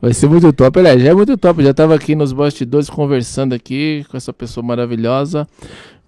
Vai 0.00 0.14
ser 0.14 0.28
muito 0.28 0.52
top. 0.52 0.78
Aliás, 0.78 1.02
já 1.02 1.10
é 1.10 1.14
muito 1.14 1.36
top. 1.36 1.62
Já 1.62 1.74
tava 1.74 1.94
aqui 1.94 2.14
nos 2.14 2.32
bastidores 2.32 2.88
conversando 2.88 3.54
aqui 3.54 4.04
com 4.10 4.16
essa 4.16 4.32
pessoa 4.32 4.64
maravilhosa. 4.64 5.46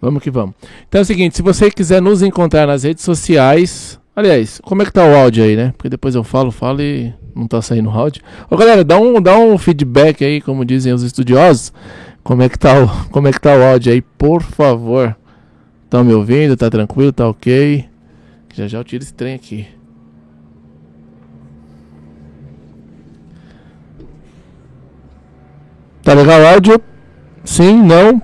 Vamos 0.01 0.23
que 0.23 0.31
vamos. 0.31 0.55
Então 0.89 1.01
é 1.01 1.03
o 1.03 1.05
seguinte, 1.05 1.37
se 1.37 1.43
você 1.43 1.71
quiser 1.71 2.01
nos 2.01 2.23
encontrar 2.23 2.67
nas 2.67 2.83
redes 2.83 3.05
sociais. 3.05 4.01
Aliás, 4.15 4.61
como 4.63 4.83
é 4.83 4.85
que 4.85 4.93
tá 4.93 5.05
o 5.05 5.15
áudio 5.15 5.45
aí, 5.45 5.57
né? 5.57 5.73
Porque 5.77 5.89
depois 5.89 6.15
eu 6.15 6.25
falo, 6.25 6.51
falo 6.51 6.83
e 6.83 7.15
não 7.35 7.47
tá 7.47 7.63
saindo 7.63 7.89
o 7.89 7.93
áudio. 7.93 8.23
Ô 8.51 8.57
galera, 8.57 8.85
dá 8.85 8.99
um, 8.99 9.21
dá 9.23 9.39
um 9.39 9.57
feedback 9.57 10.25
aí, 10.25 10.41
como 10.41 10.65
dizem 10.65 10.93
os 10.93 11.03
estudiosos. 11.03 11.73
Como 12.23 12.43
é 12.43 12.49
que 12.49 12.59
tá 12.59 12.83
o, 12.83 12.89
como 13.11 13.29
é 13.29 13.33
que 13.33 13.41
tá 13.41 13.55
o 13.57 13.63
áudio 13.63 13.93
aí, 13.93 14.03
por 14.03 14.43
favor. 14.43 15.17
Estão 15.85 16.05
me 16.05 16.13
ouvindo? 16.15 16.57
Tá 16.57 16.69
tranquilo? 16.69 17.13
Tá 17.13 17.29
ok? 17.29 17.85
Já 18.55 18.67
já 18.67 18.79
eu 18.79 18.85
tiro 18.85 19.03
esse 19.03 19.15
trem 19.15 19.35
aqui. 19.35 19.67
Tá 26.03 26.15
legal 26.15 26.41
o 26.41 26.47
áudio? 26.47 26.81
Sim, 27.45 27.83
não? 27.83 28.21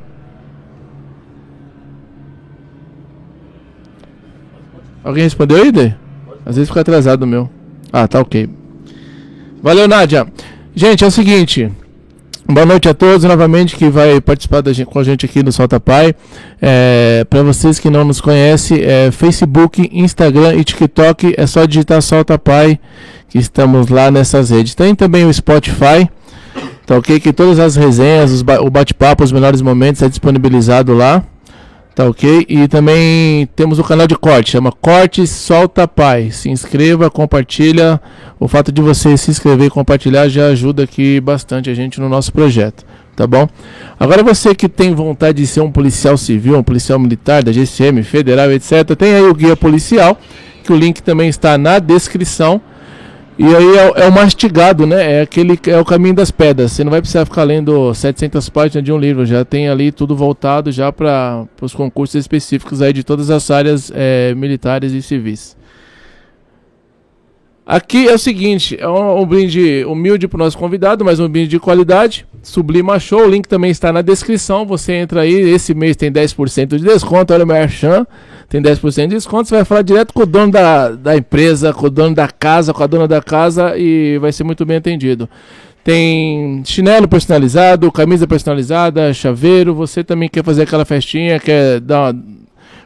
Alguém 5.05 5.25
respondeu 5.25 5.63
aí, 5.63 5.71
Dê? 5.73 5.93
Às 6.45 6.57
vezes 6.57 6.69
fica 6.69 6.81
atrasado 6.81 7.23
o 7.23 7.27
meu. 7.27 7.49
Ah, 7.93 8.09
tá 8.09 8.21
ok. 8.21 8.49
Valeu, 9.63 9.89
Nádia. 9.89 10.27
Gente, 10.75 11.05
é 11.05 11.07
o 11.07 11.11
seguinte. 11.11 11.71
Boa 12.51 12.65
noite 12.65 12.89
a 12.89 12.95
todos 12.95 13.25
novamente 13.25 13.77
que 13.77 13.91
vai 13.91 14.21
participar 14.21 14.63
gente, 14.69 14.87
com 14.87 14.99
a 14.99 15.05
gente 15.05 15.27
aqui 15.27 15.43
no 15.43 15.53
Solta 15.53 15.79
Pai. 15.79 16.15
É, 16.61 17.27
Para 17.29 17.43
vocês 17.43 17.79
que 17.79 17.91
não 17.91 18.05
nos 18.05 18.21
conhecem, 18.21 18.81
é 18.83 19.11
Facebook, 19.11 19.89
Instagram 19.93 20.55
e 20.55 20.65
TikTok 20.65 21.35
é 21.37 21.47
só 21.47 21.67
digitar 21.67 22.01
Solta 22.01 22.39
Pai 22.39 22.81
que 23.29 23.39
estamos 23.39 23.89
lá 23.89 24.11
nessas 24.11 24.51
redes. 24.51 24.75
Tem 24.75 24.95
também 24.95 25.27
o 25.27 25.33
Spotify. 25.33 26.09
Tá 26.87 26.97
ok? 26.97 27.21
Que 27.21 27.33
todas 27.33 27.59
as 27.59 27.77
resenhas, 27.77 28.43
ba 28.43 28.61
o 28.61 28.71
bate-papo, 28.71 29.23
os 29.23 29.33
melhores 29.33 29.61
momentos 29.61 30.03
é 30.03 30.09
disponibilizado 30.09 30.95
lá. 30.95 31.23
Tá 31.95 32.07
ok? 32.07 32.47
E 32.49 32.69
também 32.69 33.49
temos 33.57 33.81
o 33.81 33.83
canal 33.83 34.07
de 34.07 34.15
corte, 34.17 34.53
chama 34.53 34.71
Corte 34.71 35.27
Solta 35.27 35.89
Pai. 35.89 36.31
Se 36.31 36.49
inscreva, 36.49 37.11
compartilha. 37.11 38.01
O 38.39 38.47
fato 38.47 38.71
de 38.71 38.81
você 38.81 39.17
se 39.17 39.33
inscrever 39.33 39.67
e 39.67 39.71
compartilhar 39.71 40.29
já 40.29 40.47
ajuda 40.47 40.85
aqui 40.85 41.21
bastante 41.21 41.69
a 41.69 41.75
gente 41.75 42.01
no 42.01 42.09
nosso 42.09 42.33
projeto. 42.33 42.87
Tá 43.17 43.27
bom? 43.27 43.49
Agora 43.99 44.23
você 44.23 44.55
que 44.55 44.69
tem 44.69 44.95
vontade 44.95 45.39
de 45.39 45.47
ser 45.49 45.61
um 45.61 45.73
policial 45.73 46.17
civil, 46.17 46.57
um 46.57 46.63
policial 46.63 47.01
militar 47.01 47.43
da 47.43 47.51
GCM, 47.51 48.05
federal, 48.05 48.53
etc., 48.53 48.95
tem 48.97 49.15
aí 49.15 49.23
o 49.23 49.35
guia 49.35 49.57
policial, 49.57 50.17
que 50.63 50.73
o 50.73 50.77
link 50.77 51.03
também 51.03 51.29
está 51.29 51.59
na 51.59 51.81
descrição. 51.81 52.61
E 53.39 53.45
aí 53.45 53.77
é, 53.77 54.03
é, 54.03 54.09
o 54.09 54.13
mastigado, 54.13 54.85
né? 54.85 55.19
É 55.19 55.21
aquele 55.21 55.57
é 55.69 55.79
o 55.79 55.85
caminho 55.85 56.15
das 56.15 56.29
pedras. 56.29 56.73
Você 56.73 56.83
não 56.83 56.91
vai 56.91 57.01
precisar 57.01 57.25
ficar 57.25 57.45
lendo 57.45 57.95
700 57.95 58.49
páginas 58.49 58.83
de 58.83 58.93
um 58.93 58.99
livro. 58.99 59.25
Já 59.25 59.45
tem 59.45 59.69
ali 59.69 59.93
tudo 59.93 60.17
voltado 60.17 60.73
já 60.73 60.91
para 60.91 61.47
os 61.63 61.73
concursos 61.73 62.17
específicos 62.17 62.83
aí 62.83 62.93
de 62.93 63.05
todas 63.05 63.31
as 63.31 63.49
áreas 63.49 63.93
é, 63.95 64.35
militares 64.35 64.93
e 64.93 65.01
civis. 65.01 65.57
Aqui 67.65 68.09
é 68.09 68.15
o 68.15 68.19
seguinte, 68.19 68.79
é 68.81 68.89
um, 68.89 69.21
um 69.21 69.27
brinde 69.27 69.85
humilde 69.85 70.27
para 70.27 70.37
o 70.37 70.39
nosso 70.39 70.57
convidado, 70.57 71.05
mas 71.05 71.21
um 71.21 71.29
brinde 71.29 71.49
de 71.49 71.61
qualidade. 71.61 72.27
Sublima 72.43 72.99
Show, 72.99 73.27
o 73.27 73.29
link 73.29 73.47
também 73.47 73.71
está 73.71 73.93
na 73.93 74.03
descrição. 74.03 74.67
Você 74.67 74.95
entra 74.95 75.21
aí, 75.21 75.35
esse 75.35 75.75
mês 75.75 75.95
tem 75.95 76.11
10% 76.11 76.77
de 76.77 76.83
desconto. 76.83 77.33
Olha 77.33 77.45
o 77.45 77.47
Merchan 77.47 78.05
tem 78.49 78.63
10% 78.63 79.09
de 79.09 79.15
desconto. 79.15 79.49
Você 79.49 79.57
vai 79.57 79.65
falar 79.65 79.83
direto 79.83 80.15
com 80.15 80.23
o 80.23 80.27
dono 80.27 80.53
da, 80.53 80.91
da 80.91 81.17
empresa, 81.17 81.73
com 81.73 81.87
o 81.87 81.91
dono 81.91 82.15
da 82.15 82.29
casa, 82.29 82.73
com 82.73 82.83
a 82.83 82.87
dona 82.87 83.07
da 83.07 83.21
casa 83.21 83.77
e 83.77 84.19
vai 84.19 84.33
ser 84.33 84.45
muito 84.45 84.65
bem 84.65 84.79
atendido. 84.79 85.29
Tem 85.85 86.63
chinelo 86.65 87.07
personalizado, 87.07 87.91
camisa 87.93 88.27
personalizada, 88.27 89.13
chaveiro. 89.13 89.75
Você 89.75 90.03
também 90.03 90.29
quer 90.29 90.45
fazer 90.45 90.63
aquela 90.63 90.85
festinha, 90.85 91.39
quer 91.39 91.81
dar 91.81 92.13
uma, 92.13 92.25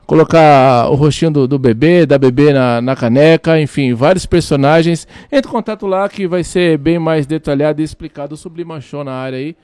colocar 0.06 0.88
o 0.90 0.94
rostinho 0.94 1.30
do, 1.30 1.48
do, 1.48 1.58
bebê, 1.58 2.04
da 2.06 2.18
bebê 2.18 2.52
na, 2.52 2.80
na 2.80 2.94
caneca, 2.94 3.60
enfim, 3.60 3.94
vários 3.94 4.26
personagens. 4.26 5.06
Entre 5.30 5.48
em 5.48 5.52
contato 5.52 5.86
lá 5.86 6.08
que 6.08 6.26
vai 6.26 6.44
ser 6.44 6.76
bem 6.76 6.98
mais 6.98 7.26
detalhado 7.26 7.80
e 7.80 7.84
explicado. 7.84 8.34
O 8.34 8.36
Sublima 8.36 8.80
Show 8.80 9.04
na 9.04 9.12
área 9.12 9.38
aí. 9.38 9.56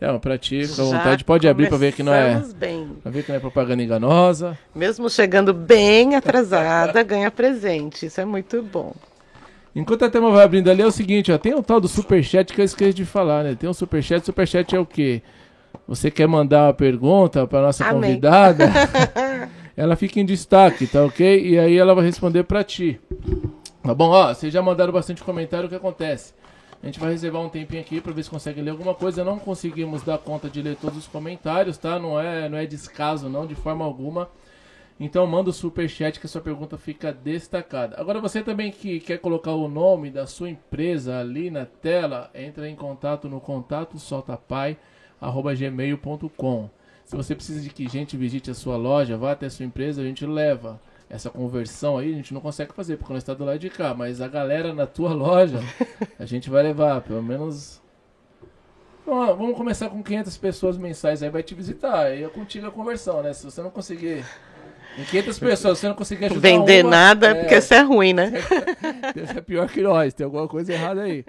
É, 0.00 0.18
pra 0.18 0.36
ti, 0.36 0.66
fica 0.66 0.82
à 0.82 0.84
vontade. 0.84 1.24
Pode 1.24 1.48
abrir 1.48 1.68
para 1.68 1.78
ver 1.78 1.92
que 1.92 2.02
não 2.02 2.12
é. 2.12 2.42
Bem. 2.56 2.88
Pra 3.02 3.10
ver 3.10 3.22
que 3.22 3.30
não 3.30 3.36
é 3.36 3.40
propaganda 3.40 3.82
enganosa. 3.82 4.58
Mesmo 4.74 5.08
chegando 5.08 5.54
bem 5.54 6.16
atrasada, 6.16 7.00
ganha 7.04 7.30
presente. 7.30 8.06
Isso 8.06 8.20
é 8.20 8.24
muito 8.24 8.62
bom. 8.62 8.94
Enquanto 9.74 10.04
a 10.04 10.10
tema 10.10 10.30
vai 10.30 10.44
abrindo 10.44 10.70
ali, 10.70 10.82
é 10.82 10.86
o 10.86 10.92
seguinte, 10.92 11.32
ó. 11.32 11.38
Tem 11.38 11.54
o 11.54 11.62
tal 11.62 11.80
do 11.80 11.88
superchat 11.88 12.52
que 12.52 12.60
eu 12.60 12.64
esqueci 12.64 12.94
de 12.94 13.04
falar, 13.04 13.42
né? 13.42 13.54
Tem 13.54 13.68
um 13.68 13.74
superchat. 13.74 14.24
Superchat 14.24 14.74
é 14.74 14.78
o 14.78 14.86
quê? 14.86 15.22
Você 15.88 16.10
quer 16.10 16.28
mandar 16.28 16.66
uma 16.66 16.74
pergunta 16.74 17.46
para 17.46 17.62
nossa 17.62 17.84
Amém. 17.84 18.02
convidada? 18.02 18.70
ela 19.76 19.96
fica 19.96 20.20
em 20.20 20.24
destaque, 20.24 20.86
tá 20.86 21.04
ok? 21.04 21.46
E 21.46 21.58
aí 21.58 21.76
ela 21.76 21.94
vai 21.94 22.04
responder 22.04 22.44
para 22.44 22.62
ti. 22.62 23.00
Tá 23.82 23.92
bom? 23.94 24.10
Ó, 24.10 24.32
vocês 24.32 24.52
já 24.52 24.62
mandaram 24.62 24.92
bastante 24.92 25.22
comentário, 25.22 25.66
o 25.66 25.68
que 25.68 25.74
acontece? 25.74 26.32
A 26.84 26.86
gente 26.86 27.00
vai 27.00 27.10
reservar 27.12 27.40
um 27.40 27.48
tempinho 27.48 27.80
aqui 27.80 27.98
para 27.98 28.12
ver 28.12 28.22
se 28.22 28.28
consegue 28.28 28.60
ler 28.60 28.72
alguma 28.72 28.94
coisa. 28.94 29.24
Não 29.24 29.38
conseguimos 29.38 30.02
dar 30.02 30.18
conta 30.18 30.50
de 30.50 30.60
ler 30.60 30.76
todos 30.76 30.98
os 30.98 31.06
comentários, 31.06 31.78
tá? 31.78 31.98
Não 31.98 32.20
é, 32.20 32.46
não 32.46 32.58
é 32.58 32.66
descaso, 32.66 33.26
não, 33.26 33.46
de 33.46 33.54
forma 33.54 33.82
alguma. 33.82 34.28
Então 35.00 35.26
manda 35.26 35.48
o 35.48 35.52
super 35.52 35.88
chat 35.88 36.20
que 36.20 36.26
a 36.26 36.28
sua 36.28 36.42
pergunta 36.42 36.76
fica 36.76 37.10
destacada. 37.10 37.98
Agora 37.98 38.20
você 38.20 38.42
também 38.42 38.70
que 38.70 39.00
quer 39.00 39.16
colocar 39.16 39.52
o 39.52 39.66
nome 39.66 40.10
da 40.10 40.26
sua 40.26 40.50
empresa 40.50 41.18
ali 41.18 41.50
na 41.50 41.64
tela, 41.64 42.30
entra 42.34 42.68
em 42.68 42.76
contato 42.76 43.30
no 43.30 43.40
contato 43.40 43.98
soltapai@gmail.com. 43.98 46.68
Se 47.06 47.16
você 47.16 47.34
precisa 47.34 47.62
de 47.62 47.70
que 47.70 47.88
gente 47.88 48.14
visite 48.14 48.50
a 48.50 48.54
sua 48.54 48.76
loja, 48.76 49.16
vá 49.16 49.32
até 49.32 49.46
a 49.46 49.50
sua 49.50 49.64
empresa, 49.64 50.02
a 50.02 50.04
gente 50.04 50.26
leva 50.26 50.78
essa 51.08 51.30
conversão 51.30 51.98
aí 51.98 52.12
a 52.12 52.16
gente 52.16 52.34
não 52.34 52.40
consegue 52.40 52.72
fazer 52.72 52.96
porque 52.96 53.12
não 53.12 53.18
está 53.18 53.34
do 53.34 53.44
lado 53.44 53.58
de 53.58 53.70
cá, 53.70 53.94
mas 53.94 54.20
a 54.20 54.28
galera 54.28 54.72
na 54.72 54.86
tua 54.86 55.12
loja 55.12 55.60
a 56.18 56.24
gente 56.24 56.50
vai 56.50 56.62
levar 56.62 57.00
pelo 57.02 57.22
menos 57.22 57.82
Bom, 59.06 59.36
vamos 59.36 59.56
começar 59.56 59.90
com 59.90 60.02
500 60.02 60.36
pessoas 60.38 60.78
mensais 60.78 61.22
aí 61.22 61.28
vai 61.28 61.42
te 61.42 61.54
visitar 61.54 62.06
aí 62.06 62.24
é 62.24 62.28
contigo 62.28 62.66
a 62.66 62.70
conversão, 62.70 63.22
né? 63.22 63.32
Se 63.32 63.44
você 63.44 63.62
não 63.62 63.70
conseguir 63.70 64.24
em 64.96 65.04
500 65.04 65.38
pessoas, 65.38 65.78
você 65.78 65.88
não 65.88 65.94
conseguir 65.94 66.26
ajudar 66.26 66.40
Vender 66.40 66.84
uma, 66.84 66.90
nada 66.90 67.28
é 67.28 67.34
porque 67.34 67.56
isso 67.56 67.74
é 67.74 67.80
ruim, 67.80 68.12
né? 68.12 68.32
é 69.36 69.40
pior 69.40 69.68
que 69.68 69.82
nós, 69.82 70.14
tem 70.14 70.24
alguma 70.24 70.46
coisa 70.46 70.72
errada 70.72 71.02
aí. 71.02 71.24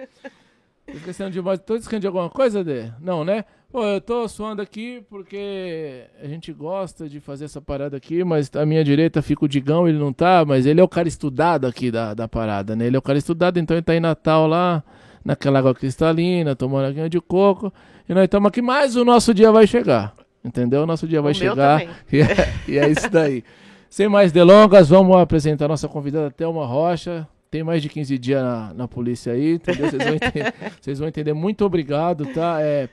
Tô 0.86 0.92
esquecendo 0.92 1.30
de, 1.30 1.58
tô 1.58 1.74
esquecendo 1.74 2.00
de 2.00 2.06
alguma 2.06 2.30
coisa, 2.30 2.62
Dê? 2.62 2.90
Não, 3.00 3.24
né? 3.24 3.44
Pô, 3.70 3.84
eu 3.84 4.00
tô 4.00 4.28
suando 4.28 4.62
aqui 4.62 5.02
porque 5.10 6.04
a 6.22 6.26
gente 6.26 6.52
gosta 6.52 7.08
de 7.08 7.18
fazer 7.18 7.46
essa 7.46 7.60
parada 7.60 7.96
aqui, 7.96 8.22
mas 8.22 8.50
à 8.54 8.64
minha 8.64 8.84
direita 8.84 9.20
fica 9.20 9.44
o 9.44 9.48
Digão, 9.48 9.88
ele 9.88 9.98
não 9.98 10.12
tá, 10.12 10.44
mas 10.46 10.66
ele 10.66 10.80
é 10.80 10.84
o 10.84 10.88
cara 10.88 11.08
estudado 11.08 11.66
aqui 11.66 11.90
da, 11.90 12.14
da 12.14 12.28
parada, 12.28 12.76
né? 12.76 12.86
Ele 12.86 12.96
é 12.96 12.98
o 12.98 13.02
cara 13.02 13.18
estudado, 13.18 13.58
então 13.58 13.76
ele 13.76 13.82
tá 13.82 13.94
em 13.94 14.00
Natal 14.00 14.46
lá, 14.46 14.84
naquela 15.24 15.58
água 15.58 15.74
cristalina, 15.74 16.54
tomando 16.54 16.86
água 16.86 17.10
de 17.10 17.20
coco, 17.20 17.72
e 18.08 18.14
nós 18.14 18.24
estamos 18.24 18.48
aqui, 18.48 18.62
mas 18.62 18.94
o 18.94 19.04
nosso 19.04 19.34
dia 19.34 19.50
vai 19.50 19.66
chegar, 19.66 20.14
entendeu? 20.44 20.84
O 20.84 20.86
nosso 20.86 21.06
dia 21.06 21.20
vai 21.20 21.32
o 21.32 21.34
chegar, 21.34 21.82
e 22.10 22.20
é, 22.20 22.54
e 22.68 22.78
é 22.78 22.88
isso 22.88 23.10
daí. 23.10 23.42
Sem 23.90 24.08
mais 24.08 24.30
delongas, 24.30 24.88
vamos 24.88 25.16
apresentar 25.16 25.64
a 25.64 25.68
nossa 25.68 25.88
convidada 25.88 26.30
Thelma 26.30 26.64
Rocha, 26.64 27.26
tem 27.50 27.64
mais 27.64 27.82
de 27.82 27.88
15 27.88 28.16
dias 28.16 28.42
na, 28.42 28.74
na 28.74 28.88
polícia 28.88 29.32
aí, 29.32 29.54
entendeu? 29.54 29.90
Vocês 29.90 30.04
vão, 30.04 30.14
entender, 30.14 30.54
vão 30.98 31.08
entender. 31.08 31.32
Muito 31.32 31.64
obrigado, 31.64 32.26
tá? 32.26 32.58
É, 32.60 32.88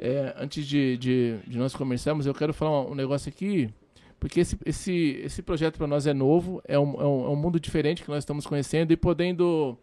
é, 0.00 0.34
antes 0.38 0.66
de, 0.66 0.96
de, 0.96 1.36
de, 1.46 1.58
nós 1.58 1.74
começarmos, 1.74 2.24
eu 2.24 2.32
quero 2.32 2.54
falar 2.54 2.80
um, 2.80 2.92
um 2.92 2.94
negócio 2.94 3.28
aqui, 3.28 3.68
porque 4.18 4.40
esse, 4.40 4.58
esse, 4.64 5.20
esse 5.22 5.42
projeto 5.42 5.76
para 5.76 5.86
nós 5.86 6.06
é 6.06 6.14
novo, 6.14 6.62
é 6.66 6.78
um, 6.78 6.94
é, 6.98 7.04
um, 7.04 7.24
é 7.26 7.28
um 7.28 7.36
mundo 7.36 7.60
diferente 7.60 8.02
que 8.02 8.08
nós 8.08 8.20
estamos 8.20 8.46
conhecendo 8.46 8.92
e 8.92 8.96
podendo 8.96 9.76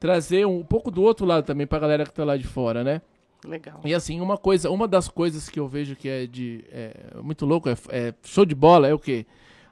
trazer 0.00 0.44
um, 0.46 0.58
um 0.58 0.64
pouco 0.64 0.90
do 0.90 1.00
outro 1.02 1.24
lado 1.24 1.44
também 1.44 1.64
para 1.64 1.78
a 1.78 1.80
galera 1.80 2.04
que 2.04 2.10
está 2.10 2.24
lá 2.24 2.36
de 2.36 2.44
fora, 2.44 2.82
né? 2.82 3.00
Legal. 3.46 3.80
E 3.84 3.94
assim, 3.94 4.20
uma 4.20 4.36
coisa, 4.36 4.68
uma 4.68 4.88
das 4.88 5.08
coisas 5.08 5.48
que 5.48 5.60
eu 5.60 5.68
vejo 5.68 5.94
que 5.94 6.08
é 6.08 6.26
de 6.26 6.64
é, 6.72 6.94
muito 7.22 7.46
louco, 7.46 7.68
é, 7.68 7.76
é 7.88 8.14
show 8.24 8.44
de 8.44 8.56
bola, 8.56 8.88
é 8.88 8.94
o 8.94 8.98
quê? 8.98 9.24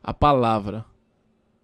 A 0.02 0.14
palavra. 0.14 0.84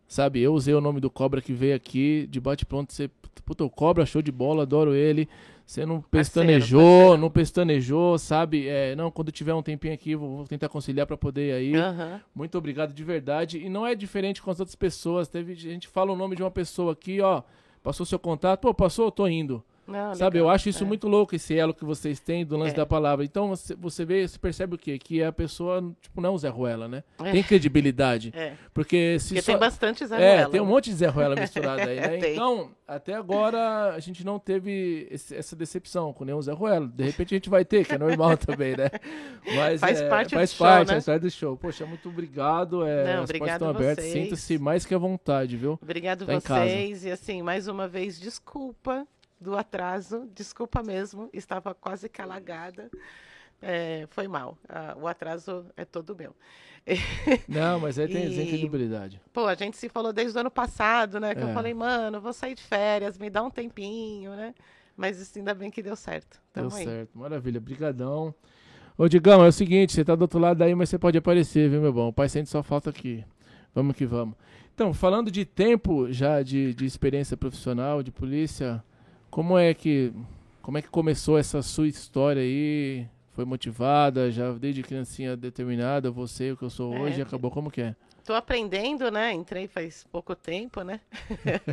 Sabe, 0.08 0.40
eu 0.40 0.52
usei 0.52 0.74
o 0.74 0.80
nome 0.80 1.00
do 1.00 1.10
Cobra 1.10 1.40
que 1.40 1.52
veio 1.52 1.74
aqui, 1.74 2.28
de 2.30 2.40
bate-pronto, 2.40 2.92
você, 2.92 3.10
puta, 3.44 3.64
o 3.64 3.70
Cobra, 3.70 4.06
show 4.06 4.22
de 4.22 4.30
bola, 4.30 4.62
adoro 4.62 4.94
ele 4.94 5.28
Você 5.66 5.84
não 5.84 6.00
pestanejou, 6.00 6.80
parceiro, 6.80 7.00
parceiro. 7.00 7.20
não 7.20 7.30
pestanejou, 7.30 8.18
sabe? 8.18 8.68
É, 8.68 8.94
não, 8.94 9.10
quando 9.10 9.32
tiver 9.32 9.52
um 9.52 9.62
tempinho 9.62 9.92
aqui, 9.92 10.14
vou, 10.14 10.36
vou 10.36 10.46
tentar 10.46 10.68
conciliar 10.68 11.08
para 11.08 11.16
poder 11.16 11.48
ir 11.48 11.52
aí. 11.52 11.76
Uhum. 11.76 12.20
Muito 12.32 12.56
obrigado 12.56 12.94
de 12.94 13.02
verdade. 13.02 13.58
E 13.58 13.68
não 13.68 13.84
é 13.84 13.96
diferente 13.96 14.40
com 14.40 14.48
as 14.48 14.60
outras 14.60 14.76
pessoas. 14.76 15.26
Teve, 15.26 15.54
a 15.54 15.56
gente 15.56 15.88
fala 15.88 16.12
o 16.12 16.16
nome 16.16 16.36
de 16.36 16.42
uma 16.42 16.52
pessoa 16.52 16.92
aqui, 16.92 17.20
ó. 17.20 17.42
Passou 17.82 18.06
seu 18.06 18.18
contato, 18.18 18.60
pô, 18.60 18.72
passou, 18.72 19.06
eu 19.06 19.10
tô 19.10 19.26
indo. 19.26 19.62
Não, 19.86 20.14
Sabe, 20.14 20.38
legal. 20.38 20.50
eu 20.50 20.54
acho 20.54 20.68
isso 20.68 20.82
é. 20.82 20.86
muito 20.86 21.06
louco, 21.06 21.34
esse 21.34 21.56
elo 21.56 21.72
que 21.72 21.84
vocês 21.84 22.18
têm 22.18 22.44
do 22.44 22.56
lance 22.56 22.72
é. 22.72 22.76
da 22.76 22.84
palavra. 22.84 23.24
Então 23.24 23.48
você, 23.48 23.74
você 23.74 24.04
vê, 24.04 24.26
você 24.26 24.38
percebe 24.38 24.74
o 24.74 24.78
quê? 24.78 24.98
Que 24.98 25.22
a 25.22 25.30
pessoa, 25.30 25.94
tipo, 26.00 26.20
não 26.20 26.30
é 26.30 26.32
um 26.32 26.38
Zé 26.38 26.48
Ruela, 26.48 26.88
né? 26.88 27.04
É. 27.22 27.32
Tem 27.32 27.42
credibilidade. 27.42 28.32
É. 28.34 28.54
Porque 28.74 29.18
se 29.20 29.28
Porque 29.28 29.42
só... 29.42 29.52
tem 29.52 29.60
bastante 29.60 30.04
Zé 30.04 30.16
Ruela. 30.16 30.40
É, 30.40 30.48
tem 30.48 30.60
um 30.60 30.64
né? 30.64 30.70
monte 30.70 30.90
de 30.90 30.96
Zé 30.96 31.06
Ruela 31.06 31.36
misturado 31.36 31.82
aí, 31.82 32.00
né? 32.00 32.18
então, 32.32 32.70
até 32.86 33.14
agora 33.14 33.94
a 33.94 34.00
gente 34.00 34.24
não 34.24 34.38
teve 34.38 35.06
esse, 35.10 35.34
essa 35.36 35.54
decepção 35.54 36.12
com 36.12 36.24
nenhum 36.24 36.42
Zé 36.42 36.52
Ruela. 36.52 36.88
De 36.88 37.04
repente 37.04 37.34
a 37.34 37.36
gente 37.36 37.48
vai 37.48 37.64
ter, 37.64 37.86
que 37.86 37.94
é 37.94 37.98
normal 37.98 38.36
também, 38.38 38.76
né? 38.76 38.90
Mas 39.54 39.80
faz 39.80 40.00
é, 40.00 40.08
parte 40.08 40.34
faz 40.34 40.52
do 40.52 40.58
parte, 40.58 40.78
show, 40.78 40.86
né? 40.86 40.92
faz 40.94 41.04
parte 41.04 41.22
do 41.22 41.30
show. 41.30 41.56
Poxa, 41.56 41.86
muito 41.86 42.08
obrigado. 42.08 42.84
É, 42.84 43.14
não, 43.14 43.22
as 43.22 43.30
portas 43.30 43.52
estão 43.52 43.68
abertas. 43.68 44.04
Sinta-se 44.04 44.58
mais 44.58 44.84
que 44.84 44.94
à 44.94 44.98
vontade, 44.98 45.56
viu? 45.56 45.78
Obrigado 45.80 46.26
tá 46.26 46.40
vocês. 46.40 47.04
E 47.04 47.10
assim, 47.10 47.40
mais 47.40 47.68
uma 47.68 47.86
vez, 47.86 48.18
desculpa 48.18 49.06
do 49.40 49.56
atraso, 49.56 50.28
desculpa 50.34 50.82
mesmo, 50.82 51.28
estava 51.32 51.74
quase 51.74 52.08
calagada. 52.08 52.90
É, 53.60 54.06
foi 54.10 54.28
mal. 54.28 54.58
Ah, 54.68 54.94
o 55.00 55.06
atraso 55.06 55.66
é 55.76 55.84
todo 55.84 56.16
meu. 56.16 56.34
Não, 57.48 57.80
mas 57.80 57.98
aí 57.98 58.06
tem, 58.06 58.32
e, 58.32 58.36
tem 58.36 58.46
credibilidade. 58.46 59.20
Pô, 59.32 59.46
a 59.46 59.54
gente 59.54 59.76
se 59.76 59.88
falou 59.88 60.12
desde 60.12 60.36
o 60.36 60.40
ano 60.40 60.50
passado, 60.50 61.18
né? 61.18 61.34
Que 61.34 61.40
é. 61.40 61.44
eu 61.44 61.52
falei, 61.52 61.74
mano, 61.74 62.20
vou 62.20 62.32
sair 62.32 62.54
de 62.54 62.62
férias, 62.62 63.18
me 63.18 63.28
dá 63.28 63.42
um 63.42 63.50
tempinho, 63.50 64.36
né? 64.36 64.54
Mas 64.96 65.36
ainda 65.36 65.54
bem 65.54 65.70
que 65.70 65.82
deu 65.82 65.96
certo. 65.96 66.40
Tamo 66.52 66.68
deu 66.68 66.78
aí. 66.78 66.84
certo, 66.84 67.18
maravilha, 67.18 67.60
brigadão. 67.60 68.34
Ô, 68.96 69.08
Digão, 69.08 69.44
é 69.44 69.48
o 69.48 69.52
seguinte, 69.52 69.92
você 69.92 70.04
tá 70.04 70.14
do 70.14 70.22
outro 70.22 70.38
lado 70.38 70.62
aí, 70.62 70.74
mas 70.74 70.88
você 70.88 70.98
pode 70.98 71.18
aparecer, 71.18 71.68
viu, 71.68 71.82
meu 71.82 71.92
bom? 71.92 72.08
O 72.08 72.12
pai 72.12 72.28
sente 72.28 72.48
só 72.48 72.62
falta 72.62 72.88
aqui. 72.88 73.24
Vamos 73.74 73.94
que 73.94 74.06
vamos. 74.06 74.34
Então, 74.74 74.94
falando 74.94 75.30
de 75.30 75.44
tempo 75.44 76.10
já 76.10 76.42
de, 76.42 76.72
de 76.72 76.86
experiência 76.86 77.36
profissional, 77.36 78.02
de 78.02 78.10
polícia, 78.10 78.82
como 79.36 79.58
é 79.58 79.74
que 79.74 80.14
como 80.62 80.78
é 80.78 80.82
que 80.82 80.88
começou 80.88 81.36
essa 81.36 81.60
sua 81.60 81.86
história 81.86 82.40
aí? 82.40 83.06
Foi 83.32 83.44
motivada, 83.44 84.30
já 84.30 84.50
desde 84.52 84.82
criancinha 84.82 85.36
determinada, 85.36 86.10
você, 86.10 86.52
o 86.52 86.56
que 86.56 86.62
eu 86.62 86.70
sou 86.70 86.94
é, 86.94 87.00
hoje, 87.00 87.20
acabou 87.20 87.50
como 87.50 87.70
que 87.70 87.82
é? 87.82 87.94
Tô 88.24 88.32
aprendendo, 88.32 89.10
né? 89.10 89.34
Entrei 89.34 89.68
faz 89.68 90.04
pouco 90.04 90.34
tempo, 90.34 90.80
né? 90.80 91.02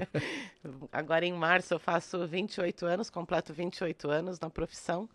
Agora 0.91 1.25
em 1.25 1.31
março 1.31 1.73
eu 1.73 1.79
faço 1.79 2.27
28 2.27 2.85
anos, 2.85 3.09
completo 3.09 3.53
28 3.53 4.09
anos 4.09 4.41
na 4.41 4.49
profissão. 4.49 5.09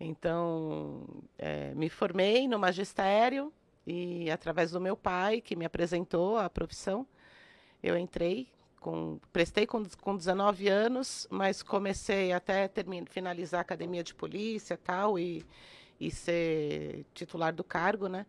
Então, 0.00 1.06
é, 1.38 1.72
me 1.76 1.88
formei 1.88 2.48
no 2.48 2.58
magistério 2.58 3.52
e 3.86 4.28
através 4.28 4.72
do 4.72 4.80
meu 4.80 4.96
pai, 4.96 5.40
que 5.40 5.54
me 5.54 5.64
apresentou 5.64 6.36
a 6.36 6.50
profissão, 6.50 7.06
eu 7.80 7.96
entrei 7.96 8.48
com, 8.80 9.18
prestei 9.32 9.66
com, 9.66 9.82
com 10.00 10.16
19 10.16 10.68
anos, 10.68 11.26
mas 11.30 11.62
comecei 11.62 12.32
até 12.32 12.68
terminar, 12.68 13.08
finalizar 13.08 13.58
a 13.58 13.62
academia 13.62 14.02
de 14.02 14.14
polícia 14.14 14.76
tal, 14.76 15.18
e, 15.18 15.44
e 15.98 16.10
ser 16.10 17.04
titular 17.14 17.54
do 17.54 17.64
cargo, 17.64 18.08
né? 18.08 18.26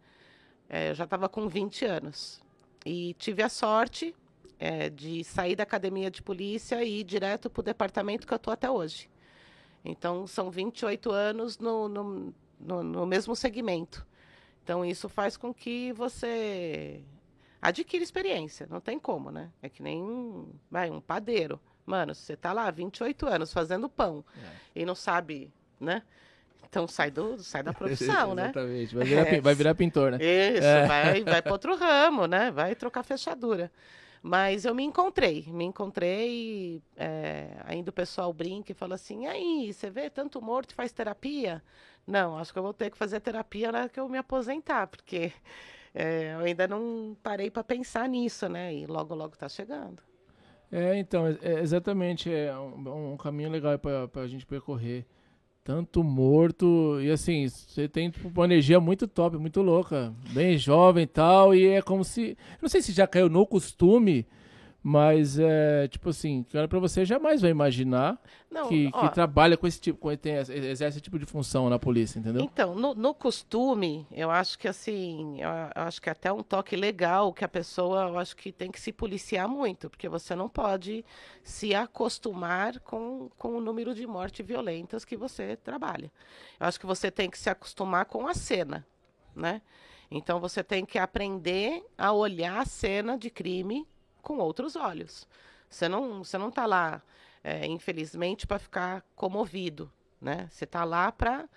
É, 0.69 0.89
eu 0.89 0.95
já 0.95 1.03
estava 1.03 1.29
com 1.29 1.47
20 1.47 1.85
anos. 1.85 2.41
E 2.85 3.13
tive 3.15 3.44
a 3.44 3.49
sorte 3.49 4.15
é, 4.59 4.89
de 4.89 5.23
sair 5.23 5.55
da 5.55 5.63
academia 5.63 6.09
de 6.09 6.21
polícia 6.21 6.83
e 6.83 7.01
ir 7.01 7.03
direto 7.03 7.50
para 7.50 7.61
o 7.61 7.63
departamento 7.63 8.25
que 8.25 8.33
eu 8.33 8.38
estou 8.38 8.53
até 8.53 8.69
hoje. 8.69 9.09
Então, 9.83 10.27
são 10.27 10.50
28 10.50 11.11
anos 11.11 11.57
no, 11.59 11.88
no, 11.88 12.33
no, 12.59 12.83
no 12.83 13.05
mesmo 13.05 13.35
segmento. 13.35 14.05
Então, 14.63 14.83
isso 14.83 15.07
faz 15.07 15.38
com 15.38 15.53
que 15.53 15.93
você 15.93 17.03
adquire 17.62 18.04
experiência, 18.04 18.68
não 18.69 18.80
tem 18.80 19.00
como, 19.00 19.31
né? 19.31 19.50
É 19.62 19.69
que 19.69 19.81
nem 19.81 20.01
um, 20.01 20.51
vai, 20.69 20.89
um 20.89 21.01
padeiro. 21.01 21.59
Mano, 21.86 22.13
você 22.13 22.36
tá 22.36 22.51
lá 22.51 22.69
28 22.69 23.25
anos 23.27 23.54
fazendo 23.54 23.88
pão 23.88 24.24
é. 24.36 24.81
e 24.81 24.86
não 24.86 24.95
sabe, 24.95 25.51
né? 25.80 26.04
Então 26.69 26.88
sai, 26.88 27.09
do, 27.09 27.39
sai 27.39 27.63
da 27.63 27.71
profissão, 27.74 28.36
né? 28.36 28.44
Exatamente, 28.45 28.95
vai 28.95 29.06
virar, 29.06 29.21
é. 29.21 29.42
vai 29.42 29.56
virar 29.56 29.75
pintor, 29.75 30.12
né? 30.12 30.18
Isso, 30.21 30.68
é. 30.68 30.86
vai, 30.86 31.24
vai 31.25 31.42
para 31.42 31.51
outro 31.51 31.75
ramo, 31.75 32.27
né? 32.27 32.51
Vai 32.51 32.75
trocar 32.75 33.04
fechadura. 33.04 33.71
Mas 34.21 34.65
eu 34.65 34.75
me 34.75 34.83
encontrei, 34.83 35.45
me 35.48 35.63
encontrei, 35.63 36.81
é, 36.98 37.50
ainda 37.65 37.92
o 37.92 37.94
pessoal 37.94 38.33
brinca 38.33 38.71
e 38.71 38.75
fala 38.75 38.95
assim, 38.95 39.25
aí, 39.27 39.71
você 39.71 39.89
vê 39.89 40.10
tanto 40.10 40.42
morto 40.42 40.71
e 40.71 40.75
faz 40.75 40.92
terapia? 40.92 41.63
Não, 42.05 42.38
acho 42.38 42.51
que 42.51 42.60
eu 42.60 42.63
vou 42.63 42.74
ter 42.74 42.89
que 42.89 42.98
fazer 42.98 43.20
terapia 43.20 43.72
na 43.72 43.79
hora 43.79 43.89
que 43.89 44.00
eu 44.00 44.10
me 44.10 44.17
aposentar, 44.17 44.88
porque 44.88 45.31
é, 46.00 46.36
eu 46.36 46.39
ainda 46.42 46.68
não 46.68 47.18
parei 47.24 47.50
para 47.50 47.63
pensar 47.63 48.08
nisso, 48.08 48.48
né? 48.48 48.72
E 48.72 48.86
logo, 48.86 49.16
logo 49.16 49.34
está 49.34 49.50
chegando. 49.50 50.04
É, 50.72 50.96
então, 51.00 51.25
é, 51.25 51.38
é, 51.42 51.60
exatamente, 51.60 52.32
é 52.32 52.56
um, 52.56 53.13
um 53.13 53.18
caminho 53.18 53.50
legal 53.50 53.80
para 53.80 54.22
a 54.22 54.27
gente 54.27 54.46
percorrer. 54.46 55.08
Tanto 55.63 56.04
morto, 56.04 57.01
e 57.01 57.10
assim, 57.10 57.50
você 57.50 57.89
tem 57.89 58.12
tipo, 58.12 58.30
uma 58.30 58.46
energia 58.46 58.80
muito 58.80 59.08
top, 59.08 59.38
muito 59.38 59.62
louca, 59.62 60.13
bem 60.30 60.56
jovem 60.56 61.04
e 61.04 61.08
tal, 61.08 61.54
e 61.54 61.68
é 61.68 61.82
como 61.82 62.06
se. 62.06 62.38
Não 62.62 62.70
sei 62.70 62.82
se 62.82 62.92
já 62.94 63.08
caiu 63.08 63.27
no 63.27 63.46
costume 63.46 64.25
mas, 64.81 65.38
é, 65.38 65.88
tipo 65.88 66.10
assim, 66.10 66.43
que 66.43 66.57
olha 66.57 66.67
pra 66.67 66.79
você 66.79 67.03
jamais 67.03 67.41
vai 67.41 67.51
imaginar 67.51 68.22
não, 68.50 68.69
que, 68.69 68.89
ó, 68.93 69.01
que, 69.01 69.13
trabalha 69.13 69.57
com 69.57 69.67
esse 69.67 69.81
tipo, 69.81 70.00
com, 70.00 70.15
tem, 70.15 70.36
exerce 70.36 70.86
esse 70.86 71.01
tipo 71.01 71.19
de 71.19 71.25
função 71.25 71.69
na 71.69 71.77
polícia, 71.77 72.19
entendeu? 72.19 72.41
Então, 72.41 72.74
no, 72.74 72.93
no 72.93 73.13
costume, 73.13 74.07
eu 74.12 74.31
acho 74.31 74.57
que 74.57 74.67
assim, 74.67 75.41
eu, 75.41 75.50
eu, 75.50 75.84
acho 75.84 76.01
que 76.01 76.07
é 76.07 76.12
até 76.12 76.31
um 76.31 76.41
toque 76.41 76.75
legal 76.75 77.34
que 77.34 77.43
a 77.43 77.50
pessoa, 77.50 78.03
eu 78.07 78.17
acho 78.17 78.36
que 78.36 78.51
tem 78.51 78.72
que 78.72 78.79
se 78.79 78.93
policiar 78.93 79.48
muito, 79.50 79.89
porque 79.89 80.07
você 80.07 80.36
não 80.36 80.48
pode 80.48 81.03
se 81.43 81.75
acostumar 81.75 82.79
com, 82.79 83.29
com 83.38 83.57
o 83.57 83.62
número 83.62 83.93
de 83.93 84.07
mortes 84.07 84.46
violentas 84.46 85.03
que 85.03 85.17
você 85.17 85.57
trabalha. 85.57 86.12
Eu 86.60 86.67
acho 86.67 86.79
que 86.79 86.86
você 86.86 87.12
tem 87.12 87.29
que 87.29 87.38
se 87.38 87.50
acostumar 87.50 88.05
com 88.05 88.27
a 88.27 88.34
cena, 88.34 88.88
né? 89.36 89.62
Então 90.10 90.39
você 90.39 90.63
tem 90.63 90.86
que 90.86 90.98
aprender 90.98 91.84
a 91.98 92.13
olhar 92.13 92.62
a 92.62 92.65
cena 92.65 93.17
de 93.17 93.29
crime 93.29 93.86
com 94.27 94.39
outros 94.39 94.75
olhos. 94.75 95.25
Você 95.69 95.88
não, 95.88 96.22
você 96.22 96.38
não 96.38 96.50
está 96.50 96.65
lá, 96.65 97.01
é, 97.41 97.65
infelizmente, 97.65 98.46
para 98.46 98.60
ficar 98.60 99.01
comovido, 99.15 99.89
né? 100.19 100.50
Você 100.51 100.65
está 100.65 100.84
lá 100.84 101.13
para 101.13 101.48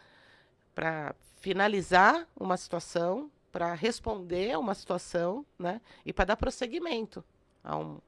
para 0.73 1.17
finalizar 1.41 2.29
uma 2.39 2.57
situação, 2.57 3.29
para 3.51 3.75
responder 3.75 4.53
a 4.53 4.59
uma 4.61 4.73
situação, 4.73 5.45
né? 5.59 5.81
E 6.07 6.13
para 6.13 6.27
dar 6.27 6.37
prosseguimento 6.37 7.25
a 7.65 7.77
um, 7.77 7.99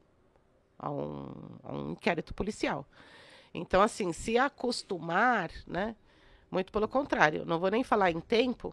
a 0.79 0.91
um, 0.91 1.33
a 1.65 1.73
um 1.73 1.91
inquérito 1.91 2.33
policial. 2.33 2.87
Então, 3.53 3.83
assim, 3.83 4.13
se 4.13 4.39
acostumar, 4.39 5.51
né? 5.67 5.97
Muito 6.49 6.71
pelo 6.71 6.87
contrário, 6.87 7.45
não 7.45 7.59
vou 7.59 7.71
nem 7.71 7.83
falar 7.83 8.13
em 8.13 8.21
tempo, 8.21 8.73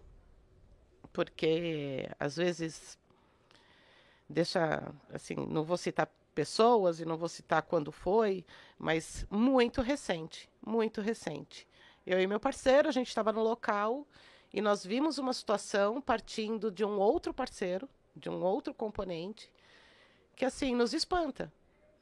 porque 1.12 2.08
às 2.20 2.36
vezes 2.36 2.99
deixa, 4.30 4.94
assim, 5.12 5.36
não 5.36 5.64
vou 5.64 5.78
citar 5.78 6.08
pessoas 6.36 7.00
e 7.00 7.06
não 7.06 7.18
vou 7.18 7.28
citar 7.28 7.64
quando 7.64 7.92
foi, 7.92 8.46
mas 8.78 9.26
muito 9.30 9.82
recente, 9.82 10.50
muito 10.66 11.02
recente. 11.02 11.68
Eu 12.06 12.22
e 12.22 12.28
meu 12.28 12.40
parceiro, 12.40 12.88
a 12.88 12.92
gente 12.92 13.08
estava 13.08 13.34
no 13.34 13.44
local 13.44 14.08
e 14.54 14.62
nós 14.62 14.86
vimos 14.86 15.18
uma 15.18 15.34
situação 15.34 16.00
partindo 16.00 16.72
de 16.72 16.86
um 16.86 16.98
outro 17.00 17.34
parceiro, 17.34 17.90
de 18.16 18.30
um 18.30 18.42
outro 18.42 18.74
componente, 18.74 19.52
que 20.36 20.46
assim 20.46 20.76
nos 20.76 20.94
espanta, 20.94 21.52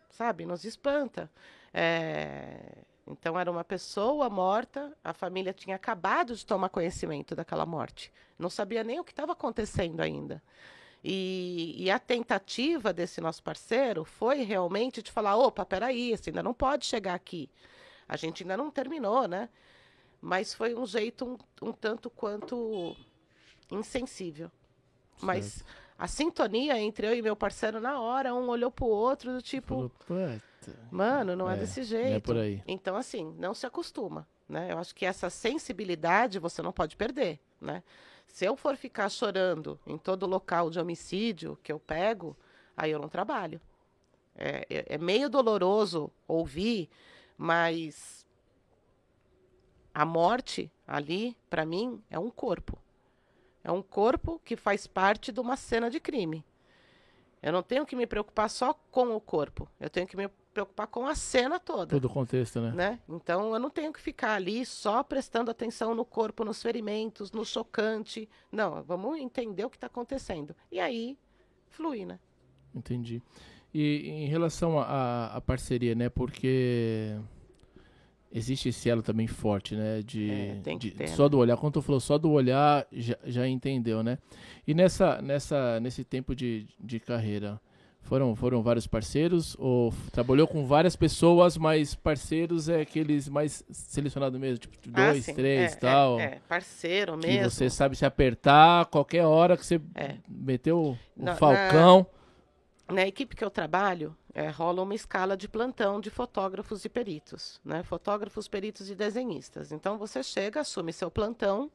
sabe? 0.10 0.46
Nos 0.46 0.64
espanta. 0.66 1.32
É... 1.74 2.84
Então 3.08 3.40
era 3.40 3.50
uma 3.50 3.64
pessoa 3.64 4.30
morta, 4.30 4.96
a 5.02 5.14
família 5.14 5.54
tinha 5.54 5.78
acabado 5.78 6.36
de 6.36 6.46
tomar 6.46 6.70
conhecimento 6.70 7.34
daquela 7.34 7.66
morte, 7.66 8.12
não 8.38 8.50
sabia 8.50 8.84
nem 8.84 9.00
o 9.00 9.04
que 9.04 9.14
estava 9.14 9.32
acontecendo 9.32 10.02
ainda. 10.02 10.44
E, 11.10 11.74
e, 11.78 11.90
a 11.90 11.98
tentativa 11.98 12.92
desse 12.92 13.22
nosso 13.22 13.42
parceiro 13.42 14.04
foi 14.04 14.44
realmente 14.44 15.02
de 15.02 15.10
falar: 15.10 15.38
opa, 15.38 15.66
peraí, 15.66 16.12
você 16.12 16.32
ainda 16.32 16.44
não 16.44 16.54
pode 16.54 16.86
chegar 16.86 17.14
aqui. 17.14 17.50
A 18.10 18.18
gente 18.18 18.44
ainda 18.44 18.58
não 18.58 18.70
terminou, 18.70 19.26
né? 19.26 19.48
Mas 20.20 20.54
foi 20.54 20.76
um 20.76 20.86
jeito 20.86 21.26
um, 21.26 21.68
um 21.70 21.72
tanto 21.72 22.10
quanto 22.10 22.94
insensível. 23.72 24.52
Certo. 25.12 25.26
Mas 25.26 25.64
a 25.98 26.10
sintonia 26.10 26.78
entre 26.78 27.08
eu 27.08 27.16
e 27.16 27.22
meu 27.22 27.38
parceiro 27.38 27.80
na 27.80 28.02
hora, 28.02 28.36
um 28.36 28.50
olhou 28.50 28.70
pro 28.70 28.88
outro, 28.88 29.32
do 29.32 29.42
tipo. 29.42 29.76
Falou, 29.76 29.92
Mano, 30.92 31.38
não 31.38 31.50
é, 31.50 31.54
é 31.54 31.58
desse 31.58 31.84
jeito. 31.84 32.18
É 32.18 32.20
por 32.20 32.36
aí. 32.36 32.62
Então, 32.68 32.98
assim, 32.98 33.34
não 33.40 33.54
se 33.54 33.66
acostuma. 33.66 34.28
Né? 34.50 34.74
Eu 34.74 34.78
acho 34.78 34.94
que 34.94 35.06
essa 35.06 35.30
sensibilidade 35.30 36.38
você 36.38 36.62
não 36.62 36.74
pode 36.74 36.98
perder. 36.98 37.40
Né? 37.62 37.82
Se 38.28 38.46
eu 38.46 38.56
for 38.56 38.76
ficar 38.78 39.10
chorando 39.10 39.80
em 39.86 39.98
todo 39.98 40.28
local 40.28 40.70
de 40.70 40.80
homicídio 40.80 41.58
que 41.64 41.72
eu 41.72 41.80
pego, 41.80 42.38
aí 42.76 42.92
eu 42.92 43.00
não 43.00 43.10
trabalho. 43.10 43.60
É, 44.36 44.68
é, 44.70 44.96
é 44.96 44.98
meio 45.00 45.30
doloroso 45.30 46.12
ouvir, 46.28 46.90
mas 47.38 48.26
A 49.94 50.06
morte 50.06 50.72
ali, 50.86 51.36
para 51.50 51.66
mim, 51.66 52.04
é 52.10 52.20
um 52.20 52.30
corpo. 52.30 52.78
É 53.64 53.72
um 53.72 53.82
corpo 53.82 54.40
que 54.46 54.56
faz 54.56 54.86
parte 54.86 55.32
de 55.32 55.40
uma 55.40 55.58
cena 55.58 55.90
de 55.90 56.00
crime. 56.00 56.46
Eu 57.42 57.52
não 57.52 57.64
tenho 57.64 57.84
que 57.84 57.96
me 57.96 58.06
preocupar 58.06 58.48
só 58.50 58.74
com 58.92 59.16
o 59.16 59.20
corpo. 59.20 59.68
Eu 59.80 59.90
tenho 59.90 60.06
que 60.06 60.16
me 60.16 60.30
preocupar 60.58 60.88
com 60.88 61.06
a 61.06 61.14
cena 61.14 61.60
toda. 61.60 61.86
Todo 61.86 62.06
o 62.06 62.10
contexto, 62.10 62.60
né? 62.60 62.72
né? 62.72 63.00
Então 63.08 63.54
eu 63.54 63.60
não 63.60 63.70
tenho 63.70 63.94
que 63.94 64.02
ficar 64.02 64.34
ali 64.34 64.66
só 64.66 65.04
prestando 65.04 65.52
atenção 65.52 65.94
no 65.94 66.04
corpo, 66.04 66.44
nos 66.44 66.64
ferimentos, 66.64 67.32
no 67.32 67.46
chocante. 67.46 68.28
Não, 68.52 68.82
vamos 68.82 69.20
entender 69.20 69.64
o 69.64 69.70
que 69.70 69.78
está 69.78 69.86
acontecendo. 69.86 70.56
E 70.72 70.80
aí 70.80 71.16
flui, 71.70 72.06
né? 72.06 72.20
Entendi. 72.74 73.22
E 73.72 74.10
em 74.10 74.28
relação 74.28 74.80
à 74.80 75.40
parceria, 75.46 75.94
né? 75.94 76.10
Porque 76.10 77.16
existe 78.32 78.70
esse 78.70 78.90
elo 78.90 79.04
também 79.04 79.28
forte, 79.28 79.76
né? 79.76 80.02
De, 80.02 80.32
é, 80.32 80.76
de 80.80 80.90
ter, 80.90 81.08
só 81.10 81.24
né? 81.24 81.30
do 81.30 81.38
olhar. 81.38 81.56
Quando 81.58 81.74
tu 81.74 81.82
falou 81.84 82.00
só 82.00 82.18
do 82.18 82.32
olhar, 82.32 82.88
já, 82.92 83.18
já 83.26 83.48
entendeu, 83.48 84.02
né? 84.02 84.18
E 84.66 84.74
nessa, 84.74 85.22
nessa, 85.22 85.80
nesse 85.80 86.04
tempo 86.04 86.36
de, 86.36 86.66
de 86.80 87.00
carreira, 87.00 87.62
foram, 88.08 88.36
foram 88.36 88.64
vários 88.64 88.88
parceiros? 88.88 89.56
Ou 89.60 89.94
trabalhou 90.12 90.48
com 90.48 90.66
várias 90.66 90.96
pessoas, 90.96 91.58
mas 91.58 91.94
parceiros 91.94 92.70
é 92.70 92.82
aqueles 92.82 93.28
mais 93.28 93.64
selecionados 93.70 94.40
mesmo? 94.40 94.60
Tipo, 94.60 94.78
ah, 94.94 95.12
dois, 95.12 95.26
três 95.26 95.74
e 95.74 95.76
é, 95.76 95.78
tal? 95.78 96.20
É, 96.20 96.24
é, 96.24 96.42
parceiro 96.48 97.18
que 97.18 97.28
mesmo. 97.28 97.50
você 97.50 97.70
sabe 97.70 97.96
se 97.96 98.06
apertar 98.06 98.86
qualquer 98.86 99.26
hora 99.26 99.58
que 99.58 99.66
você 99.66 99.82
é. 99.94 100.16
meteu 100.28 100.80
o 100.80 100.98
um 101.18 101.36
falcão. 101.36 102.08
Na, 102.88 102.96
na 102.96 103.08
equipe 103.08 103.36
que 103.36 103.44
eu 103.44 103.50
trabalho, 103.50 104.16
é, 104.34 104.50
rola 104.50 104.82
uma 104.82 104.96
escala 104.96 105.36
de 105.36 105.48
plantão 105.48 106.00
de 106.00 106.10
fotógrafos 106.10 106.86
e 106.86 106.90
peritos, 106.90 107.60
né? 107.64 107.84
Fotógrafos, 107.84 108.48
peritos 108.48 108.90
e 108.90 108.96
desenhistas. 108.96 109.72
Então 109.72 109.98
você 109.98 110.24
chega, 110.24 110.62
assume 110.62 110.94
seu 110.94 111.12
plantão, 111.12 111.70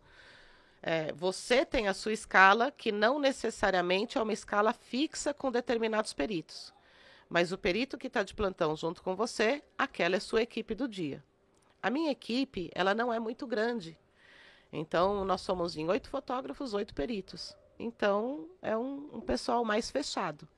é, 0.82 1.12
você 1.12 1.64
tem 1.64 1.86
a 1.86 1.94
sua 1.94 2.12
escala, 2.12 2.72
que 2.72 2.90
não 2.90 3.20
necessariamente 3.20 4.18
é 4.18 4.22
uma 4.22 4.32
escala 4.32 4.72
fixa 4.72 5.32
com 5.32 5.50
determinados 5.50 6.12
peritos. 6.12 6.74
Mas 7.28 7.52
o 7.52 7.58
perito 7.58 7.96
que 7.96 8.08
está 8.08 8.22
de 8.24 8.34
plantão 8.34 8.74
junto 8.74 9.02
com 9.02 9.14
você, 9.14 9.62
aquela 9.78 10.16
é 10.16 10.20
sua 10.20 10.42
equipe 10.42 10.74
do 10.74 10.88
dia. 10.88 11.24
A 11.80 11.88
minha 11.88 12.10
equipe, 12.10 12.70
ela 12.74 12.94
não 12.94 13.12
é 13.12 13.20
muito 13.20 13.46
grande. 13.46 13.96
Então, 14.72 15.24
nós 15.24 15.40
somos 15.40 15.76
em 15.76 15.88
oito 15.88 16.08
fotógrafos, 16.08 16.74
oito 16.74 16.94
peritos. 16.94 17.56
Então, 17.78 18.48
é 18.60 18.76
um, 18.76 19.08
um 19.14 19.20
pessoal 19.20 19.64
mais 19.64 19.90
fechado. 19.90 20.48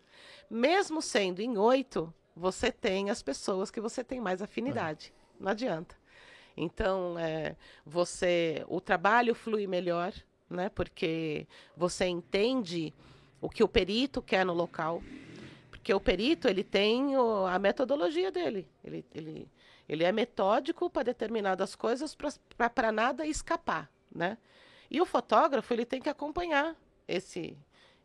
Mesmo 0.48 1.02
sendo 1.02 1.40
em 1.40 1.58
oito, 1.58 2.12
você 2.34 2.72
tem 2.72 3.10
as 3.10 3.22
pessoas 3.22 3.70
que 3.70 3.80
você 3.80 4.02
tem 4.02 4.20
mais 4.20 4.40
afinidade. 4.40 5.12
É. 5.38 5.44
Não 5.44 5.52
adianta. 5.52 5.96
Então, 6.56 7.18
é, 7.18 7.56
você, 7.84 8.64
o 8.68 8.80
trabalho 8.80 9.34
flui 9.34 9.66
melhor, 9.66 10.12
né? 10.48 10.68
Porque 10.68 11.46
você 11.76 12.06
entende 12.06 12.92
o 13.40 13.48
que 13.48 13.62
o 13.64 13.68
perito 13.68 14.22
quer 14.22 14.44
no 14.44 14.52
local. 14.52 15.02
Porque 15.70 15.92
o 15.92 16.00
perito 16.00 16.48
ele 16.48 16.64
tem 16.64 17.16
o, 17.16 17.46
a 17.46 17.58
metodologia 17.58 18.30
dele. 18.30 18.68
Ele, 18.82 19.04
ele, 19.14 19.48
ele 19.88 20.04
é 20.04 20.12
metódico 20.12 20.88
para 20.88 21.02
determinadas 21.02 21.74
coisas 21.74 22.16
para 22.56 22.92
nada 22.92 23.26
escapar, 23.26 23.90
né? 24.14 24.38
E 24.90 25.00
o 25.00 25.06
fotógrafo 25.06 25.72
ele 25.72 25.84
tem 25.84 26.00
que 26.00 26.08
acompanhar 26.08 26.76
esse 27.08 27.56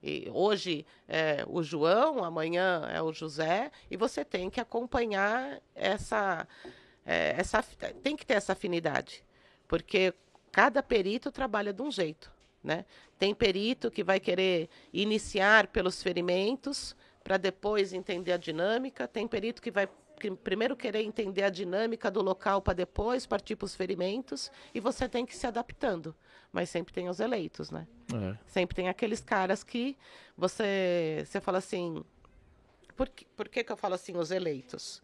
e 0.01 0.29
hoje 0.33 0.85
é 1.07 1.43
o 1.47 1.61
João, 1.61 2.23
amanhã 2.23 2.87
é 2.89 3.01
o 3.01 3.11
José, 3.11 3.69
e 3.91 3.97
você 3.97 4.23
tem 4.23 4.49
que 4.49 4.61
acompanhar 4.61 5.61
essa, 5.75 6.47
é, 7.05 7.35
essa. 7.37 7.63
Tem 8.03 8.15
que 8.15 8.25
ter 8.25 8.35
essa 8.35 8.53
afinidade, 8.53 9.23
porque 9.67 10.13
cada 10.51 10.81
perito 10.81 11.31
trabalha 11.31 11.73
de 11.73 11.81
um 11.81 11.91
jeito. 11.91 12.31
Né? 12.63 12.85
Tem 13.17 13.33
perito 13.33 13.89
que 13.89 14.03
vai 14.03 14.19
querer 14.19 14.69
iniciar 14.91 15.67
pelos 15.67 16.03
ferimentos 16.03 16.95
para 17.23 17.37
depois 17.37 17.93
entender 17.93 18.33
a 18.33 18.37
dinâmica, 18.37 19.07
tem 19.07 19.27
perito 19.27 19.61
que 19.61 19.71
vai 19.71 19.87
primeiro 20.43 20.75
querer 20.75 21.03
entender 21.03 21.43
a 21.43 21.49
dinâmica 21.49 22.11
do 22.11 22.21
local 22.21 22.61
para 22.61 22.73
depois 22.73 23.25
partir 23.25 23.55
para 23.55 23.65
os 23.65 23.73
ferimentos, 23.73 24.51
e 24.73 24.79
você 24.81 25.07
tem 25.07 25.25
que 25.25 25.33
ir 25.33 25.37
se 25.37 25.47
adaptando 25.47 26.13
mas 26.51 26.69
sempre 26.69 26.93
tem 26.93 27.09
os 27.09 27.19
eleitos, 27.19 27.69
né? 27.69 27.87
É. 28.13 28.37
Sempre 28.47 28.75
tem 28.75 28.89
aqueles 28.89 29.21
caras 29.21 29.63
que 29.63 29.97
você, 30.37 31.23
você 31.25 31.39
fala 31.39 31.59
assim. 31.59 32.03
Por, 32.95 33.07
que, 33.07 33.25
por 33.25 33.47
que, 33.47 33.63
que 33.63 33.71
eu 33.71 33.77
falo 33.77 33.93
assim, 33.93 34.17
os 34.17 34.31
eleitos? 34.31 35.01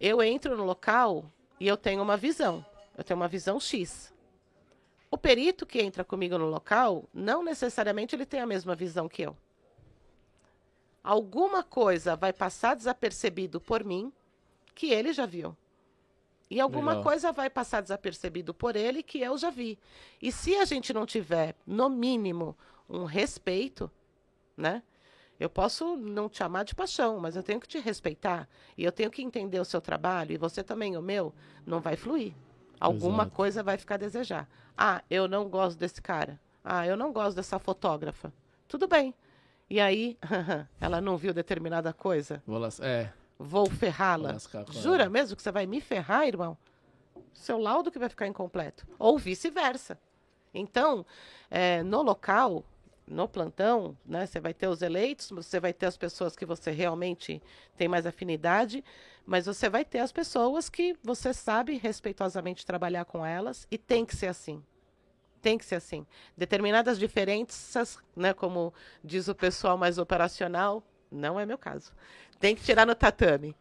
Eu 0.00 0.22
entro 0.22 0.56
no 0.56 0.64
local 0.64 1.24
e 1.58 1.66
eu 1.66 1.76
tenho 1.76 2.02
uma 2.02 2.16
visão. 2.16 2.64
Eu 2.96 3.04
tenho 3.04 3.18
uma 3.18 3.28
visão 3.28 3.58
X. 3.58 4.12
O 5.10 5.16
perito 5.16 5.64
que 5.64 5.80
entra 5.80 6.04
comigo 6.04 6.36
no 6.36 6.46
local, 6.46 7.04
não 7.12 7.42
necessariamente 7.42 8.14
ele 8.14 8.26
tem 8.26 8.40
a 8.40 8.46
mesma 8.46 8.74
visão 8.74 9.08
que 9.08 9.22
eu. 9.22 9.36
Alguma 11.02 11.62
coisa 11.62 12.14
vai 12.14 12.32
passar 12.32 12.76
desapercebido 12.76 13.60
por 13.60 13.82
mim 13.82 14.12
que 14.74 14.92
ele 14.92 15.12
já 15.12 15.24
viu. 15.24 15.56
E 16.50 16.60
alguma 16.60 16.92
Legal. 16.92 17.04
coisa 17.04 17.32
vai 17.32 17.50
passar 17.50 17.82
desapercebido 17.82 18.54
por 18.54 18.76
ele 18.76 19.02
que 19.02 19.20
eu 19.20 19.36
já 19.36 19.50
vi. 19.50 19.78
E 20.20 20.32
se 20.32 20.56
a 20.56 20.64
gente 20.64 20.92
não 20.92 21.04
tiver, 21.04 21.54
no 21.66 21.88
mínimo, 21.88 22.56
um 22.88 23.04
respeito, 23.04 23.90
né? 24.56 24.82
Eu 25.38 25.48
posso 25.48 25.96
não 25.96 26.28
te 26.28 26.42
amar 26.42 26.64
de 26.64 26.74
paixão, 26.74 27.20
mas 27.20 27.36
eu 27.36 27.42
tenho 27.42 27.60
que 27.60 27.68
te 27.68 27.78
respeitar. 27.78 28.48
E 28.76 28.84
eu 28.84 28.90
tenho 28.90 29.10
que 29.10 29.22
entender 29.22 29.60
o 29.60 29.64
seu 29.64 29.80
trabalho, 29.80 30.32
e 30.32 30.36
você 30.36 30.62
também 30.62 30.96
o 30.96 31.02
meu, 31.02 31.32
não 31.64 31.80
vai 31.80 31.96
fluir. 31.96 32.34
Alguma 32.80 33.24
Exato. 33.24 33.36
coisa 33.36 33.62
vai 33.62 33.76
ficar 33.76 33.94
a 33.96 33.98
desejar. 33.98 34.48
Ah, 34.76 35.02
eu 35.10 35.28
não 35.28 35.48
gosto 35.48 35.78
desse 35.78 36.00
cara. 36.00 36.40
Ah, 36.64 36.86
eu 36.86 36.96
não 36.96 37.12
gosto 37.12 37.36
dessa 37.36 37.58
fotógrafa. 37.58 38.32
Tudo 38.66 38.86
bem. 38.86 39.14
E 39.70 39.80
aí, 39.80 40.18
ela 40.80 41.00
não 41.00 41.16
viu 41.16 41.32
determinada 41.32 41.92
coisa? 41.92 42.42
Vou 42.46 42.58
lá, 42.58 42.68
é. 42.80 43.10
Vou 43.38 43.68
ferrá-la. 43.70 44.36
Jura 44.70 45.04
ela. 45.04 45.10
mesmo 45.10 45.36
que 45.36 45.42
você 45.42 45.52
vai 45.52 45.66
me 45.66 45.80
ferrar, 45.80 46.26
irmão? 46.26 46.56
Seu 47.32 47.58
laudo 47.58 47.90
que 47.90 47.98
vai 47.98 48.08
ficar 48.08 48.26
incompleto. 48.26 48.86
Ou 48.98 49.18
vice-versa. 49.18 49.98
Então, 50.52 51.06
é, 51.50 51.82
no 51.82 52.02
local, 52.02 52.64
no 53.08 53.28
plantão, 53.28 53.96
né, 54.04 54.26
você 54.26 54.40
vai 54.40 54.54
ter 54.54 54.68
os 54.68 54.82
eleitos, 54.82 55.30
você 55.30 55.58
vai 55.58 55.72
ter 55.72 55.86
as 55.86 55.96
pessoas 55.96 56.36
que 56.36 56.46
você 56.46 56.70
realmente 56.70 57.42
tem 57.76 57.88
mais 57.88 58.06
afinidade, 58.06 58.84
mas 59.26 59.46
você 59.46 59.68
vai 59.68 59.84
ter 59.84 60.00
as 60.00 60.12
pessoas 60.12 60.68
que 60.68 60.96
você 61.02 61.32
sabe 61.32 61.76
respeitosamente 61.76 62.66
trabalhar 62.66 63.04
com 63.04 63.24
elas 63.24 63.66
e 63.70 63.78
tem 63.78 64.04
que 64.04 64.14
ser 64.14 64.26
assim. 64.26 64.62
Tem 65.40 65.56
que 65.56 65.64
ser 65.64 65.76
assim. 65.76 66.06
Determinadas 66.36 66.98
diferenças, 66.98 67.98
né, 68.14 68.32
como 68.32 68.72
diz 69.02 69.28
o 69.28 69.34
pessoal 69.34 69.78
mais 69.78 69.98
operacional, 69.98 70.82
não 71.10 71.38
é 71.38 71.46
meu 71.46 71.58
caso 71.58 71.92
tem 72.38 72.54
que 72.54 72.62
tirar 72.62 72.86
no 72.86 72.94
tatame. 72.94 73.54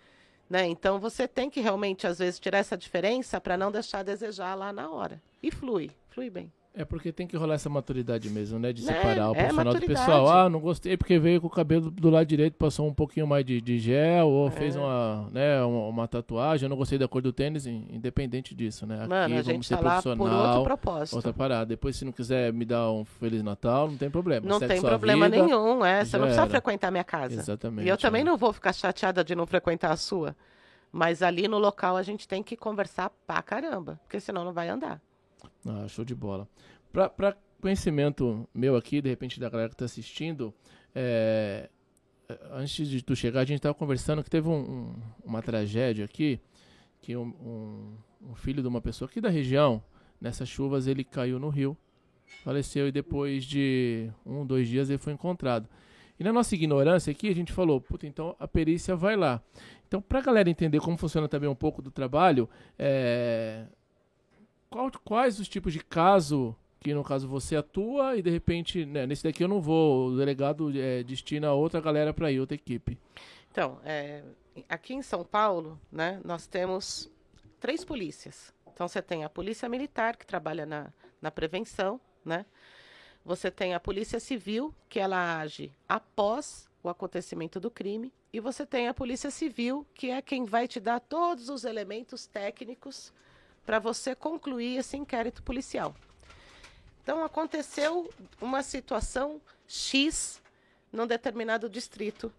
Né? 0.49 0.65
Então 0.65 0.99
você 0.99 1.27
tem 1.27 1.49
que 1.49 1.59
realmente, 1.59 2.07
às 2.07 2.19
vezes, 2.19 2.39
tirar 2.39 2.59
essa 2.59 2.77
diferença 2.77 3.41
para 3.41 3.57
não 3.57 3.71
deixar 3.71 3.99
a 3.99 4.03
desejar 4.03 4.55
lá 4.55 4.71
na 4.71 4.89
hora. 4.89 5.21
E 5.43 5.51
flui, 5.51 5.91
flui 6.09 6.29
bem. 6.29 6.51
É 6.77 6.85
porque 6.85 7.11
tem 7.11 7.25
que 7.25 7.35
rolar 7.35 7.55
essa 7.55 7.69
maturidade 7.69 8.29
mesmo, 8.29 8.59
né? 8.59 8.71
De 8.71 8.85
né? 8.85 8.93
separar 8.93 9.23
é, 9.23 9.25
o 9.25 9.33
profissional 9.33 9.75
é 9.75 9.79
do 9.79 9.85
pessoal. 9.87 10.29
Ah, 10.29 10.47
não 10.47 10.59
gostei 10.59 10.95
porque 10.95 11.17
veio 11.17 11.41
com 11.41 11.47
o 11.47 11.49
cabelo 11.49 11.89
do 11.89 12.09
lado 12.11 12.27
direito, 12.27 12.53
passou 12.53 12.87
um 12.87 12.93
pouquinho 12.93 13.25
mais 13.25 13.43
de, 13.43 13.59
de 13.59 13.79
gel, 13.79 14.27
ou 14.27 14.47
é. 14.47 14.51
fez 14.51 14.75
uma, 14.75 15.27
né, 15.31 15.63
uma, 15.63 15.87
uma, 15.87 16.07
tatuagem. 16.07 16.65
Eu 16.65 16.69
não 16.69 16.77
gostei 16.77 16.99
da 16.99 17.07
cor 17.07 17.19
do 17.19 17.33
tênis, 17.33 17.65
independente 17.65 18.53
disso, 18.53 18.85
né? 18.85 18.99
Aqui 18.99 19.09
Mano, 19.09 19.35
a 19.37 19.41
gente 19.41 19.67
tá 19.67 19.77
profissional. 19.77 20.27
Lá 20.27 20.33
por 20.33 20.47
outro 20.47 20.63
propósito. 20.63 21.15
Outra 21.15 21.33
parada. 21.33 21.65
Depois, 21.65 21.95
se 21.95 22.05
não 22.05 22.11
quiser 22.11 22.53
me 22.53 22.63
dar 22.63 22.91
um 22.91 23.03
Feliz 23.03 23.41
Natal, 23.41 23.89
não 23.89 23.97
tem 23.97 24.11
problema. 24.11 24.47
Não 24.47 24.59
Segue 24.59 24.73
tem 24.73 24.81
problema 24.81 25.27
vida, 25.27 25.43
nenhum, 25.43 25.83
é. 25.83 26.05
Você 26.05 26.15
não 26.15 26.25
precisa 26.25 26.43
era. 26.43 26.51
frequentar 26.51 26.89
a 26.89 26.91
minha 26.91 27.03
casa. 27.03 27.33
Exatamente. 27.33 27.87
E 27.87 27.89
eu 27.89 27.97
também 27.97 28.21
é. 28.21 28.25
não 28.25 28.37
vou 28.37 28.53
ficar 28.53 28.71
chateada 28.71 29.23
de 29.23 29.33
não 29.33 29.47
frequentar 29.47 29.91
a 29.91 29.97
sua. 29.97 30.35
Mas 30.91 31.23
ali 31.23 31.47
no 31.47 31.57
local 31.57 31.97
a 31.97 32.03
gente 32.03 32.27
tem 32.27 32.43
que 32.43 32.55
conversar 32.55 33.11
pra 33.25 33.41
caramba, 33.41 33.99
porque 34.03 34.19
senão 34.19 34.45
não 34.45 34.53
vai 34.53 34.69
andar. 34.69 35.01
Ah, 35.67 35.87
show 35.87 36.05
de 36.05 36.15
bola. 36.15 36.47
Pra 36.91 37.35
conhecimento 37.61 38.47
meu 38.53 38.75
aqui, 38.75 39.01
de 39.01 39.09
repente 39.09 39.39
da 39.39 39.49
galera 39.49 39.69
que 39.69 39.75
está 39.75 39.85
assistindo, 39.85 40.53
é, 40.95 41.69
antes 42.51 42.87
de 42.87 43.01
tu 43.01 43.15
chegar, 43.15 43.41
a 43.41 43.45
gente 43.45 43.57
estava 43.57 43.75
conversando 43.75 44.23
que 44.23 44.29
teve 44.29 44.47
um, 44.47 44.59
um, 44.59 44.95
uma 45.25 45.41
tragédia 45.41 46.05
aqui, 46.05 46.39
que 47.01 47.15
um, 47.17 47.97
um, 48.21 48.35
filho 48.35 48.61
de 48.61 48.67
uma 48.67 48.81
pessoa 48.81 49.09
aqui 49.09 49.19
da 49.19 49.29
região, 49.29 49.83
nessas 50.21 50.47
chuvas, 50.47 50.87
ele 50.87 51.03
caiu 51.03 51.39
no 51.39 51.49
rio, 51.49 51.75
faleceu 52.43 52.87
e 52.87 52.91
depois 52.91 53.43
de 53.43 54.09
um, 54.25 54.45
dois 54.45 54.67
dias 54.67 54.89
ele 54.89 54.99
foi 54.99 55.13
encontrado. 55.13 55.67
E 56.19 56.23
na 56.23 56.33
nossa 56.33 56.55
ignorância 56.55 57.11
aqui, 57.11 57.29
a 57.29 57.35
gente 57.35 57.51
falou, 57.51 57.79
puta, 57.79 58.07
então 58.07 58.35
a 58.39 58.47
perícia 58.47 58.95
vai 58.95 59.15
lá. 59.15 59.41
Então, 59.87 60.01
para 60.01 60.19
a 60.19 60.21
galera 60.21 60.49
entender 60.49 60.79
como 60.79 60.97
funciona 60.97 61.27
também 61.27 61.49
um 61.49 61.55
pouco 61.55 61.81
do 61.81 61.91
trabalho, 61.91 62.49
é, 62.77 63.65
qual, 64.69 64.91
quais 65.03 65.39
os 65.39 65.47
tipos 65.47 65.73
de 65.73 65.83
caso 65.83 66.55
que 66.79 66.93
no 66.93 67.03
caso 67.03 67.27
você 67.27 67.55
atua 67.55 68.17
e 68.17 68.21
de 68.21 68.29
repente, 68.29 68.85
né, 68.85 69.05
nesse 69.05 69.23
daqui 69.23 69.43
eu 69.43 69.47
não 69.47 69.59
vou, 69.59 70.09
o 70.09 70.17
delegado 70.17 70.71
é, 70.77 71.03
destina 71.03 71.51
outra 71.53 71.81
galera 71.81 72.13
para 72.13 72.31
ir, 72.31 72.39
outra 72.39 72.55
equipe. 72.55 72.97
Então, 73.51 73.79
é, 73.83 74.23
aqui 74.69 74.93
em 74.93 75.01
São 75.01 75.23
Paulo, 75.23 75.79
né, 75.91 76.21
nós 76.23 76.47
temos 76.47 77.11
três 77.59 77.83
polícias. 77.83 78.53
Então 78.73 78.87
você 78.87 79.01
tem 79.01 79.23
a 79.23 79.29
polícia 79.29 79.67
militar 79.67 80.15
que 80.15 80.25
trabalha 80.25 80.65
na, 80.65 80.93
na 81.21 81.31
prevenção, 81.31 81.99
né? 82.23 82.45
Você 83.25 83.49
tem 83.49 83.73
a 83.73 83.79
polícia 83.79 84.19
civil 84.19 84.73
que 84.87 84.99
ela 84.99 85.39
age 85.39 85.73
após 85.89 86.69
o 86.81 86.87
acontecimento 86.87 87.59
do 87.59 87.71
crime 87.71 88.13
e 88.31 88.39
você 88.39 88.65
tem 88.65 88.87
a 88.87 88.93
polícia 88.93 89.31
civil 89.31 89.85
que 89.93 90.11
é 90.11 90.21
quem 90.21 90.45
vai 90.45 90.67
te 90.67 90.79
dar 90.79 90.99
todos 90.99 91.49
os 91.49 91.65
elementos 91.65 92.27
técnicos 92.27 93.11
para 93.67 93.79
você 93.79 94.15
concluir 94.15 94.77
esse 94.77 94.95
inquérito 94.95 95.43
policial. 95.43 95.93
Então 97.03 97.21
aconteceu 97.21 98.09
uma 98.39 98.63
situação 98.63 99.41
X 99.67 100.41
num 100.89 101.05
determinado 101.05 101.69
distrito 101.69 102.31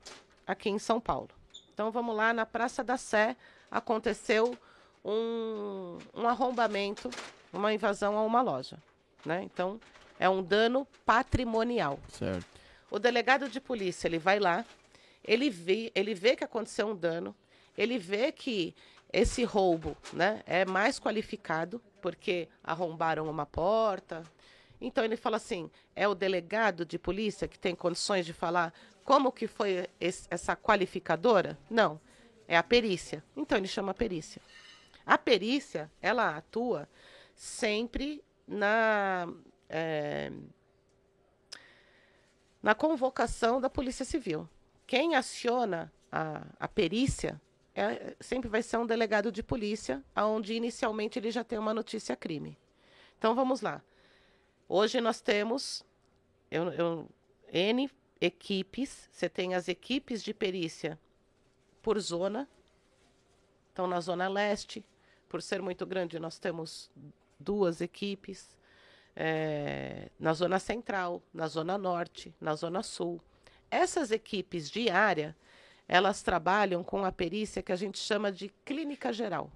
aqui 0.46 0.70
em 0.70 0.78
São 0.78 0.98
Paulo. 0.98 1.28
Então 1.74 1.90
vamos 1.90 2.16
lá, 2.16 2.32
na 2.32 2.46
Praça 2.46 2.82
da 2.82 2.96
Sé 2.96 3.36
aconteceu 3.70 4.56
um, 5.04 5.98
um 6.14 6.26
arrombamento, 6.26 7.10
uma 7.52 7.74
invasão 7.74 8.16
a 8.16 8.22
uma 8.22 8.40
loja. 8.40 8.78
Né? 9.22 9.42
Então 9.42 9.78
é 10.18 10.30
um 10.30 10.42
dano 10.42 10.88
patrimonial. 11.04 12.00
Certo. 12.08 12.46
O 12.90 12.98
delegado 12.98 13.50
de 13.50 13.60
polícia 13.60 14.08
ele 14.08 14.18
vai 14.18 14.38
lá, 14.38 14.64
ele 15.22 15.50
vê, 15.50 15.92
ele 15.94 16.14
vê 16.14 16.34
que 16.34 16.44
aconteceu 16.44 16.88
um 16.88 16.96
dano, 16.96 17.36
ele 17.76 17.98
vê 17.98 18.32
que 18.32 18.74
esse 19.12 19.44
roubo 19.44 19.96
né, 20.12 20.42
é 20.46 20.64
mais 20.64 20.98
qualificado, 20.98 21.80
porque 22.00 22.48
arrombaram 22.62 23.28
uma 23.28 23.46
porta. 23.46 24.22
Então 24.80 25.04
ele 25.04 25.16
fala 25.16 25.36
assim: 25.36 25.70
é 25.96 26.06
o 26.06 26.14
delegado 26.14 26.84
de 26.84 26.98
polícia 26.98 27.48
que 27.48 27.58
tem 27.58 27.74
condições 27.74 28.26
de 28.26 28.32
falar 28.32 28.72
como 29.04 29.32
que 29.32 29.46
foi 29.46 29.88
esse, 29.98 30.28
essa 30.30 30.54
qualificadora? 30.54 31.58
Não, 31.70 32.00
é 32.46 32.56
a 32.56 32.62
perícia. 32.62 33.24
Então 33.36 33.56
ele 33.56 33.66
chama 33.66 33.92
a 33.92 33.94
perícia. 33.94 34.42
A 35.06 35.16
perícia, 35.16 35.90
ela 36.02 36.36
atua 36.36 36.86
sempre 37.34 38.22
na, 38.46 39.26
é, 39.70 40.30
na 42.62 42.74
convocação 42.74 43.58
da 43.58 43.70
Polícia 43.70 44.04
Civil. 44.04 44.46
Quem 44.86 45.14
aciona 45.14 45.90
a, 46.12 46.44
a 46.60 46.68
perícia 46.68 47.40
é, 47.78 48.16
sempre 48.20 48.48
vai 48.48 48.62
ser 48.62 48.76
um 48.76 48.86
delegado 48.86 49.30
de 49.30 49.42
polícia, 49.42 50.02
onde 50.16 50.54
inicialmente 50.54 51.18
ele 51.18 51.30
já 51.30 51.44
tem 51.44 51.58
uma 51.58 51.72
notícia 51.72 52.16
crime. 52.16 52.58
Então 53.16 53.34
vamos 53.34 53.60
lá. 53.60 53.82
Hoje 54.68 55.00
nós 55.00 55.20
temos 55.20 55.84
eu, 56.50 56.72
eu, 56.72 57.08
N 57.52 57.90
equipes, 58.20 59.08
você 59.12 59.28
tem 59.28 59.54
as 59.54 59.68
equipes 59.68 60.22
de 60.22 60.34
perícia 60.34 60.98
por 61.80 61.98
zona. 62.00 62.48
Então, 63.72 63.86
na 63.86 64.00
Zona 64.00 64.28
Leste, 64.28 64.84
por 65.28 65.40
ser 65.40 65.62
muito 65.62 65.86
grande, 65.86 66.18
nós 66.18 66.38
temos 66.38 66.90
duas 67.38 67.80
equipes. 67.80 68.56
É, 69.14 70.10
na 70.18 70.32
Zona 70.32 70.58
Central, 70.58 71.22
na 71.32 71.46
Zona 71.48 71.78
Norte, 71.78 72.34
na 72.40 72.54
Zona 72.54 72.82
Sul. 72.82 73.20
Essas 73.70 74.10
equipes 74.10 74.70
de 74.70 74.90
área 74.90 75.36
elas 75.88 76.22
trabalham 76.22 76.84
com 76.84 77.04
a 77.04 77.10
perícia 77.10 77.62
que 77.62 77.72
a 77.72 77.76
gente 77.76 77.98
chama 77.98 78.30
de 78.30 78.50
clínica 78.64 79.12
geral. 79.12 79.50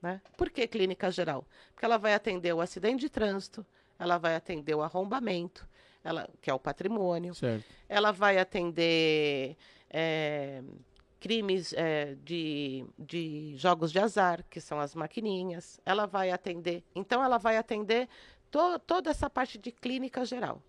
Né? 0.00 0.20
Por 0.36 0.50
que 0.50 0.66
clínica 0.66 1.10
geral? 1.10 1.46
Porque 1.72 1.84
ela 1.84 1.98
vai 1.98 2.14
atender 2.14 2.52
o 2.52 2.60
acidente 2.60 3.02
de 3.02 3.10
trânsito, 3.10 3.64
ela 3.98 4.18
vai 4.18 4.34
atender 4.34 4.74
o 4.74 4.82
arrombamento, 4.82 5.68
ela, 6.02 6.28
que 6.40 6.50
é 6.50 6.54
o 6.54 6.58
patrimônio, 6.58 7.34
certo. 7.34 7.64
ela 7.88 8.10
vai 8.10 8.38
atender 8.38 9.56
é, 9.88 10.62
crimes 11.20 11.72
é, 11.74 12.16
de, 12.24 12.84
de 12.98 13.54
jogos 13.56 13.92
de 13.92 14.00
azar, 14.00 14.44
que 14.50 14.60
são 14.60 14.80
as 14.80 14.94
maquininhas, 14.94 15.78
ela 15.86 16.06
vai 16.06 16.32
atender. 16.32 16.82
Então, 16.96 17.22
ela 17.22 17.38
vai 17.38 17.56
atender 17.56 18.08
to, 18.50 18.80
toda 18.80 19.10
essa 19.10 19.30
parte 19.30 19.56
de 19.56 19.70
clínica 19.70 20.24
geral. 20.24 20.60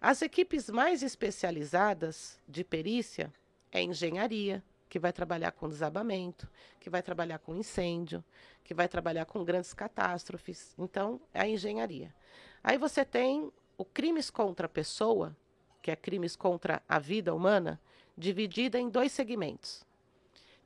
As 0.00 0.22
equipes 0.22 0.70
mais 0.70 1.02
especializadas 1.02 2.40
de 2.48 2.64
perícia, 2.64 3.30
é 3.74 3.82
engenharia, 3.82 4.62
que 4.88 4.98
vai 5.00 5.12
trabalhar 5.12 5.50
com 5.50 5.68
desabamento, 5.68 6.48
que 6.78 6.88
vai 6.88 7.02
trabalhar 7.02 7.40
com 7.40 7.56
incêndio, 7.56 8.24
que 8.62 8.72
vai 8.72 8.86
trabalhar 8.86 9.24
com 9.26 9.44
grandes 9.44 9.74
catástrofes. 9.74 10.72
Então, 10.78 11.20
é 11.34 11.40
a 11.40 11.48
engenharia. 11.48 12.14
Aí 12.62 12.78
você 12.78 13.04
tem 13.04 13.52
o 13.76 13.84
crimes 13.84 14.30
contra 14.30 14.66
a 14.66 14.68
pessoa, 14.68 15.36
que 15.82 15.90
é 15.90 15.96
crimes 15.96 16.36
contra 16.36 16.80
a 16.88 17.00
vida 17.00 17.34
humana, 17.34 17.80
dividida 18.16 18.78
em 18.78 18.88
dois 18.88 19.10
segmentos. 19.10 19.84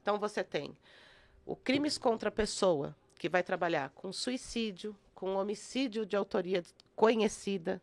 Então 0.02 0.18
você 0.18 0.44
tem 0.44 0.76
o 1.46 1.56
crimes 1.56 1.96
contra 1.96 2.28
a 2.28 2.32
pessoa, 2.32 2.94
que 3.18 3.28
vai 3.28 3.42
trabalhar 3.42 3.90
com 3.90 4.12
suicídio, 4.12 4.94
com 5.14 5.34
homicídio 5.34 6.04
de 6.06 6.14
autoria 6.14 6.62
conhecida, 6.94 7.82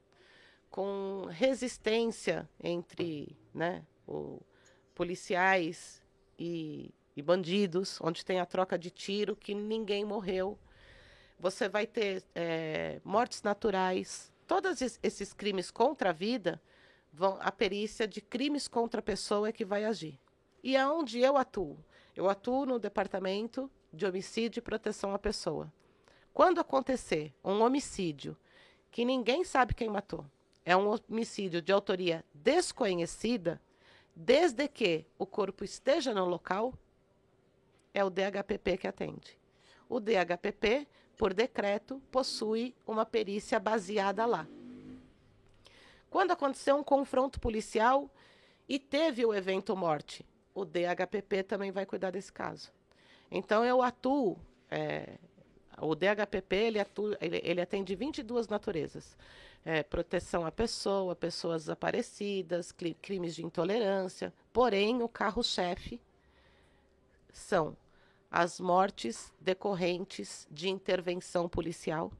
com 0.70 1.26
resistência 1.30 2.48
entre 2.64 3.36
né, 3.54 3.84
o, 4.08 4.40
policiais 4.96 6.02
e, 6.40 6.92
e 7.16 7.22
bandidos, 7.22 8.00
onde 8.02 8.26
tem 8.26 8.40
a 8.40 8.46
troca 8.46 8.80
de 8.80 8.90
tiro, 8.90 9.36
que 9.36 9.54
ninguém 9.54 10.06
morreu. 10.06 10.58
Você 11.40 11.68
vai 11.68 11.86
ter 11.86 12.24
é, 12.34 13.00
mortes 13.04 13.44
naturais. 13.44 14.32
Todos 14.48 14.82
esses 15.04 15.34
crimes 15.34 15.70
contra 15.70 16.10
a 16.12 16.14
vida, 16.14 16.62
vão, 17.12 17.38
a 17.42 17.52
perícia 17.52 18.08
de 18.08 18.22
crimes 18.22 18.68
contra 18.68 19.00
a 19.00 19.04
pessoa 19.04 19.50
é 19.50 19.52
que 19.52 19.66
vai 19.66 19.84
agir. 19.84 20.18
E 20.64 20.76
aonde 20.78 21.20
eu 21.20 21.38
atuo? 21.38 21.78
Eu 22.16 22.30
atuo 22.30 22.66
no 22.66 22.80
departamento 22.80 23.70
de 23.92 24.06
homicídio 24.06 24.60
e 24.60 24.62
proteção 24.62 25.14
à 25.14 25.20
pessoa. 25.20 25.72
Quando 26.34 26.60
acontecer 26.60 27.34
um 27.44 27.62
homicídio 27.62 28.36
que 28.92 29.04
ninguém 29.04 29.44
sabe 29.44 29.74
quem 29.74 29.90
matou, 29.90 30.26
é 30.66 30.76
um 30.76 30.96
homicídio 31.10 31.62
de 31.62 31.72
autoria 31.72 32.26
desconhecida, 32.34 33.62
desde 34.16 34.68
que 34.68 35.06
o 35.20 35.26
corpo 35.26 35.64
esteja 35.64 36.14
no 36.14 36.26
local, 36.26 36.74
é 37.94 38.04
o 38.04 38.10
DHPP 38.10 38.78
que 38.78 38.88
atende. 38.88 39.38
O 39.90 40.00
DHPP, 40.00 40.88
por 41.18 41.34
decreto, 41.34 42.02
possui 42.12 42.74
uma 42.88 43.06
perícia 43.06 43.60
baseada 43.60 44.26
lá. 44.26 44.48
Quando 46.10 46.32
aconteceu 46.32 46.78
um 46.78 46.84
confronto 46.84 47.40
policial 47.40 48.10
e 48.70 48.80
teve 48.80 49.26
o 49.26 49.34
evento 49.34 49.76
morte, 49.76 50.26
o 50.54 50.64
DHPP 50.64 51.44
também 51.44 51.72
vai 51.72 51.86
cuidar 51.86 52.12
desse 52.12 52.32
caso. 52.32 52.72
Então 53.30 53.66
eu 53.66 53.82
atuo, 53.82 54.38
é, 54.72 55.18
o 55.82 55.94
DHPP 55.94 56.56
ele, 56.56 56.80
atua, 56.80 57.18
ele, 57.20 57.42
ele 57.44 57.62
atende 57.62 57.96
22 57.96 58.48
naturezas 58.48 59.18
é, 59.66 59.82
proteção 59.82 60.46
à 60.46 60.52
pessoa, 60.52 61.16
pessoas 61.16 61.64
desaparecidas, 61.64 62.72
crimes 63.02 63.36
de 63.36 63.44
intolerância. 63.44 64.32
Porém, 64.54 65.02
o 65.02 65.10
carro-chefe 65.10 66.00
são 67.34 67.76
as 68.30 68.60
mortes 68.60 69.34
decorrentes 69.42 70.48
de 70.52 70.70
intervenção 70.70 71.50
policial 71.50 72.12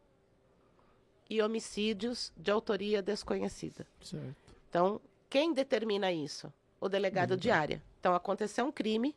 e 1.30 1.42
homicídios 1.42 2.34
de 2.36 2.50
autoria 2.50 3.02
desconhecida. 3.02 3.86
Certo. 4.02 4.36
Então, 4.70 5.00
quem 5.30 5.54
determina 5.54 6.12
isso? 6.12 6.52
O 6.82 6.90
delegado 6.90 7.32
uhum. 7.32 7.38
de 7.38 7.52
área. 7.52 7.82
Então, 8.00 8.16
aconteceu 8.16 8.66
um 8.66 8.72
crime, 8.72 9.16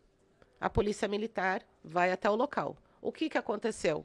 a 0.60 0.68
polícia 0.68 1.08
militar 1.08 1.62
vai 1.82 2.12
até 2.12 2.28
o 2.28 2.34
local. 2.34 2.76
O 3.00 3.12
que, 3.12 3.28
que 3.28 3.38
aconteceu? 3.38 4.04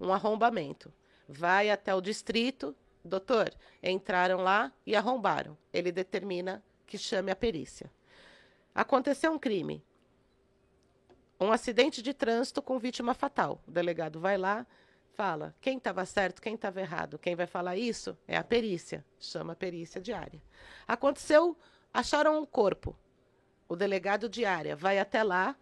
Um 0.00 0.12
arrombamento. 0.12 0.92
Vai 1.28 1.70
até 1.70 1.94
o 1.94 2.00
distrito, 2.00 2.74
Doutor, 3.04 3.52
entraram 3.82 4.40
lá 4.40 4.72
e 4.86 4.94
arrombaram. 4.94 5.58
Ele 5.72 5.90
determina 5.90 6.62
que 6.86 6.96
chame 6.96 7.32
a 7.32 7.36
perícia. 7.36 7.90
Aconteceu 8.74 9.32
um 9.32 9.38
crime. 9.38 9.84
Um 11.40 11.50
acidente 11.50 12.00
de 12.00 12.14
trânsito 12.14 12.62
com 12.62 12.78
vítima 12.78 13.12
fatal. 13.12 13.60
O 13.66 13.70
delegado 13.70 14.20
vai 14.20 14.38
lá, 14.38 14.64
fala 15.14 15.54
quem 15.60 15.78
estava 15.78 16.04
certo, 16.06 16.40
quem 16.40 16.54
estava 16.54 16.80
errado. 16.80 17.18
Quem 17.18 17.34
vai 17.34 17.46
falar 17.46 17.76
isso 17.76 18.16
é 18.28 18.36
a 18.36 18.44
perícia. 18.44 19.04
Chama 19.18 19.54
a 19.54 19.56
perícia 19.56 20.00
diária. 20.00 20.40
Aconteceu, 20.86 21.58
acharam 21.92 22.40
um 22.40 22.46
corpo. 22.46 22.96
O 23.68 23.74
delegado 23.74 24.28
diária 24.28 24.76
vai 24.76 24.98
até 24.98 25.24
lá, 25.24 25.56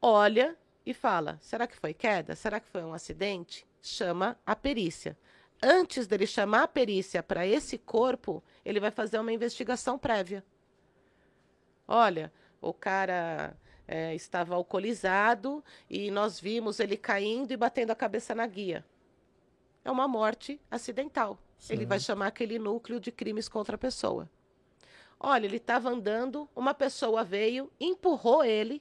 olha 0.00 0.56
e 0.86 0.94
fala: 0.94 1.38
será 1.40 1.66
que 1.66 1.76
foi 1.76 1.92
queda? 1.92 2.36
Será 2.36 2.60
que 2.60 2.68
foi 2.68 2.84
um 2.84 2.94
acidente? 2.94 3.66
Chama 3.82 4.38
a 4.46 4.54
perícia 4.54 5.16
antes 5.62 6.06
dele 6.06 6.26
chamar 6.26 6.64
a 6.64 6.68
perícia 6.68 7.22
para 7.22 7.46
esse 7.46 7.78
corpo, 7.78 8.42
ele 8.64 8.80
vai 8.80 8.90
fazer 8.90 9.18
uma 9.18 9.32
investigação 9.32 9.98
prévia. 9.98 10.44
Olha, 11.86 12.32
o 12.60 12.72
cara 12.72 13.56
é, 13.86 14.14
estava 14.14 14.54
alcoolizado 14.54 15.64
e 15.88 16.10
nós 16.10 16.38
vimos 16.38 16.78
ele 16.80 16.96
caindo 16.96 17.52
e 17.52 17.56
batendo 17.56 17.90
a 17.90 17.96
cabeça 17.96 18.34
na 18.34 18.46
guia. 18.46 18.84
É 19.84 19.90
uma 19.90 20.06
morte 20.06 20.60
acidental. 20.70 21.38
Sim. 21.58 21.72
Ele 21.72 21.86
vai 21.86 21.98
chamar 21.98 22.26
aquele 22.26 22.58
núcleo 22.58 23.00
de 23.00 23.10
crimes 23.10 23.48
contra 23.48 23.76
a 23.76 23.78
pessoa. 23.78 24.28
Olha, 25.18 25.46
ele 25.46 25.56
estava 25.56 25.88
andando, 25.88 26.48
uma 26.54 26.74
pessoa 26.74 27.24
veio, 27.24 27.72
empurrou 27.80 28.44
ele, 28.44 28.80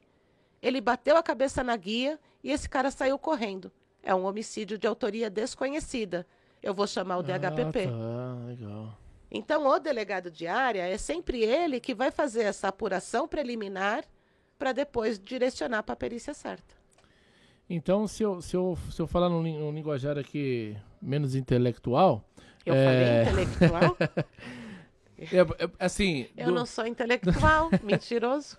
ele 0.61 0.79
bateu 0.81 1.17
a 1.17 1.23
cabeça 1.23 1.63
na 1.63 1.75
guia 1.75 2.19
e 2.43 2.51
esse 2.51 2.69
cara 2.69 2.91
saiu 2.91 3.17
correndo. 3.17 3.71
é 4.03 4.13
um 4.15 4.25
homicídio 4.25 4.77
de 4.77 4.87
autoria 4.87 5.29
desconhecida. 5.29 6.25
Eu 6.61 6.73
vou 6.73 6.87
chamar 6.87 7.17
o 7.17 7.23
DHPP. 7.23 7.87
Ah, 7.87 8.35
tá, 8.39 8.45
legal. 8.47 8.97
Então, 9.29 9.67
o 9.67 9.79
delegado 9.79 10.31
de 10.31 10.47
área 10.47 10.87
é 10.87 10.97
sempre 10.97 11.43
ele 11.43 11.79
que 11.79 11.93
vai 11.93 12.11
fazer 12.11 12.43
essa 12.43 12.69
apuração 12.69 13.27
preliminar 13.27 14.03
para 14.57 14.71
depois 14.71 15.19
direcionar 15.19 15.83
para 15.83 15.93
a 15.93 15.97
perícia 15.97 16.33
certa. 16.33 16.75
Então, 17.69 18.07
se 18.07 18.23
eu, 18.23 18.41
se 18.41 18.55
eu, 18.55 18.77
se 18.89 19.01
eu 19.01 19.07
falar 19.07 19.29
num, 19.29 19.43
num 19.43 19.71
linguajar 19.71 20.17
aqui 20.17 20.75
menos 21.01 21.35
intelectual. 21.35 22.23
Eu 22.65 22.73
é... 22.73 23.25
falei 23.25 23.43
intelectual? 23.43 23.97
é, 25.19 25.63
é, 25.63 25.69
assim. 25.77 26.27
Eu 26.35 26.47
do... 26.47 26.53
não 26.53 26.65
sou 26.65 26.87
intelectual, 26.87 27.69
mentiroso. 27.83 28.57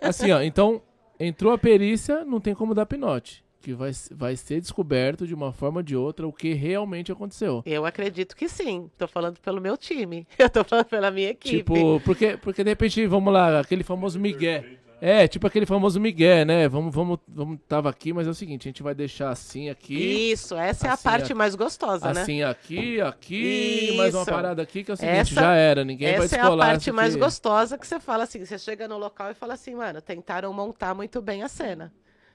assim, 0.00 0.32
ó, 0.32 0.42
então, 0.42 0.82
entrou 1.18 1.52
a 1.52 1.58
perícia, 1.58 2.24
não 2.24 2.40
tem 2.40 2.54
como 2.54 2.74
dar 2.74 2.86
pinote 2.86 3.41
que 3.62 3.72
vai, 3.72 3.92
vai 4.10 4.36
ser 4.36 4.60
descoberto 4.60 5.26
de 5.26 5.34
uma 5.34 5.52
forma 5.52 5.78
ou 5.78 5.82
de 5.82 5.96
outra 5.96 6.26
o 6.26 6.32
que 6.32 6.52
realmente 6.52 7.12
aconteceu. 7.12 7.62
Eu 7.64 7.86
acredito 7.86 8.36
que 8.36 8.48
sim. 8.48 8.90
Tô 8.98 9.06
falando 9.06 9.38
pelo 9.38 9.60
meu 9.60 9.76
time. 9.76 10.26
Eu 10.36 10.50
tô 10.50 10.64
falando 10.64 10.86
pela 10.86 11.10
minha 11.10 11.30
equipe. 11.30 11.58
Tipo, 11.58 12.00
porque, 12.04 12.36
porque 12.36 12.64
de 12.64 12.70
repente, 12.70 13.06
vamos 13.06 13.32
lá, 13.32 13.60
aquele 13.60 13.84
famoso 13.84 14.18
Miguel. 14.18 14.64
É, 15.04 15.26
tipo 15.26 15.48
aquele 15.48 15.66
famoso 15.66 15.98
Miguel, 15.98 16.46
né? 16.46 16.68
Vamos, 16.68 16.94
vamos, 16.94 17.18
vamos, 17.26 17.58
tava 17.66 17.90
aqui, 17.90 18.12
mas 18.12 18.24
é 18.28 18.30
o 18.30 18.34
seguinte, 18.34 18.68
a 18.68 18.70
gente 18.70 18.84
vai 18.84 18.94
deixar 18.94 19.30
assim 19.30 19.68
aqui. 19.68 20.30
Isso, 20.30 20.54
essa 20.54 20.86
é 20.86 20.90
a 20.90 20.96
parte 20.96 21.34
mais 21.34 21.56
gostosa, 21.56 22.08
assim 22.08 22.14
né? 22.14 22.22
Assim 22.22 22.42
aqui, 22.44 23.00
aqui, 23.00 23.88
Isso. 23.88 23.96
mais 23.96 24.14
uma 24.14 24.24
parada 24.24 24.62
aqui, 24.62 24.84
que 24.84 24.92
é 24.92 24.94
o 24.94 24.96
seguinte, 24.96 25.16
essa, 25.16 25.34
já 25.34 25.54
era, 25.56 25.84
ninguém 25.84 26.16
vai 26.16 26.28
descolar. 26.28 26.52
Essa 26.52 26.52
é 26.52 26.54
a 26.54 26.72
parte 26.72 26.92
mais 26.92 27.16
gostosa 27.16 27.76
que 27.76 27.84
você 27.84 27.98
fala 27.98 28.22
assim, 28.22 28.44
você 28.44 28.56
chega 28.56 28.86
no 28.86 28.96
local 28.96 29.32
e 29.32 29.34
fala 29.34 29.54
assim, 29.54 29.74
mano, 29.74 30.00
tentaram 30.00 30.52
montar 30.52 30.94
muito 30.94 31.20
bem 31.20 31.42
a 31.42 31.48
cena, 31.48 31.92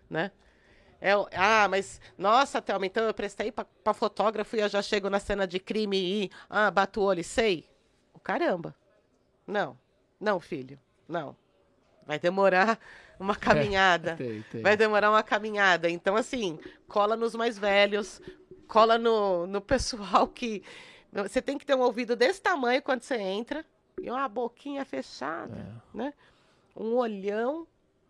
né? 0.10 0.30
É, 1.00 1.12
ah, 1.36 1.68
mas 1.70 2.02
nossa, 2.18 2.62
Thelma, 2.62 2.86
então 2.86 3.04
eu 3.04 3.14
prestei 3.14 3.52
para 3.52 3.94
fotógrafo 3.94 4.56
e 4.56 4.62
eu 4.62 4.70
já 4.70 4.82
chego 4.82 5.10
na 5.10 5.20
cena 5.20 5.46
de 5.46 5.60
crime 5.60 5.98
e 5.98 6.32
ah, 6.50 6.72
bato 6.72 7.02
o 7.02 7.04
olho 7.04 7.22
e 7.22 7.24
sei. 7.24 7.70
Caramba. 8.24 8.76
Não. 9.46 9.78
Não, 10.20 10.40
filho. 10.40 10.80
Não. 11.08 11.36
Vai 12.06 12.20
demorar 12.20 12.80
uma 13.20 13.36
caminhada. 13.38 14.12
É, 14.12 14.16
tem, 14.16 14.42
tem. 14.44 14.62
Vai 14.62 14.76
demorar 14.76 15.10
uma 15.10 15.24
caminhada. 15.24 15.90
Então, 15.90 16.16
assim, 16.16 16.60
cola 16.88 17.16
nos 17.16 17.36
mais 17.36 17.58
velhos, 17.58 18.22
cola 18.68 18.98
no, 18.98 19.48
no 19.48 19.62
pessoal 19.62 20.28
que. 20.28 20.64
Você 21.14 21.42
tem 21.42 21.58
que 21.58 21.66
ter 21.66 21.74
um 21.74 21.82
ouvido 21.82 22.16
desse 22.16 22.42
tamanho 22.42 22.82
quando 22.82 23.02
você 23.02 23.16
entra. 23.16 23.66
E 24.02 24.10
uma 24.12 24.28
boquinha 24.28 24.86
fechada, 24.86 25.82
é. 25.94 25.98
né? 25.98 26.14
Um 26.76 26.96
olhão. 26.96 27.68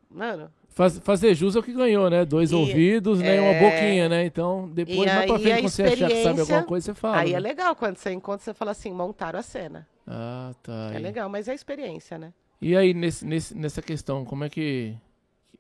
Mano, 0.10 0.52
Faz, 0.78 1.00
fazer 1.00 1.34
jus 1.34 1.56
é 1.56 1.60
o 1.60 1.64
que 1.64 1.74
ganhou, 1.74 2.08
né? 2.08 2.24
Dois 2.24 2.52
e, 2.52 2.56
ouvidos, 2.56 3.20
né? 3.20 3.38
E 3.38 3.40
uma 3.40 3.50
é. 3.50 3.60
boquinha, 3.60 4.08
né? 4.08 4.26
Então, 4.28 4.70
depois, 4.70 5.12
mais 5.12 5.26
pra 5.26 5.40
frente, 5.40 5.62
quando 5.62 5.70
você 5.72 5.84
achar 5.84 6.08
que 6.08 6.24
sabe 6.24 6.42
alguma 6.42 6.64
coisa, 6.64 6.86
você 6.86 6.94
fala. 6.94 7.18
Aí 7.18 7.32
né? 7.32 7.38
é 7.38 7.40
legal, 7.40 7.76
quando 7.76 7.98
você 7.98 8.12
encontra, 8.12 8.44
você 8.46 8.54
fala 8.54 8.70
assim, 8.70 8.94
montaram 8.94 9.40
a 9.40 9.42
cena. 9.42 9.88
Ah, 10.06 10.52
tá. 10.62 10.92
É 10.94 10.98
aí. 10.98 11.02
legal, 11.02 11.28
mas 11.30 11.48
é 11.48 11.56
experiência, 11.56 12.20
né? 12.20 12.32
E 12.62 12.78
aí, 12.78 12.94
nesse, 12.94 13.26
nesse, 13.26 13.58
nessa 13.58 13.82
questão, 13.82 14.24
como 14.24 14.44
é 14.44 14.50
que... 14.50 14.96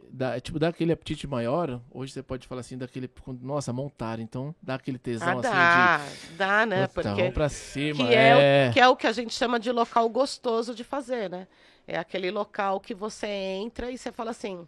Dá, 0.10 0.40
tipo, 0.40 0.60
dá 0.60 0.68
aquele 0.68 0.92
apetite 0.92 1.26
maior, 1.26 1.82
hoje 1.92 2.14
você 2.14 2.22
pode 2.22 2.48
falar 2.48 2.62
assim, 2.62 2.78
daquele... 2.78 3.10
Nossa, 3.42 3.74
montaram, 3.74 4.22
então 4.22 4.54
dá 4.62 4.76
aquele 4.76 5.00
tesão 5.00 5.40
ah, 5.40 5.42
dá, 5.42 5.96
assim 5.96 6.28
de... 6.32 6.34
Dá, 6.38 6.66
né? 6.66 6.88
Porque... 6.88 7.10
Vamos 7.10 7.34
pra 7.34 7.50
cima, 7.50 8.06
que 8.06 8.14
é. 8.14 8.30
é 8.30 8.70
o, 8.70 8.74
que 8.74 8.80
é 8.80 8.88
o 8.88 8.96
que 8.96 9.08
a 9.08 9.12
gente 9.12 9.34
chama 9.34 9.60
de 9.60 9.72
local 9.72 10.08
gostoso 10.10 10.76
de 10.76 10.84
fazer, 10.84 11.28
né? 11.28 11.48
É 11.88 11.97
aquele 11.97 12.30
local 12.30 12.80
que 12.80 12.93
você 12.93 13.28
entra 13.28 13.89
e 13.89 13.97
você 13.97 14.12
fala 14.12 14.32
assim 14.32 14.67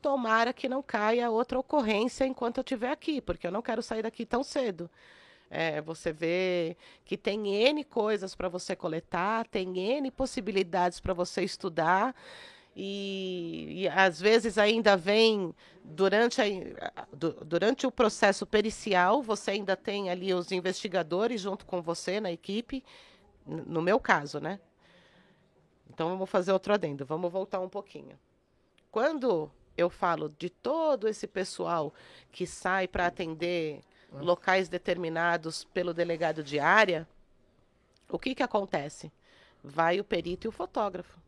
tomara 0.00 0.52
que 0.52 0.68
não 0.68 0.82
caia 0.82 1.30
outra 1.30 1.58
ocorrência 1.58 2.26
enquanto 2.26 2.58
eu 2.58 2.62
estiver 2.62 2.90
aqui, 2.90 3.20
porque 3.20 3.46
eu 3.46 3.50
não 3.50 3.62
quero 3.62 3.82
sair 3.82 4.02
daqui 4.02 4.24
tão 4.24 4.42
cedo. 4.42 4.90
É, 5.50 5.80
você 5.80 6.12
vê 6.12 6.76
que 7.04 7.16
tem 7.16 7.48
N 7.48 7.82
coisas 7.84 8.34
para 8.34 8.48
você 8.48 8.76
coletar, 8.76 9.46
tem 9.48 9.78
N 9.78 10.10
possibilidades 10.10 11.00
para 11.00 11.14
você 11.14 11.42
estudar. 11.42 12.14
E, 12.76 13.82
e, 13.82 13.88
às 13.88 14.20
vezes 14.20 14.56
ainda 14.56 14.96
vem 14.96 15.52
durante, 15.82 16.40
a, 16.40 17.08
durante 17.44 17.86
o 17.86 17.90
processo 17.90 18.46
pericial, 18.46 19.20
você 19.22 19.52
ainda 19.52 19.74
tem 19.74 20.10
ali 20.10 20.32
os 20.32 20.52
investigadores 20.52 21.40
junto 21.40 21.66
com 21.66 21.82
você 21.82 22.20
na 22.20 22.30
equipe, 22.30 22.84
no 23.44 23.82
meu 23.82 23.98
caso, 23.98 24.38
né? 24.38 24.60
Então 25.98 26.10
vamos 26.10 26.30
fazer 26.30 26.52
outro 26.52 26.72
adendo, 26.72 27.04
vamos 27.04 27.28
voltar 27.28 27.58
um 27.58 27.68
pouquinho. 27.68 28.16
Quando 28.88 29.50
eu 29.76 29.90
falo 29.90 30.32
de 30.38 30.48
todo 30.48 31.08
esse 31.08 31.26
pessoal 31.26 31.92
que 32.30 32.46
sai 32.46 32.86
para 32.86 33.08
atender 33.08 33.80
ah. 34.12 34.18
locais 34.20 34.68
determinados 34.68 35.64
pelo 35.64 35.92
delegado 35.92 36.40
de 36.40 36.60
área, 36.60 37.04
o 38.08 38.16
que, 38.16 38.32
que 38.32 38.44
acontece? 38.44 39.10
Vai 39.60 39.98
o 39.98 40.04
perito 40.04 40.46
e 40.46 40.48
o 40.48 40.52
fotógrafo. 40.52 41.18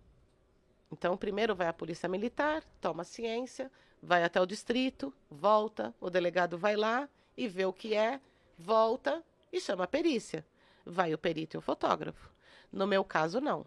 Então, 0.93 1.17
primeiro 1.17 1.53
vai 1.53 1.67
a 1.67 1.73
polícia 1.73 2.09
militar, 2.09 2.63
toma 2.81 3.03
ciência, 3.03 3.73
vai 4.01 4.23
até 4.23 4.41
o 4.41 4.47
distrito, 4.47 5.13
volta, 5.29 5.93
o 6.01 6.09
delegado 6.09 6.57
vai 6.57 6.77
lá 6.77 7.09
e 7.37 7.49
vê 7.49 7.65
o 7.65 7.73
que 7.73 7.97
é, 7.97 8.21
volta 8.57 9.21
e 9.53 9.61
chama 9.61 9.83
a 9.83 9.89
perícia. 9.89 10.47
Vai 10.87 11.13
o 11.13 11.19
perito 11.19 11.57
e 11.57 11.59
o 11.59 11.61
fotógrafo. 11.61 12.31
No 12.71 12.87
meu 12.87 13.03
caso, 13.03 13.41
não. 13.41 13.67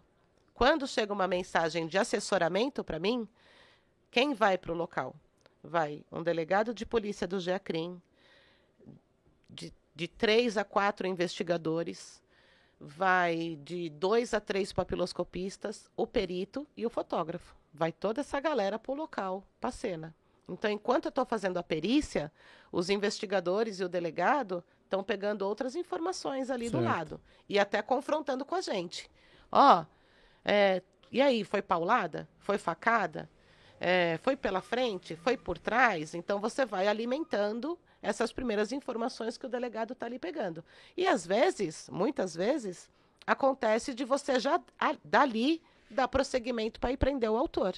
Quando 0.54 0.86
chega 0.86 1.12
uma 1.12 1.26
mensagem 1.26 1.86
de 1.88 1.98
assessoramento 1.98 2.84
para 2.84 3.00
mim, 3.00 3.28
quem 4.10 4.32
vai 4.32 4.56
para 4.56 4.70
o 4.70 4.76
local? 4.76 5.14
Vai 5.62 6.04
um 6.12 6.22
delegado 6.22 6.72
de 6.72 6.86
polícia 6.86 7.26
do 7.26 7.40
GEACRIM, 7.40 8.00
de, 9.50 9.74
de 9.94 10.06
três 10.06 10.56
a 10.56 10.64
quatro 10.64 11.08
investigadores, 11.08 12.22
vai 12.78 13.58
de 13.64 13.90
dois 13.90 14.32
a 14.32 14.40
três 14.40 14.72
papiloscopistas, 14.72 15.90
o 15.96 16.06
perito 16.06 16.66
e 16.76 16.86
o 16.86 16.90
fotógrafo. 16.90 17.56
Vai 17.72 17.90
toda 17.90 18.20
essa 18.20 18.38
galera 18.38 18.78
para 18.78 18.92
o 18.92 18.94
local, 18.94 19.44
para 19.60 19.70
a 19.70 19.72
cena. 19.72 20.14
Então, 20.48 20.70
enquanto 20.70 21.06
eu 21.06 21.08
estou 21.08 21.24
fazendo 21.24 21.56
a 21.56 21.62
perícia, 21.62 22.30
os 22.70 22.90
investigadores 22.90 23.80
e 23.80 23.84
o 23.84 23.88
delegado 23.88 24.62
estão 24.84 25.02
pegando 25.02 25.42
outras 25.42 25.74
informações 25.74 26.50
ali 26.50 26.68
certo. 26.68 26.80
do 26.80 26.84
lado 26.84 27.20
e 27.48 27.58
até 27.58 27.82
confrontando 27.82 28.44
com 28.44 28.54
a 28.54 28.60
gente. 28.60 29.10
Ó, 29.50 29.80
oh, 29.80 29.86
é, 30.44 30.82
e 31.10 31.22
aí, 31.22 31.44
foi 31.44 31.62
paulada? 31.62 32.28
Foi 32.38 32.58
facada? 32.58 33.28
é, 33.86 34.18
foi 34.22 34.34
pela 34.34 34.62
frente, 34.62 35.14
foi 35.16 35.36
por 35.36 35.58
trás, 35.58 36.14
então 36.14 36.40
você 36.40 36.64
vai 36.64 36.88
alimentando 36.88 37.78
essas 38.00 38.32
primeiras 38.32 38.72
informações 38.72 39.36
que 39.36 39.44
o 39.44 39.48
delegado 39.48 39.92
está 39.92 40.06
ali 40.06 40.18
pegando. 40.18 40.64
E 40.96 41.06
às 41.06 41.26
vezes, 41.26 41.88
muitas 41.90 42.34
vezes, 42.34 42.88
acontece 43.26 43.94
de 43.94 44.04
você 44.04 44.40
já 44.40 44.58
a, 44.80 44.96
dali 45.04 45.62
dar 45.90 46.08
prosseguimento 46.08 46.80
para 46.80 46.92
ir 46.92 46.96
prender 46.96 47.30
o 47.30 47.36
autor. 47.36 47.74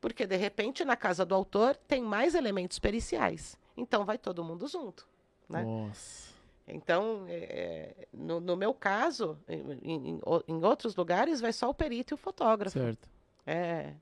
Porque, 0.00 0.26
de 0.26 0.36
repente, 0.36 0.82
na 0.84 0.96
casa 0.96 1.26
do 1.26 1.34
autor 1.34 1.76
tem 1.76 2.02
mais 2.02 2.34
elementos 2.34 2.78
periciais. 2.78 3.56
Então 3.76 4.06
vai 4.06 4.16
todo 4.16 4.42
mundo 4.42 4.66
junto. 4.66 5.06
Né? 5.46 5.62
Nossa. 5.62 6.31
Então, 6.72 7.24
é, 7.28 8.06
no, 8.12 8.40
no, 8.40 8.56
meu 8.56 8.72
caso, 8.72 9.38
em, 9.48 9.80
em, 9.82 10.20
em, 10.48 10.64
outros 10.64 10.96
lugares, 10.96 11.40
vai 11.40 11.52
só 11.52 11.68
o 11.68 11.74
perito 11.74 12.12
e 12.12 12.16
o 12.16 12.18
fotógrafo. 12.18 12.78
Certo. 12.78 13.08
É, 13.46 13.92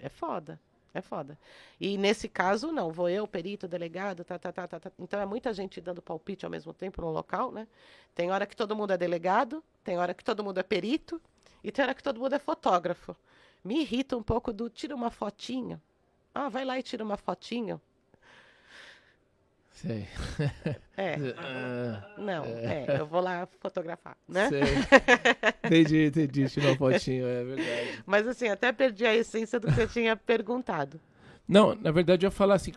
é 0.00 0.08
foda. 0.08 0.58
É 0.94 1.02
foda. 1.02 1.38
E 1.78 1.98
nesse 1.98 2.28
caso, 2.28 2.72
não, 2.72 2.90
vou 2.90 3.08
eu, 3.08 3.26
perito, 3.26 3.68
delegado, 3.68 4.24
tá, 4.24 4.38
tá, 4.38 4.50
tá, 4.50 4.66
tá, 4.66 4.80
tá. 4.80 4.92
Então 4.98 5.20
é 5.20 5.26
muita 5.26 5.52
gente 5.52 5.80
dando 5.80 6.00
palpite 6.00 6.44
ao 6.44 6.50
mesmo 6.50 6.72
tempo 6.72 7.02
no 7.02 7.10
local, 7.10 7.52
né? 7.52 7.68
Tem 8.14 8.30
hora 8.30 8.46
que 8.46 8.56
todo 8.56 8.74
mundo 8.74 8.92
é 8.92 8.96
delegado, 8.96 9.62
tem 9.84 9.98
hora 9.98 10.14
que 10.14 10.24
todo 10.24 10.42
mundo 10.42 10.58
é 10.58 10.62
perito, 10.62 11.20
e 11.62 11.70
tem 11.70 11.84
hora 11.84 11.94
que 11.94 12.02
todo 12.02 12.18
mundo 12.18 12.34
é 12.34 12.38
fotógrafo. 12.38 13.14
Me 13.62 13.82
irrita 13.82 14.16
um 14.16 14.22
pouco 14.22 14.52
do 14.52 14.70
tira 14.70 14.94
uma 14.94 15.10
fotinha. 15.10 15.80
Ah, 16.34 16.48
vai 16.48 16.64
lá 16.64 16.78
e 16.78 16.82
tira 16.82 17.04
uma 17.04 17.16
fotinha. 17.16 17.80
Sei. 19.80 20.08
É. 20.96 21.16
Não, 22.18 22.44
é. 22.44 22.84
é, 22.88 23.00
eu 23.00 23.06
vou 23.06 23.20
lá 23.20 23.46
fotografar, 23.60 24.16
né? 24.28 24.48
Sei. 24.48 24.60
Entendi, 25.64 26.06
entendi. 26.06 26.48
Tirou 26.48 26.70
uma 26.70 26.76
fotinho, 26.76 27.24
é 27.24 27.44
verdade. 27.44 28.02
Mas 28.04 28.26
assim, 28.26 28.48
até 28.48 28.72
perdi 28.72 29.06
a 29.06 29.14
essência 29.14 29.60
do 29.60 29.68
que 29.68 29.74
você 29.74 29.86
tinha 29.86 30.16
perguntado. 30.16 31.00
Não, 31.46 31.76
na 31.76 31.92
verdade 31.92 32.26
eu 32.26 32.28
ia 32.28 32.30
falar 32.32 32.54
assim, 32.54 32.72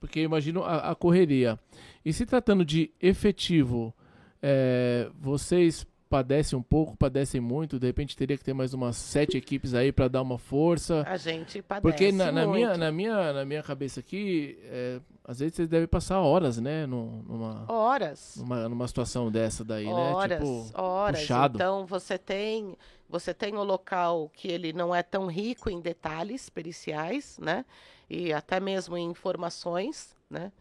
porque 0.00 0.20
eu 0.20 0.24
imagino 0.24 0.62
a, 0.62 0.92
a 0.92 0.94
correria. 0.94 1.58
E 2.02 2.12
se 2.12 2.24
tratando 2.24 2.64
de 2.64 2.90
efetivo, 3.02 3.94
é, 4.40 5.10
vocês 5.20 5.86
padecem 6.08 6.58
um 6.58 6.62
pouco, 6.62 6.96
padecem 6.96 7.40
muito, 7.40 7.78
de 7.78 7.86
repente 7.86 8.16
teria 8.16 8.36
que 8.36 8.44
ter 8.44 8.54
mais 8.54 8.72
umas 8.72 8.96
sete 8.96 9.36
equipes 9.36 9.74
aí 9.74 9.90
para 9.90 10.08
dar 10.08 10.22
uma 10.22 10.38
força. 10.38 11.04
A 11.06 11.16
gente 11.16 11.60
padece 11.60 11.82
Porque 11.82 12.12
na, 12.12 12.30
na 12.30 12.46
minha, 12.46 12.76
na, 12.76 12.92
minha, 12.92 13.32
na 13.32 13.44
minha 13.44 13.62
cabeça 13.62 14.00
aqui, 14.00 14.58
é, 14.64 15.00
às 15.24 15.40
vezes 15.40 15.56
você 15.56 15.66
deve 15.66 15.86
passar 15.86 16.20
horas, 16.20 16.58
né? 16.58 16.86
Numa, 16.86 17.64
horas. 17.68 18.36
Numa, 18.36 18.68
numa 18.68 18.86
situação 18.88 19.30
dessa 19.30 19.64
daí, 19.64 19.86
horas, 19.86 20.30
né? 20.30 20.36
Tipo, 20.36 20.80
horas. 20.80 21.20
Puxado. 21.20 21.56
Então 21.56 21.86
você 21.86 22.16
tem, 22.16 22.76
você 23.08 23.34
tem 23.34 23.56
o 23.56 23.64
local 23.64 24.30
que 24.32 24.48
ele 24.48 24.72
não 24.72 24.94
é 24.94 25.02
tão 25.02 25.26
rico 25.26 25.68
em 25.68 25.80
detalhes 25.80 26.48
periciais, 26.48 27.38
né? 27.40 27.64
E 28.08 28.32
até 28.32 28.60
mesmo 28.60 28.96
em 28.96 29.10
informações, 29.10 30.14
né? 30.30 30.52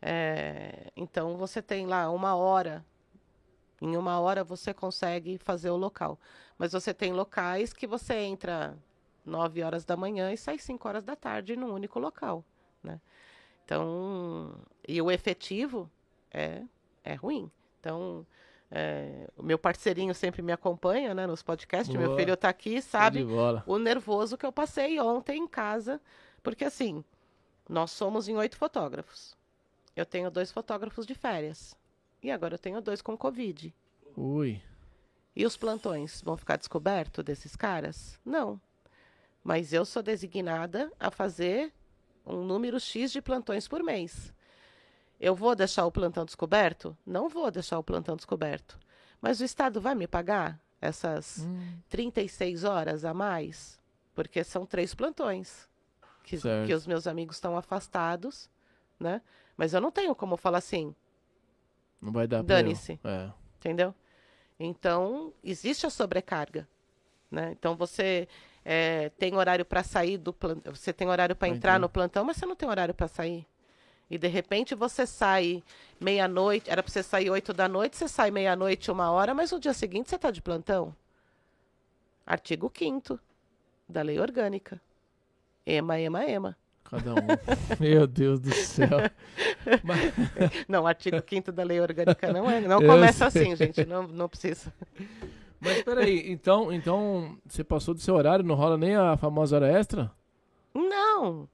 É, 0.00 0.92
então 0.96 1.36
você 1.36 1.60
tem 1.60 1.86
lá 1.86 2.08
uma 2.10 2.36
hora. 2.36 2.84
Em 3.80 3.96
uma 3.96 4.18
hora 4.20 4.42
você 4.42 4.72
consegue 4.72 5.38
fazer 5.38 5.70
o 5.70 5.76
local. 5.76 6.18
Mas 6.56 6.72
você 6.72 6.94
tem 6.94 7.12
locais 7.12 7.72
que 7.72 7.86
você 7.86 8.14
entra 8.14 8.76
9 9.24 9.62
horas 9.62 9.84
da 9.84 9.96
manhã 9.96 10.32
e 10.32 10.36
sai 10.36 10.58
5 10.58 10.88
horas 10.88 11.04
da 11.04 11.14
tarde 11.14 11.56
num 11.56 11.72
único 11.72 11.98
local. 11.98 12.44
Né? 12.82 13.00
Então, 13.64 14.54
e 14.86 15.00
o 15.02 15.10
efetivo 15.10 15.90
é, 16.30 16.62
é 17.04 17.14
ruim. 17.14 17.50
Então, 17.80 18.26
é, 18.70 19.28
o 19.36 19.42
meu 19.42 19.58
parceirinho 19.58 20.14
sempre 20.14 20.42
me 20.42 20.52
acompanha 20.52 21.14
né, 21.14 21.26
nos 21.26 21.42
podcasts. 21.42 21.94
Boa. 21.94 22.08
Meu 22.08 22.16
filho 22.16 22.34
está 22.34 22.48
aqui 22.48 22.80
sabe 22.80 23.24
o 23.66 23.78
nervoso 23.78 24.38
que 24.38 24.46
eu 24.46 24.52
passei 24.52 24.98
ontem 25.00 25.42
em 25.42 25.46
casa. 25.48 26.00
Porque 26.42 26.64
assim, 26.64 27.04
nós 27.68 27.90
somos 27.90 28.28
em 28.28 28.36
oito 28.36 28.56
fotógrafos. 28.56 29.36
Eu 29.94 30.06
tenho 30.06 30.30
dois 30.30 30.50
fotógrafos 30.52 31.06
de 31.06 31.14
férias. 31.14 31.76
E 32.26 32.30
agora 32.32 32.54
eu 32.54 32.58
tenho 32.58 32.80
dois 32.80 33.00
com 33.00 33.16
Covid. 33.16 33.72
Ui. 34.16 34.60
E 35.36 35.46
os 35.46 35.56
plantões 35.56 36.20
vão 36.22 36.36
ficar 36.36 36.56
descobertos 36.56 37.24
desses 37.24 37.54
caras? 37.54 38.18
Não. 38.24 38.60
Mas 39.44 39.72
eu 39.72 39.84
sou 39.84 40.02
designada 40.02 40.90
a 40.98 41.08
fazer 41.08 41.72
um 42.26 42.42
número 42.44 42.80
X 42.80 43.12
de 43.12 43.22
plantões 43.22 43.68
por 43.68 43.80
mês. 43.80 44.34
Eu 45.20 45.36
vou 45.36 45.54
deixar 45.54 45.86
o 45.86 45.92
plantão 45.92 46.24
descoberto? 46.24 46.98
Não 47.06 47.28
vou 47.28 47.48
deixar 47.48 47.78
o 47.78 47.84
plantão 47.84 48.16
descoberto. 48.16 48.76
Mas 49.20 49.38
o 49.38 49.44
Estado 49.44 49.80
vai 49.80 49.94
me 49.94 50.08
pagar 50.08 50.60
essas 50.80 51.46
hum. 51.46 51.78
36 51.88 52.64
horas 52.64 53.04
a 53.04 53.14
mais? 53.14 53.80
Porque 54.16 54.42
são 54.42 54.66
três 54.66 54.96
plantões. 54.96 55.68
Que, 56.24 56.36
que 56.66 56.74
os 56.74 56.88
meus 56.88 57.06
amigos 57.06 57.36
estão 57.36 57.56
afastados, 57.56 58.50
né? 58.98 59.22
Mas 59.56 59.74
eu 59.74 59.80
não 59.80 59.92
tenho 59.92 60.12
como 60.12 60.36
falar 60.36 60.58
assim. 60.58 60.92
Não 62.00 62.12
vai 62.12 62.26
dar 62.26 62.42
Dane-se. 62.42 62.98
É. 63.04 63.30
Entendeu? 63.58 63.94
Então, 64.58 65.32
existe 65.42 65.86
a 65.86 65.90
sobrecarga. 65.90 66.68
Né? 67.30 67.52
Então, 67.52 67.76
você 67.76 68.28
é, 68.64 69.10
tem 69.10 69.36
horário 69.36 69.64
para 69.64 69.82
sair 69.82 70.18
do 70.18 70.32
plantão, 70.32 70.74
você 70.74 70.92
tem 70.92 71.08
horário 71.08 71.36
para 71.36 71.48
entrar 71.48 71.78
no 71.78 71.88
plantão, 71.88 72.24
mas 72.24 72.36
você 72.36 72.46
não 72.46 72.56
tem 72.56 72.68
horário 72.68 72.92
para 72.92 73.06
sair. 73.06 73.46
E 74.10 74.16
de 74.16 74.28
repente 74.28 74.74
você 74.74 75.06
sai 75.06 75.62
meia-noite, 76.00 76.70
era 76.70 76.82
para 76.82 76.92
você 76.92 77.02
sair 77.02 77.30
oito 77.30 77.52
da 77.52 77.68
noite, 77.68 77.96
você 77.96 78.08
sai 78.08 78.30
meia-noite, 78.30 78.90
uma 78.90 79.10
hora, 79.10 79.34
mas 79.34 79.50
no 79.50 79.60
dia 79.60 79.72
seguinte 79.72 80.08
você 80.08 80.16
está 80.16 80.30
de 80.30 80.40
plantão. 80.40 80.94
Artigo 82.24 82.70
5 82.76 83.18
da 83.88 84.02
Lei 84.02 84.18
Orgânica. 84.18 84.80
Ema, 85.64 85.98
ema, 85.98 86.24
ema. 86.24 86.56
Cada 86.90 87.14
um. 87.14 87.26
Meu 87.80 88.06
Deus 88.06 88.40
do 88.40 88.52
céu. 88.52 88.88
Mas... 89.82 90.12
Não, 90.68 90.86
artigo 90.86 91.16
5 91.26 91.52
da 91.52 91.64
Lei 91.64 91.80
Orgânica 91.80 92.32
não 92.32 92.50
é. 92.50 92.60
Não 92.60 92.80
começa 92.80 93.26
assim, 93.26 93.54
gente. 93.56 93.84
Não, 93.84 94.06
não 94.06 94.28
precisa. 94.28 94.72
Mas 95.60 95.82
peraí, 95.82 96.30
então, 96.30 96.72
então 96.72 97.36
você 97.46 97.64
passou 97.64 97.94
do 97.94 98.00
seu 98.00 98.14
horário, 98.14 98.44
não 98.44 98.54
rola 98.54 98.76
nem 98.76 98.94
a 98.94 99.16
famosa 99.16 99.56
hora 99.56 99.68
extra? 99.68 100.12
Não, 100.74 101.48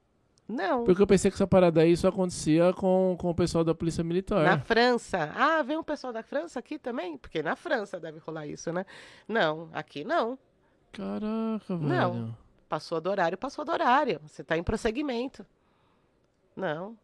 não. 0.47 0.83
Porque 0.83 1.01
eu 1.01 1.07
pensei 1.07 1.31
que 1.31 1.35
essa 1.35 1.47
parada 1.47 1.81
aí 1.81 1.95
só 1.95 2.09
acontecia 2.09 2.73
com, 2.73 3.15
com 3.17 3.29
o 3.29 3.35
pessoal 3.35 3.63
da 3.63 3.73
Polícia 3.73 4.03
Militar. 4.03 4.43
Na 4.43 4.59
França. 4.59 5.31
Ah, 5.35 5.63
vem 5.63 5.77
um 5.77 5.83
pessoal 5.83 6.11
da 6.11 6.21
França 6.21 6.59
aqui 6.59 6.77
também? 6.77 7.17
Porque 7.17 7.41
na 7.41 7.55
França 7.55 7.99
deve 7.99 8.19
rolar 8.19 8.45
isso, 8.45 8.71
né? 8.71 8.85
Não, 9.27 9.69
aqui 9.73 10.03
não. 10.03 10.37
Caraca, 10.91 11.75
velho. 11.75 11.81
Não. 11.81 12.42
Passou 12.73 12.99
do 12.99 13.07
horário, 13.07 13.37
passou 13.37 13.63
do 13.63 13.71
horário. 13.71 14.19
Você 14.25 14.41
está 14.41 14.57
em 14.57 14.63
prosseguimento. 14.63 15.45
Não. 16.55 16.97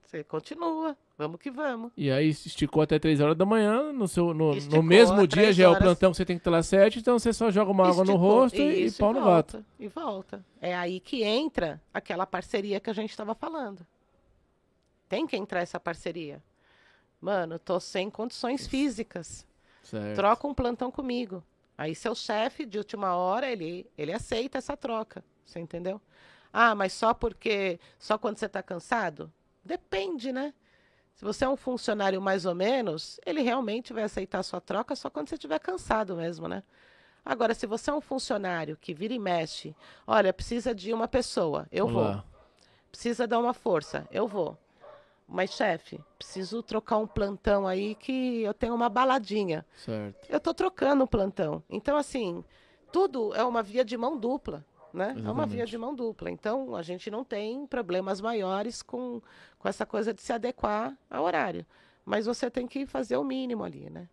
Você 0.00 0.22
continua. 0.22 0.96
Vamos 1.18 1.40
que 1.40 1.50
vamos. 1.50 1.90
E 1.96 2.08
aí 2.08 2.28
esticou 2.28 2.82
até 2.82 3.00
3 3.00 3.20
horas 3.20 3.36
da 3.36 3.44
manhã, 3.44 3.92
no, 3.92 4.06
seu, 4.06 4.32
no, 4.32 4.54
no 4.54 4.80
mesmo 4.80 5.26
dia 5.26 5.52
já 5.52 5.64
é 5.64 5.68
o 5.68 5.76
plantão 5.76 6.12
que 6.12 6.18
você 6.18 6.24
tem 6.24 6.36
que 6.36 6.42
estar 6.42 6.52
lá 6.52 6.62
7, 6.62 7.00
então 7.00 7.18
você 7.18 7.32
só 7.32 7.50
joga 7.50 7.68
uma 7.68 7.88
água 7.88 8.04
no 8.04 8.14
rosto 8.14 8.58
e, 8.58 8.86
e 8.86 8.92
pau 8.92 9.12
no 9.12 9.24
gato. 9.24 9.64
E 9.76 9.88
volta. 9.88 10.44
É 10.60 10.76
aí 10.76 11.00
que 11.00 11.24
entra 11.24 11.82
aquela 11.92 12.24
parceria 12.24 12.78
que 12.78 12.88
a 12.88 12.92
gente 12.92 13.10
estava 13.10 13.34
falando. 13.34 13.84
Tem 15.08 15.26
que 15.26 15.36
entrar 15.36 15.62
essa 15.62 15.80
parceria. 15.80 16.40
Mano, 17.20 17.58
tô 17.58 17.80
sem 17.80 18.08
condições 18.08 18.68
físicas. 18.68 19.44
Certo. 19.82 20.14
Troca 20.14 20.46
um 20.46 20.54
plantão 20.54 20.92
comigo. 20.92 21.42
Aí 21.78 21.94
seu 21.94 22.12
chefe, 22.12 22.66
de 22.66 22.76
última 22.76 23.14
hora, 23.14 23.46
ele, 23.46 23.88
ele 23.96 24.12
aceita 24.12 24.58
essa 24.58 24.76
troca. 24.76 25.24
Você 25.46 25.60
entendeu? 25.60 26.00
Ah, 26.52 26.74
mas 26.74 26.92
só 26.92 27.14
porque. 27.14 27.78
Só 28.00 28.18
quando 28.18 28.36
você 28.36 28.46
está 28.46 28.60
cansado? 28.60 29.32
Depende, 29.64 30.32
né? 30.32 30.52
Se 31.14 31.24
você 31.24 31.44
é 31.44 31.48
um 31.48 31.56
funcionário 31.56 32.20
mais 32.20 32.44
ou 32.44 32.54
menos, 32.54 33.20
ele 33.24 33.42
realmente 33.42 33.92
vai 33.92 34.02
aceitar 34.02 34.40
a 34.40 34.42
sua 34.42 34.60
troca 34.60 34.96
só 34.96 35.08
quando 35.08 35.28
você 35.28 35.36
estiver 35.36 35.58
cansado 35.60 36.16
mesmo, 36.16 36.48
né? 36.48 36.64
Agora, 37.24 37.54
se 37.54 37.66
você 37.66 37.90
é 37.90 37.94
um 37.94 38.00
funcionário 38.00 38.76
que 38.80 38.94
vira 38.94 39.14
e 39.14 39.18
mexe, 39.18 39.76
olha, 40.06 40.32
precisa 40.32 40.74
de 40.74 40.92
uma 40.92 41.06
pessoa, 41.06 41.66
eu 41.70 41.86
Olá. 41.86 42.12
vou. 42.12 42.24
Precisa 42.90 43.26
dar 43.26 43.38
uma 43.38 43.52
força, 43.52 44.06
eu 44.10 44.26
vou. 44.26 44.56
Mas, 45.28 45.50
chefe, 45.50 46.00
preciso 46.18 46.62
trocar 46.62 46.96
um 46.96 47.06
plantão 47.06 47.66
aí 47.66 47.94
que 47.94 48.42
eu 48.42 48.54
tenho 48.54 48.74
uma 48.74 48.88
baladinha. 48.88 49.64
Certo. 49.76 50.26
Eu 50.28 50.38
estou 50.38 50.54
trocando 50.54 51.02
o 51.02 51.04
um 51.04 51.08
plantão. 51.08 51.62
Então, 51.68 51.96
assim, 51.96 52.42
tudo 52.90 53.34
é 53.34 53.44
uma 53.44 53.62
via 53.62 53.84
de 53.84 53.96
mão 53.96 54.16
dupla 54.16 54.64
né? 54.92 55.14
É 55.24 55.30
uma 55.30 55.46
via 55.46 55.66
de 55.66 55.76
mão 55.76 55.94
dupla. 55.94 56.30
Então, 56.30 56.74
a 56.74 56.82
gente 56.82 57.10
não 57.10 57.24
tem 57.24 57.66
problemas 57.66 58.20
maiores 58.20 58.82
com, 58.82 59.20
com 59.58 59.68
essa 59.68 59.84
coisa 59.84 60.12
de 60.12 60.22
se 60.22 60.32
adequar 60.32 60.96
ao 61.10 61.24
horário. 61.24 61.64
Mas 62.04 62.26
você 62.26 62.50
tem 62.50 62.66
que 62.66 62.86
fazer 62.86 63.16
o 63.16 63.24
mínimo 63.24 63.64
ali, 63.64 63.90
né? 63.90 64.08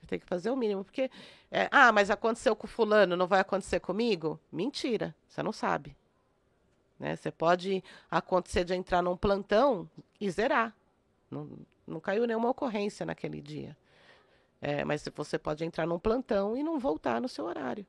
Você 0.00 0.06
tem 0.06 0.18
que 0.18 0.26
fazer 0.26 0.50
o 0.50 0.56
mínimo, 0.56 0.84
porque... 0.84 1.10
É, 1.50 1.68
ah, 1.70 1.92
mas 1.92 2.10
aconteceu 2.10 2.54
com 2.56 2.66
fulano, 2.66 3.16
não 3.16 3.26
vai 3.26 3.40
acontecer 3.40 3.80
comigo? 3.80 4.40
Mentira, 4.50 5.14
você 5.28 5.42
não 5.42 5.52
sabe. 5.52 5.95
Né? 6.98 7.16
Você 7.16 7.30
pode 7.30 7.82
acontecer 8.10 8.64
de 8.64 8.74
entrar 8.74 9.02
num 9.02 9.16
plantão 9.16 9.88
e 10.20 10.30
zerar. 10.30 10.74
Não, 11.30 11.48
não 11.86 12.00
caiu 12.00 12.26
nenhuma 12.26 12.50
ocorrência 12.50 13.04
naquele 13.04 13.40
dia. 13.40 13.76
É, 14.60 14.84
mas 14.84 15.06
você 15.14 15.38
pode 15.38 15.64
entrar 15.64 15.86
num 15.86 15.98
plantão 15.98 16.56
e 16.56 16.62
não 16.62 16.78
voltar 16.78 17.20
no 17.20 17.28
seu 17.28 17.44
horário. 17.44 17.86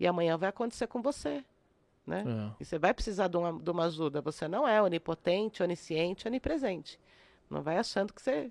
E 0.00 0.06
amanhã 0.06 0.36
vai 0.36 0.48
acontecer 0.48 0.86
com 0.86 1.02
você 1.02 1.44
né? 2.08 2.24
É. 2.26 2.62
E 2.62 2.64
você 2.64 2.78
vai 2.78 2.94
precisar 2.94 3.28
de 3.28 3.36
uma, 3.36 3.52
de 3.52 3.70
uma 3.70 3.84
ajuda. 3.84 4.20
Você 4.22 4.48
não 4.48 4.66
é 4.66 4.82
onipotente, 4.82 5.62
onisciente, 5.62 6.26
onipresente. 6.26 6.98
Não 7.50 7.62
vai 7.62 7.76
achando 7.76 8.12
que 8.12 8.22
você 8.22 8.50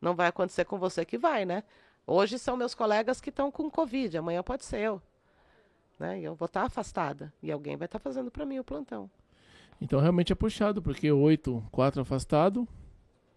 não 0.00 0.14
vai 0.14 0.28
acontecer 0.28 0.64
com 0.64 0.78
você 0.78 1.04
que 1.04 1.18
vai, 1.18 1.44
né? 1.44 1.64
Hoje 2.06 2.38
são 2.38 2.56
meus 2.56 2.74
colegas 2.74 3.20
que 3.20 3.30
estão 3.30 3.50
com 3.50 3.70
Covid, 3.70 4.18
amanhã 4.18 4.42
pode 4.42 4.64
ser 4.64 4.78
eu. 4.78 5.02
Né? 5.98 6.20
E 6.20 6.24
eu 6.24 6.34
vou 6.34 6.46
estar 6.46 6.62
afastada. 6.62 7.32
E 7.42 7.52
alguém 7.52 7.76
vai 7.76 7.86
estar 7.86 7.98
fazendo 7.98 8.30
para 8.30 8.46
mim 8.46 8.58
o 8.58 8.64
plantão. 8.64 9.10
Então 9.82 9.98
realmente 9.98 10.32
é 10.32 10.36
puxado, 10.36 10.80
porque 10.80 11.10
oito, 11.10 11.62
quatro 11.72 12.00
afastado, 12.00 12.68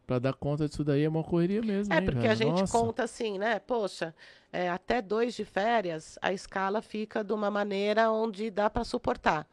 para 0.05 0.19
dar 0.19 0.33
conta 0.33 0.69
disso 0.69 0.83
daí 0.83 1.03
é 1.03 1.09
uma 1.09 1.23
correria 1.23 1.61
mesmo. 1.61 1.91
É, 1.91 1.97
hein, 1.97 2.05
porque 2.05 2.19
velho? 2.19 2.31
a 2.31 2.35
gente 2.35 2.61
Nossa. 2.61 2.77
conta 2.77 3.03
assim, 3.03 3.39
né? 3.39 3.57
Poxa, 3.57 4.13
é, 4.53 4.69
até 4.69 5.01
dois 5.01 5.33
de 5.33 5.43
férias, 5.43 6.19
a 6.21 6.31
escala 6.31 6.83
fica 6.83 7.23
de 7.23 7.33
uma 7.33 7.49
maneira 7.49 8.11
onde 8.11 8.51
dá 8.51 8.69
para 8.69 8.83
suportar. 8.83 9.47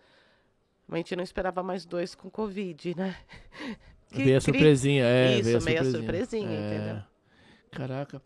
A 0.87 0.97
gente 0.99 1.17
não 1.17 1.25
esperava 1.25 1.63
mais 1.63 1.87
dois 1.87 2.15
com 2.15 2.29
Covid, 2.31 2.95
né? 2.95 3.17
Que 4.13 4.25
veio 4.25 4.37
a 4.37 4.41
surpresinha, 4.43 5.05
é. 5.07 5.39
Isso, 5.39 5.45
veio 5.45 5.57
a 5.57 5.61
surpresinha, 5.61 6.03
surpresinha 6.03 6.51
é. 6.51 6.67
entendeu? 6.67 7.03
Caraca. 7.71 8.21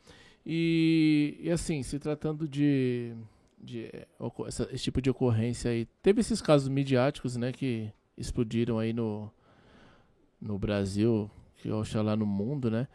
E, 0.44 1.38
e 1.40 1.48
assim, 1.48 1.80
se 1.84 2.00
tratando 2.00 2.48
de, 2.48 3.14
de 3.56 3.88
essa, 4.48 4.68
esse 4.72 4.82
tipo 4.82 5.00
de 5.00 5.08
ocorrência 5.10 5.70
aí, 5.70 5.86
teve 6.02 6.20
esses 6.20 6.42
casos 6.42 6.68
midiáticos, 6.68 7.36
né, 7.36 7.52
que 7.52 7.92
explodiram 8.16 8.78
aí 8.78 8.92
no, 8.92 9.30
no 10.40 10.58
Brasil, 10.58 11.30
que 11.56 11.70
oxalá 11.70 12.16
no 12.16 12.26
mundo, 12.26 12.70
né? 12.70 12.88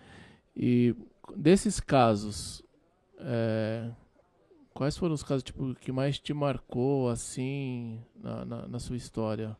E 0.55 0.95
desses 1.35 1.79
casos, 1.79 2.63
é, 3.19 3.91
quais 4.73 4.97
foram 4.97 5.13
os 5.13 5.23
casos 5.23 5.43
tipo, 5.43 5.75
que 5.75 5.91
mais 5.91 6.19
te 6.19 6.33
marcou 6.33 7.09
assim 7.09 8.03
na, 8.15 8.45
na, 8.45 8.67
na 8.67 8.79
sua 8.79 8.95
história 8.95 9.55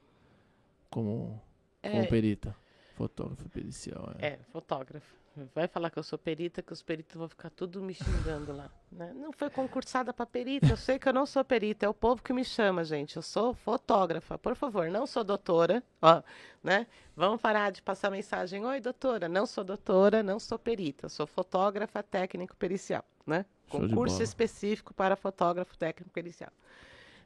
como, 0.89 1.41
como 1.81 1.95
é, 1.95 2.05
perita? 2.05 2.55
Fotógrafo 2.95 3.49
pericial. 3.49 4.13
É. 4.19 4.27
é, 4.27 4.39
fotógrafo. 4.51 5.20
Vai 5.55 5.65
falar 5.65 5.89
que 5.89 5.97
eu 5.97 6.03
sou 6.03 6.19
perita, 6.19 6.61
que 6.61 6.73
os 6.73 6.83
peritos 6.83 7.15
vão 7.15 7.27
ficar 7.27 7.49
tudo 7.49 7.81
me 7.81 7.93
xingando 7.93 8.51
lá. 8.51 8.69
Né? 8.91 9.13
Não 9.15 9.31
foi 9.31 9.49
concursada 9.49 10.11
para 10.11 10.25
perita, 10.25 10.67
eu 10.67 10.75
sei 10.75 10.99
que 10.99 11.07
eu 11.07 11.13
não 11.13 11.25
sou 11.25 11.43
perita, 11.43 11.85
é 11.85 11.89
o 11.89 11.93
povo 11.93 12.21
que 12.21 12.33
me 12.33 12.43
chama, 12.43 12.83
gente. 12.83 13.15
Eu 13.15 13.21
sou 13.21 13.53
fotógrafa, 13.53 14.37
por 14.37 14.55
favor, 14.55 14.89
não 14.89 15.07
sou 15.07 15.23
doutora. 15.23 15.81
Ó, 16.01 16.21
né? 16.61 16.85
Vamos 17.15 17.39
parar 17.39 17.71
de 17.71 17.81
passar 17.81 18.11
mensagem. 18.11 18.65
Oi, 18.65 18.81
doutora, 18.81 19.29
não 19.29 19.45
sou 19.45 19.63
doutora, 19.63 20.21
não 20.21 20.37
sou 20.37 20.59
perita, 20.59 21.07
sou 21.07 21.25
fotógrafa 21.25 22.03
técnico 22.03 22.55
pericial, 22.57 23.05
né? 23.25 23.45
Concurso 23.69 24.21
específico 24.21 24.93
para 24.93 25.15
fotógrafo 25.15 25.77
técnico 25.77 26.11
pericial. 26.11 26.51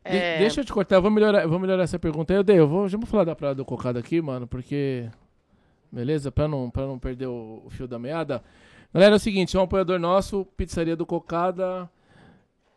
De 0.03 0.15
é... 0.15 0.37
Deixa 0.37 0.61
eu 0.61 0.65
te 0.65 0.71
cortar, 0.71 0.99
vou 0.99 1.09
melhorar, 1.09 1.47
vou 1.47 1.57
melhorar 1.57 1.81
essa 1.81 1.97
pergunta. 1.97 2.31
Eu 2.31 2.43
dei, 2.43 2.59
eu 2.59 2.67
vou, 2.67 2.87
já 2.87 2.99
vou 2.99 3.07
falar 3.07 3.23
da 3.23 3.35
praia 3.35 3.55
do 3.55 3.65
cocado 3.65 3.97
aqui, 3.97 4.21
mano, 4.21 4.45
porque 4.45 5.09
beleza? 5.95 6.29
Pra 6.31 6.47
não, 6.47 6.69
pra 6.69 6.85
não 6.85 6.99
perder 6.99 7.27
o, 7.27 7.63
o 7.65 7.69
fio 7.69 7.87
da 7.87 7.97
meada. 7.97 8.43
Galera, 8.93 9.15
é 9.15 9.17
o 9.17 9.19
seguinte, 9.19 9.55
é 9.55 9.59
um 9.59 9.63
apoiador 9.63 9.97
nosso, 9.97 10.45
Pizzaria 10.57 10.95
do 10.95 11.05
Cocada. 11.05 11.89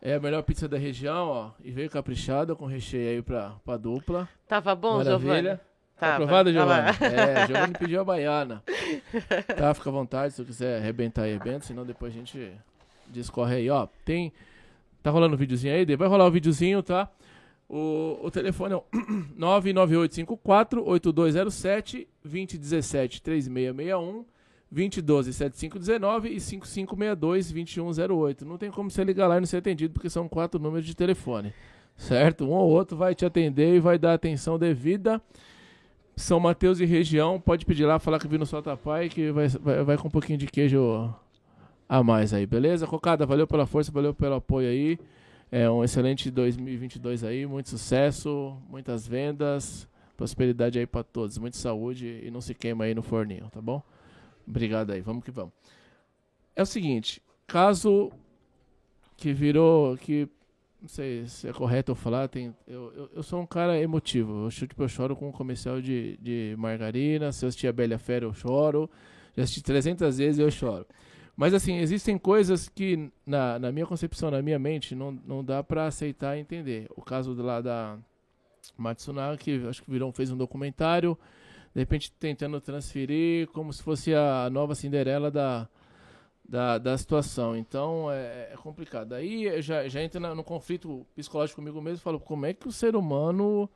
É 0.00 0.14
a 0.14 0.20
melhor 0.20 0.42
pizza 0.42 0.68
da 0.68 0.78
região, 0.78 1.26
ó. 1.26 1.50
E 1.62 1.72
veio 1.72 1.90
caprichada 1.90 2.54
com 2.54 2.66
recheio 2.66 3.16
aí 3.16 3.22
pra, 3.22 3.56
pra 3.64 3.76
dupla. 3.76 4.28
Tava 4.46 4.74
bom, 4.76 5.02
Giovanni? 5.02 5.58
Tá 5.98 6.14
aprovado, 6.14 6.52
Giovanni? 6.52 6.90
É, 7.02 7.46
Giovanni 7.48 7.72
pediu 7.76 8.00
a 8.00 8.04
baiana. 8.04 8.62
Tá, 9.56 9.74
fica 9.74 9.90
à 9.90 9.92
vontade, 9.92 10.34
se 10.34 10.44
você 10.44 10.46
quiser 10.46 10.78
arrebentar 10.78 11.22
arrebenta, 11.22 11.66
senão 11.66 11.84
depois 11.84 12.12
a 12.12 12.16
gente 12.16 12.52
discorre 13.08 13.56
aí, 13.56 13.70
ó. 13.70 13.88
Tem. 14.04 14.32
Tá 15.02 15.10
rolando 15.10 15.34
o 15.34 15.36
um 15.36 15.38
videozinho 15.38 15.74
aí? 15.74 15.96
Vai 15.96 16.06
rolar 16.06 16.24
o 16.24 16.28
um 16.28 16.32
videozinho, 16.32 16.82
tá? 16.82 17.10
O, 17.68 18.20
o 18.22 18.30
telefone 18.30 18.74
é 18.74 18.76
o 18.76 18.84
99854-8207 19.38 22.06
2017 22.24 23.20
3661 23.20 24.24
2012 24.70 25.32
7519 25.32 26.28
e 26.28 26.38
5562 26.40 27.52
2108. 27.52 28.46
Não 28.46 28.56
tem 28.56 28.70
como 28.70 28.88
você 28.90 29.02
ligar 29.04 29.26
lá 29.26 29.36
e 29.36 29.40
não 29.40 29.46
ser 29.46 29.56
atendido, 29.58 29.92
porque 29.92 30.08
são 30.08 30.26
quatro 30.28 30.60
números 30.60 30.86
de 30.86 30.94
telefone. 30.94 31.52
Certo? 31.96 32.44
Um 32.44 32.52
ou 32.52 32.70
outro 32.70 32.96
vai 32.96 33.12
te 33.14 33.26
atender 33.26 33.74
e 33.74 33.80
vai 33.80 33.98
dar 33.98 34.14
atenção 34.14 34.58
devida. 34.58 35.20
São 36.16 36.40
Mateus 36.40 36.80
e 36.80 36.84
região, 36.84 37.40
pode 37.40 37.66
pedir 37.66 37.86
lá, 37.86 37.98
falar 37.98 38.18
que 38.18 38.26
viu 38.26 38.38
no 38.38 38.46
Solta 38.46 38.76
Pai, 38.76 39.08
que 39.08 39.30
vai, 39.30 39.48
vai, 39.48 39.84
vai 39.84 39.96
com 39.96 40.08
um 40.08 40.10
pouquinho 40.10 40.38
de 40.38 40.46
queijo 40.46 41.14
a 41.88 42.02
mais 42.02 42.34
aí, 42.34 42.44
beleza? 42.44 42.86
Cocada, 42.86 43.24
valeu 43.24 43.46
pela 43.46 43.66
força, 43.66 43.92
valeu 43.92 44.12
pelo 44.12 44.34
apoio 44.34 44.68
aí. 44.68 44.98
É 45.50 45.68
um 45.70 45.82
excelente 45.82 46.30
2022 46.30 47.24
aí, 47.24 47.46
muito 47.46 47.70
sucesso, 47.70 48.60
muitas 48.68 49.06
vendas, 49.06 49.88
prosperidade 50.14 50.78
aí 50.78 50.86
para 50.86 51.02
todos, 51.02 51.38
muita 51.38 51.56
saúde 51.56 52.20
e 52.22 52.30
não 52.30 52.42
se 52.42 52.54
queima 52.54 52.84
aí 52.84 52.94
no 52.94 53.02
forninho, 53.02 53.48
tá 53.50 53.60
bom? 53.60 53.82
Obrigado 54.46 54.90
aí, 54.92 55.00
vamos 55.00 55.24
que 55.24 55.30
vamos. 55.30 55.52
É 56.54 56.62
o 56.62 56.66
seguinte, 56.66 57.22
caso 57.46 58.12
que 59.16 59.32
virou, 59.32 59.96
que 59.96 60.28
não 60.82 60.88
sei 60.88 61.26
se 61.26 61.48
é 61.48 61.52
correto 61.52 61.92
eu 61.92 61.96
falar, 61.96 62.28
tem, 62.28 62.54
eu, 62.66 62.92
eu, 62.94 63.10
eu 63.14 63.22
sou 63.22 63.40
um 63.40 63.46
cara 63.46 63.80
emotivo, 63.80 64.44
eu, 64.44 64.50
tipo, 64.50 64.82
eu 64.82 64.88
choro 64.88 65.16
com 65.16 65.28
um 65.28 65.32
comercial 65.32 65.80
de, 65.80 66.18
de 66.20 66.54
margarina, 66.58 67.32
se 67.32 67.44
eu 67.44 67.48
assistir 67.48 67.68
a 67.68 67.72
Bela 67.72 67.96
Fera 67.96 68.26
eu 68.26 68.34
choro, 68.34 68.88
já 69.34 69.44
assisti 69.44 69.62
300 69.62 70.18
vezes 70.18 70.38
eu 70.38 70.50
choro. 70.50 70.86
Mas 71.38 71.54
assim, 71.54 71.76
existem 71.76 72.18
coisas 72.18 72.68
que 72.68 73.12
na, 73.24 73.60
na 73.60 73.70
minha 73.70 73.86
concepção, 73.86 74.28
na 74.28 74.42
minha 74.42 74.58
mente, 74.58 74.96
não, 74.96 75.12
não 75.24 75.44
dá 75.44 75.62
para 75.62 75.86
aceitar 75.86 76.36
e 76.36 76.40
entender. 76.40 76.88
O 76.96 77.00
caso 77.00 77.32
lá 77.40 77.60
da 77.60 77.96
Matsunaga, 78.76 79.36
que 79.36 79.64
acho 79.68 79.80
que 79.84 79.88
virou, 79.88 80.10
fez 80.10 80.32
um 80.32 80.36
documentário, 80.36 81.16
de 81.72 81.80
repente 81.80 82.10
tentando 82.18 82.60
transferir 82.60 83.46
como 83.52 83.72
se 83.72 83.80
fosse 83.80 84.12
a 84.12 84.50
nova 84.50 84.74
Cinderela 84.74 85.30
da, 85.30 85.68
da, 86.44 86.76
da 86.76 86.98
situação. 86.98 87.56
Então 87.56 88.10
é, 88.10 88.50
é 88.52 88.56
complicado. 88.56 89.12
Aí 89.12 89.62
já, 89.62 89.86
já 89.86 90.02
entra 90.02 90.34
no 90.34 90.42
conflito 90.42 91.06
psicológico 91.14 91.60
comigo 91.60 91.80
mesmo 91.80 91.98
falo, 91.98 92.18
como 92.18 92.46
é 92.46 92.52
que 92.52 92.66
o 92.66 92.72
ser 92.72 92.96
humano 92.96 93.70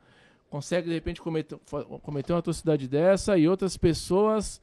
consegue 0.49 0.89
de 0.89 0.95
repente 0.95 1.21
cometer, 1.21 1.57
cometer 2.01 2.33
uma 2.33 2.39
atrocidade 2.39 2.89
dessa 2.89 3.37
e 3.37 3.47
outras 3.47 3.77
pessoas 3.77 4.61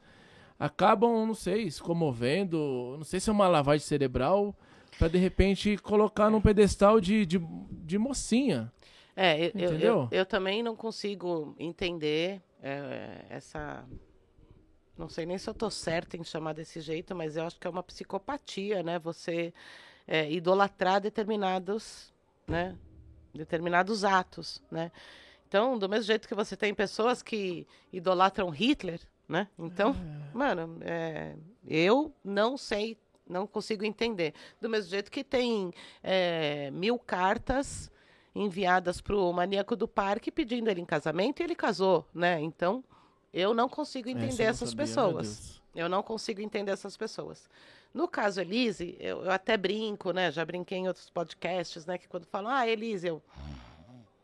acabam, 0.61 1.27
não 1.27 1.35
sei, 1.35 1.71
se 1.71 1.83
comovendo, 1.83 2.95
não 2.99 3.05
sei 3.05 3.19
se 3.19 3.31
é 3.31 3.33
uma 3.33 3.49
lavagem 3.49 3.87
cerebral, 3.87 4.55
para 4.99 5.09
de 5.09 5.17
repente 5.17 5.79
colocar 5.79 6.29
num 6.29 6.41
pedestal 6.41 7.01
de, 7.01 7.25
de, 7.25 7.39
de 7.39 7.97
mocinha. 7.97 8.71
É, 9.17 9.47
eu, 9.47 9.53
eu, 9.55 9.79
eu, 9.79 10.09
eu, 10.11 10.27
também 10.27 10.63
não 10.63 10.77
consigo 10.77 11.55
entender 11.59 12.43
é, 12.63 13.25
essa. 13.31 13.85
Não 14.97 15.09
sei 15.09 15.25
nem 15.25 15.39
se 15.39 15.49
eu 15.49 15.53
estou 15.53 15.71
certa 15.71 16.19
em 16.19 16.23
chamar 16.23 16.53
desse 16.53 16.81
jeito, 16.81 17.15
mas 17.17 17.37
eu 17.37 17.45
acho 17.45 17.59
que 17.59 17.67
é 17.67 17.71
uma 17.71 17.83
psicopatia, 17.83 18.83
né? 18.83 18.99
Você 18.99 19.55
é, 20.07 20.31
idolatrar 20.31 21.01
determinados, 21.01 22.13
né? 22.47 22.77
Determinados 23.35 24.05
atos, 24.05 24.63
né? 24.71 24.93
Então, 25.49 25.79
do 25.79 25.89
mesmo 25.89 26.05
jeito 26.05 26.29
que 26.29 26.35
você 26.35 26.57
tem 26.57 26.75
pessoas 26.75 27.23
que 27.23 27.67
idolatram 27.93 28.51
Hitler, 28.51 29.01
né? 29.31 29.49
Então, 29.57 29.91
é. 29.91 30.37
mano, 30.37 30.79
é, 30.83 31.35
eu 31.67 32.13
não 32.23 32.57
sei, 32.57 32.99
não 33.27 33.47
consigo 33.47 33.85
entender. 33.85 34.35
Do 34.61 34.69
mesmo 34.69 34.91
jeito 34.91 35.11
que 35.11 35.23
tem 35.23 35.73
é, 36.03 36.71
mil 36.73 36.99
cartas 36.99 37.91
enviadas 38.35 39.01
para 39.01 39.17
o 39.17 39.33
maníaco 39.33 39.77
do 39.77 39.87
parque 39.87 40.31
pedindo 40.31 40.69
ele 40.69 40.81
em 40.81 40.85
casamento 40.85 41.41
e 41.41 41.45
ele 41.45 41.55
casou, 41.55 42.07
né? 42.13 42.41
Então, 42.41 42.83
eu 43.33 43.55
não 43.55 43.69
consigo 43.69 44.09
entender 44.09 44.43
essas 44.43 44.71
sabia, 44.71 44.85
pessoas. 44.85 45.63
Eu 45.75 45.89
não 45.89 46.03
consigo 46.03 46.41
entender 46.41 46.73
essas 46.73 46.97
pessoas. 46.97 47.49
No 47.95 48.09
caso 48.09 48.41
Elise, 48.41 48.97
eu, 48.99 49.25
eu, 49.25 49.31
até 49.31 49.57
brinco, 49.57 50.13
né? 50.13 50.31
Já 50.33 50.45
brinquei 50.45 50.79
em 50.79 50.89
outros 50.89 51.09
podcasts, 51.09 51.87
né? 51.87 51.99
Que 51.99 52.09
quando 52.09 52.27
falam, 52.27 52.51
ah, 52.51 52.67
Elise, 52.67 53.07
eu. 53.07 53.23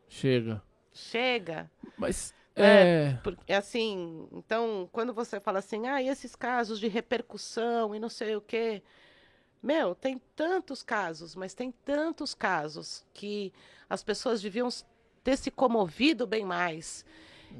Chega. 0.09 0.61
Chega. 0.91 1.71
Mas. 1.97 2.33
É, 2.63 3.17
é 3.47 3.55
assim, 3.55 4.27
então, 4.31 4.89
quando 4.91 5.13
você 5.13 5.39
fala 5.39 5.59
assim, 5.59 5.87
ah, 5.87 6.01
e 6.01 6.07
esses 6.07 6.35
casos 6.35 6.79
de 6.79 6.87
repercussão 6.87 7.93
e 7.93 7.99
não 7.99 8.09
sei 8.09 8.35
o 8.35 8.41
quê. 8.41 8.81
Meu, 9.61 9.95
tem 9.95 10.21
tantos 10.35 10.83
casos, 10.83 11.35
mas 11.35 11.53
tem 11.53 11.71
tantos 11.71 12.33
casos 12.33 13.05
que 13.13 13.53
as 13.89 14.03
pessoas 14.03 14.41
deviam 14.41 14.69
ter 15.23 15.37
se 15.37 15.51
comovido 15.51 16.25
bem 16.25 16.45
mais. 16.45 17.05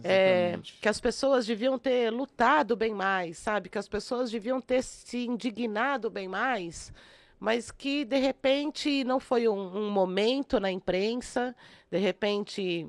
É, 0.03 0.59
que 0.81 0.89
as 0.89 0.99
pessoas 0.99 1.45
deviam 1.45 1.79
ter 1.79 2.11
lutado 2.11 2.75
bem 2.75 2.93
mais, 2.93 3.37
sabe? 3.37 3.69
Que 3.69 3.77
as 3.77 3.87
pessoas 3.87 4.29
deviam 4.29 4.59
ter 4.59 4.83
se 4.83 5.25
indignado 5.25 6.09
bem 6.09 6.27
mais, 6.27 6.91
mas 7.39 7.71
que 7.71 8.03
de 8.03 8.17
repente 8.17 9.03
não 9.03 9.19
foi 9.19 9.47
um, 9.47 9.77
um 9.77 9.89
momento 9.89 10.59
na 10.59 10.71
imprensa, 10.71 11.55
de 11.89 11.97
repente 11.97 12.87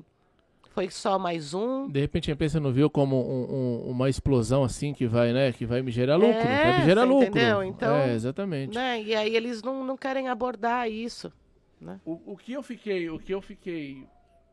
foi 0.79 0.89
só 0.89 1.19
mais 1.19 1.53
um. 1.53 1.89
De 1.89 1.99
repente 1.99 2.31
a 2.31 2.33
imprensa 2.33 2.57
não 2.57 2.71
viu 2.71 2.89
como 2.89 3.17
um, 3.17 3.53
um, 3.53 3.89
uma 3.89 4.09
explosão 4.09 4.63
assim 4.63 4.93
que 4.93 5.05
vai, 5.05 5.33
né? 5.33 5.51
Que 5.51 5.65
vai 5.65 5.81
me 5.81 5.91
gerar 5.91 6.15
lucro. 6.15 6.39
É, 6.39 6.71
vai 6.71 6.79
me 6.79 6.85
gerar 6.85 7.03
lucro. 7.03 7.27
Entendeu? 7.27 7.61
Então, 7.61 7.95
é, 7.97 8.13
exatamente. 8.13 8.75
Né? 8.75 9.03
E 9.03 9.13
aí 9.13 9.35
eles 9.35 9.61
não, 9.61 9.83
não 9.83 9.97
querem 9.97 10.29
abordar 10.29 10.89
isso. 10.89 11.33
Né? 11.81 11.99
O, 12.05 12.31
o 12.31 12.37
que 12.37 12.53
eu 12.53 12.63
fiquei, 12.63 13.09
o 13.09 13.19
que 13.19 13.33
eu 13.33 13.41
fiquei 13.41 14.07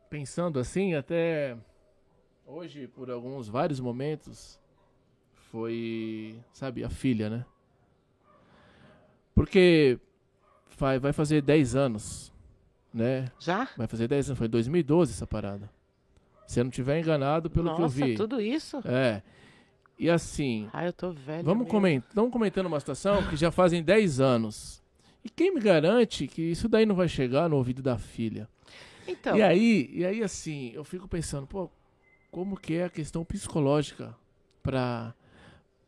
pensando 0.09 0.59
assim, 0.59 0.95
até 0.95 1.55
hoje, 2.45 2.87
por 2.87 3.09
alguns 3.09 3.47
vários 3.47 3.79
momentos, 3.79 4.59
foi, 5.49 6.35
sabe, 6.51 6.83
a 6.83 6.89
filha, 6.89 7.29
né? 7.29 7.45
Porque 9.33 9.97
vai, 10.77 10.99
vai 10.99 11.13
fazer 11.13 11.41
10 11.41 11.77
anos, 11.77 12.33
né? 12.93 13.31
Já? 13.39 13.69
Vai 13.77 13.87
fazer 13.87 14.09
10 14.09 14.31
anos, 14.31 14.37
foi 14.37 14.49
2012 14.49 15.13
essa 15.13 15.25
parada. 15.25 15.76
Se 16.47 16.59
eu 16.59 16.63
não 16.63 16.71
tiver 16.71 16.99
enganado 16.99 17.49
pelo 17.49 17.65
Nossa, 17.65 17.77
que 17.77 17.83
eu 17.83 18.07
vi. 18.07 18.15
tudo 18.15 18.41
isso? 18.41 18.77
É. 18.85 19.21
E 19.99 20.09
assim. 20.09 20.69
Ah, 20.71 20.85
eu 20.85 20.93
tô 20.93 21.11
velho. 21.11 21.43
Vamos 21.43 21.67
coment 21.67 22.01
comentando 22.31 22.67
uma 22.67 22.79
situação 22.79 23.27
que 23.27 23.35
já 23.35 23.51
fazem 23.51 23.83
10 23.83 24.19
anos. 24.21 24.81
E 25.23 25.29
quem 25.29 25.53
me 25.53 25.59
garante 25.59 26.25
que 26.25 26.41
isso 26.41 26.69
daí 26.69 26.85
não 26.85 26.95
vai 26.95 27.09
chegar 27.09 27.49
no 27.49 27.57
ouvido 27.57 27.81
da 27.81 27.97
filha? 27.97 28.47
Então. 29.05 29.35
E 29.35 29.41
aí, 29.41 29.89
e 29.91 30.05
aí 30.05 30.23
assim, 30.23 30.71
eu 30.73 30.85
fico 30.85 31.07
pensando, 31.07 31.45
pô, 31.45 31.69
como 32.31 32.57
que 32.57 32.75
é 32.75 32.85
a 32.85 32.89
questão 32.89 33.25
psicológica 33.25 34.15
para 34.63 35.13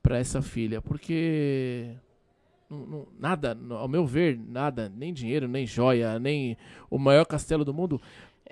para 0.01 0.17
essa 0.17 0.41
filha? 0.41 0.81
Porque 0.81 1.95
não, 2.69 2.85
não, 2.85 3.07
nada, 3.17 3.57
ao 3.71 3.87
meu 3.87 4.05
ver, 4.05 4.37
nada, 4.37 4.91
nem 4.95 5.13
dinheiro, 5.13 5.47
nem 5.47 5.65
joia, 5.65 6.19
nem 6.19 6.57
o 6.89 6.97
maior 6.97 7.25
castelo 7.25 7.65
do 7.65 7.73
mundo 7.73 7.99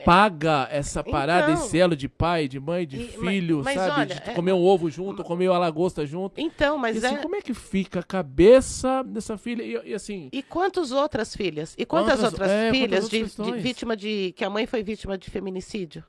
paga 0.06 0.68
essa 0.72 1.04
parada, 1.04 1.52
então, 1.52 1.66
esse 1.66 1.78
elo 1.78 1.96
de 1.96 2.08
pai, 2.08 2.48
de 2.48 2.60
mãe, 2.60 2.86
de 2.86 3.02
e, 3.02 3.08
filho, 3.08 3.62
mas, 3.64 3.76
sabe? 3.76 4.02
Olha, 4.02 4.16
de 4.16 4.30
é, 4.30 4.34
comer 4.34 4.54
um 4.54 4.64
ovo 4.64 4.90
junto, 4.90 5.24
comer 5.24 5.50
uma 5.50 5.58
lagosta 5.58 6.06
junto. 6.06 6.40
Então, 6.40 6.78
mas 6.78 7.02
e, 7.02 7.06
assim, 7.06 7.16
é... 7.16 7.22
como 7.22 7.36
é 7.36 7.42
que 7.42 7.54
fica 7.54 8.02
a 8.02 8.04
cabeça 8.04 9.04
dessa 9.04 9.38
filha? 9.38 9.64
E, 9.64 9.90
e 9.90 9.94
assim. 9.94 10.30
E 10.32 10.44
quantas 10.44 10.92
outras 10.92 11.36
filhas? 11.36 11.74
E 11.78 11.86
quantas, 11.86 12.20
quantas 12.20 12.34
outras 12.34 12.50
é, 12.50 12.72
filhas 12.72 13.10
quantas 13.10 13.36
de, 13.36 13.52
de, 13.52 13.60
vítima 13.60 13.98
de. 13.98 14.34
que 14.36 14.46
a 14.46 14.50
mãe 14.50 14.66
foi 14.66 14.84
vítima 14.84 15.18
de 15.18 15.30
feminicídio? 15.30 16.04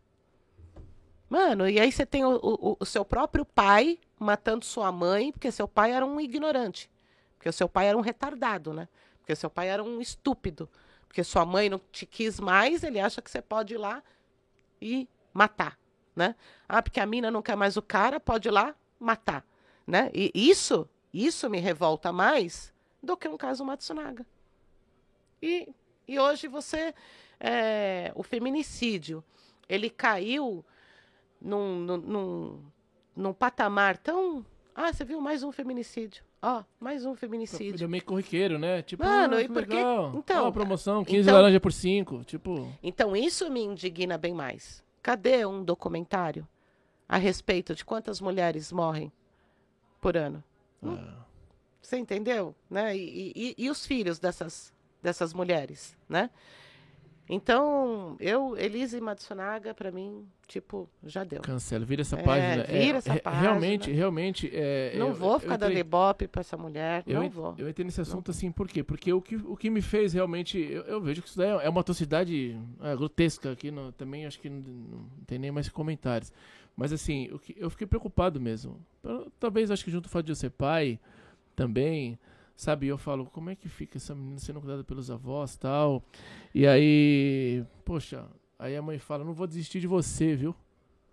Mano, 1.28 1.68
e 1.68 1.78
aí 1.78 1.92
você 1.92 2.06
tem 2.06 2.24
o, 2.24 2.38
o, 2.42 2.76
o 2.80 2.84
seu 2.86 3.04
próprio 3.04 3.44
pai 3.44 3.98
matando 4.18 4.64
sua 4.64 4.90
mãe, 4.90 5.30
porque 5.30 5.50
seu 5.50 5.68
pai 5.68 5.92
era 5.92 6.04
um 6.04 6.20
ignorante. 6.20 6.90
Porque 7.36 7.52
seu 7.52 7.68
pai 7.68 7.88
era 7.88 7.96
um 7.96 8.00
retardado, 8.00 8.72
né? 8.72 8.88
Porque 9.20 9.36
seu 9.36 9.50
pai 9.50 9.68
era 9.68 9.82
um 9.82 10.00
estúpido 10.00 10.68
porque 11.08 11.24
sua 11.24 11.44
mãe 11.44 11.68
não 11.68 11.80
te 11.90 12.06
quis 12.06 12.38
mais, 12.38 12.84
ele 12.84 13.00
acha 13.00 13.20
que 13.20 13.30
você 13.30 13.42
pode 13.42 13.74
ir 13.74 13.78
lá 13.78 14.02
e 14.80 15.08
matar, 15.32 15.78
né? 16.14 16.36
Ah, 16.68 16.82
porque 16.82 17.00
a 17.00 17.06
mina 17.06 17.30
não 17.30 17.42
quer 17.42 17.56
mais 17.56 17.76
o 17.76 17.82
cara, 17.82 18.20
pode 18.20 18.48
ir 18.48 18.52
lá 18.52 18.74
matar, 19.00 19.44
né? 19.86 20.10
E 20.14 20.30
isso, 20.34 20.88
isso 21.12 21.48
me 21.48 21.58
revolta 21.58 22.12
mais 22.12 22.72
do 23.02 23.16
que 23.16 23.26
um 23.26 23.36
caso 23.36 23.64
Matsunaga. 23.64 24.24
E, 25.42 25.68
e 26.06 26.18
hoje 26.18 26.46
você, 26.46 26.94
é, 27.40 28.12
o 28.14 28.22
feminicídio, 28.22 29.24
ele 29.68 29.88
caiu 29.88 30.64
num, 31.40 31.78
num, 31.80 31.96
num, 31.96 32.64
num 33.16 33.32
patamar 33.32 33.96
tão 33.96 34.44
Ah, 34.74 34.92
você 34.92 35.04
viu 35.04 35.20
mais 35.20 35.42
um 35.42 35.52
feminicídio. 35.52 36.27
Ó, 36.40 36.62
mais 36.78 37.04
um 37.04 37.16
feminicídio. 37.16 37.84
É 37.84 37.88
meio 37.88 38.04
corriqueiro, 38.04 38.58
né? 38.58 38.80
Tipo, 38.82 39.04
Mano, 39.04 39.36
ah, 39.36 39.42
e 39.42 39.48
por 39.48 39.66
que- 39.66 39.74
então, 40.16 40.44
Ó, 40.44 40.48
a 40.48 40.52
promoção, 40.52 41.04
15 41.04 41.22
então- 41.28 41.34
laranja 41.34 41.58
por 41.58 41.72
5. 41.72 42.22
Tipo, 42.24 42.72
Então 42.82 43.16
isso 43.16 43.50
me 43.50 43.60
indigna 43.60 44.16
bem 44.16 44.32
mais. 44.32 44.82
Cadê 45.02 45.44
um 45.44 45.64
documentário 45.64 46.46
a 47.08 47.16
respeito 47.16 47.74
de 47.74 47.84
quantas 47.84 48.20
mulheres 48.20 48.70
morrem 48.70 49.10
por 50.00 50.16
ano? 50.16 50.42
ah, 50.84 51.24
Você 51.82 51.96
entendeu? 51.96 52.54
Né? 52.70 52.96
E, 52.96 53.32
e- 53.34 53.54
e 53.58 53.70
os 53.70 53.84
filhos 53.86 54.18
dessas, 54.20 54.72
dessas 55.02 55.32
mulheres, 55.34 55.96
né? 56.08 56.30
Então, 57.28 58.16
eu, 58.18 58.56
Elise 58.56 59.00
Matsunaga, 59.00 59.74
pra 59.74 59.92
mim, 59.92 60.26
tipo, 60.46 60.88
já 61.04 61.24
deu. 61.24 61.42
cancela, 61.42 61.84
vira 61.84 62.00
essa 62.00 62.18
É, 62.18 62.22
página. 62.22 62.64
vira 62.64 62.98
essa 62.98 63.12
re- 63.12 63.20
página. 63.20 63.42
Realmente, 63.42 63.90
realmente. 63.92 64.50
É, 64.52 64.94
não 64.96 65.08
eu- 65.08 65.14
vou 65.14 65.32
eu 65.34 65.40
ficar 65.40 65.56
entrei- 65.56 65.68
dando 65.70 65.78
ibope 65.78 66.26
pra 66.26 66.40
essa 66.40 66.56
mulher, 66.56 67.02
Eu, 67.06 67.20
não 67.20 67.28
vou. 67.28 67.54
eu 67.58 67.68
entrei 67.68 67.84
nesse 67.84 68.00
assunto 68.00 68.30
assim, 68.30 68.50
por 68.50 68.66
quê? 68.66 68.82
Porque 68.82 69.12
o 69.12 69.20
que, 69.20 69.36
o 69.36 69.56
que 69.56 69.68
me 69.68 69.82
fez 69.82 70.14
realmente. 70.14 70.58
Eu, 70.58 70.82
eu 70.84 71.00
vejo 71.02 71.20
que 71.20 71.28
isso 71.28 71.36
daí 71.36 71.50
é 71.50 71.68
uma 71.68 71.80
atrocidade 71.82 72.56
é, 72.80 72.96
grotesca 72.96 73.52
aqui, 73.52 73.70
no- 73.70 73.92
também 73.92 74.24
acho 74.24 74.40
que 74.40 74.48
não, 74.48 74.60
não 74.60 75.06
tem 75.26 75.38
nem 75.38 75.50
mais 75.50 75.68
comentários. 75.68 76.32
Mas 76.74 76.92
assim, 76.92 77.28
o 77.32 77.38
que, 77.38 77.54
eu 77.58 77.68
fiquei 77.68 77.86
preocupado 77.86 78.40
mesmo. 78.40 78.80
Talvez 79.38 79.70
acho 79.70 79.84
que 79.84 79.90
junto 79.90 80.06
ao 80.06 80.10
fato 80.10 80.24
de 80.26 80.32
eu 80.32 80.36
ser 80.36 80.50
pai 80.50 80.98
também, 81.54 82.18
sabe? 82.58 82.88
Eu 82.88 82.98
falo, 82.98 83.24
como 83.26 83.50
é 83.50 83.54
que 83.54 83.68
fica 83.68 83.96
essa 83.98 84.14
menina 84.16 84.38
sendo 84.40 84.60
cuidada 84.60 84.82
pelos 84.82 85.10
avós 85.12 85.56
tal? 85.56 86.02
E 86.52 86.66
aí, 86.66 87.64
poxa, 87.84 88.26
aí 88.58 88.76
a 88.76 88.82
mãe 88.82 88.98
fala, 88.98 89.22
não 89.24 89.32
vou 89.32 89.46
desistir 89.46 89.78
de 89.80 89.86
você, 89.86 90.34
viu? 90.34 90.54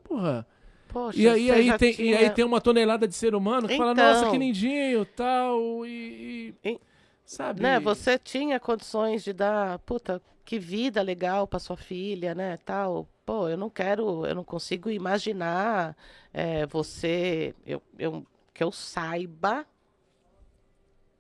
Porra. 0.05 0.47
Poxa, 0.89 1.19
E 1.19 1.27
aí, 1.27 1.51
aí 1.51 1.79
tem, 1.79 1.91
e 1.91 1.95
tinha- 1.95 2.19
aí 2.19 2.31
tem 2.31 2.45
uma 2.45 2.61
tonelada 2.61 3.09
de 3.09 3.15
ser 3.15 3.35
humano 3.35 3.67
que 3.67 3.77
fala, 3.77 3.93
Então. 3.93 4.05
nossa, 4.07 4.31
que 4.31 4.39
lindinho, 4.39 5.05
tal, 5.07 5.85
e... 5.87 6.55
e- 6.63 6.71
E- 6.71 6.81
sabe? 7.25 7.61
né, 7.63 7.81
você 7.81 8.19
tinha 8.19 8.61
condições 8.61 9.25
de 9.25 9.33
dar, 9.33 9.79
puta, 9.81 10.21
que 10.45 10.59
vida 10.59 11.01
legal 11.03 11.47
para 11.49 11.59
sua 11.59 11.77
filha, 11.79 12.35
né, 12.35 12.57
tal. 12.59 13.09
Pô, 13.25 13.49
eu 13.49 13.57
não 13.57 13.71
quero, 13.71 14.27
eu 14.27 14.35
não 14.35 14.45
consigo 14.45 14.91
imaginar 14.91 15.97
é, 16.33 16.67
você, 16.67 17.55
eu, 17.65 17.83
eu, 17.99 18.27
que 18.53 18.63
eu 18.63 18.71
saiba, 18.71 19.65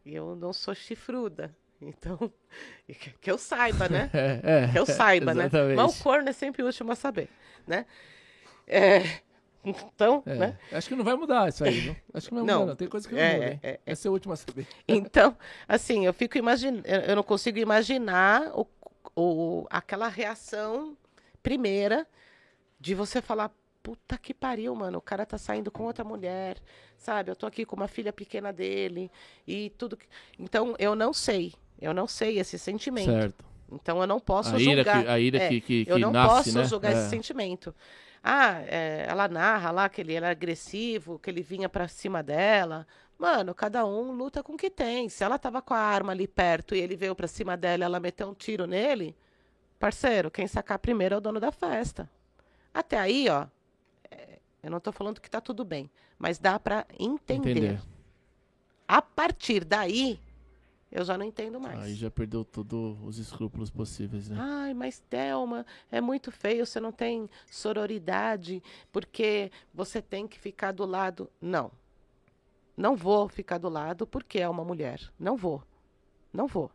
eu 0.04 0.34
não 0.36 0.52
sou 0.52 0.74
chifruda, 0.74 1.54
então, 1.80 2.32
que 3.20 3.30
eu 3.30 3.38
saiba, 3.38 3.88
né? 3.88 4.10
É, 4.14 4.40
é, 4.64 4.68
Que 4.72 4.78
eu 4.78 4.86
saiba, 4.86 5.34
né? 5.34 5.50
Mas 5.76 6.00
o 6.00 6.02
corno 6.02 6.28
é 6.28 6.32
sempre 6.32 6.62
o 6.62 6.66
último 6.66 6.92
a 6.92 6.96
saber, 6.96 7.28
né? 7.66 7.86
É, 8.66 9.02
então, 9.64 10.22
É, 10.26 10.34
né? 10.34 10.58
Acho 10.72 10.88
que 10.88 10.94
não 10.94 11.04
vai 11.04 11.14
mudar 11.14 11.48
isso 11.48 11.64
aí, 11.64 11.80
viu? 11.80 11.96
Acho 12.14 12.28
que 12.28 12.34
não 12.34 12.44
vai 12.44 12.54
Não, 12.54 12.60
mudar, 12.60 12.70
não. 12.72 12.76
Tem 12.76 12.88
coisa 12.88 13.08
que 13.08 13.14
não 13.14 13.22
é, 13.22 13.34
muda, 13.34 13.60
é, 13.62 13.80
Esse 13.86 14.06
é 14.06 14.10
o 14.10 14.12
último 14.12 14.32
a 14.32 14.36
saber. 14.36 14.66
Então, 14.86 15.36
assim, 15.68 16.06
eu 16.06 16.12
fico 16.12 16.36
imaginando, 16.38 16.86
eu 16.86 17.16
não 17.16 17.22
consigo 17.22 17.58
imaginar 17.58 18.50
o, 18.54 18.66
o, 19.16 19.66
aquela 19.70 20.08
reação 20.08 20.96
primeira 21.42 22.06
de 22.78 22.94
você 22.94 23.20
falar, 23.22 23.50
puta 23.82 24.16
que 24.18 24.32
pariu, 24.32 24.74
mano, 24.74 24.98
o 24.98 25.02
cara 25.02 25.26
tá 25.26 25.36
saindo 25.36 25.70
com 25.70 25.82
outra 25.84 26.04
mulher, 26.04 26.56
sabe? 26.96 27.30
Eu 27.30 27.36
tô 27.36 27.46
aqui 27.46 27.64
com 27.64 27.74
uma 27.76 27.88
filha 27.88 28.12
pequena 28.12 28.52
dele 28.52 29.10
e 29.46 29.70
tudo. 29.76 29.96
que- 29.96 30.06
Então, 30.38 30.74
eu 30.78 30.94
não 30.94 31.12
sei, 31.12 31.52
eu 31.80 31.92
não 31.92 32.06
sei 32.06 32.38
esse 32.38 32.58
sentimento. 32.58 33.10
Certo. 33.10 33.44
Então, 33.70 34.00
eu 34.00 34.06
não 34.06 34.20
posso 34.20 34.54
A 34.54 34.58
julgar. 34.58 35.02
que, 35.02 35.08
a 35.08 35.18
ira 35.18 35.38
É, 35.38 35.48
que, 35.48 35.60
que, 35.60 35.84
eu 35.88 35.98
não 35.98 36.12
nasce, 36.12 36.34
posso 36.50 36.58
né? 36.58 36.64
julgar 36.64 36.92
É. 36.92 36.98
esse 36.98 37.08
sentimento. 37.10 37.74
Ah, 38.22 38.60
é, 38.66 39.06
ela 39.08 39.26
narra 39.26 39.70
lá 39.72 39.88
que 39.88 40.00
ele 40.00 40.14
era 40.14 40.30
agressivo, 40.30 41.18
que 41.18 41.28
ele 41.28 41.42
vinha 41.42 41.68
pra 41.68 41.88
cima 41.88 42.22
dela. 42.22 42.86
Mano, 43.18 43.52
cada 43.54 43.84
um 43.84 44.12
luta 44.12 44.42
com 44.42 44.52
o 44.52 44.56
que 44.56 44.70
tem. 44.70 45.08
Se 45.08 45.24
ela 45.24 45.38
tava 45.38 45.60
com 45.62 45.74
a 45.74 45.78
arma 45.78 46.12
ali 46.12 46.28
perto 46.28 46.74
e 46.74 46.80
ele 46.80 46.94
veio 46.96 47.14
pra 47.16 47.26
cima 47.26 47.56
dela 47.56 47.82
e 47.82 47.86
ela 47.86 47.98
meteu 47.98 48.28
um 48.28 48.34
tiro 48.34 48.66
nele, 48.66 49.16
parceiro, 49.78 50.30
quem 50.30 50.46
sacar 50.46 50.78
primeiro 50.78 51.14
é 51.16 51.18
o 51.18 51.20
dono 51.20 51.40
da 51.40 51.50
festa. 51.50 52.08
Até 52.72 52.98
aí, 52.98 53.28
ó, 53.28 53.46
eu 54.62 54.70
não 54.70 54.80
tô 54.80 54.92
falando 54.92 55.20
que 55.20 55.30
tá 55.30 55.40
tudo 55.40 55.64
bem, 55.64 55.90
mas 56.18 56.38
dá 56.38 56.58
pra 56.58 56.86
entender. 56.98 57.50
Entender. 57.50 57.82
A 58.86 59.02
partir 59.02 59.64
daí, 59.64 60.20
eu 60.90 61.04
já 61.04 61.16
não 61.16 61.24
entendo 61.24 61.58
mais. 61.58 61.80
Aí 61.80 61.94
já 61.94 62.10
perdeu 62.10 62.44
todos 62.44 62.98
os 63.02 63.18
escrúpulos 63.18 63.70
possíveis, 63.70 64.28
né? 64.28 64.36
Ai, 64.38 64.74
mas 64.74 65.00
Thelma, 65.08 65.64
é 65.90 66.00
muito 66.00 66.30
feio, 66.30 66.66
você 66.66 66.78
não 66.78 66.92
tem 66.92 67.28
sororidade, 67.50 68.62
porque 68.92 69.50
você 69.72 70.02
tem 70.02 70.28
que 70.28 70.38
ficar 70.38 70.72
do 70.72 70.84
lado. 70.84 71.30
Não. 71.40 71.72
Não 72.76 72.94
vou 72.94 73.28
ficar 73.28 73.58
do 73.58 73.68
lado 73.68 74.06
porque 74.06 74.38
é 74.38 74.48
uma 74.48 74.64
mulher. 74.64 75.00
Não 75.18 75.36
vou. 75.36 75.62
Não 76.32 76.46
vou. 76.46 76.70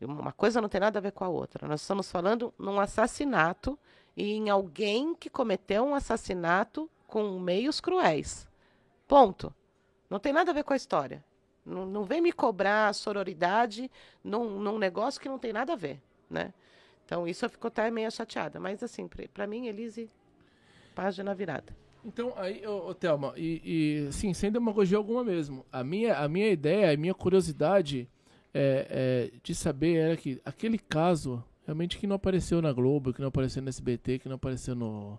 Uma 0.00 0.32
coisa 0.32 0.60
não 0.60 0.68
tem 0.68 0.80
nada 0.80 0.98
a 0.98 1.02
ver 1.02 1.12
com 1.12 1.24
a 1.24 1.28
outra. 1.28 1.66
Nós 1.66 1.80
estamos 1.80 2.10
falando 2.10 2.54
num 2.56 2.78
assassinato 2.78 3.76
e 4.18 4.32
em 4.32 4.50
alguém 4.50 5.14
que 5.14 5.30
cometeu 5.30 5.84
um 5.84 5.94
assassinato 5.94 6.90
com 7.06 7.38
meios 7.38 7.80
cruéis. 7.80 8.48
Ponto. 9.06 9.54
Não 10.10 10.18
tem 10.18 10.32
nada 10.32 10.50
a 10.50 10.54
ver 10.54 10.64
com 10.64 10.72
a 10.72 10.76
história. 10.76 11.24
Não, 11.64 11.86
não 11.86 12.02
vem 12.02 12.20
me 12.20 12.32
cobrar 12.32 12.92
sororidade 12.94 13.88
num, 14.24 14.58
num 14.58 14.76
negócio 14.76 15.20
que 15.20 15.28
não 15.28 15.38
tem 15.38 15.52
nada 15.52 15.74
a 15.74 15.76
ver, 15.76 16.02
né? 16.28 16.52
Então, 17.04 17.28
isso 17.28 17.44
eu 17.44 17.50
fico 17.50 17.68
até 17.68 17.88
meio 17.92 18.10
chateada. 18.10 18.58
Mas, 18.58 18.82
assim, 18.82 19.08
pra 19.32 19.46
mim, 19.46 19.68
Elise, 19.68 20.10
página 20.96 21.32
virada. 21.32 21.76
Então, 22.04 22.32
aí, 22.36 22.66
ô, 22.66 22.88
ô 22.88 22.94
Thelma, 22.94 23.32
e, 23.36 24.08
e 24.08 24.12
sim, 24.12 24.34
sem 24.34 24.50
demagogia 24.50 24.98
alguma 24.98 25.22
mesmo. 25.22 25.64
A 25.70 25.84
minha, 25.84 26.18
a 26.18 26.28
minha 26.28 26.50
ideia, 26.50 26.92
a 26.92 26.96
minha 26.96 27.14
curiosidade 27.14 28.08
é, 28.52 29.30
é, 29.32 29.38
de 29.44 29.54
saber 29.54 29.94
era 29.94 30.16
que 30.16 30.40
aquele 30.44 30.78
caso, 30.78 31.44
realmente 31.68 31.98
que 31.98 32.06
não 32.06 32.16
apareceu 32.16 32.62
na 32.62 32.72
Globo, 32.72 33.12
que 33.12 33.20
não 33.20 33.28
apareceu 33.28 33.62
no 33.62 33.68
SBT, 33.68 34.20
que 34.20 34.28
não 34.28 34.36
apareceu 34.36 34.74
no, 34.74 35.18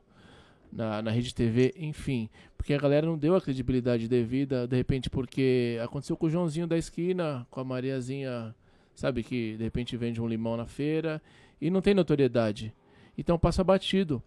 na, 0.73 0.99
na 0.99 1.11
Rede 1.11 1.33
TV, 1.33 1.75
enfim. 1.77 2.27
Porque 2.57 2.73
a 2.73 2.77
galera 2.79 3.05
não 3.05 3.15
deu 3.15 3.35
a 3.35 3.41
credibilidade 3.41 4.07
devida, 4.07 4.67
de 4.67 4.75
repente, 4.75 5.11
porque 5.11 5.79
aconteceu 5.83 6.17
com 6.17 6.25
o 6.25 6.29
Joãozinho 6.29 6.65
da 6.65 6.75
esquina, 6.75 7.45
com 7.51 7.59
a 7.59 7.63
Mariazinha, 7.63 8.55
sabe, 8.95 9.21
que 9.21 9.57
de 9.57 9.63
repente 9.63 9.95
vende 9.95 10.19
um 10.19 10.27
limão 10.27 10.57
na 10.57 10.65
feira 10.65 11.21
e 11.61 11.69
não 11.69 11.81
tem 11.81 11.93
notoriedade. 11.93 12.73
Então 13.15 13.37
passa 13.37 13.63
batido. 13.63 14.21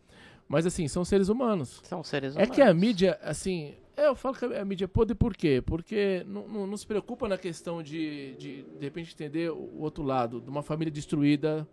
Mas 0.48 0.64
assim, 0.64 0.86
são 0.86 1.04
seres 1.04 1.28
humanos. 1.28 1.80
São 1.82 2.04
seres 2.04 2.36
É 2.36 2.38
humanos. 2.38 2.54
que 2.54 2.62
a 2.62 2.72
mídia, 2.72 3.18
assim, 3.20 3.74
eu 3.96 4.14
falo 4.14 4.36
que 4.36 4.44
a 4.44 4.64
mídia 4.64 4.84
é 4.84 4.86
podre 4.88 5.16
por 5.16 5.36
quê? 5.36 5.60
Porque 5.66 6.22
não, 6.28 6.46
não, 6.46 6.66
não 6.68 6.76
se 6.76 6.86
preocupa 6.86 7.26
na 7.26 7.36
questão 7.36 7.82
de, 7.82 8.36
de, 8.36 8.62
de 8.62 8.78
repente, 8.80 9.12
entender 9.12 9.50
o 9.50 9.80
outro 9.80 10.04
lado, 10.04 10.40
de 10.40 10.48
uma 10.48 10.62
família 10.62 10.92
destruída, 10.92 11.66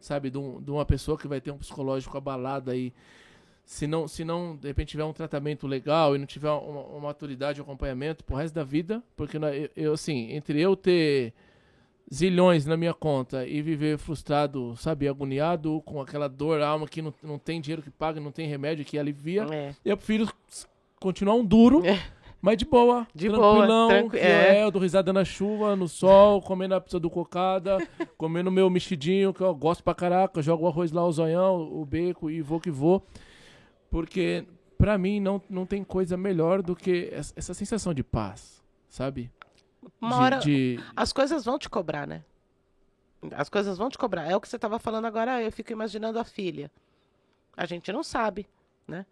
sabe, 0.00 0.30
de, 0.30 0.38
um- 0.38 0.60
de 0.60 0.70
uma 0.70 0.84
pessoa 0.84 1.16
que 1.18 1.28
vai 1.28 1.40
ter 1.40 1.50
um 1.50 1.58
psicológico 1.58 2.16
abalado 2.16 2.70
aí. 2.70 2.92
Se 3.64 3.86
não, 3.86 4.08
se 4.08 4.24
não, 4.24 4.56
de 4.56 4.66
repente, 4.68 4.88
tiver 4.90 5.04
um 5.04 5.12
tratamento 5.12 5.66
legal 5.66 6.14
e 6.16 6.18
não 6.18 6.24
tiver 6.26 6.50
uma, 6.50 6.80
uma 6.84 7.00
maturidade, 7.00 7.60
um 7.60 7.64
acompanhamento 7.64 8.24
pro 8.24 8.36
resto 8.36 8.54
da 8.54 8.64
vida, 8.64 9.02
porque 9.14 9.36
eu, 9.36 9.42
eu, 9.76 9.92
assim, 9.92 10.32
entre 10.32 10.58
eu 10.60 10.74
ter 10.74 11.34
zilhões 12.12 12.64
na 12.64 12.76
minha 12.76 12.94
conta 12.94 13.46
e 13.46 13.60
viver 13.60 13.98
frustrado, 13.98 14.74
sabe, 14.78 15.06
agoniado, 15.06 15.82
com 15.84 16.00
aquela 16.00 16.26
dor, 16.28 16.62
alma 16.62 16.88
que 16.88 17.02
não, 17.02 17.12
não 17.22 17.38
tem 17.38 17.60
dinheiro 17.60 17.82
que 17.82 17.90
paga, 17.90 18.18
não 18.18 18.32
tem 18.32 18.48
remédio 18.48 18.84
que 18.84 18.98
alivia, 18.98 19.46
É. 19.52 19.74
eu 19.84 19.96
prefiro 19.96 20.26
continuar 20.98 21.34
um 21.34 21.44
duro, 21.44 21.84
É. 21.84 22.02
mas 22.40 22.56
de 22.56 22.64
boa. 22.64 23.06
De 23.14 23.28
boa, 23.28 23.40
tranquilão, 23.40 23.88
tranqui- 23.88 24.10
que 24.10 24.16
é. 24.18 24.58
é. 24.58 24.64
eu 24.64 24.70
dou 24.70 24.80
risada 24.82 25.12
na 25.12 25.24
chuva, 25.24 25.74
no 25.76 25.88
sol, 25.88 26.40
comendo 26.40 26.74
a 26.74 26.80
pizza 26.80 26.98
do 27.00 27.10
cocada, 27.10 27.78
comendo 28.16 28.50
meu 28.50 28.68
mexidinho, 28.70 29.32
que 29.34 29.40
eu 29.40 29.54
gosto 29.54 29.82
pra 29.82 29.94
caraca, 29.94 30.40
jogo 30.42 30.64
o 30.64 30.68
arroz 30.68 30.92
lá, 30.92 31.04
o 31.04 31.12
zoião, 31.12 31.60
o 31.72 31.84
beco 31.84 32.30
e 32.30 32.40
vou 32.40 32.60
que 32.60 32.70
vou. 32.70 33.04
Porque, 33.90 34.44
pra 34.76 34.98
mim, 34.98 35.18
não, 35.20 35.40
não 35.48 35.64
tem 35.66 35.82
coisa 35.82 36.16
melhor 36.16 36.62
do 36.62 36.76
que 36.76 37.08
essa, 37.12 37.32
essa 37.36 37.54
sensação 37.54 37.94
de 37.94 38.02
paz, 38.04 38.62
sabe? 38.88 39.30
Uma 40.00 40.16
de, 40.16 40.22
hora, 40.22 40.36
de- 40.38 40.80
as 40.94 41.12
coisas 41.12 41.44
vão 41.44 41.58
te 41.58 41.68
cobrar, 41.68 42.06
né? 42.06 42.22
As 43.32 43.48
coisas 43.48 43.76
vão 43.78 43.88
te 43.88 43.98
cobrar. 43.98 44.30
É 44.30 44.36
o 44.36 44.40
que 44.40 44.48
você 44.48 44.56
estava 44.56 44.78
falando 44.78 45.06
agora, 45.06 45.42
eu 45.42 45.50
fico 45.50 45.72
imaginando 45.72 46.18
a 46.18 46.24
filha. 46.24 46.70
A 47.56 47.66
gente 47.66 47.90
não 47.90 48.04
sabe, 48.04 48.46
né? 48.86 49.04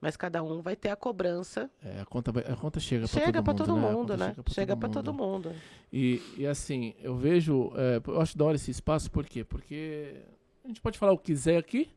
Mas 0.00 0.16
cada 0.16 0.42
um 0.44 0.62
vai 0.62 0.76
ter 0.76 0.90
a 0.90 0.96
cobrança. 0.96 1.68
é, 1.82 2.00
a, 2.00 2.04
conta 2.04 2.30
a 2.30 2.54
conta 2.56 2.78
chega, 2.78 3.06
Chega 3.08 3.42
para 3.42 3.52
todo 3.54 3.66
todo 3.66 3.76
mundo, 3.80 3.98
mundo, 3.98 4.12
A 4.12 4.16
né? 4.16 4.32
conta 4.36 4.52
Chega 4.52 4.76
para 4.76 4.88
todo 4.88 5.12
mundo. 5.12 5.48
mundo. 5.50 5.56
E, 5.92 6.22
e 6.36 6.46
assim, 6.46 6.94
eu 7.00 7.16
vejo. 7.16 7.72
é, 7.76 8.00
eu 8.06 8.20
acho 8.20 8.38
da 8.38 8.44
hora 8.44 8.54
esse 8.56 8.70
espaço, 8.70 9.10
por 9.10 9.24
quê? 9.26 9.42
Porque 9.44 10.14
a 10.64 10.68
gente 10.68 10.80
pode 10.80 10.96
falar 10.98 11.12
o 11.12 11.18
que 11.18 11.24
quiser 11.32 11.56
aqui, 11.56 11.90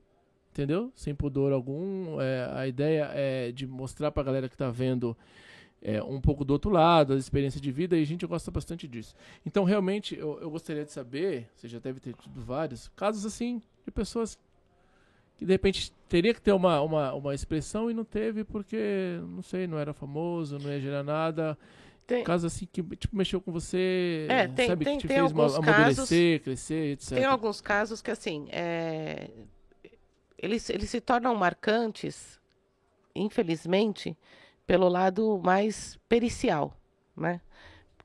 entendeu? 0.51 0.91
Sem 0.95 1.13
pudor 1.13 1.51
algum. 1.53 2.19
é, 2.19 2.49
a 2.53 2.67
ideia 2.67 3.09
é 3.13 3.51
de 3.51 3.67
mostrar 3.67 4.09
pra 4.11 4.23
galera 4.23 4.49
que 4.49 4.57
tá 4.57 4.71
vendo 4.71 5.15
é, 5.79 6.01
um 6.01 6.19
pouco 6.19 6.43
do 6.43 6.53
outro 6.53 6.71
lado, 6.71 7.13
as 7.13 7.19
experiências 7.19 7.61
de 7.61 7.71
vida, 7.71 7.95
e 7.95 8.01
a 8.01 8.05
gente 8.05 8.25
gosta 8.25 8.49
bastante 8.49 8.87
disso. 8.87 9.13
Então, 9.45 9.63
realmente, 9.63 10.15
eu, 10.17 10.39
eu 10.41 10.49
gostaria 10.49 10.83
de 10.85 10.91
saber, 10.91 11.47
você 11.55 11.67
já 11.67 11.77
deve 11.77 11.99
ter 11.99 12.15
tido 12.15 12.41
vários, 12.41 12.87
casos 12.95 13.25
assim, 13.27 13.61
de 13.85 13.91
pessoas 13.91 14.37
que 15.41 15.45
de 15.45 15.53
repente 15.53 15.91
teria 16.07 16.35
que 16.35 16.39
ter 16.39 16.51
uma, 16.51 16.79
uma, 16.81 17.13
uma 17.15 17.33
expressão 17.33 17.89
e 17.89 17.95
não 17.95 18.05
teve 18.05 18.43
porque, 18.43 19.19
não 19.27 19.41
sei, 19.41 19.65
não 19.65 19.79
era 19.79 19.91
famoso, 19.91 20.59
não 20.59 20.69
ia 20.69 20.79
gerar 20.79 21.01
nada. 21.01 21.57
Tem... 22.05 22.23
Caso 22.23 22.45
assim 22.45 22.67
que 22.71 22.83
tipo, 22.95 23.15
mexeu 23.15 23.41
com 23.41 23.51
você, 23.51 24.27
é, 24.29 24.47
tem, 24.47 24.67
sabe, 24.67 24.85
tem, 24.85 24.97
que 24.97 25.01
te 25.01 25.07
tem 25.07 25.17
fez 25.17 25.31
alguns 25.31 25.55
amadurecer, 25.55 26.39
casos, 26.39 26.43
crescer, 26.43 26.91
etc. 26.91 27.09
Tem 27.09 27.25
alguns 27.25 27.59
casos 27.59 28.03
que 28.03 28.11
assim, 28.11 28.49
é, 28.51 29.31
eles, 30.37 30.69
eles 30.69 30.91
se 30.91 31.01
tornam 31.01 31.33
marcantes, 31.33 32.39
infelizmente, 33.15 34.15
pelo 34.67 34.87
lado 34.87 35.41
mais 35.43 35.97
pericial, 36.07 36.77
né? 37.17 37.41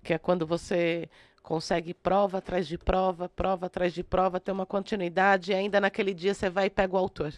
Que 0.03 0.14
é 0.14 0.18
quando 0.18 0.47
você 0.47 1.07
consegue 1.47 1.94
prova 1.94 2.38
atrás 2.38 2.66
de 2.66 2.76
prova, 2.76 3.28
prova 3.28 3.66
atrás 3.66 3.94
de 3.94 4.03
prova, 4.03 4.40
ter 4.40 4.51
uma 4.51 4.66
continuidade 4.66 5.53
e 5.53 5.55
ainda 5.55 5.80
naquele 5.80 6.12
dia 6.12 6.34
você 6.34 6.51
vai 6.51 6.66
e 6.66 6.70
pega 6.70 6.92
o 6.92 6.99
autor. 6.99 7.32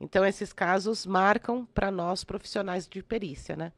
Então 0.00 0.24
esses 0.24 0.52
casos 0.52 1.04
marcam 1.04 1.66
para 1.74 1.90
nós 1.90 2.22
profissionais 2.22 2.86
de 2.86 3.02
perícia, 3.02 3.56
né? 3.56 3.72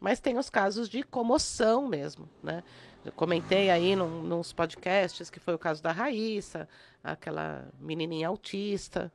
Mas 0.00 0.18
tem 0.18 0.38
os 0.38 0.48
casos 0.48 0.88
de 0.88 1.02
comoção 1.02 1.86
mesmo, 1.86 2.26
né? 2.42 2.64
Eu 3.04 3.12
comentei 3.12 3.68
aí 3.68 3.94
num, 3.94 4.22
nos 4.22 4.54
podcasts 4.54 5.28
que 5.28 5.38
foi 5.38 5.52
o 5.52 5.58
caso 5.58 5.82
da 5.82 5.92
Raíssa, 5.92 6.66
aquela 7.04 7.68
menininha 7.78 8.28
autista, 8.28 9.12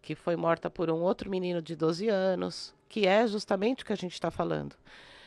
que 0.00 0.14
foi 0.14 0.36
morta 0.36 0.70
por 0.70 0.88
um 0.88 1.00
outro 1.00 1.28
menino 1.28 1.60
de 1.60 1.74
12 1.74 2.08
anos, 2.08 2.72
que 2.88 3.08
é 3.08 3.26
justamente 3.26 3.82
o 3.82 3.86
que 3.86 3.92
a 3.92 3.96
gente 3.96 4.12
está 4.12 4.30
falando. 4.30 4.76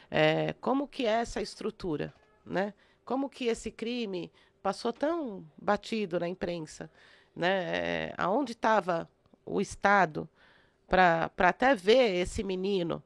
É, 0.09 0.53
como 0.61 0.87
que 0.87 1.05
é 1.05 1.19
essa 1.19 1.41
estrutura, 1.41 2.13
né? 2.45 2.73
Como 3.11 3.29
que 3.29 3.47
esse 3.47 3.69
crime 3.69 4.31
passou 4.63 4.93
tão 4.93 5.45
batido 5.61 6.17
na 6.17 6.29
imprensa, 6.29 6.89
né? 7.35 8.07
É, 8.07 8.13
aonde 8.17 8.53
estava 8.53 9.05
o 9.45 9.59
Estado 9.59 10.29
para 10.87 11.29
até 11.39 11.75
ver 11.75 12.15
esse 12.15 12.41
menino, 12.41 13.03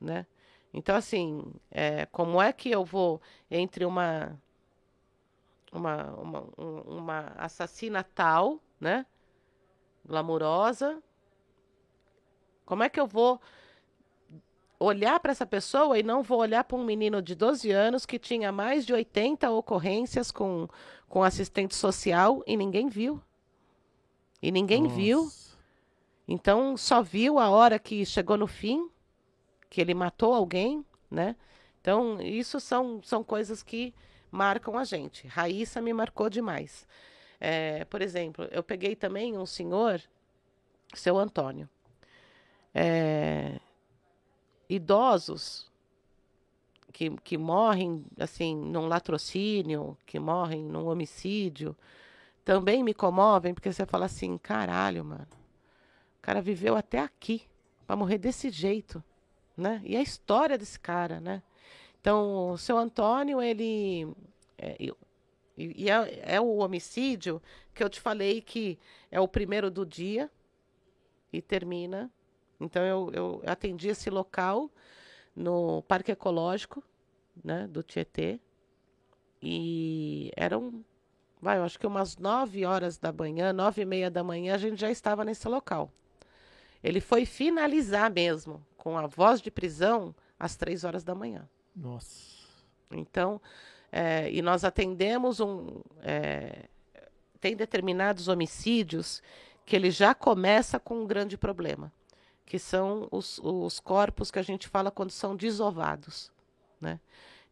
né? 0.00 0.28
Então, 0.72 0.94
assim, 0.94 1.42
é, 1.72 2.06
como 2.06 2.40
é 2.40 2.52
que 2.52 2.70
eu 2.70 2.84
vou 2.84 3.20
entre 3.50 3.84
uma 3.84 4.40
uma, 5.72 6.12
uma, 6.12 6.40
uma 6.86 7.18
assassina 7.36 8.04
tal, 8.04 8.60
né? 8.80 9.04
Glamurosa. 10.06 11.02
Como 12.64 12.84
é 12.84 12.88
que 12.88 13.00
eu 13.00 13.08
vou 13.08 13.40
olhar 14.82 15.18
para 15.20 15.32
essa 15.32 15.46
pessoa 15.46 15.98
e 15.98 16.02
não 16.02 16.22
vou 16.22 16.40
olhar 16.40 16.64
para 16.64 16.76
um 16.76 16.84
menino 16.84 17.22
de 17.22 17.34
12 17.34 17.70
anos 17.70 18.06
que 18.06 18.18
tinha 18.18 18.50
mais 18.50 18.84
de 18.84 18.92
80 18.92 19.50
ocorrências 19.50 20.30
com, 20.30 20.68
com 21.08 21.22
assistente 21.22 21.74
social 21.74 22.42
e 22.46 22.56
ninguém 22.56 22.88
viu? 22.88 23.20
E 24.40 24.50
ninguém 24.50 24.82
Nossa. 24.82 24.94
viu. 24.94 25.30
Então 26.26 26.76
só 26.76 27.02
viu 27.02 27.38
a 27.38 27.48
hora 27.50 27.78
que 27.78 28.04
chegou 28.04 28.36
no 28.36 28.46
fim 28.46 28.90
que 29.72 29.80
ele 29.80 29.94
matou 29.94 30.34
alguém, 30.34 30.84
né? 31.10 31.34
Então, 31.80 32.20
isso 32.20 32.60
são, 32.60 33.02
são 33.02 33.24
coisas 33.24 33.62
que 33.62 33.94
marcam 34.30 34.76
a 34.76 34.84
gente. 34.84 35.26
Raíssa 35.26 35.80
me 35.80 35.94
marcou 35.94 36.28
demais. 36.28 36.86
É, 37.40 37.84
por 37.86 38.02
exemplo, 38.02 38.46
eu 38.52 38.62
peguei 38.62 38.94
também 38.94 39.36
um 39.36 39.46
senhor, 39.46 40.00
seu 40.94 41.18
Antônio. 41.18 41.68
É, 42.74 43.58
idosos 44.74 45.70
que, 46.92 47.10
que 47.18 47.38
morrem 47.38 48.04
assim 48.18 48.54
num 48.54 48.86
latrocínio, 48.86 49.96
que 50.06 50.18
morrem 50.18 50.62
num 50.64 50.86
homicídio, 50.88 51.76
também 52.44 52.82
me 52.82 52.92
comovem, 52.94 53.54
porque 53.54 53.72
você 53.72 53.86
fala 53.86 54.06
assim, 54.06 54.36
caralho, 54.38 55.04
mano. 55.04 55.28
O 56.18 56.22
cara 56.22 56.40
viveu 56.40 56.76
até 56.76 56.98
aqui 56.98 57.42
para 57.86 57.96
morrer 57.96 58.18
desse 58.18 58.50
jeito 58.50 59.02
né? 59.56 59.80
E 59.84 59.96
a 59.96 60.02
história 60.02 60.58
desse 60.58 60.78
cara, 60.78 61.20
né? 61.20 61.42
Então, 62.00 62.50
o 62.50 62.58
seu 62.58 62.78
Antônio, 62.78 63.40
ele. 63.40 64.12
É, 64.58 64.76
e 65.56 65.90
é, 65.90 66.34
é, 66.36 66.40
o 66.40 66.56
homicídio 66.56 67.40
que 67.74 67.84
eu 67.84 67.88
te 67.88 68.00
falei 68.00 68.40
que 68.40 68.78
é 69.10 69.20
o 69.20 69.28
primeiro 69.28 69.70
do 69.70 69.84
dia 69.84 70.30
e 71.32 71.40
termina. 71.40 72.10
Então, 72.62 72.82
eu, 72.82 73.10
eu 73.12 73.42
atendi 73.46 73.88
esse 73.88 74.08
local 74.10 74.70
no 75.34 75.82
Parque 75.82 76.12
Ecológico 76.12 76.82
né, 77.42 77.66
do 77.66 77.82
Tietê. 77.82 78.40
E 79.40 80.30
eram, 80.36 80.84
vai, 81.40 81.58
eu 81.58 81.64
acho 81.64 81.78
que 81.78 81.86
umas 81.86 82.16
nove 82.16 82.64
horas 82.64 82.98
da 82.98 83.12
manhã, 83.12 83.52
nove 83.52 83.82
e 83.82 83.84
meia 83.84 84.10
da 84.10 84.22
manhã, 84.22 84.54
a 84.54 84.58
gente 84.58 84.80
já 84.80 84.90
estava 84.90 85.24
nesse 85.24 85.48
local. 85.48 85.90
Ele 86.82 87.00
foi 87.00 87.24
finalizar 87.24 88.10
mesmo 88.10 88.64
com 88.76 88.96
a 88.96 89.06
voz 89.06 89.40
de 89.40 89.50
prisão 89.50 90.14
às 90.38 90.56
três 90.56 90.84
horas 90.84 91.04
da 91.04 91.14
manhã. 91.14 91.48
Nossa. 91.74 92.42
Então, 92.90 93.40
é, 93.90 94.30
e 94.30 94.42
nós 94.42 94.64
atendemos 94.64 95.40
um. 95.40 95.80
É, 96.02 96.66
tem 97.40 97.56
determinados 97.56 98.28
homicídios 98.28 99.22
que 99.64 99.76
ele 99.76 99.90
já 99.90 100.14
começa 100.14 100.78
com 100.78 101.02
um 101.02 101.06
grande 101.06 101.36
problema, 101.36 101.92
que 102.44 102.58
são 102.58 103.08
os, 103.10 103.38
os 103.42 103.80
corpos 103.80 104.30
que 104.30 104.38
a 104.38 104.42
gente 104.42 104.68
fala 104.68 104.90
quando 104.90 105.10
são 105.10 105.36
desovados. 105.36 106.30
Né? 106.80 107.00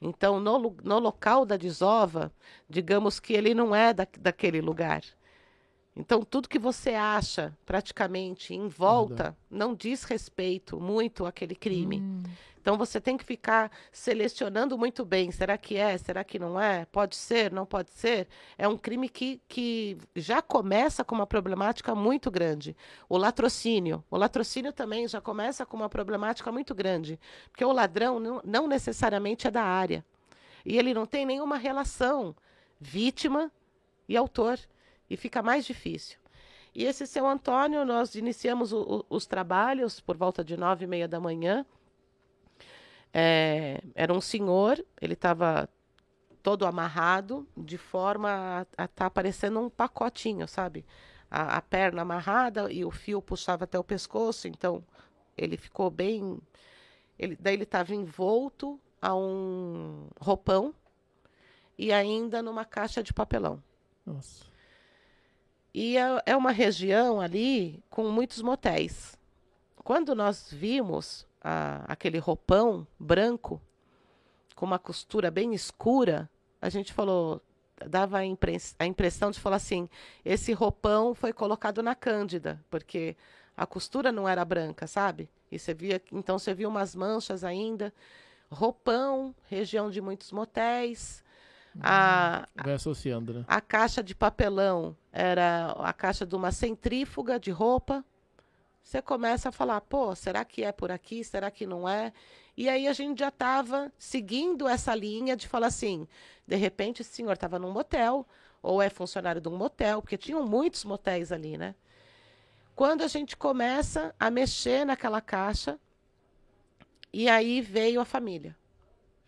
Então, 0.00 0.40
no, 0.40 0.76
no 0.82 0.98
local 0.98 1.44
da 1.44 1.56
desova, 1.56 2.32
digamos 2.68 3.20
que 3.20 3.32
ele 3.32 3.54
não 3.54 3.74
é 3.74 3.92
da, 3.92 4.06
daquele 4.18 4.60
lugar. 4.60 5.02
Então, 5.94 6.22
tudo 6.22 6.48
que 6.48 6.58
você 6.58 6.90
acha, 6.90 7.56
praticamente, 7.66 8.54
em 8.54 8.68
volta, 8.68 9.36
não 9.50 9.74
diz 9.74 10.04
respeito 10.04 10.80
muito 10.80 11.26
àquele 11.26 11.54
crime. 11.54 12.00
Hum. 12.00 12.22
Então, 12.60 12.76
você 12.76 13.00
tem 13.00 13.16
que 13.16 13.24
ficar 13.24 13.70
selecionando 13.90 14.76
muito 14.76 15.04
bem. 15.04 15.30
Será 15.30 15.56
que 15.56 15.76
é? 15.76 15.96
Será 15.96 16.22
que 16.22 16.38
não 16.38 16.60
é? 16.60 16.84
Pode 16.86 17.16
ser? 17.16 17.50
Não 17.50 17.64
pode 17.64 17.90
ser? 17.90 18.28
É 18.58 18.68
um 18.68 18.76
crime 18.76 19.08
que, 19.08 19.40
que 19.48 19.96
já 20.14 20.42
começa 20.42 21.02
com 21.02 21.14
uma 21.14 21.26
problemática 21.26 21.94
muito 21.94 22.30
grande. 22.30 22.76
O 23.08 23.16
latrocínio. 23.16 24.04
O 24.10 24.16
latrocínio 24.16 24.72
também 24.72 25.08
já 25.08 25.20
começa 25.20 25.64
com 25.64 25.76
uma 25.76 25.88
problemática 25.88 26.52
muito 26.52 26.74
grande. 26.74 27.18
Porque 27.50 27.64
o 27.64 27.72
ladrão 27.72 28.20
não, 28.20 28.42
não 28.44 28.66
necessariamente 28.68 29.46
é 29.46 29.50
da 29.50 29.62
área. 29.62 30.04
E 30.64 30.76
ele 30.76 30.92
não 30.92 31.06
tem 31.06 31.24
nenhuma 31.24 31.56
relação 31.56 32.36
vítima 32.78 33.50
e 34.08 34.16
autor 34.16 34.58
e 35.08 35.16
fica 35.16 35.42
mais 35.42 35.64
difícil. 35.64 36.18
E 36.74 36.84
esse 36.84 37.06
seu 37.06 37.26
Antônio, 37.26 37.84
nós 37.84 38.14
iniciamos 38.14 38.72
o, 38.72 39.04
o, 39.10 39.16
os 39.16 39.26
trabalhos 39.26 40.00
por 40.00 40.16
volta 40.16 40.44
de 40.44 40.56
nove 40.56 40.84
e 40.84 40.88
meia 40.88 41.08
da 41.08 41.18
manhã. 41.18 41.66
É, 43.12 43.82
era 43.94 44.12
um 44.12 44.20
senhor, 44.20 44.84
ele 45.00 45.14
estava 45.14 45.68
todo 46.42 46.66
amarrado, 46.66 47.46
de 47.56 47.76
forma 47.76 48.66
a 48.76 48.84
estar 48.84 48.86
tá 48.86 49.10
parecendo 49.10 49.60
um 49.60 49.68
pacotinho, 49.68 50.46
sabe? 50.48 50.86
A, 51.30 51.56
a, 51.56 51.62
perna 51.62 52.02
amarrada 52.02 52.72
e 52.72 52.84
o 52.84 52.90
fio 52.90 53.20
puxava 53.20 53.64
até 53.64 53.78
o 53.78 53.84
pescoço, 53.84 54.48
então 54.48 54.82
ele 55.36 55.56
ficou 55.56 55.90
bem. 55.90 56.40
Ele, 57.18 57.36
daí 57.38 57.54
ele 57.54 57.64
estava 57.64 57.94
envolto 57.94 58.80
a 59.00 59.14
um 59.14 60.08
roupão 60.20 60.74
e 61.78 61.92
ainda 61.92 62.42
numa 62.42 62.64
caixa 62.64 63.02
de 63.02 63.12
papelão. 63.12 63.62
Nossa. 64.04 64.44
E 65.72 65.96
é, 65.96 66.22
é 66.26 66.36
uma 66.36 66.50
região 66.50 67.20
ali 67.20 67.82
com 67.88 68.10
muitos 68.10 68.42
motéis. 68.42 69.16
Quando 69.76 70.14
nós 70.14 70.52
vimos 70.52 71.26
a, 71.40 71.84
aquele 71.86 72.18
roupão 72.18 72.86
branco, 72.98 73.60
com 74.54 74.66
uma 74.66 74.78
costura 74.78 75.30
bem 75.30 75.54
escura, 75.54 76.28
a 76.60 76.68
gente 76.68 76.92
falou, 76.92 77.40
dava 77.86 78.18
a, 78.18 78.22
a 78.78 78.86
impressão 78.86 79.30
de 79.30 79.40
falar 79.40 79.56
assim: 79.56 79.88
esse 80.24 80.52
roupão 80.52 81.14
foi 81.14 81.32
colocado 81.32 81.82
na 81.82 81.94
Cândida, 81.94 82.62
porque 82.68 83.16
a 83.56 83.66
costura 83.66 84.12
não 84.12 84.28
era 84.28 84.44
branca, 84.44 84.86
sabe? 84.86 85.28
E 85.50 85.58
você 85.58 85.74
via, 85.74 86.00
então 86.12 86.38
você 86.38 86.54
viu 86.54 86.68
umas 86.68 86.94
manchas 86.94 87.44
ainda. 87.44 87.92
Roupão, 88.50 89.34
região 89.48 89.90
de 89.90 90.00
muitos 90.00 90.32
motéis, 90.32 91.22
a, 91.80 92.48
Vai 92.64 92.74
associando, 92.74 93.32
né? 93.32 93.44
A 93.46 93.60
caixa 93.60 94.02
de 94.02 94.14
papelão 94.14 94.96
era 95.12 95.72
a 95.78 95.92
caixa 95.92 96.26
de 96.26 96.34
uma 96.34 96.50
centrífuga 96.50 97.38
de 97.38 97.50
roupa. 97.50 98.04
Você 98.82 99.00
começa 99.00 99.50
a 99.50 99.52
falar, 99.52 99.80
pô, 99.82 100.14
será 100.14 100.44
que 100.44 100.64
é 100.64 100.72
por 100.72 100.90
aqui? 100.90 101.22
Será 101.22 101.50
que 101.50 101.66
não 101.66 101.88
é? 101.88 102.12
E 102.56 102.68
aí 102.68 102.88
a 102.88 102.92
gente 102.92 103.20
já 103.20 103.28
estava 103.28 103.92
seguindo 103.98 104.68
essa 104.68 104.94
linha 104.94 105.36
de 105.36 105.46
falar 105.46 105.68
assim, 105.68 106.06
de 106.46 106.56
repente 106.56 107.02
esse 107.02 107.12
senhor 107.12 107.32
estava 107.32 107.58
num 107.58 107.70
motel, 107.70 108.26
ou 108.62 108.82
é 108.82 108.90
funcionário 108.90 109.40
de 109.40 109.48
um 109.48 109.56
motel, 109.56 110.02
porque 110.02 110.18
tinham 110.18 110.44
muitos 110.46 110.84
motéis 110.84 111.32
ali, 111.32 111.56
né? 111.56 111.74
Quando 112.74 113.02
a 113.02 113.08
gente 113.08 113.36
começa 113.36 114.14
a 114.18 114.30
mexer 114.30 114.84
naquela 114.84 115.20
caixa, 115.20 115.78
e 117.12 117.28
aí 117.28 117.60
veio 117.60 118.00
a 118.00 118.04
família. 118.04 118.56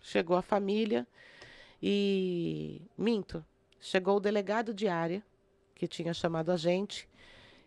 Chegou 0.00 0.36
a 0.36 0.42
família, 0.42 1.06
e 1.82 2.82
minto, 2.96 3.44
chegou 3.80 4.16
o 4.16 4.20
delegado 4.20 4.72
de 4.72 4.88
área 4.88 5.22
que 5.74 5.88
tinha 5.88 6.14
chamado 6.14 6.52
a 6.52 6.56
gente 6.56 7.08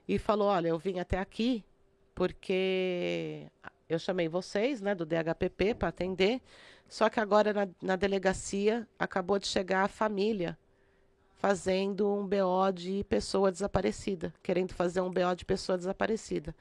e 0.07 0.17
falou: 0.17 0.47
Olha, 0.47 0.69
eu 0.69 0.77
vim 0.77 0.99
até 0.99 1.19
aqui 1.19 1.63
porque 2.15 3.45
eu 3.87 3.99
chamei 3.99 4.27
vocês, 4.27 4.81
né, 4.81 4.95
do 4.95 5.05
DHPP 5.05 5.75
para 5.75 5.89
atender, 5.89 6.41
só 6.87 7.09
que 7.09 7.19
agora 7.19 7.53
na, 7.53 7.67
na 7.81 7.95
delegacia 7.95 8.87
acabou 8.97 9.37
de 9.37 9.47
chegar 9.47 9.83
a 9.83 9.87
família 9.87 10.57
fazendo 11.35 12.11
um 12.11 12.25
BO 12.25 12.71
de 12.73 13.03
pessoa 13.03 13.51
desaparecida, 13.51 14.33
querendo 14.41 14.73
fazer 14.73 15.01
um 15.01 15.11
BO 15.11 15.35
de 15.35 15.45
pessoa 15.45 15.77
desaparecida. 15.77 16.55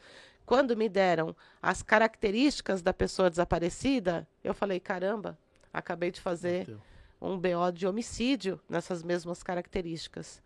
Quando 0.44 0.76
me 0.76 0.88
deram 0.88 1.34
as 1.62 1.82
características 1.82 2.82
da 2.82 2.92
pessoa 2.92 3.30
desaparecida, 3.30 4.28
eu 4.42 4.52
falei: 4.52 4.78
caramba, 4.78 5.38
acabei 5.72 6.10
de 6.10 6.20
fazer 6.20 6.76
um 7.20 7.38
BO 7.38 7.72
de 7.72 7.86
homicídio 7.86 8.60
nessas 8.68 9.02
mesmas 9.02 9.42
características. 9.42 10.42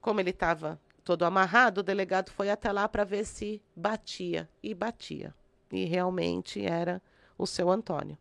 Como 0.00 0.20
ele 0.20 0.30
estava 0.30 0.80
todo 1.08 1.22
amarrado, 1.22 1.78
o 1.78 1.82
delegado 1.82 2.30
foi 2.30 2.50
até 2.50 2.70
lá 2.70 2.86
para 2.86 3.02
ver 3.02 3.24
se 3.24 3.62
batia. 3.74 4.46
E 4.62 4.74
batia. 4.74 5.34
E 5.72 5.86
realmente 5.86 6.62
era 6.62 7.00
o 7.38 7.46
seu 7.46 7.70
Antônio. 7.70 8.18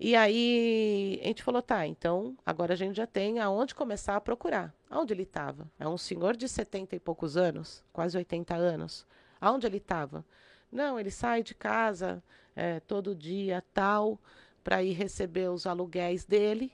E 0.00 0.16
aí 0.16 1.20
a 1.22 1.26
gente 1.26 1.42
falou, 1.42 1.60
tá, 1.60 1.86
então 1.86 2.34
agora 2.46 2.72
a 2.72 2.76
gente 2.76 2.96
já 2.96 3.06
tem 3.06 3.40
aonde 3.40 3.74
começar 3.74 4.16
a 4.16 4.20
procurar. 4.22 4.74
Aonde 4.88 5.12
ele 5.12 5.24
estava? 5.24 5.70
É 5.78 5.86
um 5.86 5.98
senhor 5.98 6.34
de 6.34 6.48
70 6.48 6.96
e 6.96 6.98
poucos 6.98 7.36
anos, 7.36 7.84
quase 7.92 8.16
80 8.16 8.54
anos. 8.54 9.06
Aonde 9.38 9.66
ele 9.66 9.76
estava? 9.76 10.24
Não, 10.72 10.98
ele 10.98 11.10
sai 11.10 11.42
de 11.42 11.54
casa 11.54 12.24
é, 12.56 12.80
todo 12.80 13.14
dia, 13.14 13.62
tal, 13.74 14.18
para 14.64 14.82
ir 14.82 14.92
receber 14.94 15.50
os 15.50 15.66
aluguéis 15.66 16.24
dele, 16.24 16.72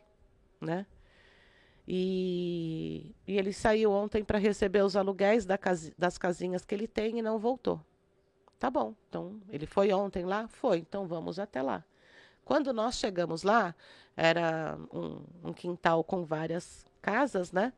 né? 0.60 0.86
E, 1.90 3.14
e 3.26 3.38
ele 3.38 3.50
saiu 3.50 3.90
ontem 3.90 4.22
para 4.22 4.38
receber 4.38 4.84
os 4.84 4.94
aluguéis 4.94 5.46
da 5.46 5.56
cas, 5.56 5.90
das 5.96 6.18
casinhas 6.18 6.62
que 6.62 6.74
ele 6.74 6.86
tem 6.86 7.18
e 7.18 7.22
não 7.22 7.38
voltou. 7.38 7.80
Tá 8.58 8.70
bom, 8.70 8.94
então 9.08 9.40
ele 9.48 9.64
foi 9.64 9.90
ontem 9.90 10.26
lá? 10.26 10.46
Foi, 10.48 10.76
então 10.78 11.06
vamos 11.06 11.38
até 11.38 11.62
lá. 11.62 11.82
Quando 12.44 12.74
nós 12.74 12.96
chegamos 12.96 13.42
lá, 13.42 13.74
era 14.14 14.78
um, 14.92 15.24
um 15.42 15.52
quintal 15.54 16.04
com 16.04 16.26
várias 16.26 16.84
casas, 17.00 17.52
né? 17.52 17.72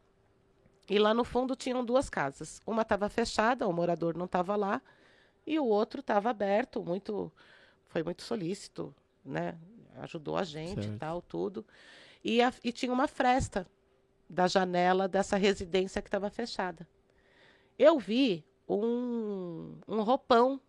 E 0.88 0.98
lá 0.98 1.14
no 1.14 1.22
fundo 1.22 1.54
tinham 1.54 1.84
duas 1.84 2.10
casas. 2.10 2.60
Uma 2.66 2.82
estava 2.82 3.08
fechada, 3.08 3.68
o 3.68 3.72
morador 3.72 4.16
não 4.16 4.24
estava 4.24 4.56
lá, 4.56 4.82
e 5.46 5.56
o 5.56 5.66
outro 5.66 6.00
estava 6.00 6.30
aberto, 6.30 6.82
muito, 6.82 7.30
foi 7.86 8.02
muito 8.02 8.22
solícito, 8.22 8.92
né? 9.24 9.56
Ajudou 9.98 10.36
a 10.36 10.42
gente 10.42 10.88
e 10.88 10.98
tal, 10.98 11.22
tudo. 11.22 11.64
E, 12.24 12.42
a, 12.42 12.52
e 12.64 12.72
tinha 12.72 12.92
uma 12.92 13.06
fresta 13.06 13.64
da 14.30 14.46
janela 14.46 15.08
dessa 15.08 15.36
residência 15.36 16.00
que 16.00 16.06
estava 16.06 16.30
fechada. 16.30 16.86
Eu 17.76 17.98
vi 17.98 18.44
um, 18.68 19.74
um 19.88 20.02
roupão 20.02 20.60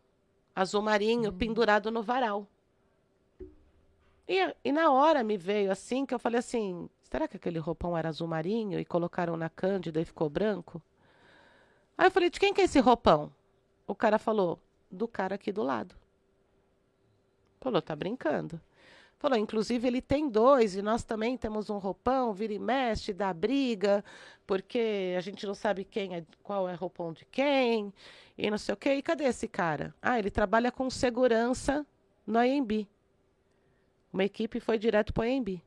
azul 0.55 0.81
marinho 0.81 1.29
uhum. 1.29 1.37
pendurado 1.37 1.91
no 1.91 2.01
varal. 2.01 2.47
E, 4.27 4.55
e 4.63 4.71
na 4.71 4.91
hora 4.91 5.23
me 5.23 5.37
veio 5.37 5.71
assim 5.71 6.05
que 6.05 6.13
eu 6.13 6.19
falei 6.19 6.39
assim: 6.39 6.89
será 7.03 7.27
que 7.27 7.37
aquele 7.37 7.59
roupão 7.59 7.95
era 7.95 8.09
azul 8.09 8.27
marinho 8.27 8.79
e 8.79 8.85
colocaram 8.85 9.37
na 9.37 9.49
Cândida 9.49 10.01
e 10.01 10.05
ficou 10.05 10.27
branco? 10.27 10.81
Aí 11.95 12.07
eu 12.07 12.11
falei: 12.11 12.31
de 12.31 12.39
quem 12.39 12.53
que 12.53 12.61
é 12.61 12.63
esse 12.63 12.79
roupão? 12.79 13.31
O 13.85 13.93
cara 13.93 14.17
falou: 14.17 14.59
do 14.89 15.07
cara 15.07 15.35
aqui 15.35 15.51
do 15.51 15.61
lado. 15.61 15.95
Falou: 17.59 17.81
tá 17.81 17.95
brincando. 17.95 18.59
Falou, 19.21 19.37
inclusive 19.37 19.87
ele 19.87 20.01
tem 20.01 20.27
dois 20.27 20.75
e 20.75 20.81
nós 20.81 21.03
também 21.03 21.37
temos 21.37 21.69
um 21.69 21.77
roupão, 21.77 22.33
vira 22.33 22.53
e 22.53 22.57
mexe, 22.57 23.13
dá 23.13 23.31
briga, 23.31 24.03
porque 24.47 25.13
a 25.15 25.21
gente 25.21 25.45
não 25.45 25.53
sabe 25.53 25.85
quem 25.85 26.15
é, 26.15 26.25
qual 26.41 26.67
é 26.67 26.73
roupão 26.73 27.13
de 27.13 27.23
quem, 27.25 27.93
e 28.35 28.49
não 28.49 28.57
sei 28.57 28.73
o 28.73 28.77
quê. 28.77 28.95
E 28.95 29.01
cadê 29.03 29.25
esse 29.25 29.47
cara? 29.47 29.93
Ah, 30.01 30.17
ele 30.17 30.31
trabalha 30.31 30.71
com 30.71 30.89
segurança 30.89 31.85
no 32.25 32.39
AMB. 32.39 32.87
Uma 34.11 34.23
equipe 34.23 34.59
foi 34.59 34.79
direto 34.79 35.13
para 35.13 35.21
o 35.21 35.31
AMB. 35.31 35.61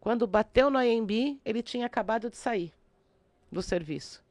Quando 0.00 0.26
bateu 0.26 0.70
no 0.70 0.78
AMB, 0.78 1.38
ele 1.44 1.62
tinha 1.62 1.84
acabado 1.84 2.30
de 2.30 2.36
sair 2.38 2.72
do 3.52 3.60
serviço. 3.60 4.24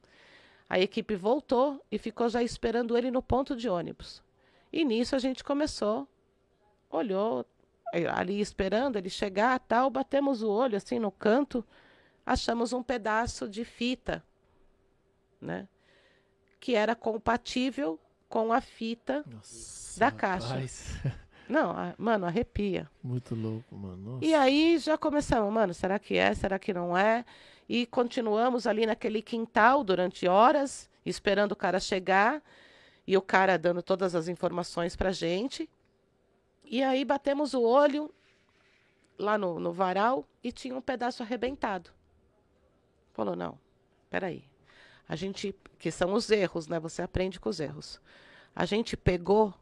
A 0.68 0.80
equipe 0.80 1.16
voltou 1.16 1.80
e 1.92 2.00
ficou 2.00 2.30
já 2.30 2.42
esperando 2.42 2.98
ele 2.98 3.12
no 3.12 3.22
ponto 3.22 3.56
de 3.56 3.70
ônibus. 3.70 4.24
E 4.74 4.84
nisso 4.84 5.16
a 5.16 5.20
gente 5.20 5.44
começou, 5.44 6.08
olhou 6.90 7.46
ali 8.16 8.42
esperando 8.42 8.98
ele 8.98 9.10
chegar, 9.10 9.60
tal, 9.60 9.90
batemos 9.90 10.42
o 10.42 10.50
olho 10.50 10.78
assim 10.78 11.00
no 11.00 11.12
canto, 11.12 11.66
achamos 12.26 12.74
um 12.74 12.84
pedaço 12.84 13.48
de 13.48 13.64
fita, 13.64 14.24
né? 15.40 15.68
Que 16.60 16.76
era 16.76 16.96
compatível 16.96 18.00
com 18.28 18.52
a 18.52 18.60
fita 18.60 19.24
Nossa, 19.28 20.00
da 20.00 20.12
caixa. 20.12 20.48
Rapaz. 20.48 21.02
Não, 21.48 21.72
a, 21.72 21.94
mano, 21.98 22.26
arrepia. 22.26 22.90
Muito 23.04 23.36
louco, 23.36 23.76
mano. 23.76 24.14
Nossa. 24.14 24.26
E 24.26 24.34
aí 24.34 24.80
já 24.80 24.98
começamos, 24.98 25.54
mano, 25.54 25.74
será 25.74 26.00
que 26.00 26.18
é? 26.18 26.34
Será 26.34 26.58
que 26.58 26.74
não 26.74 26.98
é? 26.98 27.24
E 27.70 27.86
continuamos 27.86 28.66
ali 28.66 28.86
naquele 28.86 29.22
quintal 29.22 29.84
durante 29.84 30.28
horas, 30.28 30.90
esperando 31.06 31.52
o 31.52 31.56
cara 31.56 31.80
chegar 31.80 32.42
e 33.06 33.16
o 33.16 33.22
cara 33.22 33.58
dando 33.58 33.84
todas 33.84 34.16
as 34.16 34.28
informações 34.28 34.96
pra 34.96 35.12
gente. 35.12 35.70
E 36.68 36.84
aí 36.84 37.06
batemos 37.06 37.54
o 37.54 37.62
olho 37.62 38.14
lá 39.18 39.38
no, 39.38 39.60
no 39.60 39.72
varal 39.72 40.28
e 40.44 40.52
tinha 40.52 40.76
um 40.76 40.82
pedaço 40.82 41.24
arrebentado. 41.24 41.92
Falou, 43.14 43.36
não, 43.36 43.58
peraí. 44.10 44.44
A 45.08 45.16
gente, 45.16 45.56
que 45.78 45.92
são 45.92 46.14
os 46.14 46.30
erros, 46.30 46.68
né? 46.68 46.80
Você 46.80 47.02
aprende 47.02 47.40
com 47.40 47.50
os 47.50 47.60
erros. 47.60 48.02
A 48.56 48.66
gente 48.66 48.98
pegou 48.98 49.54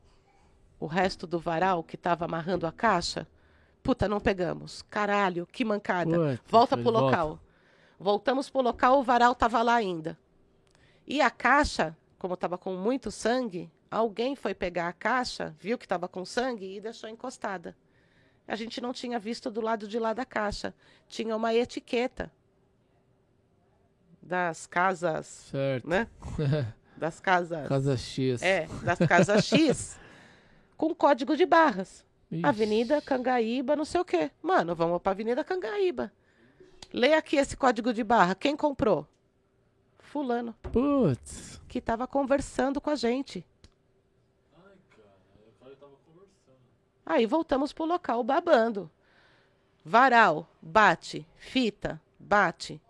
o 0.80 0.86
resto 0.86 1.28
do 1.28 1.40
varal 1.40 1.84
que 1.84 1.96
estava 1.96 2.26
amarrando 2.26 2.66
a 2.66 2.72
caixa. 2.72 3.28
Puta, 3.82 4.08
não 4.08 4.20
pegamos. 4.20 4.82
Caralho, 4.84 5.46
que 5.46 5.66
mancada. 5.66 6.12
Puta, 6.12 6.42
volta 6.46 6.78
pro 6.78 6.92
volta. 6.92 7.00
local. 7.00 7.40
Voltamos 8.00 8.50
pro 8.50 8.62
local, 8.62 9.00
o 9.00 9.04
varal 9.04 9.34
estava 9.34 9.62
lá 9.62 9.76
ainda. 9.76 10.18
E 11.06 11.22
a 11.22 11.30
caixa, 11.30 11.96
como 12.18 12.34
estava 12.34 12.58
com 12.58 12.76
muito 12.76 13.12
sangue, 13.12 13.70
alguém 13.94 14.36
foi 14.36 14.54
pegar 14.54 14.88
a 14.88 14.94
caixa, 14.94 15.56
viu 15.60 15.78
que 15.78 15.86
estava 15.86 16.08
com 16.08 16.26
sangue 16.26 16.78
e 16.78 16.82
deixou 16.82 17.10
encostada. 17.10 17.76
A 18.48 18.56
gente 18.56 18.82
não 18.82 18.92
tinha 18.92 19.18
visto 19.20 19.50
do 19.50 19.62
lado 19.62 19.88
de 19.88 19.98
lá 20.00 20.14
da 20.14 20.26
caixa. 20.26 20.74
Tinha 21.08 21.36
uma 21.36 21.54
etiqueta 21.54 22.32
das 24.22 24.66
casas, 24.66 25.28
certo. 25.52 25.88
né? 25.88 26.08
Das 26.96 27.20
casas. 27.20 27.68
Casa 27.68 27.98
X. 27.98 28.42
É, 28.42 28.68
das 28.84 29.00
casas 29.00 29.46
X. 29.46 30.00
com 30.78 30.94
código 30.94 31.36
de 31.36 31.46
barras. 31.46 32.06
Ixi. 32.32 32.46
Avenida 32.46 33.02
Cangaíba, 33.02 33.76
não 33.76 33.84
sei 33.84 34.00
o 34.00 34.06
quê. 34.06 34.32
Mano, 34.42 34.76
vamos 34.76 35.02
para 35.02 35.12
Avenida 35.12 35.44
Cangaíba. 35.44 36.14
Lê 36.94 37.14
aqui 37.14 37.36
esse 37.36 37.58
código 37.58 37.92
de 37.92 38.04
barra. 38.04 38.36
Quem 38.36 38.56
comprou? 38.56 39.08
Fulano. 40.00 40.54
Putz. 40.72 41.60
Que 41.68 41.80
estava 41.80 42.08
conversando 42.08 42.80
com 42.80 42.92
a 42.92 42.96
gente. 42.96 43.46
Ai, 44.56 44.78
cara, 44.96 45.72
eu 45.72 45.76
tava 45.76 45.96
conversando. 46.06 46.60
Aí 47.06 47.26
voltamos 47.26 47.74
pro 47.74 47.86
local 47.86 48.24
babando. 48.24 48.90
Varal, 49.84 50.48
bate. 50.62 51.28
Fita, 51.36 52.02
bate. 52.18 52.82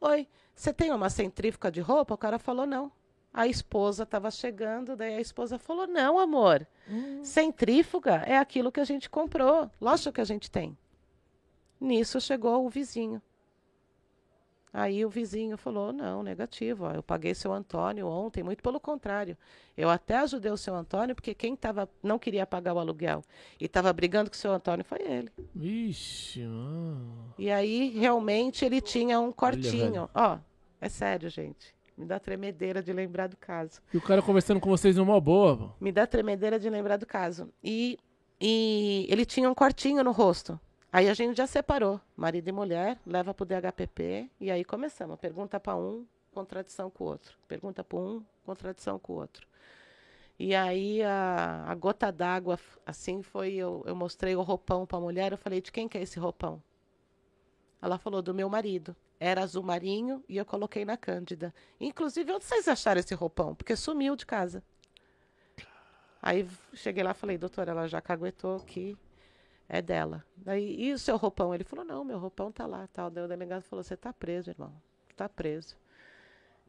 Oi, 0.00 0.28
você 0.54 0.72
tem 0.72 0.92
uma 0.92 1.08
centrífuga 1.08 1.70
de 1.70 1.80
roupa? 1.80 2.14
O 2.14 2.18
cara 2.18 2.38
falou 2.38 2.66
não 2.66 2.92
a 3.32 3.46
esposa 3.46 4.02
estava 4.02 4.30
chegando, 4.30 4.94
daí 4.94 5.14
a 5.14 5.20
esposa 5.20 5.58
falou: 5.58 5.86
Não, 5.86 6.18
amor, 6.18 6.66
hum. 6.88 7.24
centrífuga 7.24 8.22
é 8.26 8.36
aquilo 8.36 8.70
que 8.70 8.80
a 8.80 8.84
gente 8.84 9.08
comprou. 9.08 9.70
Lógico 9.80 10.12
que 10.12 10.20
a 10.20 10.24
gente 10.24 10.50
tem. 10.50 10.76
Nisso 11.80 12.20
chegou 12.20 12.66
o 12.66 12.70
vizinho. 12.70 13.22
Aí 14.72 15.04
o 15.04 15.10
vizinho 15.10 15.58
falou: 15.58 15.92
Não, 15.92 16.22
negativo. 16.22 16.84
Ó, 16.84 16.92
eu 16.92 17.02
paguei 17.02 17.34
seu 17.34 17.52
Antônio 17.52 18.06
ontem, 18.06 18.42
muito 18.42 18.62
pelo 18.62 18.80
contrário. 18.80 19.36
Eu 19.76 19.90
até 19.90 20.16
ajudei 20.18 20.50
o 20.50 20.56
seu 20.56 20.74
Antônio, 20.74 21.14
porque 21.14 21.34
quem 21.34 21.54
tava, 21.54 21.88
não 22.02 22.18
queria 22.18 22.46
pagar 22.46 22.72
o 22.74 22.78
aluguel 22.78 23.22
e 23.60 23.66
estava 23.66 23.92
brigando 23.92 24.30
com 24.30 24.34
o 24.34 24.38
seu 24.38 24.52
Antônio 24.52 24.84
foi 24.84 25.00
ele. 25.02 25.30
Vixe, 25.54 26.40
mano. 26.44 27.34
E 27.38 27.50
aí 27.50 27.90
realmente 27.90 28.64
ele 28.64 28.80
tinha 28.80 29.20
um 29.20 29.30
cortinho. 29.30 30.08
Ó, 30.14 30.38
é 30.80 30.88
sério, 30.88 31.28
gente. 31.28 31.74
Me 31.96 32.06
dá 32.06 32.18
tremedeira 32.18 32.82
de 32.82 32.92
lembrar 32.92 33.28
do 33.28 33.36
caso. 33.36 33.82
E 33.92 33.98
o 33.98 34.00
cara 34.00 34.22
conversando 34.22 34.58
com 34.58 34.70
vocês 34.70 34.96
numa 34.96 35.20
boa. 35.20 35.56
Pô. 35.56 35.70
Me 35.78 35.92
dá 35.92 36.06
tremedeira 36.06 36.58
de 36.58 36.70
lembrar 36.70 36.96
do 36.96 37.06
caso. 37.06 37.50
E, 37.62 37.98
e 38.40 39.06
ele 39.10 39.26
tinha 39.26 39.50
um 39.50 39.54
cortinho 39.54 40.02
no 40.02 40.12
rosto. 40.12 40.58
Aí 40.92 41.08
a 41.08 41.14
gente 41.14 41.38
já 41.38 41.46
separou, 41.46 41.98
marido 42.14 42.48
e 42.48 42.52
mulher, 42.52 42.98
leva 43.06 43.32
para 43.32 43.44
o 43.44 43.46
DHPP 43.46 44.30
e 44.38 44.50
aí 44.50 44.62
começamos. 44.62 45.18
Pergunta 45.18 45.58
para 45.58 45.74
um, 45.74 46.06
contradição 46.32 46.90
com 46.90 47.04
o 47.04 47.06
outro. 47.06 47.38
Pergunta 47.48 47.82
para 47.82 47.98
um, 47.98 48.22
contradição 48.44 48.98
com 48.98 49.14
o 49.14 49.16
outro. 49.16 49.48
E 50.38 50.54
aí 50.54 51.02
a, 51.02 51.64
a 51.66 51.74
gota 51.74 52.12
d'água, 52.12 52.58
assim 52.84 53.22
foi, 53.22 53.54
eu, 53.54 53.82
eu 53.86 53.96
mostrei 53.96 54.36
o 54.36 54.42
roupão 54.42 54.84
para 54.84 54.98
a 54.98 55.00
mulher, 55.00 55.32
eu 55.32 55.38
falei, 55.38 55.62
de 55.62 55.72
quem 55.72 55.88
que 55.88 55.96
é 55.96 56.02
esse 56.02 56.18
roupão? 56.18 56.62
Ela 57.80 57.96
falou, 57.96 58.20
do 58.20 58.34
meu 58.34 58.50
marido 58.50 58.94
era 59.18 59.42
azul 59.42 59.62
marinho 59.62 60.22
e 60.28 60.36
eu 60.36 60.44
coloquei 60.44 60.84
na 60.84 60.96
Cândida. 60.96 61.54
Inclusive, 61.80 62.32
onde 62.32 62.44
vocês 62.44 62.68
acharam 62.68 63.00
esse 63.00 63.14
roupão? 63.14 63.54
Porque 63.54 63.76
sumiu 63.76 64.14
de 64.14 64.26
casa. 64.26 64.62
Aí 66.20 66.46
cheguei 66.74 67.02
lá 67.02 67.14
falei, 67.14 67.38
doutora, 67.38 67.70
ela 67.70 67.88
já 67.88 68.00
caguetou 68.00 68.56
aqui, 68.56 68.96
é 69.72 69.80
dela. 69.80 70.22
Daí, 70.36 70.76
e 70.78 70.92
o 70.92 70.98
seu 70.98 71.16
roupão? 71.16 71.54
Ele 71.54 71.64
falou, 71.64 71.82
não, 71.82 72.04
meu 72.04 72.18
roupão 72.18 72.52
tá 72.52 72.66
lá, 72.66 72.86
tal. 72.92 73.08
Daí 73.08 73.24
o 73.24 73.28
delegado 73.28 73.62
falou, 73.62 73.82
você 73.82 73.96
tá 73.96 74.12
preso, 74.12 74.50
irmão, 74.50 74.70
tá 75.16 75.30
preso. 75.30 75.76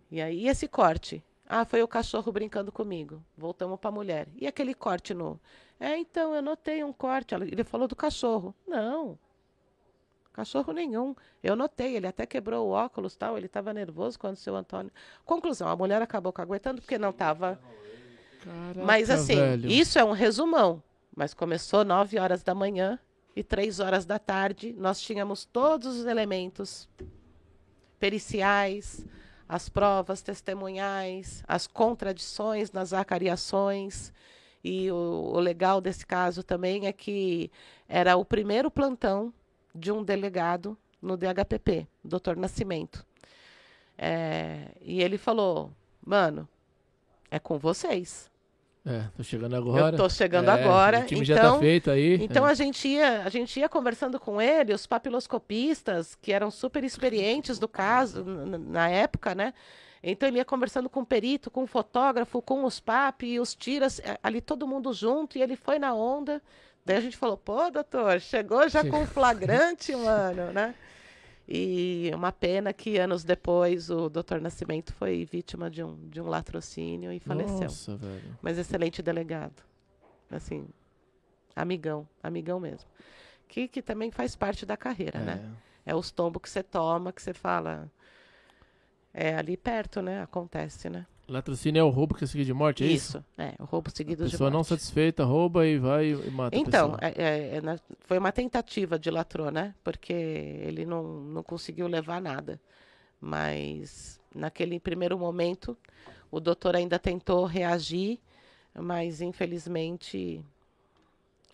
E 0.10 0.22
aí, 0.22 0.44
e 0.44 0.48
esse 0.48 0.70
corte? 0.70 1.22
Ah, 1.46 1.66
foi 1.66 1.84
o 1.84 1.88
cachorro 1.88 2.32
brincando 2.32 2.72
comigo. 2.72 3.22
Voltamos 3.38 3.78
para 3.78 3.90
a 3.90 3.92
mulher. 3.92 4.30
E 4.38 4.48
aquele 4.48 4.74
corte 4.74 5.14
no? 5.14 5.38
É, 5.78 5.98
então, 5.98 6.34
eu 6.34 6.42
notei 6.42 6.82
um 6.82 6.94
corte. 6.94 7.36
Ele 7.36 7.66
falou 7.66 7.90
do 7.90 7.96
cachorro. 7.96 8.56
Não. 8.66 9.20
Cachorro 10.32 10.72
nenhum. 10.72 11.14
Eu 11.44 11.58
notei, 11.58 11.98
ele 11.98 12.08
até 12.08 12.26
quebrou 12.26 12.70
o 12.70 12.72
óculos, 12.72 13.18
tal. 13.18 13.36
Ele 13.36 13.48
estava 13.48 13.74
nervoso 13.74 14.18
quando 14.18 14.36
o 14.36 14.40
seu 14.40 14.56
Antônio. 14.56 14.92
Conclusão, 15.26 15.68
a 15.68 15.76
mulher 15.76 16.02
acabou 16.02 16.32
caguetando 16.32 16.82
porque 16.82 16.98
não 16.98 17.10
estava. 17.10 17.60
Mas 18.86 19.10
assim, 19.10 19.36
velho. 19.36 19.70
isso 19.70 20.00
é 20.00 20.04
um 20.06 20.12
resumão. 20.12 20.82
Mas 21.16 21.34
começou 21.34 21.86
9 21.86 22.18
horas 22.18 22.44
da 22.44 22.56
manhã 22.56 23.00
e 23.36 23.44
3 23.44 23.80
horas 23.80 24.06
da 24.06 24.18
tarde. 24.18 24.74
Nós 24.74 25.00
tínhamos 25.00 25.46
todos 25.46 25.98
os 25.98 26.06
elementos 26.06 26.90
periciais, 28.00 29.06
as 29.48 29.70
provas 29.70 30.22
testemunhais, 30.22 31.44
as 31.48 31.68
contradições 31.68 32.72
nas 32.72 32.94
acariações. 32.94 34.12
E 34.64 34.92
o, 34.92 35.32
o, 35.36 35.40
legal 35.40 35.80
desse 35.80 36.06
caso 36.06 36.42
também 36.42 36.88
é 36.88 36.94
que 36.94 37.52
era 37.88 38.16
o 38.18 38.26
primeiro 38.26 38.72
plantão 38.72 39.34
de 39.76 39.92
um 39.92 40.04
delegado 40.04 40.78
no 41.02 41.18
DHPP, 41.18 41.88
doutor 42.04 42.38
Nascimento. 42.38 43.06
É, 43.98 44.70
e 44.82 45.02
ele 45.02 45.18
falou: 45.18 45.72
Mano, 46.04 46.48
é 47.30 47.40
com 47.40 47.60
vocês. 47.60 48.32
É, 48.86 49.04
tô 49.16 49.24
chegando 49.24 49.56
agora. 49.56 49.96
Eu 49.96 49.98
tô 49.98 50.10
chegando 50.10 50.50
é, 50.50 50.52
agora. 50.52 51.00
O 51.00 51.06
time 51.06 51.22
então, 51.22 51.36
já 51.36 51.42
tá 51.42 51.48
então, 51.48 51.60
feito 51.60 51.90
aí. 51.90 52.16
Então 52.22 52.46
é. 52.46 52.52
a 52.52 52.54
gente 52.54 52.88
ia, 52.88 53.24
a 53.24 53.30
gente 53.30 53.60
ia 53.60 53.70
conversando 53.70 54.20
com 54.20 54.42
ele, 54.42 54.74
os 54.74 54.86
papiloscopistas, 54.86 56.16
que 56.22 56.34
eram 56.34 56.52
super 56.52 56.84
experientes 56.84 57.58
do 57.58 57.68
caso 57.68 58.26
na 58.26 58.90
época, 58.90 59.34
né? 59.34 59.54
Então 60.04 60.28
ele 60.28 60.38
ia 60.38 60.46
conversando 60.46 60.90
com 60.90 61.00
o 61.00 61.06
perito, 61.06 61.50
com 61.50 61.64
o 61.64 61.68
fotógrafo, 61.68 62.42
com 62.42 62.66
os 62.66 62.82
pap 62.82 63.24
e 63.24 63.40
os 63.40 63.56
tiras, 63.56 64.00
é, 64.00 64.20
ali 64.22 64.42
todo 64.42 64.68
mundo 64.68 64.92
junto, 64.92 65.38
e 65.38 65.42
ele 65.42 65.56
foi 65.56 65.80
na 65.80 65.94
onda. 65.94 66.42
Daí 66.86 66.98
a 66.98 67.02
gente 67.02 67.16
falou, 67.16 67.38
pô, 67.38 67.72
doutor, 67.72 68.20
chegou 68.20 68.68
já 68.68 68.82
Sim. 68.82 68.90
com 68.90 69.06
flagrante, 69.06 69.96
mano, 69.96 70.52
né? 70.52 70.76
E 71.56 72.10
uma 72.16 72.32
pena 72.32 72.74
que 72.74 72.98
anos 72.98 73.24
depois 73.24 73.92
o 73.92 74.10
Dr. 74.10 74.40
Nascimento 74.42 74.92
foi 74.92 75.24
vítima 75.24 75.70
de 75.70 75.84
um, 75.84 76.10
de 76.10 76.20
um 76.20 76.26
latrocínio 76.26 77.12
e 77.12 77.20
faleceu. 77.20 77.62
Nossa, 77.62 77.96
velho. 77.96 78.40
Mas 78.42 78.58
excelente 78.58 79.04
delegado. 79.04 79.62
Assim, 80.32 80.68
amigão, 81.56 82.10
amigão 82.24 82.60
mesmo. 82.60 82.90
Que, 83.48 83.68
que 83.68 83.84
também 83.84 84.10
faz 84.10 84.36
parte 84.36 84.66
da 84.66 84.76
carreira, 84.76 85.20
né? 85.20 85.34
é. 85.34 85.48
né? 85.48 85.56
É 85.86 85.96
os 85.96 86.10
tombos 86.10 86.42
que 86.42 86.50
você 86.50 86.64
toma, 86.64 87.14
que 87.14 87.22
você 87.22 87.36
fala. 87.36 87.88
É 89.14 89.36
ali 89.36 89.56
perto, 89.56 90.02
né? 90.02 90.24
Acontece, 90.24 90.90
né? 90.90 91.06
Latrocínio 91.28 91.80
é 91.80 91.84
o 91.84 91.90
roubo 91.90 92.16
que 92.16 92.26
é 92.26 92.28
seguido 92.28 92.48
de 92.48 92.54
morte, 92.54 92.84
é 92.84 92.88
isso? 92.88 93.18
Isso, 93.18 93.26
é, 93.38 93.56
o 93.60 93.64
roubo 93.64 93.90
seguido 93.90 94.18
de 94.18 94.24
morte. 94.24 94.34
A 94.34 94.38
pessoa 94.38 94.50
não 94.50 94.64
satisfeita 94.64 95.24
rouba 95.24 95.66
e 95.66 95.78
vai 95.78 96.12
e 96.12 96.32
mata 96.32 96.56
Então, 96.56 96.98
é, 97.00 97.14
é, 97.16 97.58
é 97.58 97.62
foi 98.02 98.18
uma 98.18 98.32
tentativa 98.32 99.00
de 99.00 99.10
latrô, 99.10 99.50
né? 99.50 99.74
Porque 99.84 100.12
ele 100.12 100.86
não, 100.86 101.04
não 101.04 101.42
conseguiu 101.44 101.88
levar 101.88 102.22
nada. 102.22 102.60
Mas 103.22 104.20
naquele 104.36 104.80
primeiro 104.82 105.18
momento, 105.18 105.78
o 106.30 106.42
doutor 106.42 106.76
ainda 106.76 107.00
tentou 107.00 107.46
reagir, 107.46 108.20
mas 108.76 109.22
infelizmente 109.22 110.44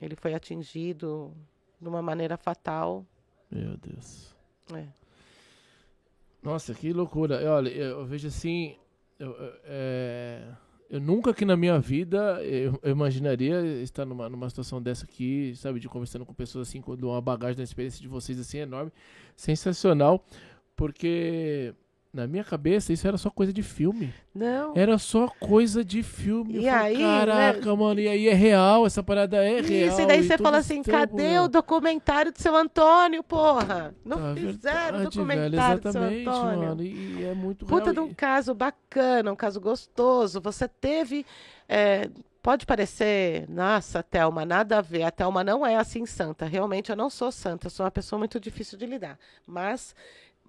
ele 0.02 0.16
foi 0.16 0.34
atingido 0.34 1.32
de 1.80 1.88
uma 1.88 2.02
maneira 2.02 2.38
fatal. 2.38 3.06
Meu 3.52 3.78
Deus. 3.78 4.36
É. 4.74 4.86
Nossa, 6.42 6.74
que 6.74 6.92
loucura. 6.92 7.40
Olha, 7.52 7.70
eu 7.70 8.06
vejo 8.06 8.28
assim, 8.28 8.78
eu, 9.20 9.36
é, 9.66 10.42
eu 10.90 11.00
nunca 11.00 11.34
que 11.34 11.46
na 11.46 11.58
minha 11.58 11.78
vida 11.78 12.42
eu, 12.44 12.80
eu, 12.82 12.92
imaginaria 12.92 13.62
estar 13.84 14.06
numa, 14.06 14.30
numa 14.30 14.50
situação 14.50 14.82
dessa 14.82 15.06
aqui, 15.06 15.54
sabe, 15.56 15.80
de 15.80 15.90
conversando 15.90 16.26
com 16.26 16.34
pessoas 16.34 16.70
assim, 16.70 16.82
com 16.82 16.94
uma 16.94 17.22
bagagem 17.22 17.58
da 17.58 17.64
experiência 17.64 18.02
de 18.02 18.08
vocês 18.08 18.40
assim 18.40 18.60
enorme, 18.60 18.92
sensacional, 19.36 20.26
porque 20.76 21.76
na 22.12 22.26
minha 22.26 22.44
cabeça, 22.44 22.92
isso 22.92 23.08
era 23.08 23.18
só 23.18 23.30
coisa 23.30 23.54
de 23.54 23.62
filme. 23.62 24.12
Não. 24.34 24.74
Era 24.76 24.98
só 24.98 25.28
coisa 25.40 25.86
de 25.86 26.02
filme. 26.02 26.60
E 26.60 26.68
aí, 26.68 26.98
né? 26.98 27.04
caraca, 27.04 27.66
né? 27.70 27.76
mano, 27.76 28.00
e 28.00 28.08
aí 28.08 28.28
é 28.28 28.34
real, 28.34 28.86
essa 28.86 29.04
parada 29.04 29.38
é 29.46 29.60
isso, 29.60 29.70
real. 29.70 30.00
E 30.00 30.06
daí 30.08 30.24
você 30.24 30.38
fala 30.38 30.58
assim, 30.58 30.82
tempo, 30.82 30.98
cadê 30.98 31.38
o 31.40 31.48
documentário 31.48 32.32
do 32.32 32.42
seu 32.42 32.56
Antônio, 32.56 33.22
porra? 33.22 33.94
Não 34.04 34.18
tá 34.18 34.36
fizeram 34.36 35.00
o 35.00 35.04
documentário 35.04 35.52
velho, 35.52 35.80
do 35.82 35.92
seu 35.92 36.02
Antônio. 36.02 36.70
Mano, 36.70 36.84
e, 36.84 37.24
é 37.24 37.34
muito 37.36 37.66
Puta 37.66 37.92
real. 37.92 37.94
de 37.94 38.00
um 38.00 38.14
caso 38.14 38.56
bacana, 38.56 39.32
um 39.32 39.36
caso 39.36 39.62
gostoso. 39.62 40.42
Você 40.42 40.68
teve... 40.68 41.26
É, 41.68 42.10
pode 42.42 42.66
parecer, 42.66 43.48
nossa, 43.48 44.02
Thelma, 44.02 44.46
nada 44.46 44.80
a 44.80 44.82
ver. 44.82 45.04
A 45.04 45.12
Thelma 45.12 45.44
não 45.44 45.64
é 45.66 45.76
assim 45.76 46.06
santa. 46.08 46.46
Realmente, 46.46 46.90
eu 46.90 46.96
não 46.96 47.10
sou 47.10 47.32
santa. 47.32 47.68
Eu 47.68 47.72
sou 47.72 47.86
uma 47.86 47.92
pessoa 47.92 48.18
muito 48.18 48.40
difícil 48.40 48.78
de 48.78 48.88
lidar. 48.88 49.20
Mas 49.46 49.94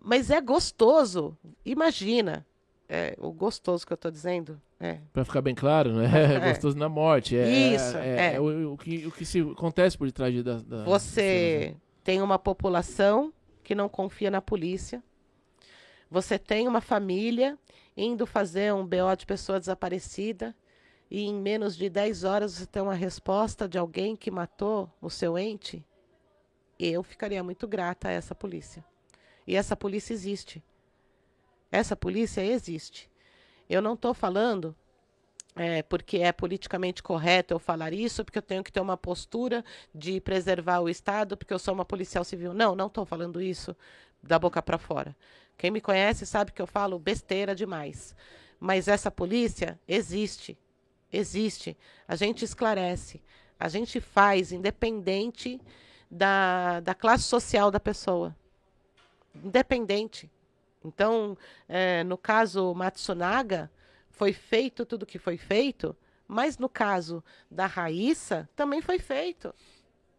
mas 0.03 0.31
é 0.31 0.41
gostoso. 0.41 1.37
Imagina. 1.65 2.47
É, 2.89 3.15
o 3.21 3.31
gostoso 3.31 3.87
que 3.87 3.93
eu 3.93 3.95
estou 3.95 4.11
dizendo. 4.11 4.61
É. 4.81 4.99
Para 5.13 5.25
ficar 5.25 5.41
bem 5.41 5.55
claro, 5.55 5.93
né? 5.93 6.09
É, 6.35 6.49
gostoso 6.53 6.77
na 6.77 6.89
morte. 6.89 7.37
É, 7.37 7.49
Isso. 7.49 7.97
É, 7.97 8.33
é, 8.33 8.35
é. 8.35 8.41
O, 8.41 8.73
o, 8.73 8.79
que, 8.79 9.07
o 9.07 9.13
que 9.13 9.25
se 9.25 9.41
acontece 9.41 9.97
por 9.97 10.07
detrás 10.07 10.43
da. 10.43 10.59
da 10.59 10.85
Você 10.85 11.77
tem 12.03 12.21
uma 12.21 12.39
população 12.39 13.33
que 13.63 13.75
não 13.75 13.89
confia 13.89 14.31
na 14.31 14.43
polícia. 14.43 15.03
Você 16.11 16.37
tem 16.37 16.67
uma 16.67 16.81
família 16.81 17.57
indo 17.97 18.27
fazer 18.27 18.75
um 18.75 18.85
BO 18.85 19.15
de 19.17 19.25
pessoa 19.27 19.61
desaparecida 19.61 20.57
e 21.09 21.23
em 21.23 21.35
menos 21.35 21.77
de 21.77 21.89
10 21.89 22.25
horas 22.25 22.55
você 22.55 22.67
tem 22.67 22.83
uma 22.83 22.95
resposta 22.95 23.69
de 23.69 23.79
alguém 23.79 24.17
que 24.17 24.31
matou 24.31 24.91
o 25.01 25.09
seu 25.09 25.39
ente. 25.39 25.85
Eu 26.79 27.05
ficaria 27.05 27.45
muito 27.45 27.69
grata 27.69 28.09
a 28.09 28.13
essa 28.13 28.35
polícia. 28.35 28.85
E 29.51 29.57
essa 29.57 29.75
polícia 29.75 30.13
existe. 30.13 30.63
Essa 31.73 31.97
polícia 31.97 32.41
existe. 32.41 33.11
Eu 33.69 33.83
não 33.83 33.95
estou 33.95 34.15
falando 34.15 34.77
é, 35.57 35.83
porque 35.83 36.19
é 36.19 36.31
politicamente 36.31 37.03
correto 37.03 37.53
eu 37.53 37.59
falar 37.59 37.93
isso, 37.93 38.25
porque 38.25 38.39
eu 38.39 38.43
tenho 38.43 38.63
que 38.63 38.71
ter 38.71 38.79
uma 38.79 38.97
postura 38.97 39.65
de 39.93 40.21
preservar 40.21 40.79
o 40.79 40.89
Estado, 40.89 41.37
porque 41.37 41.53
eu 41.53 41.59
sou 41.59 41.75
uma 41.75 41.85
policial 41.85 42.23
civil. 42.23 42.55
Não, 42.55 42.77
não 42.77 42.87
estou 42.87 43.05
falando 43.05 43.43
isso 43.43 43.77
da 44.23 44.39
boca 44.39 44.63
para 44.63 44.79
fora. 44.79 45.17
Quem 45.59 45.73
me 45.73 45.81
conhece 45.81 46.25
sabe 46.27 46.53
que 46.53 46.63
eu 46.63 46.67
falo 46.69 46.97
besteira 46.97 47.53
demais. 47.53 48.15
Mas 48.61 48.87
essa 48.87 49.11
polícia 49.11 49.81
existe. 49.89 50.57
Existe. 51.13 51.77
A 52.07 52.15
gente 52.15 52.45
esclarece. 52.45 53.21
A 53.59 53.69
gente 53.69 54.01
faz, 54.01 54.53
independente 54.53 55.61
da, 56.09 56.79
da 56.79 56.95
classe 56.95 57.25
social 57.25 57.69
da 57.69 57.81
pessoa 57.81 58.33
independente. 59.35 60.31
Então, 60.85 61.37
é, 61.69 62.03
no 62.05 62.17
caso 62.17 62.75
Matsunaga, 62.75 63.71
foi 64.11 64.33
feito 64.33 64.85
tudo 64.85 65.05
o 65.05 65.07
que 65.07 65.19
foi 65.19 65.37
feito, 65.37 65.97
mas 66.27 66.59
no 66.59 66.69
caso 66.69 67.23
da 67.51 67.67
Raíssa, 67.67 68.49
também 68.55 68.81
foi 68.81 68.99
feito. 68.99 69.55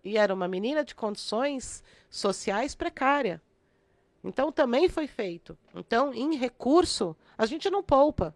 E 0.03 0.18
era 0.18 0.34
uma 0.34 0.47
menina 0.47 0.84
de 0.84 0.95
condições 0.95 1.84
sociais 2.09 2.76
precária. 2.76 3.41
Então, 4.24 4.51
também 4.51 4.88
foi 4.88 5.07
feito. 5.07 5.57
Então, 5.74 6.14
em 6.14 6.36
recurso, 6.36 7.16
a 7.38 7.45
gente 7.45 7.70
não 7.70 7.82
poupa. 7.82 8.36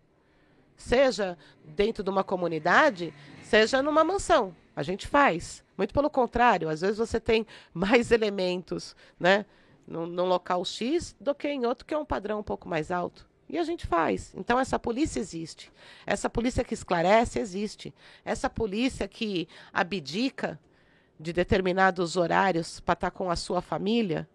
Seja 0.75 1.37
dentro 1.63 2.03
de 2.03 2.09
uma 2.09 2.23
comunidade, 2.23 3.13
seja 3.43 3.81
numa 3.81 4.03
mansão. 4.03 4.55
A 4.75 4.83
gente 4.83 5.07
faz. 5.07 5.63
Muito 5.77 5.93
pelo 5.93 6.09
contrário, 6.09 6.69
às 6.69 6.81
vezes 6.81 6.97
você 6.97 7.19
tem 7.19 7.45
mais 7.73 8.11
elementos, 8.11 8.95
né? 9.19 9.45
Num, 9.87 10.05
num 10.05 10.25
local 10.25 10.63
X 10.65 11.15
do 11.19 11.35
que 11.35 11.47
em 11.47 11.65
outro 11.65 11.85
que 11.85 11.93
é 11.93 11.97
um 11.97 12.05
padrão 12.05 12.39
um 12.39 12.43
pouco 12.43 12.67
mais 12.67 12.91
alto. 12.91 13.27
E 13.47 13.57
a 13.57 13.63
gente 13.63 13.85
faz. 13.85 14.33
Então, 14.35 14.59
essa 14.59 14.79
polícia 14.79 15.19
existe. 15.19 15.71
Essa 16.05 16.29
polícia 16.29 16.63
que 16.63 16.73
esclarece 16.73 17.39
existe. 17.39 17.93
Essa 18.23 18.49
polícia 18.49 19.07
que 19.07 19.47
abdica 19.71 20.59
de 21.19 21.31
determinados 21.31 22.17
horários 22.17 22.79
para 22.79 22.93
estar 22.93 23.11
tá 23.11 23.17
com 23.17 23.29
a 23.29 23.35
sua 23.35 23.61
família 23.61 24.27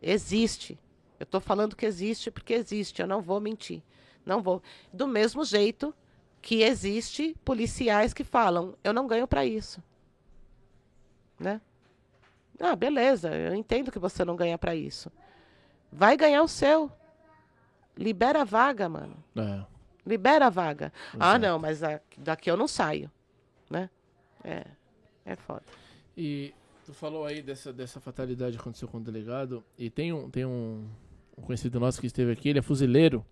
existe. 0.00 0.78
Eu 1.18 1.24
estou 1.24 1.40
falando 1.40 1.74
que 1.74 1.84
existe 1.84 2.30
porque 2.30 2.54
existe. 2.54 3.02
Eu 3.02 3.08
não 3.08 3.20
vou 3.20 3.40
mentir. 3.40 3.82
Não 4.24 4.40
vou. 4.40 4.62
Do 4.92 5.08
mesmo 5.08 5.44
jeito 5.44 5.92
que 6.40 6.62
existe 6.62 7.36
policiais 7.44 8.14
que 8.14 8.24
falam: 8.24 8.76
eu 8.84 8.92
não 8.92 9.06
ganho 9.06 9.26
para 9.26 9.44
isso. 9.44 9.82
Né? 11.38 11.60
Ah, 12.60 12.76
beleza, 12.76 13.34
eu 13.34 13.54
entendo 13.54 13.90
que 13.90 13.98
você 13.98 14.24
não 14.24 14.36
ganha 14.36 14.56
para 14.56 14.74
isso. 14.74 15.10
Vai 15.90 16.16
ganhar 16.16 16.42
o 16.42 16.48
seu. 16.48 16.90
Libera 17.96 18.42
a 18.42 18.44
vaga, 18.44 18.88
mano. 18.88 19.16
É. 19.36 19.64
Libera 20.06 20.46
a 20.46 20.50
vaga. 20.50 20.92
Ah, 21.12 21.16
Exato. 21.16 21.24
Ah, 21.24 21.38
não, 21.38 21.58
mas 21.58 21.80
daqui 22.16 22.50
eu 22.50 22.56
não 22.56 22.66
saio. 22.66 23.10
Né? 23.70 23.90
É, 24.42 24.64
é 25.24 25.36
foda. 25.36 25.62
E 26.16 26.54
tu 26.84 26.92
falou 26.94 27.24
aí 27.24 27.42
dessa, 27.42 27.72
dessa 27.72 28.00
fatalidade 28.00 28.56
que 28.56 28.60
aconteceu 28.60 28.88
com 28.88 28.98
o 28.98 29.00
delegado, 29.00 29.62
e 29.78 29.88
tem 29.88 30.12
um, 30.12 30.30
tem 30.30 30.44
um, 30.44 30.86
um 31.36 31.42
conhecido 31.42 31.78
nosso 31.78 32.00
que 32.00 32.06
esteve 32.06 32.32
aqui, 32.32 32.48
ele 32.48 32.58
é 32.58 32.62
fuzileiro, 32.62 33.24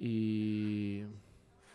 e 0.00 1.06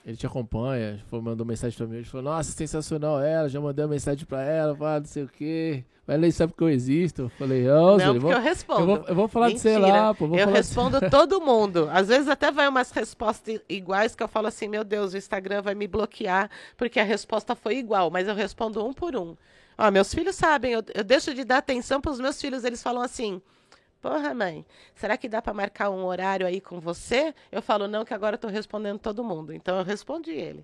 ele 0.10 0.18
te 0.18 0.26
acompanha, 0.26 1.00
mandou 1.12 1.46
mensagem 1.46 1.78
pra 1.78 1.86
mim, 1.86 1.98
ele 1.98 2.04
falou, 2.04 2.32
nossa, 2.32 2.52
sensacional 2.52 3.22
ela, 3.22 3.48
já 3.48 3.62
mandei 3.62 3.86
uma 3.86 3.92
mensagem 3.92 4.26
pra 4.26 4.42
ela, 4.42 4.76
fala 4.76 5.02
não 5.02 5.06
sei 5.06 5.22
o 5.22 5.28
quê. 5.28 5.84
Mas 6.08 6.16
ele 6.16 6.32
sabe 6.32 6.54
que 6.54 6.64
eu 6.64 6.70
existo. 6.70 7.22
Eu 7.22 7.30
falei, 7.30 7.68
não, 7.68 7.96
porque 7.96 8.20
vou, 8.20 8.32
eu 8.32 8.42
respondo. 8.42 8.82
Eu 8.82 8.86
vou, 8.88 9.06
eu 9.10 9.16
vou 9.16 9.28
falar 9.28 9.50
Mentira. 9.50 9.76
de 9.76 9.80
você 9.80 9.92
lá, 9.92 10.14
pô. 10.16 10.26
eu 10.36 10.48
respondo 10.48 11.00
de... 11.00 11.12
todo 11.12 11.40
mundo. 11.40 11.88
Às 11.92 12.08
vezes 12.08 12.28
até 12.28 12.52
vai 12.52 12.68
umas 12.68 12.90
respostas 12.90 13.62
iguais 13.70 14.16
que 14.16 14.24
eu 14.24 14.28
falo 14.28 14.48
assim, 14.48 14.68
meu 14.68 14.84
Deus, 14.84 15.14
o 15.14 15.18
Instagram 15.18 15.62
vai 15.62 15.76
me 15.76 15.88
bloquear 15.88 16.50
porque 16.76 17.00
a 17.00 17.04
resposta 17.04 17.54
foi 17.54 17.78
igual, 17.78 18.10
mas 18.10 18.28
eu 18.28 18.34
respondo 18.34 18.84
um 18.84 18.92
por 18.92 19.16
um. 19.16 19.36
Ó, 19.78 19.92
meus 19.92 20.12
filhos 20.12 20.36
sabem, 20.36 20.72
eu, 20.72 20.84
eu 20.96 21.04
deixo 21.04 21.36
de 21.36 21.44
dar 21.44 21.60
atenção 21.60 22.02
para 22.02 22.12
os 22.12 22.20
meus 22.20 22.42
filhos, 22.42 22.64
eles 22.64 22.82
falam 22.82 23.04
assim, 23.04 23.40
Porra, 24.02 24.34
mãe, 24.34 24.66
será 24.96 25.18
que 25.18 25.28
dá 25.28 25.42
para 25.42 25.54
marcar 25.54 25.90
um 25.90 26.06
horário 26.06 26.48
aí 26.48 26.62
com 26.62 26.80
você? 26.80 27.34
Eu 27.52 27.62
falo, 27.62 27.88
não, 27.88 28.06
que 28.06 28.14
agora 28.14 28.36
eu 28.36 28.40
tô 28.40 28.48
respondendo 28.48 28.98
todo 28.98 29.24
mundo. 29.24 29.54
Então 29.54 29.78
eu 29.78 29.84
respondi 29.84 30.32
ele. 30.32 30.64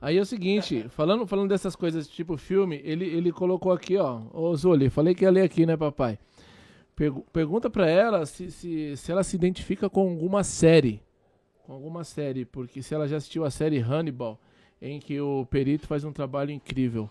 Aí 0.00 0.18
é 0.18 0.20
o 0.20 0.26
seguinte, 0.26 0.86
falando, 0.88 1.26
falando 1.26 1.48
dessas 1.48 1.76
coisas 1.76 2.08
tipo 2.08 2.36
filme, 2.36 2.80
ele, 2.84 3.04
ele 3.06 3.30
colocou 3.30 3.72
aqui, 3.72 3.96
ó. 3.96 4.20
Ô 4.32 4.54
Zoli, 4.56 4.90
falei 4.90 5.14
que 5.14 5.24
ia 5.24 5.30
ler 5.30 5.42
aqui, 5.42 5.64
né, 5.64 5.76
papai? 5.76 6.18
Pergu 6.96 7.24
pergunta 7.32 7.70
pra 7.70 7.88
ela 7.88 8.26
se, 8.26 8.50
se, 8.50 8.96
se 8.96 9.12
ela 9.12 9.22
se 9.22 9.36
identifica 9.36 9.88
com 9.88 10.00
alguma 10.00 10.42
série. 10.42 11.00
Com 11.62 11.72
alguma 11.72 12.02
série, 12.02 12.44
porque 12.44 12.82
se 12.82 12.94
ela 12.94 13.06
já 13.06 13.18
assistiu 13.18 13.44
a 13.44 13.50
série 13.50 13.78
Hannibal, 13.78 14.40
em 14.82 14.98
que 14.98 15.20
o 15.20 15.46
perito 15.46 15.86
faz 15.86 16.04
um 16.04 16.12
trabalho 16.12 16.50
incrível. 16.50 17.08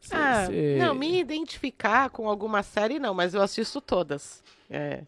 Cê, 0.00 0.14
ah, 0.14 0.46
cê... 0.46 0.76
Não, 0.78 0.94
me 0.94 1.18
identificar 1.18 2.10
com 2.10 2.28
alguma 2.28 2.62
série 2.62 2.98
não, 2.98 3.14
mas 3.14 3.34
eu 3.34 3.42
assisto 3.42 3.80
todas. 3.80 4.42
É. 4.70 5.02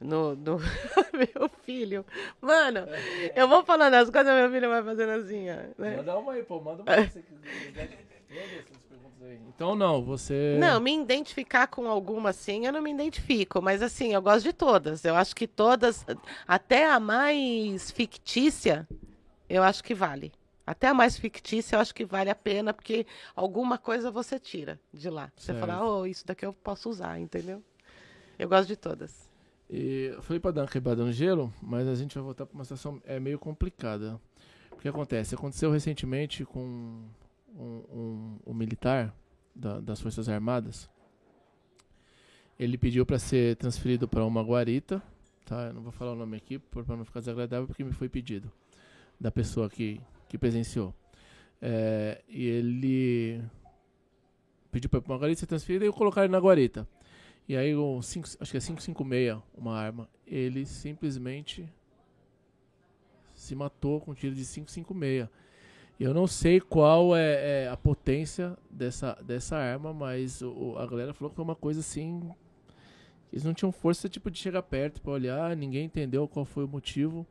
No, 0.00 0.34
no... 0.34 0.58
meu 1.12 1.48
filho. 1.62 2.04
Mano, 2.40 2.86
eu 3.34 3.48
vou 3.48 3.64
falando 3.64 3.94
as 3.94 4.10
coisas, 4.10 4.34
meu 4.34 4.50
filho 4.50 4.68
vai 4.68 4.82
fazendo 4.82 5.10
assim, 5.10 5.50
ó. 5.50 5.56
Né? 5.82 5.96
Manda 5.96 6.18
uma 6.18 6.32
aí, 6.32 6.42
pô, 6.42 6.60
manda 6.60 6.82
uma 6.82 6.92
aí. 6.92 7.10
Então 9.54 9.74
não, 9.76 10.02
você. 10.02 10.56
Não, 10.58 10.80
me 10.80 10.94
identificar 10.94 11.68
com 11.68 11.88
alguma 11.88 12.30
assim, 12.30 12.66
eu 12.66 12.72
não 12.72 12.82
me 12.82 12.92
identifico, 12.92 13.62
mas 13.62 13.82
assim, 13.82 14.12
eu 14.12 14.20
gosto 14.20 14.44
de 14.44 14.52
todas. 14.52 15.04
Eu 15.04 15.14
acho 15.14 15.34
que 15.34 15.46
todas, 15.46 16.04
até 16.46 16.90
a 16.90 16.98
mais 16.98 17.90
fictícia, 17.90 18.86
eu 19.48 19.62
acho 19.62 19.82
que 19.82 19.94
vale. 19.94 20.32
Até 20.66 20.88
a 20.88 20.94
mais 20.94 21.18
fictícia, 21.18 21.76
eu 21.76 21.80
acho 21.80 21.94
que 21.94 22.04
vale 22.04 22.30
a 22.30 22.34
pena, 22.34 22.72
porque 22.72 23.06
alguma 23.36 23.78
coisa 23.78 24.10
você 24.10 24.38
tira 24.40 24.80
de 24.92 25.10
lá. 25.10 25.30
Você 25.36 25.52
certo. 25.52 25.60
fala, 25.60 25.84
oh, 25.84 26.06
isso 26.06 26.26
daqui 26.26 26.44
eu 26.44 26.52
posso 26.52 26.88
usar, 26.88 27.18
entendeu? 27.20 27.62
Eu 28.38 28.48
gosto 28.48 28.68
de 28.68 28.76
todas. 28.76 29.30
E 29.68 30.10
eu 30.14 30.22
falei 30.22 30.40
para 30.40 30.50
dar 30.50 30.62
uma 30.62 30.68
quebrada 30.68 31.04
no 31.04 31.12
gelo, 31.12 31.52
mas 31.62 31.88
a 31.88 31.94
gente 31.94 32.14
vai 32.14 32.22
voltar 32.22 32.46
para 32.46 32.54
uma 32.54 32.64
situação 32.64 33.00
é 33.04 33.18
meio 33.18 33.38
complicada. 33.38 34.20
O 34.72 34.76
que 34.76 34.88
acontece? 34.88 35.34
Aconteceu 35.34 35.70
recentemente 35.70 36.44
com 36.44 37.04
um, 37.56 37.62
um, 37.64 38.38
um 38.46 38.54
militar 38.54 39.14
da, 39.54 39.80
das 39.80 40.00
Forças 40.00 40.28
Armadas. 40.28 40.90
Ele 42.58 42.76
pediu 42.76 43.04
para 43.06 43.18
ser 43.18 43.56
transferido 43.56 44.06
para 44.06 44.24
uma 44.24 44.42
guarita, 44.42 45.02
tá? 45.44 45.66
Eu 45.66 45.74
não 45.74 45.82
vou 45.82 45.92
falar 45.92 46.12
o 46.12 46.16
nome 46.16 46.36
aqui 46.36 46.58
para 46.58 46.96
não 46.96 47.04
ficar 47.04 47.20
desagradável, 47.20 47.66
porque 47.66 47.82
me 47.82 47.92
foi 47.92 48.08
pedido 48.08 48.50
da 49.18 49.30
pessoa 49.30 49.70
que 49.70 50.00
que 50.34 50.38
presenciou. 50.38 50.92
É, 51.62 52.20
e 52.28 52.44
ele 52.44 53.40
pediu 54.72 54.90
para 54.90 55.00
uma 55.06 55.16
guarita 55.16 55.40
ser 55.40 55.46
transferida 55.46 55.84
e 55.84 55.88
eu 55.88 55.92
colocar 55.92 56.24
ele 56.24 56.32
na 56.32 56.40
guarita. 56.40 56.86
E 57.46 57.56
aí, 57.56 57.76
um 57.76 58.00
cinco, 58.00 58.26
acho 58.40 58.50
que 58.50 58.56
é 58.56 58.60
556, 58.60 59.38
uma 59.54 59.76
arma. 59.76 60.08
Ele 60.26 60.64
simplesmente 60.64 61.68
se 63.34 63.54
matou 63.54 64.00
com 64.00 64.12
um 64.12 64.14
tiro 64.14 64.34
de 64.34 64.44
556. 64.44 65.28
Eu 66.00 66.12
não 66.12 66.26
sei 66.26 66.60
qual 66.60 67.14
é, 67.14 67.64
é, 67.64 67.68
a 67.68 67.76
potência 67.76 68.56
dessa, 68.70 69.14
dessa 69.22 69.56
arma, 69.56 69.92
mas 69.92 70.42
o, 70.42 70.76
a 70.78 70.86
galera 70.86 71.12
falou 71.12 71.30
que 71.30 71.36
foi 71.36 71.44
uma 71.44 71.54
coisa 71.54 71.80
assim. 71.80 72.20
Eles 73.32 73.44
não 73.44 73.52
tinham 73.52 73.70
força 73.70 74.08
tipo 74.08 74.30
de 74.30 74.38
chegar 74.38 74.62
perto 74.62 75.00
para 75.00 75.12
olhar, 75.12 75.56
ninguém 75.56 75.84
entendeu 75.84 76.26
qual 76.26 76.44
foi 76.44 76.64
o 76.64 76.68
motivo. 76.68 77.26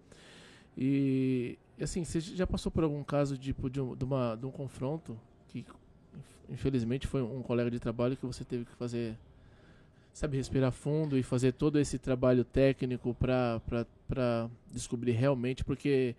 E 0.77 1.57
assim, 1.79 2.03
você 2.03 2.19
já 2.19 2.47
passou 2.47 2.71
por 2.71 2.83
algum 2.83 3.03
caso 3.03 3.37
tipo, 3.37 3.69
de, 3.69 3.79
de, 3.95 4.03
uma, 4.03 4.35
de 4.35 4.45
um 4.45 4.51
confronto 4.51 5.19
que 5.47 5.65
infelizmente 6.49 7.07
foi 7.07 7.21
um 7.21 7.41
colega 7.41 7.71
de 7.71 7.79
trabalho 7.79 8.15
que 8.15 8.25
você 8.25 8.43
teve 8.45 8.65
que 8.65 8.73
fazer, 8.75 9.17
sabe, 10.13 10.37
respirar 10.37 10.71
fundo 10.71 11.17
e 11.17 11.23
fazer 11.23 11.53
todo 11.53 11.79
esse 11.79 11.97
trabalho 11.97 12.43
técnico 12.45 13.13
para 13.15 14.49
descobrir 14.71 15.11
realmente, 15.11 15.65
porque 15.65 16.15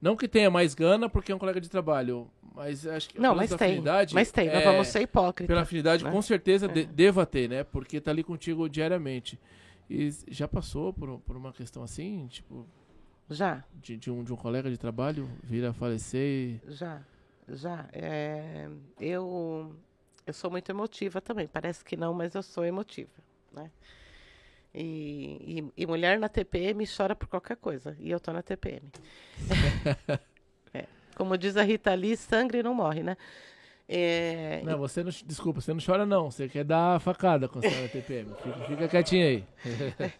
não 0.00 0.16
que 0.16 0.26
tenha 0.26 0.50
mais 0.50 0.74
gana 0.74 1.08
porque 1.08 1.30
é 1.30 1.34
um 1.34 1.38
colega 1.38 1.60
de 1.60 1.68
trabalho, 1.68 2.28
mas 2.54 2.86
acho 2.86 3.10
que 3.10 3.20
não, 3.20 3.34
mas 3.34 3.50
tem, 3.50 3.68
afinidade, 3.68 4.14
mas 4.14 4.32
tem, 4.32 4.48
é, 4.48 4.64
vamos 4.64 4.88
ser 4.88 5.02
hipócritas. 5.02 5.46
Pela 5.46 5.62
afinidade, 5.62 6.02
né? 6.02 6.10
com 6.10 6.22
certeza 6.22 6.66
é. 6.66 6.68
de, 6.68 6.86
deva 6.86 7.26
ter, 7.26 7.48
né? 7.48 7.64
Porque 7.64 8.00
tá 8.00 8.10
ali 8.10 8.24
contigo 8.24 8.68
diariamente. 8.68 9.38
E 9.88 10.10
já 10.28 10.48
passou 10.48 10.92
por, 10.92 11.18
por 11.20 11.36
uma 11.36 11.52
questão 11.52 11.82
assim, 11.82 12.26
tipo, 12.28 12.66
já. 13.28 13.64
De, 13.74 13.96
de, 13.96 14.10
um, 14.10 14.22
de 14.22 14.32
um 14.32 14.36
colega 14.36 14.70
de 14.70 14.78
trabalho 14.78 15.28
vir 15.42 15.64
a 15.64 15.72
falecer? 15.72 16.60
Já, 16.68 17.02
já. 17.48 17.86
É, 17.92 18.68
eu, 19.00 19.74
eu 20.26 20.32
sou 20.32 20.50
muito 20.50 20.70
emotiva 20.70 21.20
também. 21.20 21.46
Parece 21.46 21.84
que 21.84 21.96
não, 21.96 22.14
mas 22.14 22.34
eu 22.34 22.42
sou 22.42 22.64
emotiva, 22.64 23.10
né? 23.54 23.70
E, 24.74 25.62
e, 25.76 25.82
e 25.82 25.86
mulher 25.86 26.18
na 26.18 26.28
TPM 26.28 26.84
chora 26.86 27.14
por 27.14 27.28
qualquer 27.28 27.56
coisa. 27.56 27.96
E 28.00 28.10
eu 28.10 28.18
tô 28.18 28.32
na 28.32 28.42
TPM. 28.42 28.90
é. 30.74 30.86
Como 31.14 31.38
diz 31.38 31.56
a 31.56 31.62
Rita 31.62 31.94
Lee, 31.94 32.16
sangue 32.16 32.62
não 32.62 32.74
morre, 32.74 33.02
né? 33.02 33.16
É... 33.88 34.62
Não, 34.64 34.78
você 34.78 35.04
não. 35.04 35.12
Desculpa, 35.24 35.60
você 35.60 35.72
não 35.72 35.80
chora, 35.80 36.04
não. 36.04 36.30
Você 36.30 36.48
quer 36.48 36.64
dar 36.64 37.00
facada 37.00 37.48
com 37.48 37.60
a 37.60 37.62
TPM. 37.62 38.34
Fica, 38.42 38.64
fica 38.66 38.88
quietinha 38.88 39.26
aí. 39.26 39.44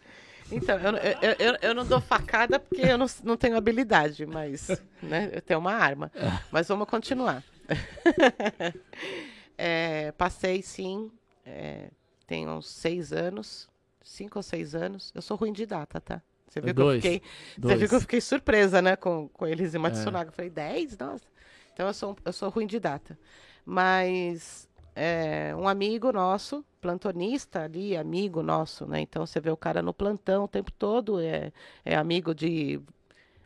Então, 0.53 0.79
eu, 0.79 0.97
eu, 0.97 1.37
eu, 1.39 1.59
eu, 1.63 1.75
não 1.75 1.87
dou 1.87 2.01
facada 2.03 2.61
porque 2.61 2.83
eu 2.83 2.99
não, 2.99 3.07
não 3.23 3.35
tenho 3.35 3.57
habilidade, 3.57 4.27
mas 4.27 4.69
né, 5.03 5.31
eu 5.33 5.41
tenho 5.41 5.59
uma 5.59 5.73
arma. 5.73 6.13
Mas 6.51 6.69
vamos 6.69 6.87
continuar. 6.87 7.43
é, 9.57 10.13
passei, 10.13 10.61
sim, 10.61 11.11
é, 11.47 11.89
tem 12.27 12.49
uns 12.49 12.69
seis 12.69 13.13
anos, 13.13 13.69
cinco 14.03 14.39
ou 14.39 14.43
seis 14.43 14.75
anos. 14.75 15.13
Eu 15.15 15.23
sou 15.23 15.37
ruim 15.37 15.53
de 15.53 15.67
data, 15.67 16.01
tá? 16.01 16.23
Você 16.49 16.61
viu, 16.61 16.75
Dois. 16.75 17.03
que 17.03 17.09
eu 17.09 17.13
fiquei, 17.13 17.29
você 17.59 17.77
viu 17.77 17.89
que 17.89 17.95
eu 17.95 18.01
fiquei 18.01 18.21
surpresa, 18.21 18.81
né, 18.81 18.95
com, 18.97 19.29
com 19.29 19.47
eles 19.47 19.75
em 19.75 19.79
Matsunaga. 19.79 20.29
É. 20.29 20.31
Eu 20.31 20.35
falei, 20.35 20.51
dez? 20.51 20.97
Nossa. 20.97 21.27
Então, 21.73 21.87
eu 21.87 21.95
sou, 21.95 22.17
eu 22.25 22.33
sou 22.33 22.49
ruim 22.49 22.67
de 22.67 22.79
data. 22.79 23.19
Mas 23.65 24.69
é, 24.95 25.55
um 25.57 25.67
amigo 25.67 26.13
nosso, 26.13 26.65
plantonista 26.81 27.63
ali, 27.63 27.97
amigo 27.97 28.43
nosso, 28.43 28.87
né? 28.87 29.01
Então 29.01 29.27
você 29.27 29.41
vê 29.41 29.51
o 29.51 29.57
cara 29.57 29.83
no 29.83 29.93
plantão 29.93 30.45
o 30.45 30.49
tempo 30.49 30.71
todo, 30.71 31.21
é, 31.21 31.53
é 31.85 31.97
amigo 31.97 32.35
de. 32.35 32.81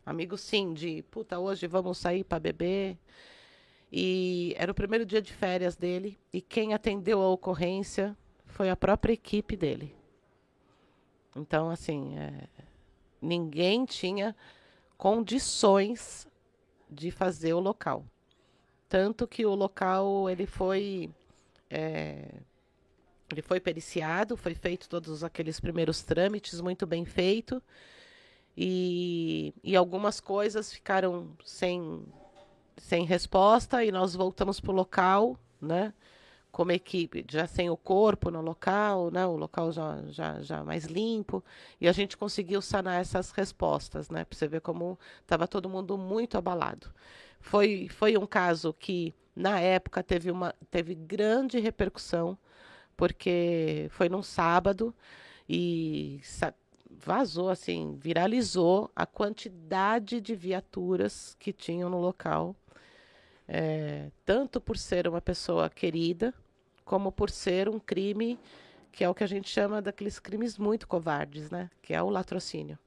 Amigo 0.05 0.37
sim, 0.39 0.73
de 0.73 1.03
puta, 1.11 1.39
hoje 1.39 1.67
vamos 1.67 1.99
sair 1.99 2.25
para 2.25 2.41
beber. 2.41 2.99
E 3.91 4.55
era 4.59 4.73
o 4.73 4.75
primeiro 4.75 5.07
dia 5.07 5.23
de 5.23 5.33
férias 5.33 5.77
dele, 5.77 6.19
e 6.33 6.41
quem 6.41 6.75
atendeu 6.75 7.23
a 7.23 7.29
ocorrência 7.29 8.17
foi 8.59 8.71
a 8.71 8.77
própria 8.77 9.13
equipe 9.13 9.57
dele. 9.57 9.95
Então, 11.37 11.71
assim, 11.71 12.19
é, 12.19 12.49
ninguém 13.23 13.85
tinha 13.85 14.35
condições 14.97 16.27
de 16.91 17.13
fazer 17.13 17.53
o 17.53 17.61
local. 17.61 18.05
Tanto 18.89 19.29
que 19.29 19.47
o 19.47 19.55
local 19.55 20.29
ele 20.29 20.45
foi 20.45 21.09
é, 21.71 22.41
ele 23.31 23.43
foi 23.43 23.61
periciado, 23.61 24.37
foi 24.37 24.57
feito 24.57 24.89
todos 24.89 25.23
aqueles 25.23 25.61
primeiros 25.61 26.03
trâmites, 26.03 26.61
muito 26.61 26.85
bem 26.85 27.05
feito. 27.05 27.63
E, 28.57 29.55
e 29.63 29.77
algumas 29.77 30.19
coisas 30.19 30.73
ficaram 30.73 31.31
sem, 31.45 32.05
sem 32.77 33.05
resposta 33.05 33.85
e 33.85 33.93
nós 33.93 34.17
voltamos 34.17 34.59
para 34.59 34.73
o 34.73 34.75
local, 34.75 35.39
né? 35.63 35.95
Como 36.51 36.73
equipe, 36.73 37.25
já 37.29 37.47
sem 37.47 37.71
o 37.71 37.77
corpo 37.77 38.31
no 38.31 38.41
local, 38.41 39.11
né? 39.11 39.27
O 39.27 39.37
local 39.37 39.71
já, 39.71 40.03
já, 40.09 40.41
já 40.43 40.65
mais 40.65 40.87
limpo. 40.87 41.45
E 41.81 41.89
a 41.89 41.93
gente 41.93 42.17
conseguiu 42.17 42.61
sanar 42.63 43.01
essas 43.01 43.31
respostas, 43.31 44.09
né? 44.11 44.25
Para 44.25 44.37
você 44.37 44.49
ver 44.49 44.61
como 44.61 44.99
estava 45.21 45.47
todo 45.47 45.69
mundo 45.69 45.97
muito 45.99 46.39
abalado. 46.39 46.91
Foi, 47.41 47.89
foi 47.89 48.17
um 48.17 48.27
caso 48.27 48.73
que 48.73 49.15
na 49.37 49.61
época 49.61 50.03
teve, 50.03 50.31
uma, 50.31 50.55
teve 50.71 50.95
grande 50.95 51.61
repercussão, 51.61 52.37
porque 52.97 53.87
foi 53.91 54.09
num 54.09 54.23
sábado 54.23 54.93
e 55.49 56.21
vazou, 56.91 57.49
assim, 57.49 57.97
viralizou 58.01 58.91
a 58.95 59.07
quantidade 59.07 60.21
de 60.21 60.35
viaturas 60.35 61.37
que 61.39 61.53
tinham 61.53 61.89
no 61.89 62.01
local. 62.01 62.57
É, 63.49 64.11
tanto 64.25 64.61
por 64.61 64.77
ser 64.77 65.09
uma 65.09 65.21
pessoa 65.21 65.71
querida, 65.71 66.35
como 66.85 67.11
por 67.11 67.31
ser 67.31 67.69
um 67.69 67.81
crime 67.81 68.39
que 68.93 69.05
é 69.05 69.09
o 69.09 69.15
que 69.15 69.23
a 69.23 69.29
gente 69.29 69.49
chama 69.49 69.81
daqueles 69.81 70.19
crimes 70.19 70.59
muito 70.59 70.89
covardes, 70.89 71.51
né? 71.51 71.71
Que 71.81 71.95
é 71.95 72.03
o 72.03 72.11
latrocínio. 72.11 72.79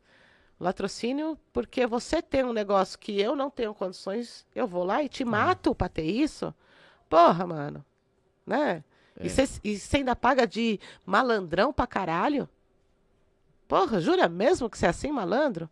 Latrocínio, 0.59 1.37
porque 1.53 1.87
você 1.87 2.21
tem 2.21 2.43
um 2.43 2.53
negócio 2.53 2.99
que 2.99 3.19
eu 3.19 3.35
não 3.35 3.49
tenho 3.49 3.73
condições, 3.73 4.45
eu 4.53 4.67
vou 4.67 4.83
lá 4.83 5.01
e 5.01 5.09
te 5.09 5.23
mato 5.23 5.73
para 5.73 5.89
ter 5.89 6.03
isso. 6.03 6.53
Porra, 7.09 7.47
mano. 7.47 7.85
Né? 8.45 8.83
É. 9.17 9.25
E 9.63 9.77
você 9.77 9.97
ainda 9.97 10.15
paga 10.15 10.45
de 10.45 10.79
malandrão 11.05 11.71
pra 11.71 11.87
caralho? 11.87 12.47
Porra, 13.67 14.01
jura 14.01 14.27
mesmo 14.27 14.69
que 14.69 14.77
você 14.77 14.85
é 14.87 14.89
assim, 14.89 15.11
malandro? 15.11 15.69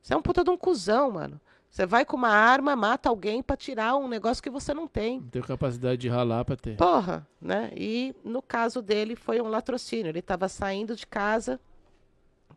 Você 0.00 0.14
é 0.14 0.16
um 0.16 0.22
puta 0.22 0.44
de 0.44 0.50
um 0.50 0.56
cuzão, 0.56 1.10
mano. 1.10 1.40
Você 1.72 1.86
vai 1.86 2.04
com 2.04 2.18
uma 2.18 2.28
arma, 2.28 2.76
mata 2.76 3.08
alguém 3.08 3.42
para 3.42 3.56
tirar 3.56 3.96
um 3.96 4.06
negócio 4.06 4.42
que 4.42 4.50
você 4.50 4.74
não 4.74 4.86
tem. 4.86 5.20
Não 5.20 5.28
tem 5.28 5.40
capacidade 5.40 5.96
de 5.96 6.06
ralar 6.06 6.44
para 6.44 6.54
ter. 6.54 6.76
Porra, 6.76 7.26
né? 7.40 7.70
E 7.74 8.14
no 8.22 8.42
caso 8.42 8.82
dele 8.82 9.16
foi 9.16 9.40
um 9.40 9.48
latrocínio. 9.48 10.10
Ele 10.10 10.18
estava 10.18 10.50
saindo 10.50 10.94
de 10.94 11.06
casa, 11.06 11.58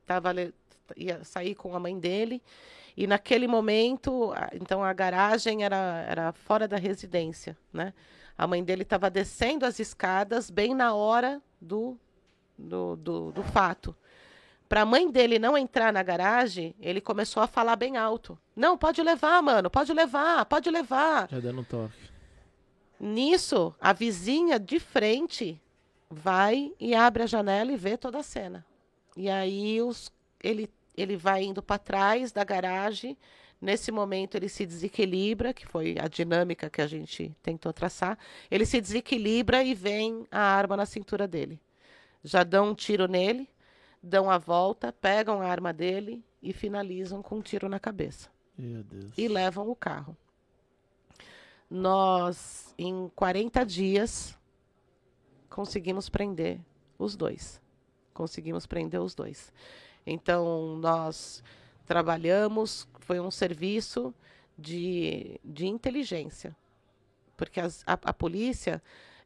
tava, 0.05 0.32
ia 0.97 1.24
sair 1.24 1.55
com 1.55 1.74
a 1.74 1.80
mãe 1.80 1.97
dele. 1.97 2.43
E 2.97 3.07
naquele 3.07 3.47
momento, 3.47 4.34
então 4.51 4.84
a 4.84 4.91
garagem 4.91 5.63
era, 5.63 6.05
era 6.09 6.34
fora 6.34 6.68
da 6.68 6.76
residência, 6.76 7.57
né? 7.72 7.93
A 8.38 8.45
mãe 8.45 8.61
dele 8.61 8.84
estava 8.84 9.09
descendo 9.09 9.66
as 9.66 9.80
escadas 9.80 10.49
bem 10.49 10.76
na 10.76 10.93
hora 10.93 11.41
do, 11.61 11.97
do, 12.57 12.97
do, 12.97 13.32
do 13.32 13.43
fato. 13.43 13.95
Para 14.68 14.82
a 14.82 14.86
mãe 14.86 15.09
dele 15.09 15.38
não 15.38 15.57
entrar 15.57 15.93
na 15.93 16.01
garagem, 16.01 16.76
ele 16.80 16.99
começou 16.99 17.41
a 17.41 17.47
falar 17.47 17.76
bem 17.76 17.97
alto. 17.97 18.38
Não, 18.55 18.78
pode 18.78 19.01
levar, 19.01 19.41
mano, 19.41 19.70
pode 19.70 19.93
levar, 19.93 20.45
pode 20.45 20.70
levar. 20.72 21.28
Já 21.30 21.39
dando 21.39 21.61
um 21.61 21.63
toque. 21.63 21.93
Nisso, 22.99 23.76
a 23.80 23.93
vizinha 23.93 24.59
de 24.59 24.80
frente 24.80 25.61
vai 26.09 26.74
e 26.80 26.95
abre 26.95 27.24
a 27.24 27.28
janela 27.28 27.72
e 27.72 27.78
vê 27.78 27.95
toda 27.95 28.20
a 28.20 28.24
cena. 28.24 28.66
E 29.16 29.30
aí 29.30 29.82
os, 29.82 30.11
ele, 30.43 30.70
ele 30.97 31.16
vai 31.16 31.43
indo 31.43 31.61
para 31.61 31.78
trás 31.78 32.32
da 32.32 32.43
garagem. 32.43 33.18
Nesse 33.61 33.91
momento 33.91 34.36
ele 34.36 34.49
se 34.49 34.66
desequilibra, 34.66 35.53
que 35.53 35.66
foi 35.66 35.95
a 35.99 36.07
dinâmica 36.07 36.70
que 36.70 36.82
a 36.82 36.88
gente 36.88 37.36
tentou 37.43 37.72
traçar. 37.72 38.18
Ele 38.49 38.66
se 38.66 38.82
desequilibra 38.82 39.63
e 39.63 39.74
vem 39.74 40.26
a 40.32 40.39
arma 40.39 40.76
na 40.76 40.86
cintura 40.86 41.28
dele. 41.28 41.59
Já 42.24 42.43
dão 42.43 42.70
um 42.70 42.76
tiro 42.76 43.07
nele 43.07 43.47
dão 44.06 44.30
a 44.30 44.38
volta, 44.38 44.93
pegam 44.93 45.41
a 45.41 45.47
arma 45.47 45.74
dele 45.74 46.24
e 46.41 46.53
finalizam 46.53 47.24
com 47.24 47.38
um 47.38 47.41
tiro 47.41 47.68
na 47.68 47.80
cabeça. 47.80 48.30
E 49.18 49.28
levam 49.28 49.68
o 49.68 49.76
carro. 49.76 50.16
Nós, 51.68 52.74
em 52.78 53.10
40 53.16 53.66
dias, 53.66 54.38
conseguimos 55.49 56.08
prender 56.08 56.62
os 56.99 57.16
dois. 57.16 57.60
Conseguimos 58.14 58.68
prender 58.68 59.01
os 59.01 59.16
dois. 59.16 59.51
Então, 60.06 60.78
nós 60.78 61.43
trabalhamos, 61.86 62.88
foi 62.99 63.20
um 63.20 63.32
serviço 63.32 64.14
de, 64.58 65.39
de 65.43 65.66
inteligência. 65.66 66.56
Porque 67.36 67.60
as, 67.60 67.84
a, 67.88 67.93
a 67.93 68.14
polícia, 68.14 68.82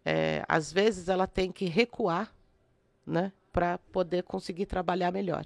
é, 0.06 0.44
às 0.48 0.72
vezes, 0.72 1.10
ela 1.10 1.28
tem 1.28 1.52
que 1.52 1.66
recuar, 1.66 2.34
né? 3.06 3.34
Para 3.60 3.78
poder 3.92 4.24
conseguir 4.24 4.66
trabalhar 4.66 5.12
melhor. 5.12 5.44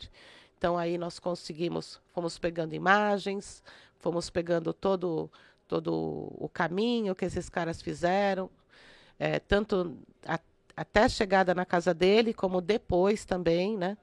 Então 0.55 0.77
aí 0.77 0.99
nós 0.99 1.17
conseguimos, 1.17 1.99
fomos 2.13 2.37
pegando 2.37 2.75
imagens, 2.75 3.63
fomos 3.97 4.29
pegando 4.29 4.71
todo 4.71 5.31
todo 5.67 6.31
o 6.37 6.47
caminho 6.47 7.15
que 7.15 7.25
esses 7.25 7.49
caras 7.49 7.81
fizeram, 7.81 8.51
é, 9.17 9.39
tanto 9.39 9.97
a, 10.27 10.39
até 10.77 11.05
a 11.05 11.09
chegada 11.09 11.55
na 11.55 11.65
casa 11.65 11.91
dele, 11.91 12.35
como 12.35 12.61
depois 12.61 13.25
também, 13.25 13.75
né? 13.75 13.97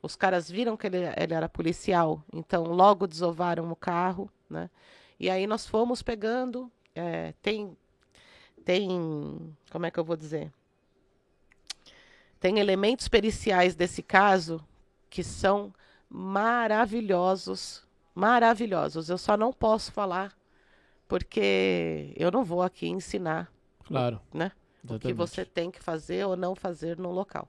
Os 0.00 0.14
caras 0.14 0.48
viram 0.48 0.76
que 0.76 0.86
ele, 0.86 0.98
ele 1.16 1.34
era 1.34 1.48
policial, 1.48 2.22
então 2.32 2.62
logo 2.62 3.08
desovaram 3.08 3.68
o 3.72 3.74
carro, 3.74 4.30
né? 4.48 4.70
E 5.18 5.28
aí 5.28 5.44
nós 5.44 5.66
fomos 5.66 6.02
pegando, 6.04 6.70
é, 6.94 7.34
tem, 7.42 7.76
tem, 8.64 9.56
como 9.72 9.86
é 9.86 9.90
que 9.90 9.98
eu 9.98 10.04
vou 10.04 10.16
dizer? 10.16 10.52
Tem 12.46 12.60
elementos 12.60 13.08
periciais 13.08 13.74
desse 13.74 14.04
caso 14.04 14.64
que 15.10 15.24
são 15.24 15.74
maravilhosos, 16.08 17.82
maravilhosos. 18.14 19.08
Eu 19.08 19.18
só 19.18 19.36
não 19.36 19.52
posso 19.52 19.90
falar 19.90 20.32
porque 21.08 22.14
eu 22.14 22.30
não 22.30 22.44
vou 22.44 22.62
aqui 22.62 22.86
ensinar, 22.86 23.52
claro, 23.82 24.20
né? 24.32 24.52
O 24.88 24.96
que 24.96 25.12
você 25.12 25.44
tem 25.44 25.72
que 25.72 25.82
fazer 25.82 26.24
ou 26.24 26.36
não 26.36 26.54
fazer 26.54 26.96
no 26.96 27.10
local. 27.10 27.48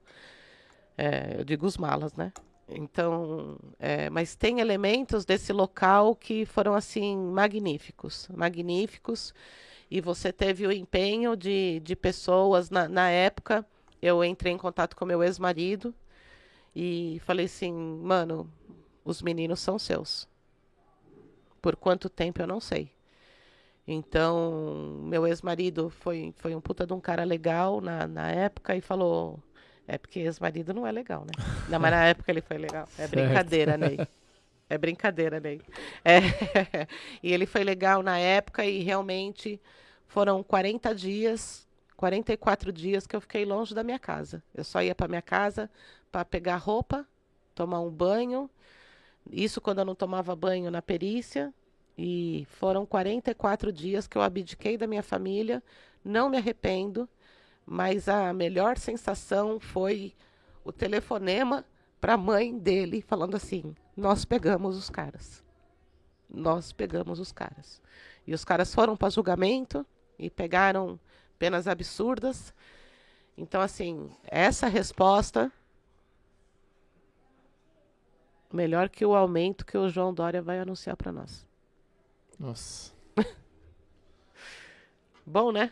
É, 0.98 1.36
eu 1.38 1.46
digo 1.46 1.68
os 1.68 1.78
malas, 1.78 2.16
né? 2.16 2.34
Então, 2.68 3.56
é, 3.78 4.10
mas 4.10 4.36
tem 4.36 4.62
elementos 4.62 5.26
desse 5.26 5.54
local 5.54 6.16
que 6.16 6.44
foram 6.44 6.74
assim 6.74 7.16
magníficos, 7.16 8.28
magníficos. 8.34 9.32
E 9.92 10.02
você 10.02 10.34
teve 10.34 10.66
o 10.66 10.72
empenho 10.72 11.36
de, 11.36 11.82
de 11.82 11.96
pessoas 11.96 12.72
na, 12.72 12.90
na 12.90 13.12
época 13.12 13.64
eu 14.02 14.24
entrei 14.24 14.54
em 14.54 14.58
contato 14.58 14.96
com 14.96 15.06
meu 15.06 15.24
ex-marido 15.24 15.94
e 16.76 17.20
falei 17.26 17.46
assim, 17.46 17.74
mano, 17.74 18.50
os 19.04 19.22
meninos 19.22 19.60
são 19.60 19.80
seus. 19.80 20.28
Por 21.62 21.76
quanto 21.76 22.10
tempo 22.10 22.42
eu 22.42 22.48
não 22.48 22.60
sei. 22.60 22.92
Então, 23.88 25.00
meu 25.06 25.26
ex-marido 25.26 25.90
foi, 25.90 26.34
foi 26.38 26.54
um 26.54 26.60
puta 26.60 26.86
de 26.86 26.94
um 26.94 27.00
cara 27.00 27.24
legal 27.24 27.80
na, 27.80 28.06
na 28.06 28.30
época 28.30 28.76
e 28.76 28.82
falou. 28.82 29.42
É 29.88 29.98
porque 29.98 30.20
ex-marido 30.20 30.74
não 30.74 30.86
é 30.86 30.92
legal, 30.92 31.22
né? 31.22 31.32
Não, 31.70 31.80
mas 31.80 31.92
na 31.92 32.04
época 32.04 32.30
ele 32.30 32.42
foi 32.42 32.58
legal. 32.58 32.88
É 32.98 33.08
brincadeira, 33.08 33.78
Ney. 33.78 33.98
É 34.70 34.78
brincadeira, 34.78 35.40
Ney. 35.40 35.62
É. 36.04 36.20
e 37.24 37.32
ele 37.32 37.46
foi 37.46 37.64
legal 37.64 38.04
na 38.04 38.20
época 38.20 38.66
e 38.66 38.84
realmente 38.84 39.62
foram 40.08 40.44
40 40.44 40.94
dias 40.94 41.67
44 41.98 42.72
dias 42.72 43.08
que 43.08 43.16
eu 43.16 43.20
fiquei 43.20 43.44
longe 43.44 43.74
da 43.74 43.84
minha 43.84 43.98
casa. 43.98 44.44
Eu 44.54 44.64
só 44.64 44.82
ia 44.84 44.94
para 44.94 45.08
minha 45.08 45.22
casa 45.22 45.70
para 46.12 46.24
pegar 46.24 46.58
roupa, 46.58 47.06
tomar 47.56 47.82
um 47.82 47.90
banho. 47.90 48.50
Isso 49.32 49.60
quando 49.60 49.80
eu 49.80 49.86
não 49.86 49.96
tomava 49.96 50.36
banho 50.36 50.70
na 50.70 50.82
perícia. 50.82 51.52
E 51.98 52.46
foram 52.52 52.86
44 52.86 53.74
dias 53.74 54.08
que 54.08 54.16
eu 54.16 54.22
abdiquei 54.22 54.78
da 54.78 54.86
minha 54.86 55.02
família. 55.02 55.64
Não 56.06 56.30
me 56.30 56.38
arrependo, 56.38 57.10
mas 57.66 58.08
a 58.08 58.32
melhor 58.32 58.78
sensação 58.78 59.60
foi 59.60 60.14
o 60.64 60.72
telefonema 60.72 61.66
para 62.00 62.14
a 62.14 62.18
mãe 62.18 62.56
dele 62.56 63.02
falando 63.02 63.36
assim: 63.36 63.76
"Nós 63.96 64.24
pegamos 64.24 64.78
os 64.78 64.90
caras. 64.90 65.44
Nós 66.30 66.72
pegamos 66.72 67.20
os 67.20 67.32
caras". 67.32 67.82
E 68.28 68.36
os 68.36 68.46
caras 68.46 68.74
foram 68.74 68.96
para 68.96 69.10
julgamento 69.10 69.84
e 70.20 70.30
pegaram 70.30 71.00
penas 71.38 71.68
absurdas. 71.68 72.54
Então, 73.38 73.62
assim, 73.62 74.10
essa 74.26 74.68
resposta 74.68 75.52
melhor 78.52 78.90
que 78.90 79.06
o 79.06 79.16
aumento 79.16 79.66
que 79.66 79.78
o 79.78 79.90
João 79.90 80.14
Dória 80.14 80.42
vai 80.42 80.60
anunciar 80.60 80.96
para 80.96 81.12
nós. 81.12 81.48
Nossa. 82.40 82.94
Bom, 85.26 85.52
né? 85.52 85.72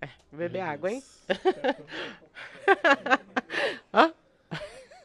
É, 0.00 0.08
beber 0.32 0.60
água, 0.60 0.90
hein? 0.90 1.02
Hã? 3.92 4.14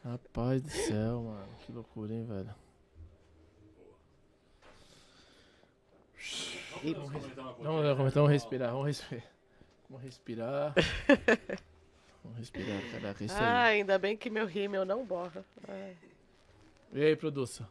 Rapaz 0.03 0.61
do 0.61 0.69
céu, 0.69 1.23
mano. 1.23 1.49
Que 1.65 1.71
loucura, 1.71 2.13
hein, 2.13 2.25
velho? 2.25 2.55
Vamos, 7.59 8.13
vamos 8.13 8.31
respirar, 8.31 8.71
vamos 8.71 8.87
respirar. 8.87 9.34
Vamos 9.89 10.03
respirar. 10.03 10.73
Vamos 12.23 12.39
respirar, 12.39 12.81
caraca, 12.91 13.23
isso 13.23 13.35
ah, 13.37 13.63
aí. 13.65 13.79
ainda 13.79 13.99
bem 13.99 14.17
que 14.17 14.29
meu 14.31 14.47
rímel 14.47 14.83
não 14.83 15.05
borra. 15.05 15.45
Ai. 15.67 15.95
E 16.91 17.03
aí, 17.03 17.15
produção? 17.15 17.67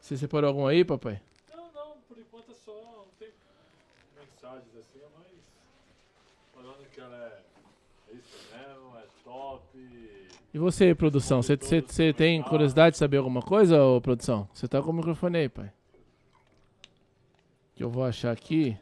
Você 0.00 0.16
separou 0.16 0.48
algum 0.48 0.66
aí, 0.66 0.84
papai? 0.84 1.20
Não, 1.54 1.70
não, 1.72 1.96
por 2.08 2.18
enquanto 2.18 2.50
é 2.50 2.54
só. 2.54 2.72
Não 2.72 3.06
tem 3.18 3.28
mensagens 4.18 4.76
assim, 4.76 5.00
mas. 5.18 5.28
Falando 6.54 6.88
que 6.90 7.00
ela 7.00 7.16
é. 7.16 8.14
Isso 8.14 8.38
mesmo, 8.52 8.96
é 8.96 9.04
top. 9.22 9.78
E 10.54 10.58
você, 10.58 10.94
produção? 10.94 11.42
Você 11.42 12.12
tem 12.12 12.42
curiosidade 12.42 12.94
de 12.94 12.98
saber 12.98 13.18
alguma 13.18 13.42
coisa, 13.42 13.82
ô 13.82 14.00
produção? 14.00 14.48
Você 14.52 14.66
tá 14.66 14.82
com 14.82 14.90
o 14.90 14.94
microfone 14.94 15.38
aí, 15.38 15.48
pai. 15.48 15.72
Que 17.74 17.84
eu 17.84 17.90
vou 17.90 18.04
achar 18.04 18.32
aqui. 18.32 18.76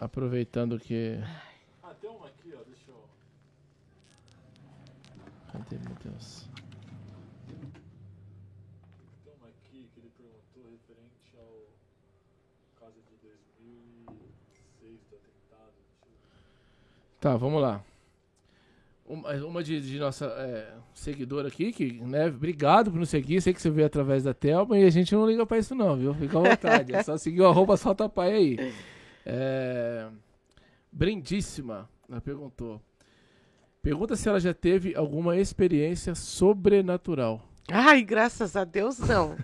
Aproveitando 0.00 0.78
que. 0.78 1.18
Ah, 1.82 1.92
tem 2.00 2.08
uma 2.08 2.26
aqui, 2.26 2.54
ó, 2.54 2.62
deixa 2.64 2.88
eu. 2.88 3.04
Cadê, 5.52 5.76
meu 5.78 5.96
Deus? 6.04 6.48
Tem 9.24 9.32
uma 9.40 9.48
aqui 9.48 9.88
que 9.92 10.00
ele 10.00 10.12
perguntou 10.16 10.70
referente 10.70 11.36
ao. 11.36 11.66
causa 12.78 12.94
de 13.10 13.16
2006 13.20 15.00
do 15.10 15.16
atentado. 15.16 15.72
Tá, 17.20 17.36
vamos 17.36 17.60
lá. 17.60 17.82
Uma, 19.04 19.32
uma 19.32 19.64
de, 19.64 19.80
de 19.80 19.98
nossa 19.98 20.26
é, 20.26 20.74
seguidora 20.94 21.48
aqui, 21.48 21.72
que, 21.72 21.94
né, 21.94 22.28
obrigado 22.28 22.92
por 22.92 23.00
nos 23.00 23.08
seguir. 23.08 23.40
Sei 23.40 23.52
que 23.52 23.60
você 23.60 23.70
veio 23.70 23.86
através 23.86 24.22
da 24.22 24.32
Telma 24.32 24.78
e 24.78 24.84
a 24.84 24.90
gente 24.90 25.12
não 25.12 25.26
liga 25.26 25.44
pra 25.44 25.58
isso, 25.58 25.74
não, 25.74 25.96
viu? 25.96 26.14
Fica 26.14 26.38
à 26.38 26.42
vontade. 26.42 26.94
é 26.94 27.02
só 27.02 27.16
seguir 27.16 27.40
o 27.40 27.48
arroba 27.48 27.76
solta 27.76 28.08
pai 28.08 28.32
aí. 28.32 28.74
É, 29.30 30.08
Brindíssima, 30.90 31.86
ela 32.08 32.18
perguntou. 32.18 32.80
Pergunta 33.82 34.16
se 34.16 34.26
ela 34.26 34.40
já 34.40 34.54
teve 34.54 34.96
alguma 34.96 35.36
experiência 35.36 36.14
sobrenatural. 36.14 37.46
Ai, 37.70 38.02
graças 38.02 38.56
a 38.56 38.64
Deus, 38.64 38.98
não. 38.98 39.36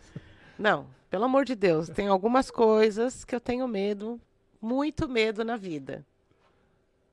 não, 0.58 0.86
pelo 1.10 1.24
amor 1.24 1.44
de 1.44 1.54
Deus. 1.54 1.90
Tem 1.90 2.08
algumas 2.08 2.50
coisas 2.50 3.26
que 3.26 3.34
eu 3.34 3.40
tenho 3.40 3.68
medo, 3.68 4.18
muito 4.60 5.06
medo 5.06 5.44
na 5.44 5.58
vida. 5.58 6.04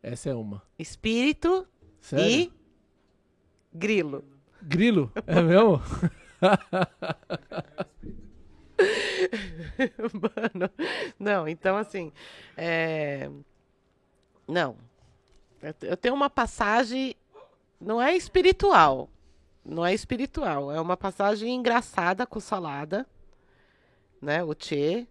Essa 0.01 0.29
é 0.29 0.33
uma. 0.33 0.63
Espírito 0.79 1.67
Sério? 1.99 2.25
e 2.25 2.53
grilo. 3.73 4.23
Grilo? 4.61 5.11
É 5.27 5.41
mesmo? 5.41 5.81
Mano, 10.13 10.69
não, 11.19 11.47
então 11.47 11.77
assim, 11.77 12.11
é, 12.57 13.29
não. 14.47 14.75
Eu 15.61 15.73
te- 15.73 15.85
Eu 15.87 15.97
tenho 15.97 16.13
uma 16.15 16.29
passagem, 16.29 17.15
não 17.79 18.01
é 18.01 18.15
espiritual, 18.15 19.09
não 19.63 19.85
é 19.85 19.93
espiritual, 19.93 20.71
é 20.71 20.79
uma 20.79 20.97
passagem 20.97 21.53
engraçada 21.55 22.25
com 22.25 22.39
salada, 22.39 23.05
né? 24.21 24.43
O 24.43 24.53
Tchê, 24.53 25.07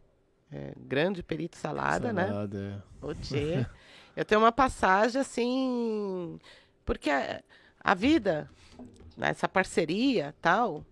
é, 0.51 0.73
grande 0.77 1.23
perito 1.23 1.57
salada, 1.57 2.13
né? 2.13 2.27
Salada, 2.29 2.59
é. 3.03 3.07
O 3.07 3.15
Tchê. 3.15 3.67
Eu 4.15 4.27
tenho 4.27 4.43
uma 4.43 4.53
passagem 4.53 5.19
assim, 5.19 6.39
porque 6.85 7.09
a, 7.09 7.43
a 7.83 7.95
vida, 7.95 8.51
né, 9.17 9.31
essa 9.31 9.49
parceria 9.49 10.35
tal, 10.43 10.85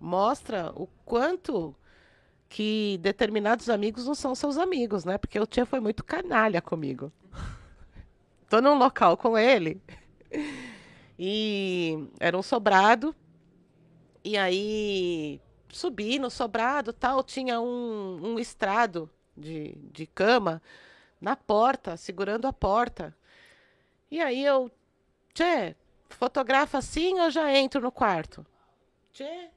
mostra 0.00 0.70
o 0.76 0.86
quanto 1.04 1.74
que 2.50 2.98
determinados 3.00 3.70
amigos 3.70 4.06
não 4.06 4.14
são 4.14 4.34
seus 4.34 4.58
amigos, 4.58 5.04
né? 5.04 5.16
Porque 5.16 5.38
o 5.38 5.46
Tchê 5.46 5.64
foi 5.64 5.78
muito 5.78 6.04
canalha 6.04 6.60
comigo. 6.60 7.12
Tô 8.50 8.60
num 8.60 8.76
local 8.76 9.16
com 9.16 9.38
ele 9.38 9.80
e 11.16 12.08
era 12.18 12.36
um 12.36 12.42
sobrado 12.42 13.14
e 14.24 14.36
aí 14.36 15.40
subi 15.68 16.18
no 16.18 16.28
sobrado 16.28 16.92
tal, 16.92 17.22
tinha 17.22 17.60
um, 17.60 18.32
um 18.32 18.38
estrado 18.38 19.08
de, 19.36 19.76
de 19.92 20.04
cama 20.08 20.60
na 21.20 21.36
porta, 21.36 21.96
segurando 21.96 22.48
a 22.48 22.52
porta. 22.52 23.16
E 24.10 24.20
aí 24.20 24.44
eu, 24.44 24.68
Tchê, 25.32 25.76
fotografa 26.08 26.78
assim 26.78 27.20
ou 27.20 27.30
já 27.30 27.54
entro 27.54 27.80
no 27.80 27.92
quarto? 27.92 28.44
Tchê. 29.12 29.50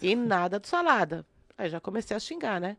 E 0.00 0.14
nada 0.14 0.58
de 0.58 0.68
salada. 0.68 1.26
Aí 1.56 1.68
já 1.68 1.80
comecei 1.80 2.16
a 2.16 2.20
xingar, 2.20 2.60
né? 2.60 2.76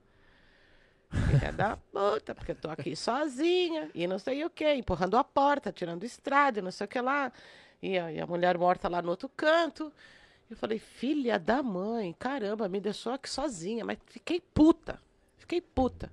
Filha 1.12 1.52
da 1.52 1.78
puta, 1.78 2.36
porque 2.36 2.52
eu 2.52 2.56
tô 2.56 2.70
aqui 2.70 2.96
sozinha 2.96 3.90
e 3.96 4.06
não 4.08 4.20
sei 4.20 4.46
o 4.46 4.50
quê, 4.50 4.76
empurrando 4.76 5.18
a 5.18 5.24
porta, 5.24 5.72
tirando 5.72 6.04
estrada, 6.04 6.62
não 6.62 6.72
sei 6.72 6.86
o 6.86 6.88
que 6.88 7.02
lá. 7.02 7.32
E 7.82 7.98
a, 7.98 8.12
e 8.12 8.20
a 8.20 8.28
mulher 8.28 8.58
morta 8.58 8.88
lá 8.88 9.02
no 9.02 9.10
outro 9.10 9.30
canto. 9.30 9.92
Eu 10.50 10.56
falei, 10.56 10.80
filha 10.80 11.38
da 11.38 11.62
mãe, 11.62 12.16
caramba, 12.18 12.68
me 12.68 12.80
deixou 12.80 13.14
aqui 13.14 13.30
sozinha, 13.30 13.84
mas 13.86 13.98
fiquei 14.08 14.40
puta. 14.40 15.00
Fiquei 15.38 15.62
puta. 15.62 16.12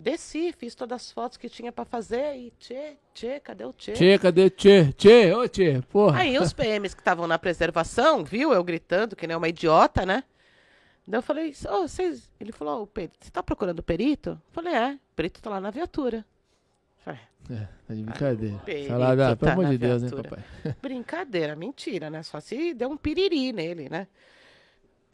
Desci, 0.00 0.50
fiz 0.56 0.74
todas 0.74 0.96
as 1.02 1.12
fotos 1.12 1.36
que 1.36 1.46
tinha 1.46 1.70
pra 1.70 1.84
fazer 1.84 2.34
e 2.34 2.50
tchê, 2.58 2.96
tchê, 3.12 3.38
cadê 3.38 3.66
o 3.66 3.72
tchê? 3.74 3.92
Tchê, 3.92 4.18
cadê 4.18 4.48
Tchê? 4.48 4.92
Tchê, 4.94 5.34
ô 5.34 5.46
Tchê, 5.46 5.82
porra. 5.90 6.20
Aí 6.20 6.38
os 6.38 6.54
PMs 6.54 6.94
que 6.94 7.02
estavam 7.02 7.26
na 7.26 7.38
preservação, 7.38 8.24
viu 8.24 8.50
eu 8.50 8.64
gritando 8.64 9.14
que 9.14 9.26
nem 9.26 9.36
uma 9.36 9.48
idiota, 9.48 10.06
né? 10.06 10.24
Daí 11.06 11.18
eu 11.18 11.22
falei, 11.22 11.54
ô, 11.68 11.82
vocês... 11.86 12.30
Ele 12.40 12.50
falou, 12.50 12.82
ô, 12.82 12.86
Pedro, 12.86 13.14
você 13.20 13.30
tá 13.30 13.42
procurando 13.42 13.80
o 13.80 13.82
perito? 13.82 14.30
Eu 14.30 14.38
falei, 14.52 14.72
é, 14.72 14.94
o 14.94 15.14
perito 15.14 15.42
tá 15.42 15.50
lá 15.50 15.60
na 15.60 15.70
viatura. 15.70 16.24
Falei, 17.04 17.20
É, 17.50 17.68
tá 17.86 17.94
de 17.94 18.02
brincadeira. 18.02 18.60
Salada, 18.88 19.36
pelo 19.36 19.48
tá 19.48 19.52
amor 19.52 19.64
na 19.64 19.70
de 19.72 19.78
Deus, 19.78 20.02
né, 20.02 20.08
viatura. 20.08 20.30
papai? 20.30 20.76
brincadeira, 20.80 21.54
mentira, 21.54 22.08
né? 22.08 22.22
Só 22.22 22.40
se 22.40 22.72
deu 22.72 22.88
um 22.88 22.96
piriri 22.96 23.52
nele, 23.52 23.90
né? 23.90 24.06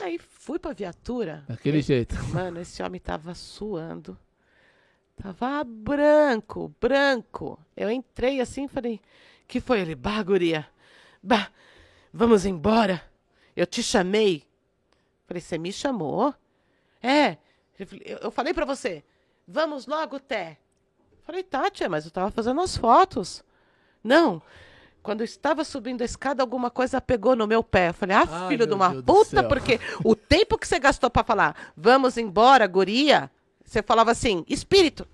Aí 0.00 0.16
fui 0.18 0.60
pra 0.60 0.72
viatura. 0.72 1.42
Daquele 1.48 1.82
jeito. 1.82 2.14
Mano, 2.26 2.60
esse 2.60 2.80
homem 2.84 3.00
tava 3.00 3.34
suando. 3.34 4.16
Tava 5.20 5.64
branco, 5.64 6.74
branco. 6.80 7.58
Eu 7.76 7.90
entrei 7.90 8.40
assim 8.40 8.64
e 8.64 8.68
falei, 8.68 9.00
que 9.48 9.60
foi 9.60 9.80
ele? 9.80 9.94
Bah, 9.94 10.22
guria. 10.22 10.66
Bah, 11.22 11.48
vamos 12.12 12.44
embora. 12.44 13.02
Eu 13.56 13.66
te 13.66 13.82
chamei. 13.82 14.44
Falei, 15.26 15.40
você 15.40 15.58
me 15.58 15.72
chamou? 15.72 16.34
É. 17.02 17.38
Eu 18.22 18.30
falei 18.30 18.54
pra 18.54 18.64
você, 18.64 19.04
vamos 19.46 19.86
logo, 19.86 20.18
Té. 20.18 20.58
Falei, 21.24 21.42
tá, 21.42 21.68
tia, 21.70 21.88
mas 21.88 22.04
eu 22.04 22.10
tava 22.10 22.30
fazendo 22.30 22.60
as 22.60 22.76
fotos. 22.76 23.44
Não. 24.02 24.40
Quando 25.02 25.20
eu 25.20 25.24
estava 25.24 25.64
subindo 25.64 26.02
a 26.02 26.04
escada, 26.04 26.42
alguma 26.42 26.70
coisa 26.70 27.00
pegou 27.00 27.34
no 27.36 27.46
meu 27.46 27.62
pé. 27.62 27.88
Eu 27.88 27.94
falei, 27.94 28.16
ah, 28.16 28.26
Ai, 28.28 28.48
filho 28.48 28.66
de 28.66 28.74
uma 28.74 28.90
Deus 28.90 29.04
puta, 29.28 29.42
porque 29.44 29.80
o 30.04 30.14
tempo 30.14 30.56
que 30.56 30.66
você 30.66 30.78
gastou 30.78 31.10
pra 31.10 31.24
falar, 31.24 31.72
vamos 31.76 32.16
embora, 32.16 32.66
guria, 32.66 33.30
você 33.66 33.82
falava 33.82 34.10
assim, 34.12 34.44
espírito. 34.48 35.06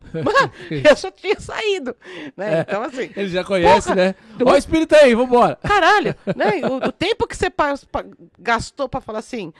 Mano, 0.14 0.52
eu 0.70 0.94
já 0.96 1.10
tinha 1.10 1.38
saído. 1.40 1.94
Né? 2.36 2.60
Então, 2.60 2.82
assim, 2.82 3.10
Ele 3.16 3.28
já 3.28 3.42
conhece, 3.42 3.88
Porra, 3.88 3.96
né? 3.96 4.14
Ó 4.46 4.52
o 4.52 4.56
espírito 4.56 4.94
aí, 4.94 5.12
vambora. 5.14 5.56
caralho, 5.56 6.14
né? 6.36 6.60
O, 6.70 6.88
o 6.88 6.92
tempo 6.92 7.26
que 7.26 7.36
você 7.36 7.50
pa- 7.50 7.74
pa- 7.90 8.04
gastou 8.38 8.88
pra 8.88 9.00
falar 9.00 9.18
assim, 9.18 9.52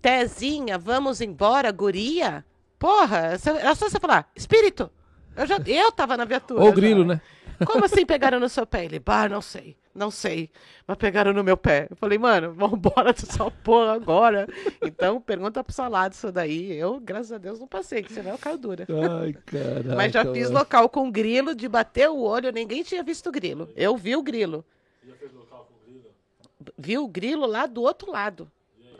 Tezinha, 0.00 0.78
vamos 0.78 1.20
embora, 1.20 1.70
guria. 1.70 2.44
Porra, 2.78 3.38
era 3.60 3.74
só 3.74 3.88
você 3.88 4.00
falar, 4.00 4.30
espírito. 4.34 4.90
Eu, 5.36 5.46
já, 5.46 5.58
eu 5.66 5.92
tava 5.92 6.16
na 6.16 6.24
viatura. 6.24 6.60
Ou 6.60 6.66
o 6.66 6.70
já. 6.70 6.74
grilo, 6.76 7.04
né? 7.04 7.20
Como 7.66 7.84
assim 7.84 8.04
pegaram 8.06 8.40
no 8.40 8.48
seu 8.48 8.66
pé? 8.66 8.84
Ele, 8.84 8.98
bah, 8.98 9.28
não 9.28 9.40
sei, 9.42 9.76
não 9.94 10.10
sei. 10.10 10.50
Mas 10.86 10.96
pegaram 10.96 11.32
no 11.32 11.44
meu 11.44 11.56
pé. 11.56 11.86
Eu 11.90 11.96
falei, 11.96 12.18
mano, 12.18 12.52
vambora 12.54 13.12
dessa 13.12 13.50
porra 13.50 13.92
agora. 13.92 14.46
Então, 14.80 15.20
pergunta 15.20 15.62
pro 15.62 15.72
salado 15.72 16.12
isso 16.12 16.32
daí. 16.32 16.72
Eu, 16.72 17.00
graças 17.00 17.32
a 17.32 17.38
Deus, 17.38 17.58
não 17.58 17.66
passei, 17.66 18.02
que 18.02 18.12
senão 18.12 18.32
eu 18.32 18.38
caio 18.38 18.58
dura. 18.58 18.86
Ai, 19.20 19.32
caralho. 19.32 19.96
Mas 19.96 20.12
já 20.12 20.24
fiz 20.32 20.50
local 20.50 20.88
com 20.88 21.10
grilo, 21.10 21.54
de 21.54 21.68
bater 21.68 22.08
o 22.08 22.20
olho, 22.20 22.50
ninguém 22.50 22.82
tinha 22.82 23.02
visto 23.02 23.28
o 23.28 23.32
grilo. 23.32 23.68
Eu 23.76 23.96
vi 23.96 24.16
o 24.16 24.22
grilo. 24.22 24.64
Já 25.06 25.14
fez 25.14 25.32
local 25.32 25.68
com 25.70 25.90
grilo? 25.90 26.06
Vi 26.78 26.98
o 26.98 27.08
grilo 27.08 27.46
lá 27.46 27.66
do 27.66 27.82
outro 27.82 28.10
lado. 28.10 28.50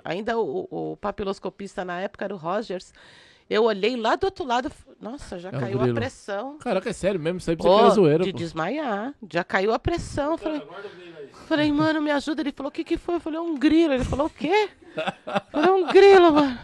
Ainda 0.04 0.38
o, 0.38 0.66
o 0.70 0.96
papiloscopista 0.96 1.84
na 1.84 2.00
época 2.00 2.24
era 2.24 2.34
o 2.34 2.38
Rogers. 2.38 2.92
Eu 3.50 3.64
olhei 3.64 3.96
lá 3.96 4.16
do 4.16 4.24
outro 4.24 4.44
lado. 4.44 4.70
Nossa, 5.00 5.38
já 5.38 5.50
É 5.50 5.56
um 5.56 5.60
caiu 5.60 5.82
a 5.82 5.92
pressão. 5.94 6.58
Caraca, 6.58 6.88
é 6.90 6.92
sério 6.92 7.20
mesmo, 7.20 7.38
isso 7.38 7.50
aí 7.50 7.56
precisa 7.56 7.80
era 7.80 7.90
zoeira, 7.90 8.24
de 8.24 8.32
pô. 8.32 8.38
desmaiar. 8.38 9.14
Já 9.30 9.44
caiu 9.44 9.72
a 9.72 9.78
pressão. 9.78 10.32
Eu 10.32 10.38
Falei, 10.38 10.62
falei, 11.48 11.72
mano, 11.72 12.00
me 12.00 12.10
ajuda. 12.10 12.40
Ele 12.40 12.52
falou, 12.52 12.68
o 12.70 12.72
que 12.72 12.84
que 12.84 12.96
foi? 12.96 13.16
Eu 13.16 13.20
falei, 13.20 13.38
é 13.38 13.42
um 13.42 13.56
grilo. 13.58 13.92
Ele 13.94 14.04
falou, 14.04 14.26
o 14.26 14.30
quê? 14.30 14.70
Eu 14.96 15.42
falei, 15.50 15.68
é 15.70 15.72
um 15.72 15.86
grilo, 15.88 16.32
mano. 16.32 16.58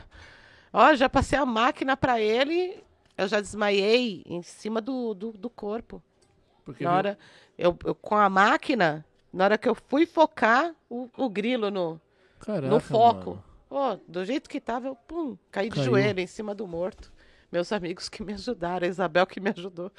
Ó, 0.72 0.94
já 0.94 1.08
passei 1.08 1.38
a 1.38 1.44
máquina 1.46 1.96
pra 1.96 2.20
ele. 2.20 2.82
Eu 3.16 3.26
já 3.26 3.40
desmaiei 3.40 4.22
em 4.26 4.42
cima 4.42 4.80
do, 4.80 5.12
do, 5.14 5.32
do 5.32 5.50
corpo. 5.50 6.00
Porque 6.64 6.84
Na 6.84 6.94
hora, 6.94 7.18
eu, 7.58 7.76
eu 7.84 7.94
com 7.94 8.14
a 8.16 8.28
máquina, 8.30 9.04
na 9.32 9.44
hora 9.44 9.58
que 9.58 9.68
eu 9.68 9.74
fui 9.74 10.06
focar 10.06 10.72
o, 10.88 11.08
o 11.16 11.28
grilo 11.28 11.70
no, 11.70 12.00
Caraca, 12.38 12.68
no 12.68 12.78
foco. 12.78 13.30
mano. 13.30 13.44
Ô, 13.70 13.96
do 14.08 14.24
jeito 14.24 14.48
que 14.48 14.60
tava, 14.60 14.88
eu 14.88 14.94
pum, 14.94 15.36
caí 15.50 15.68
de 15.68 15.74
Caiu. 15.76 15.84
joelho 15.90 16.20
em 16.20 16.26
cima 16.26 16.54
do 16.54 16.66
morto. 16.66 17.12
Meus 17.52 17.72
amigos 17.72 18.08
que 18.08 18.22
me 18.22 18.32
ajudaram, 18.34 18.86
a 18.86 18.88
Isabel 18.90 19.26
que 19.26 19.40
me 19.40 19.50
ajudou. 19.50 19.90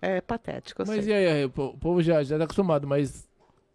É 0.00 0.20
patético, 0.20 0.82
Mas 0.86 1.04
sei. 1.04 1.14
e 1.14 1.16
aí, 1.28 1.44
o 1.44 1.50
po- 1.50 1.66
o 1.68 1.78
povo 1.78 2.02
já, 2.02 2.22
já 2.24 2.36
tá 2.36 2.44
acostumado, 2.44 2.88
mas 2.88 3.28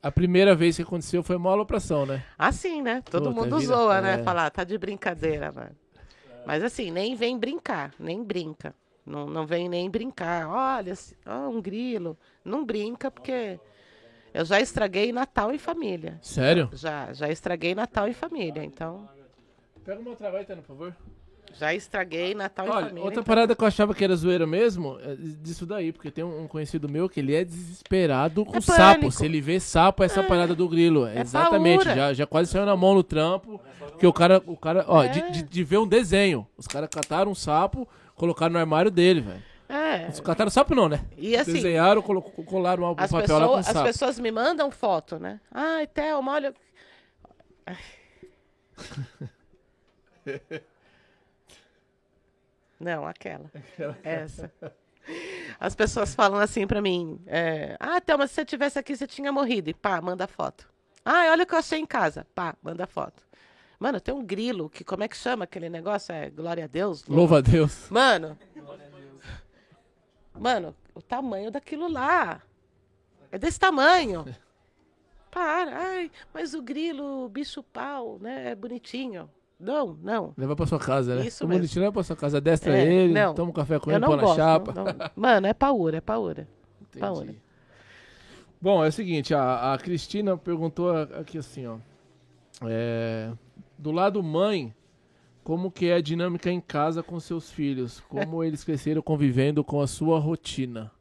a 0.04 0.12
primeira 0.12 0.54
vez 0.56 0.76
que 0.76 0.82
aconteceu 0.82 1.24
foi 1.24 1.38
uma 1.38 1.52
alopração, 1.52 2.06
né? 2.06 2.22
Assim, 2.38 2.82
né? 2.82 3.02
Todo 3.10 3.30
Puta, 3.30 3.42
mundo 3.42 3.60
vira- 3.60 3.76
zoa, 3.76 3.98
é. 3.98 4.02
né? 4.02 4.24
Falar, 4.24 4.50
tá 4.50 4.64
de 4.66 4.78
brincadeira, 4.78 5.52
mano. 5.54 5.76
Mas 6.46 6.64
assim, 6.64 6.92
nem 6.92 7.16
vem 7.16 7.38
brincar, 7.38 7.94
nem 8.00 8.24
brinca. 8.24 8.76
Não, 9.06 9.26
não 9.26 9.46
vem 9.46 9.70
nem 9.70 9.90
brincar. 9.90 10.48
Olha, 10.50 10.94
ó, 11.26 11.48
um 11.50 11.62
grilo. 11.62 12.18
Não 12.44 12.66
brinca, 12.66 13.10
porque 13.10 13.58
eu 14.34 14.44
já 14.44 14.60
estraguei 14.60 15.14
Natal 15.14 15.54
em 15.54 15.58
família. 15.58 16.20
Sério? 16.22 16.70
Já, 16.74 17.14
já 17.14 17.30
estraguei 17.30 17.74
Natal 17.74 18.08
em 18.08 18.14
família, 18.14 18.64
então. 18.66 19.10
Pega 19.88 20.02
uma 20.02 20.10
outra 20.12 20.30
vai, 20.30 20.44
Tânia, 20.44 20.62
por 20.62 20.68
favor. 20.76 20.96
Já 21.54 21.74
estraguei 21.74 22.36
Natal 22.36 22.66
Olha, 22.68 22.74
em 22.74 22.82
família. 22.90 23.04
outra 23.04 23.22
então- 23.22 23.24
parada 23.24 23.56
que 23.56 23.64
eu 23.64 23.68
achava 23.68 23.96
que 23.96 24.04
era 24.04 24.14
zoeira 24.18 24.46
mesmo, 24.46 25.00
é 25.00 25.16
disso 25.16 25.66
daí, 25.66 25.94
porque 25.94 26.12
tem 26.12 26.24
um 26.24 26.46
conhecido 26.46 26.90
meu 26.90 27.08
que 27.10 27.22
ele 27.22 27.34
é 27.34 27.44
desesperado 27.46 28.44
com 28.46 28.58
É 28.58 28.62
sapo. 28.62 29.10
Se 29.10 29.24
ele 29.26 29.40
vê 29.40 29.58
sapo, 29.60 30.04
é 30.04 30.08
essa 30.08 30.22
parada 30.22 30.54
do 30.54 30.68
grilo. 30.68 31.08
é 31.08 31.22
Exatamente, 31.22 31.86
paura. 31.86 31.96
já, 31.96 32.14
já 32.14 32.28
quase 32.28 32.52
saiu 32.52 32.66
na 32.66 32.76
mão 32.76 32.94
no 32.94 33.02
trampo. 33.02 33.62
Que 33.98 34.06
o 34.06 34.12
cara, 34.14 34.44
o 34.46 34.58
cara, 34.58 34.84
ó, 34.90 35.04
É. 35.04 35.08
de, 35.08 35.32
de, 35.32 35.44
de 35.44 35.64
ver 35.64 35.78
um 35.78 35.88
desenho. 35.88 36.46
Os 36.58 36.68
caras 36.68 36.90
cataram 36.92 37.32
um 37.32 37.36
sapo, 37.36 37.88
colocaram 38.14 38.52
no 38.54 38.60
armário 38.60 38.92
dele, 38.92 39.22
velho. 39.22 39.44
É. 39.70 40.04
Eles 40.04 40.20
cataram 40.20 40.52
sapo 40.52 40.76
não, 40.76 40.88
né? 40.90 41.00
E 41.18 41.36
assim, 41.36 41.54
Desenharam, 41.54 42.02
colo- 42.02 42.22
colaram 42.22 42.92
um 42.92 42.96
papel 42.96 43.40
lá 43.40 43.48
com 43.48 43.56
as 43.56 43.66
sapo. 43.66 43.86
pessoas 43.86 44.20
me 44.20 44.32
mandam 44.32 44.70
foto, 44.70 45.18
né? 45.18 45.40
Ai, 45.52 45.88
Thelma, 45.88 46.34
olha. 46.34 46.54
Ai. 47.66 47.78
Não, 52.80 53.08
aquela. 53.08 53.50
Essa. 54.04 54.52
As 55.60 55.74
pessoas 55.74 56.14
falam 56.14 56.40
assim 56.40 56.68
pra 56.68 56.82
mim: 56.82 57.20
é, 57.26 57.76
Ah, 57.80 58.00
Thelma, 58.00 58.28
se 58.28 58.36
você 58.36 58.46
tivesse 58.46 58.78
aqui, 58.78 58.96
você 58.96 59.08
tinha 59.08 59.32
morrido. 59.32 59.70
E 59.70 59.74
pá, 59.74 60.02
manda 60.02 60.28
foto. 60.28 60.70
Ah, 61.04 61.32
olha 61.32 61.44
o 61.44 61.48
que 61.48 61.54
eu 61.56 61.60
achei 61.60 61.80
em 61.80 61.86
casa. 61.86 62.28
Pá, 62.36 62.56
manda 62.62 62.86
foto. 62.86 63.26
Mano, 63.80 64.02
tem 64.02 64.14
um 64.14 64.24
grilo 64.26 64.70
que, 64.70 64.84
como 64.84 65.04
é 65.04 65.08
que 65.08 65.16
chama 65.16 65.46
aquele 65.46 65.70
negócio? 65.70 66.14
É 66.14 66.30
glória 66.30 66.66
a 66.66 66.68
Deus? 66.68 67.06
Louva 67.06 67.38
a 67.38 67.42
Deus. 67.42 67.90
Mano. 67.90 68.38
Mano, 70.34 70.76
o 70.94 71.02
tamanho 71.02 71.50
daquilo 71.50 71.88
lá. 71.88 72.42
É 73.32 73.38
desse 73.38 73.60
tamanho. 73.60 74.26
Para. 75.32 75.78
Ai, 75.78 76.12
mas 76.34 76.54
o 76.54 76.62
grilo, 76.62 77.26
o 77.26 77.30
bicho 77.30 77.62
pau, 77.64 78.18
né? 78.20 78.52
É 78.52 78.56
bonitinho. 78.56 79.30
Não, 79.60 79.98
não. 80.04 80.34
Leva 80.38 80.56
pra 80.56 80.68
sua 80.68 80.80
casa, 80.80 81.16
né? 81.16 81.26
Isso 81.26 81.40
Tô 81.40 81.48
mesmo. 81.48 81.62
bonitinho, 81.62 81.82
leva 81.82 81.94
pra 81.94 82.04
sua 82.04 82.16
casa, 82.16 82.40
destra 82.40 82.78
É, 82.78 82.86
ele, 82.86 83.14
não. 83.14 83.34
toma 83.34 83.50
um 83.50 83.54
café 83.54 83.80
com 83.80 83.90
Eu 83.90 83.96
ele, 83.98 84.06
não 84.06 84.18
põe 84.18 84.28
na 84.28 84.36
chapa. 84.36 84.74
não- 84.74 84.84
não. 84.86 84.94
Mano, 85.16 85.48
é 85.48 85.54
paura, 85.54 85.98
é 85.98 86.02
paura. 86.02 86.48
Entendi. 86.82 87.00
Paola. 87.00 87.28
Bom, 88.62 88.84
é 88.84 88.88
o 88.88 88.92
seguinte, 88.92 89.34
a, 89.34 89.74
a 89.74 89.78
Cristina 89.78 90.38
perguntou 90.38 90.96
aqui 90.96 91.38
assim, 91.38 91.66
ó. 91.68 91.78
É, 92.64 93.32
do 93.78 93.92
lado 93.92 94.22
mãe, 94.24 94.74
como 95.44 95.72
que 95.72 95.88
é 95.88 95.94
a 95.96 96.02
dinâmica 96.02 96.50
em 96.52 96.60
casa 96.62 97.02
com 97.04 97.20
seus 97.20 97.52
filhos? 97.52 98.00
Como 98.10 98.44
eles 98.46 98.64
cresceram 98.64 99.02
convivendo 99.02 99.64
com 99.64 99.82
a 99.82 99.88
sua 99.88 100.20
rotina? 100.20 100.92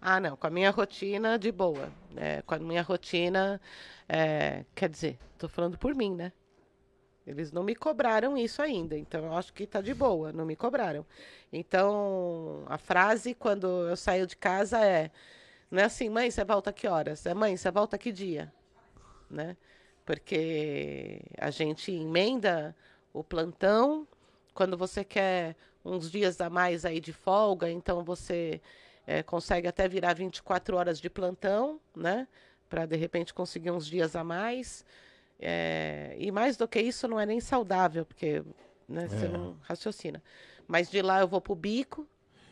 Ah, 0.00 0.20
não, 0.20 0.36
com 0.36 0.46
a 0.46 0.50
minha 0.50 0.70
rotina 0.70 1.36
de 1.38 1.50
boa. 1.50 1.88
É, 2.16 2.42
com 2.42 2.54
a 2.54 2.58
minha 2.58 2.82
rotina, 2.82 3.60
é, 4.08 4.64
quer 4.74 4.88
dizer, 4.88 5.18
tô 5.36 5.48
falando 5.48 5.76
por 5.76 5.94
mim, 5.94 6.14
né? 6.14 6.32
Eles 7.28 7.52
não 7.52 7.62
me 7.62 7.74
cobraram 7.74 8.38
isso 8.38 8.62
ainda, 8.62 8.96
então 8.96 9.26
eu 9.26 9.34
acho 9.34 9.52
que 9.52 9.66
tá 9.66 9.82
de 9.82 9.92
boa, 9.92 10.32
não 10.32 10.46
me 10.46 10.56
cobraram. 10.56 11.04
Então, 11.52 12.64
a 12.66 12.78
frase 12.78 13.34
quando 13.34 13.66
eu 13.86 13.96
saio 13.96 14.26
de 14.26 14.34
casa 14.34 14.82
é, 14.82 15.10
não 15.70 15.82
é 15.82 15.84
assim, 15.84 16.08
mãe, 16.08 16.30
você 16.30 16.42
volta 16.42 16.72
que 16.72 16.88
horas? 16.88 17.26
É, 17.26 17.34
mãe, 17.34 17.54
você 17.54 17.70
volta 17.70 17.98
que 17.98 18.10
dia? 18.10 18.50
Né? 19.30 19.56
Porque 20.06 21.20
a 21.36 21.50
gente 21.50 21.92
emenda 21.92 22.74
o 23.12 23.22
plantão, 23.22 24.08
quando 24.54 24.76
você 24.76 25.04
quer 25.04 25.54
uns 25.84 26.10
dias 26.10 26.40
a 26.40 26.48
mais 26.48 26.86
aí 26.86 26.98
de 26.98 27.12
folga, 27.12 27.70
então 27.70 28.02
você 28.02 28.60
eh, 29.06 29.22
consegue 29.22 29.68
até 29.68 29.86
virar 29.86 30.14
24 30.14 30.76
horas 30.76 30.98
de 30.98 31.10
plantão, 31.10 31.78
né? 31.94 32.26
Para 32.68 32.86
de 32.86 32.96
repente 32.96 33.34
conseguir 33.34 33.70
uns 33.70 33.86
dias 33.86 34.16
a 34.16 34.24
mais. 34.24 34.84
Eh, 35.40 36.16
e 36.18 36.30
mais 36.32 36.56
do 36.56 36.66
que 36.66 36.80
isso, 36.80 37.06
não 37.06 37.18
é 37.20 37.24
nem 37.26 37.40
saudável, 37.40 38.04
porque 38.04 38.42
né, 38.88 39.06
você 39.08 39.26
É. 39.26 39.28
não 39.28 39.56
raciocina. 39.62 40.22
Mas 40.66 40.90
de 40.90 41.00
lá 41.02 41.20
eu 41.20 41.28
vou 41.28 41.40
pro 41.40 41.54
bico, 41.54 42.06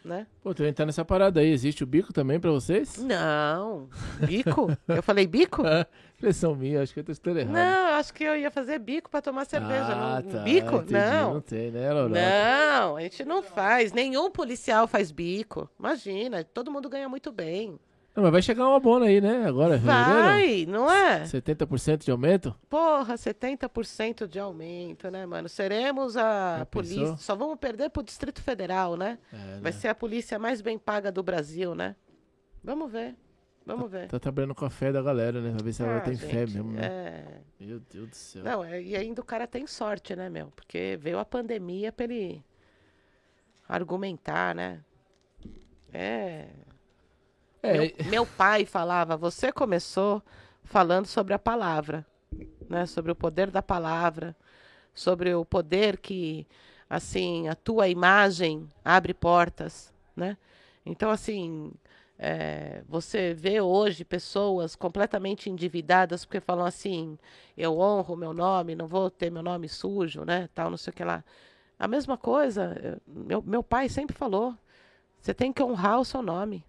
né? 0.04 0.26
Pô, 0.42 0.54
tu 0.54 0.62
entrar 0.64 0.86
nessa 0.86 1.04
parada 1.04 1.40
aí, 1.40 1.50
existe 1.50 1.82
o 1.82 1.86
bico 1.86 2.12
também 2.12 2.38
pra 2.38 2.50
vocês? 2.50 2.96
Não, 2.98 3.88
bico? 4.24 4.68
eu 4.88 5.02
falei 5.02 5.26
bico? 5.26 5.62
Impressão 6.16 6.54
minha, 6.54 6.80
acho 6.80 6.94
que 6.94 7.00
eu 7.00 7.04
tô 7.04 7.12
estando 7.12 7.38
errado. 7.38 7.52
Não, 7.52 7.88
acho 7.94 8.14
que 8.14 8.24
eu 8.24 8.34
ia 8.36 8.50
fazer 8.50 8.78
bico 8.78 9.10
para 9.10 9.20
tomar 9.20 9.44
cerveja. 9.44 9.84
Ah, 9.92 10.22
não, 10.22 10.30
tá, 10.32 10.38
bico? 10.44 10.76
entendi, 10.76 10.92
Não. 10.92 11.34
Não 11.34 11.40
tem, 11.42 11.70
né, 11.70 11.92
Lorota? 11.92 12.20
Não, 12.20 12.96
a 12.96 13.00
gente 13.02 13.24
não 13.24 13.42
faz. 13.42 13.92
Nenhum 13.92 14.30
policial 14.30 14.86
faz 14.88 15.10
bico. 15.10 15.68
Imagina, 15.78 16.42
todo 16.44 16.70
mundo 16.70 16.88
ganha 16.88 17.08
muito 17.08 17.30
bem. 17.32 17.78
Não, 18.16 18.22
mas 18.22 18.32
vai 18.32 18.40
chegar 18.42 18.66
uma 18.66 18.80
bona 18.80 19.06
aí, 19.06 19.20
né? 19.20 19.44
Agora? 19.46 19.76
Vai, 19.76 20.64
não 20.66 20.90
é? 20.90 21.24
70% 21.24 22.04
de 22.04 22.10
aumento? 22.10 22.54
Porra, 22.68 23.14
70% 23.14 24.26
de 24.26 24.38
aumento, 24.40 25.10
né, 25.10 25.26
mano? 25.26 25.48
Seremos 25.50 26.16
a 26.16 26.58
Já 26.60 26.66
polícia. 26.66 26.98
pensou? 27.00 27.16
Só 27.18 27.36
vamos 27.36 27.58
perder 27.58 27.90
pro 27.90 28.02
Distrito 28.02 28.40
Federal, 28.42 28.96
né? 28.96 29.18
É, 29.32 29.36
Vai 29.60 29.70
né? 29.70 29.72
ser 29.72 29.88
a 29.88 29.94
polícia 29.94 30.38
mais 30.38 30.62
bem 30.62 30.78
paga 30.78 31.12
do 31.12 31.22
Brasil, 31.22 31.74
né? 31.74 31.94
Vamos 32.64 32.90
ver. 32.90 33.14
Vamos 33.66 33.90
ver. 33.90 34.06
Tá 34.08 34.18
trabalhando 34.18 34.54
com 34.54 34.64
a 34.64 34.70
fé 34.70 34.90
da 34.92 35.02
galera, 35.02 35.40
né? 35.40 35.50
Pra 35.52 35.62
ver 35.64 35.72
se 35.72 35.82
ela 35.82 35.96
Ah, 35.98 36.00
tem 36.00 36.16
fé 36.16 36.46
gente, 36.46 36.54
mesmo, 36.54 36.72
né? 36.72 36.86
É. 36.86 37.40
Meu 37.60 37.80
Deus 37.80 38.08
do 38.08 38.14
céu. 38.16 38.42
Não, 38.44 38.64
é- 38.64 38.80
e 38.80 38.96
ainda 38.96 39.20
o 39.20 39.24
cara 39.24 39.46
tem 39.46 39.66
sorte, 39.66 40.16
né, 40.16 40.30
meu? 40.30 40.52
Porque 40.56 40.96
veio 41.00 41.18
a 41.18 41.24
pandemia 41.24 41.92
pra 41.92 42.04
ele 42.04 42.42
argumentar, 43.68 44.54
né? 44.54 44.80
É. 45.92 46.46
É, 47.62 47.72
Meu, 47.72 47.92
meu 48.10 48.26
pai 48.26 48.64
falava, 48.64 49.16
você 49.16 49.52
começou 49.52 50.22
falando 50.64 51.06
sobre 51.06 51.34
a 51.34 51.38
palavra, 51.38 52.06
né? 52.68 52.86
Sobre 52.86 53.12
o 53.12 53.14
poder 53.14 53.50
da 53.50 53.62
palavra, 53.62 54.36
sobre 54.94 55.34
o 55.34 55.44
poder 55.44 55.98
que, 55.98 56.46
assim, 56.88 57.48
a 57.48 57.54
tua 57.54 57.88
imagem 57.88 58.68
abre 58.84 59.14
portas, 59.14 59.92
né? 60.14 60.36
Então, 60.84 61.10
assim, 61.10 61.72
é, 62.18 62.82
você 62.88 63.34
vê 63.34 63.60
hoje 63.60 64.04
pessoas 64.04 64.74
completamente 64.76 65.50
endividadas 65.50 66.24
porque 66.24 66.40
falam 66.40 66.64
assim, 66.64 67.18
eu 67.56 67.78
honro 67.78 68.14
o 68.14 68.16
meu 68.16 68.32
nome, 68.32 68.74
não 68.74 68.86
vou 68.86 69.10
ter 69.10 69.30
meu 69.30 69.42
nome 69.42 69.68
sujo, 69.68 70.24
né? 70.24 70.48
Tal, 70.54 70.70
não 70.70 70.76
sei 70.78 70.92
o 70.92 70.94
que 70.94 71.04
lá. 71.04 71.24
A 71.78 71.86
mesma 71.88 72.16
coisa, 72.16 73.00
meu, 73.06 73.42
meu 73.42 73.62
pai 73.62 73.88
sempre 73.88 74.16
falou, 74.16 74.56
você 75.20 75.34
tem 75.34 75.52
que 75.52 75.62
honrar 75.62 76.00
o 76.00 76.04
seu 76.04 76.22
nome. 76.22 76.64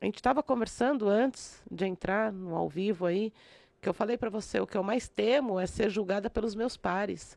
A 0.00 0.04
gente 0.04 0.16
estava 0.16 0.42
conversando 0.42 1.08
antes 1.08 1.62
de 1.70 1.84
entrar 1.84 2.32
no 2.32 2.54
ao 2.54 2.68
vivo 2.68 3.04
aí, 3.06 3.32
que 3.80 3.88
eu 3.88 3.94
falei 3.94 4.16
para 4.16 4.30
você, 4.30 4.60
o 4.60 4.66
que 4.66 4.76
eu 4.76 4.82
mais 4.82 5.08
temo 5.08 5.58
é 5.58 5.66
ser 5.66 5.90
julgada 5.90 6.30
pelos 6.30 6.54
meus 6.54 6.76
pares. 6.76 7.36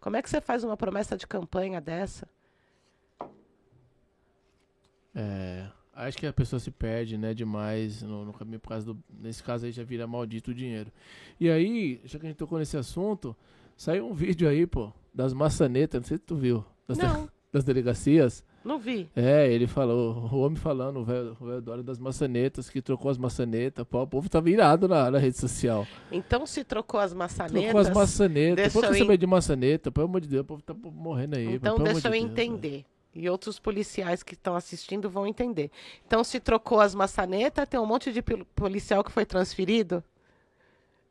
Como 0.00 0.16
é 0.16 0.22
que 0.22 0.28
você 0.30 0.40
faz 0.40 0.64
uma 0.64 0.76
promessa 0.76 1.16
de 1.16 1.26
campanha 1.26 1.80
dessa? 1.80 2.26
É, 5.14 5.66
acho 5.94 6.16
que 6.18 6.26
a 6.26 6.32
pessoa 6.32 6.58
se 6.58 6.70
perde, 6.70 7.18
né, 7.18 7.34
demais 7.34 8.02
no, 8.02 8.24
no 8.24 8.32
caminho 8.32 8.58
por 8.60 8.70
causa 8.70 8.86
do. 8.86 8.98
Nesse 9.10 9.42
caso 9.42 9.66
aí 9.66 9.72
já 9.72 9.84
vira 9.84 10.06
maldito 10.06 10.50
o 10.50 10.54
dinheiro. 10.54 10.90
E 11.38 11.50
aí, 11.50 12.00
já 12.04 12.18
que 12.18 12.26
a 12.26 12.28
gente 12.28 12.38
tocou 12.38 12.58
nesse 12.58 12.76
assunto, 12.76 13.36
saiu 13.76 14.08
um 14.08 14.14
vídeo 14.14 14.48
aí, 14.48 14.66
pô, 14.66 14.90
das 15.12 15.32
maçanetas, 15.34 16.00
não 16.00 16.08
sei 16.08 16.16
se 16.16 16.24
tu 16.24 16.36
viu. 16.36 16.64
Das, 16.88 16.96
de- 16.98 17.04
das 17.52 17.64
delegacias. 17.64 18.42
Não 18.64 18.78
vi. 18.78 19.08
É, 19.14 19.50
ele 19.50 19.66
falou, 19.66 20.28
o 20.32 20.38
homem 20.40 20.56
falando, 20.56 20.98
o 21.00 21.04
velho 21.04 21.36
o 21.40 21.46
velho 21.46 21.60
Dória 21.62 21.82
das 21.82 21.98
maçanetas, 21.98 22.70
que 22.70 22.80
trocou 22.80 23.10
as 23.10 23.18
maçanetas. 23.18 23.84
Pô, 23.88 24.02
o 24.02 24.06
povo 24.06 24.28
tá 24.28 24.40
virado 24.40 24.88
na, 24.88 25.10
na 25.10 25.18
rede 25.18 25.38
social. 25.38 25.86
Então 26.10 26.46
se 26.46 26.64
trocou 26.64 27.00
as 27.00 27.12
Trocou 27.12 27.26
as 27.26 27.88
maçanetas. 27.88 27.96
maçanetas. 27.96 28.72
que 28.72 28.78
eu 28.78 28.94
saber 28.94 29.16
de 29.16 29.26
maçaneta? 29.26 29.90
Pelo 29.90 30.06
amor 30.06 30.20
de 30.20 30.28
Deus, 30.28 30.42
o 30.42 30.44
povo 30.44 30.62
tá 30.62 30.74
morrendo 30.74 31.36
aí. 31.36 31.54
Então 31.54 31.76
deixa 31.78 32.08
eu 32.08 32.12
Deus, 32.12 32.24
né? 32.24 32.30
entender. 32.30 32.84
E 33.14 33.28
outros 33.28 33.58
policiais 33.58 34.22
que 34.22 34.34
estão 34.34 34.54
assistindo 34.54 35.10
vão 35.10 35.26
entender. 35.26 35.70
Então 36.06 36.24
se 36.24 36.40
trocou 36.40 36.80
as 36.80 36.94
maçanetas, 36.94 37.68
tem 37.68 37.78
um 37.78 37.84
monte 37.86 38.10
de 38.12 38.22
policial 38.54 39.04
que 39.04 39.12
foi 39.12 39.26
transferido? 39.26 40.02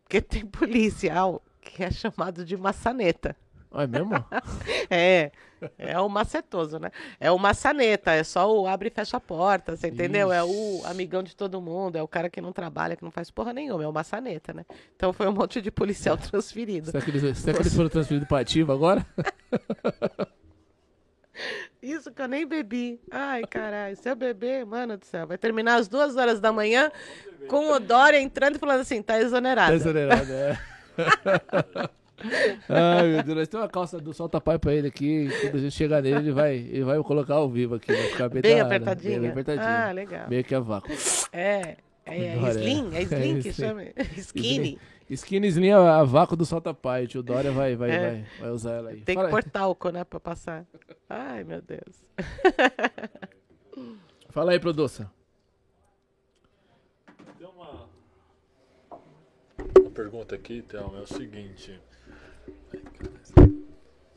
Porque 0.04 0.20
tem 0.20 0.46
policial 0.46 1.42
que 1.62 1.84
é 1.84 1.92
chamado 1.92 2.44
de 2.44 2.58
maçaneta. 2.58 3.36
É 3.74 3.88
mesmo? 3.88 4.12
É, 4.90 5.32
é 5.78 6.00
o 6.00 6.10
macetoso, 6.10 6.78
né? 6.80 6.92
É 7.20 7.32
o 7.32 7.38
maçaneta, 7.38 8.12
é 8.12 8.24
só 8.24 8.52
o 8.54 8.68
abre 8.68 8.90
e 8.90 8.92
fecha 8.92 9.18
a 9.18 9.20
porta, 9.20 9.76
você 9.76 9.88
entendeu? 9.88 10.32
É 10.32 10.44
o 10.44 10.82
amigão 10.86 11.24
de 11.24 11.36
todo 11.36 11.62
mundo, 11.62 11.98
é 11.98 12.04
o 12.04 12.08
cara 12.08 12.30
que 12.30 12.42
não 12.42 12.52
trabalha, 12.52 12.96
que 12.96 13.04
não 13.04 13.12
faz 13.12 13.32
porra 13.32 13.54
nenhuma, 13.54 13.84
é 13.84 13.88
o 13.88 13.94
maçaneta, 13.94 14.54
né? 14.54 14.66
Então 14.96 15.14
foi 15.14 15.28
um 15.28 15.32
monte 15.32 15.62
de 15.62 15.72
policial 15.72 16.18
transferido. 16.20 16.92
será, 16.92 17.04
que 17.04 17.12
eles, 17.12 17.38
será 17.38 17.58
que 17.58 17.64
eles 17.64 17.76
foram 17.76 17.90
transferidos 17.90 18.28
para 18.28 18.40
ativo 18.42 18.72
agora? 18.72 19.06
Isso 21.82 22.12
que 22.12 22.22
eu 22.22 22.28
nem 22.28 22.46
bebi. 22.46 23.00
Ai, 23.10 23.44
caralho, 23.44 23.96
se 23.96 24.10
eu 24.10 24.16
beber, 24.16 24.66
mano 24.66 24.98
do 24.98 25.06
céu, 25.06 25.26
vai 25.26 25.38
terminar 25.38 25.76
às 25.76 25.88
duas 25.88 26.16
horas 26.16 26.40
da 26.40 26.52
manhã 26.52 26.92
com 27.48 27.72
o 27.72 27.80
Dória 27.80 28.20
entrando 28.20 28.58
e 28.58 28.60
falando 28.60 28.82
assim, 28.82 29.02
tá 29.02 29.20
exonerado. 29.20 29.72
Tá 29.72 29.76
exonerado, 29.76 30.32
é. 30.32 30.60
Ai, 32.70 33.08
meu 33.08 33.24
Deus, 33.24 33.38
nós 33.38 33.48
temos 33.48 33.66
uma 33.66 33.70
calça 33.72 34.00
do 34.00 34.14
solta 34.14 34.40
pai 34.42 34.58
pra 34.60 34.74
ele 34.74 34.88
aqui. 34.88 35.30
Quando 35.42 35.56
a 35.56 35.60
gente 35.60 35.76
chegar 35.76 36.02
nele, 36.02 36.18
ele 36.20 36.32
vai, 36.32 36.56
ele 36.56 36.84
vai 36.84 37.02
colocar 37.04 37.36
ao 37.36 37.50
vivo 37.50 37.76
aqui. 37.76 37.92
Vai 37.94 38.04
ficar 38.08 38.30
bem, 38.30 38.42
Bem 38.42 38.58
da 38.58 38.66
hora, 38.66 38.76
apertadinha? 38.76 39.12
Bem, 39.14 39.22
bem 39.22 39.30
apertadinho. 39.32 39.68
Ah, 39.68 39.92
legal. 39.92 40.30
Meio 40.30 40.44
que 40.44 40.56
a 40.56 40.60
vácuo. 40.60 40.92
É, 41.34 41.78
É, 42.06 42.36
Dória. 42.36 42.60
Slim? 42.60 42.90
É 42.96 43.02
Slim 43.04 43.38
É, 43.38 43.42
que 43.42 43.50
Slim. 43.50 43.68
chama? 43.68 43.84
Skinny. 44.18 44.80
Skinny 45.10 45.48
Slim 45.50 45.68
é 45.70 45.74
a 45.74 46.04
vácuo 46.04 46.36
do 46.38 46.46
Salta 46.46 46.74
Pai. 46.74 47.04
O 47.04 47.08
tio 47.08 47.22
Dória 47.22 47.52
vai, 47.52 47.76
vai, 47.76 47.92
É. 47.92 48.00
vai, 48.00 48.26
vai 48.40 48.50
usar 48.52 48.72
ela 48.74 48.90
aí. 48.92 49.02
Tem 49.02 49.16
Fala, 49.16 49.28
que 49.28 49.32
pôr 49.34 49.44
talco, 49.44 49.90
né, 49.90 50.04
pra 50.04 50.20
passar. 50.20 50.66
Ai, 51.10 51.44
meu 51.44 51.62
Deus. 51.62 52.02
fala 54.30 54.52
aí, 54.54 54.60
produça. 54.60 55.12
Tem 57.38 57.48
uma. 57.48 57.90
Uma 59.80 59.90
pergunta 59.92 60.36
aqui, 60.36 60.62
Thelma, 60.62 61.00
é 61.00 61.02
o 61.02 61.08
seguinte. 61.08 61.80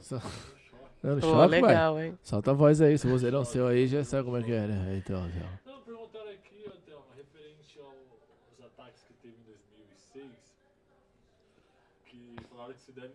Só... 0.01 0.19
Dando 1.03 1.21
Pô, 1.21 1.27
choque, 1.27 1.61
vai. 1.61 1.61
legal, 1.61 2.01
hein? 2.01 2.19
Solta 2.23 2.51
a 2.53 2.55
voz 2.55 2.81
aí. 2.81 2.97
Se 2.97 3.07
você 3.07 3.31
não 3.31 3.45
seu 3.45 3.67
aí, 3.67 3.87
já 3.87 4.03
sabe 4.05 4.25
como 4.25 4.39
é 4.39 4.43
que 4.43 4.53
é, 4.53 4.67
né? 4.67 4.97
Então, 4.97 5.23
então. 5.29 5.49
Não, 5.67 5.83
perguntaram 5.83 6.31
aqui, 6.31 6.65
referente 7.15 7.79
ao- 7.79 7.87
aos 7.89 8.61
ataques 8.73 9.03
que 9.03 9.13
teve 9.15 9.35
em 9.39 9.45
2006, 9.45 10.33
que 12.07 12.37
falaram 12.49 12.73
que 12.73 12.81
você 12.81 12.93
deve 12.93 13.13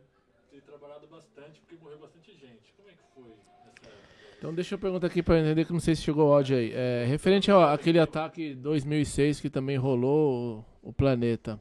ter 0.52 0.61
trabalhado 0.61 1.07
bastante, 1.07 1.60
porque 1.61 1.84
morreu 1.84 1.98
bastante 1.98 2.32
gente. 2.34 2.72
Como 2.78 2.90
é 2.90 2.91
que 2.91 2.99
foi 3.16 3.24
nessa 3.66 3.90
época? 3.90 3.90
Então 4.38 4.53
deixa 4.53 4.76
eu 4.76 4.80
perguntar 4.80 5.07
aqui 5.07 5.24
pra 5.24 5.36
eu 5.38 5.41
entender 5.44 5.66
que 5.66 5.74
não 5.74 5.80
sei 5.80 5.95
se 5.95 6.03
chegou 6.03 6.30
o 6.30 6.34
áudio 6.34 6.57
aí. 6.57 6.72
É, 6.74 7.06
referente 7.07 7.49
ao 7.49 7.61
aquele 7.64 7.99
ataque 7.99 8.53
2006 8.53 9.40
que 9.41 9.49
também 9.49 9.78
rolou 9.78 10.66
o, 10.84 10.90
o 10.90 10.94
planeta. 10.94 11.60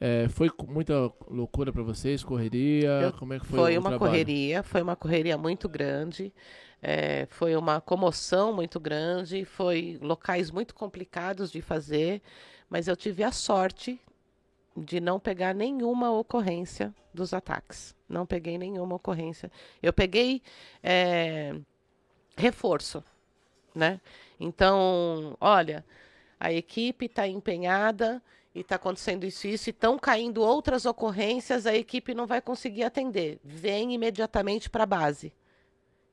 É, 0.00 0.28
foi 0.30 0.50
muita 0.66 1.12
loucura 1.28 1.70
pra 1.72 1.82
vocês? 1.82 2.24
Correria? 2.24 2.88
Eu- 3.02 3.12
Como 3.12 3.34
é 3.34 3.38
que 3.38 3.44
foi, 3.46 3.58
Foi 3.58 3.78
uma 3.78 3.90
trabalho? 3.90 4.10
correria, 4.12 4.62
foi 4.62 4.80
uma 4.82 4.96
correria 4.96 5.36
muito 5.36 5.68
grande, 5.68 6.32
é, 6.80 7.26
foi 7.28 7.54
uma 7.54 7.80
comoção 7.82 8.52
muito 8.54 8.80
grande, 8.80 9.44
foi 9.44 9.98
locais 10.00 10.50
muito 10.50 10.74
complicados 10.74 11.52
de 11.52 11.60
fazer, 11.60 12.22
mas 12.68 12.88
eu 12.88 12.96
tive 12.96 13.22
a 13.22 13.30
sorte 13.30 14.00
de 14.74 15.00
não 15.00 15.20
pegar 15.20 15.54
nenhuma 15.54 16.10
ocorrência 16.10 16.94
dos 17.12 17.34
ataques. 17.34 17.94
Não 18.08 18.24
peguei 18.24 18.56
nenhuma 18.56 18.96
ocorrência. 18.96 19.52
Eu 19.82 19.92
peguei 19.92 20.40
é, 20.82 21.54
reforço, 22.36 23.04
né? 23.74 24.00
Então, 24.38 25.36
olha, 25.40 25.84
a 26.38 26.50
equipe 26.52 27.04
está 27.06 27.28
empenhada 27.28 28.22
e 28.54 28.60
está 28.60 28.76
acontecendo 28.76 29.24
isso 29.24 29.46
e 29.46 29.52
isso, 29.52 29.68
e 29.68 29.70
estão 29.70 29.98
caindo 29.98 30.42
outras 30.42 30.84
ocorrências, 30.84 31.66
a 31.66 31.74
equipe 31.74 32.14
não 32.14 32.26
vai 32.26 32.40
conseguir 32.40 32.82
atender. 32.82 33.38
Vem 33.44 33.94
imediatamente 33.94 34.68
para 34.68 34.84
a 34.84 34.86
base. 34.86 35.32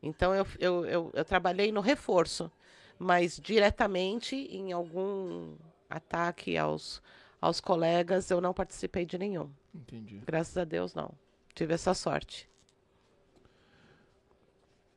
Então, 0.01 0.35
eu, 0.35 0.45
eu, 0.59 0.85
eu, 0.85 1.11
eu 1.13 1.25
trabalhei 1.25 1.71
no 1.71 1.81
reforço, 1.81 2.51
mas 2.99 3.39
diretamente 3.41 4.35
em 4.35 4.71
algum 4.71 5.55
ataque 5.89 6.57
aos, 6.57 7.01
aos 7.41 7.59
colegas, 7.59 8.29
eu 8.29 8.39
não 8.39 8.53
participei 8.53 9.05
de 9.05 9.17
nenhum. 9.17 9.49
Entendi. 9.73 10.21
Graças 10.25 10.57
a 10.57 10.63
Deus, 10.63 10.93
não. 10.93 11.11
Tive 11.55 11.73
essa 11.73 11.93
sorte. 11.93 12.47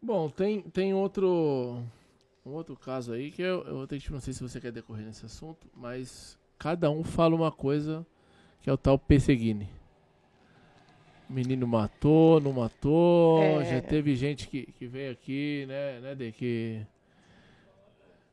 Bom, 0.02 0.28
tem, 0.28 0.62
tem 0.62 0.94
outro 0.94 1.82
um 2.44 2.52
outro 2.52 2.74
caso 2.74 3.12
aí 3.12 3.30
que 3.30 3.42
eu, 3.42 3.62
eu 3.64 3.86
que, 3.86 4.10
não 4.10 4.20
sei 4.20 4.32
se 4.32 4.42
você 4.42 4.60
quer 4.60 4.72
decorrer 4.72 5.04
nesse 5.04 5.26
assunto, 5.26 5.68
mas 5.74 6.38
cada 6.61 6.91
um 6.91 7.03
fala 7.03 7.35
uma 7.35 7.51
coisa 7.51 8.07
que 8.62 8.69
é 8.69 8.73
o 8.73 8.77
tal 8.77 8.99
perseguine. 8.99 9.66
Menino 11.28 11.66
matou, 11.66 12.41
não 12.41 12.53
matou, 12.53 13.41
É. 13.43 13.65
já 13.65 13.81
teve 13.81 14.15
gente 14.16 14.47
que, 14.49 14.66
que 14.73 14.87
veio 14.87 15.12
aqui, 15.12 15.65
né, 15.66 16.01
né, 16.01 16.15
de 16.15 16.32
que, 16.32 16.85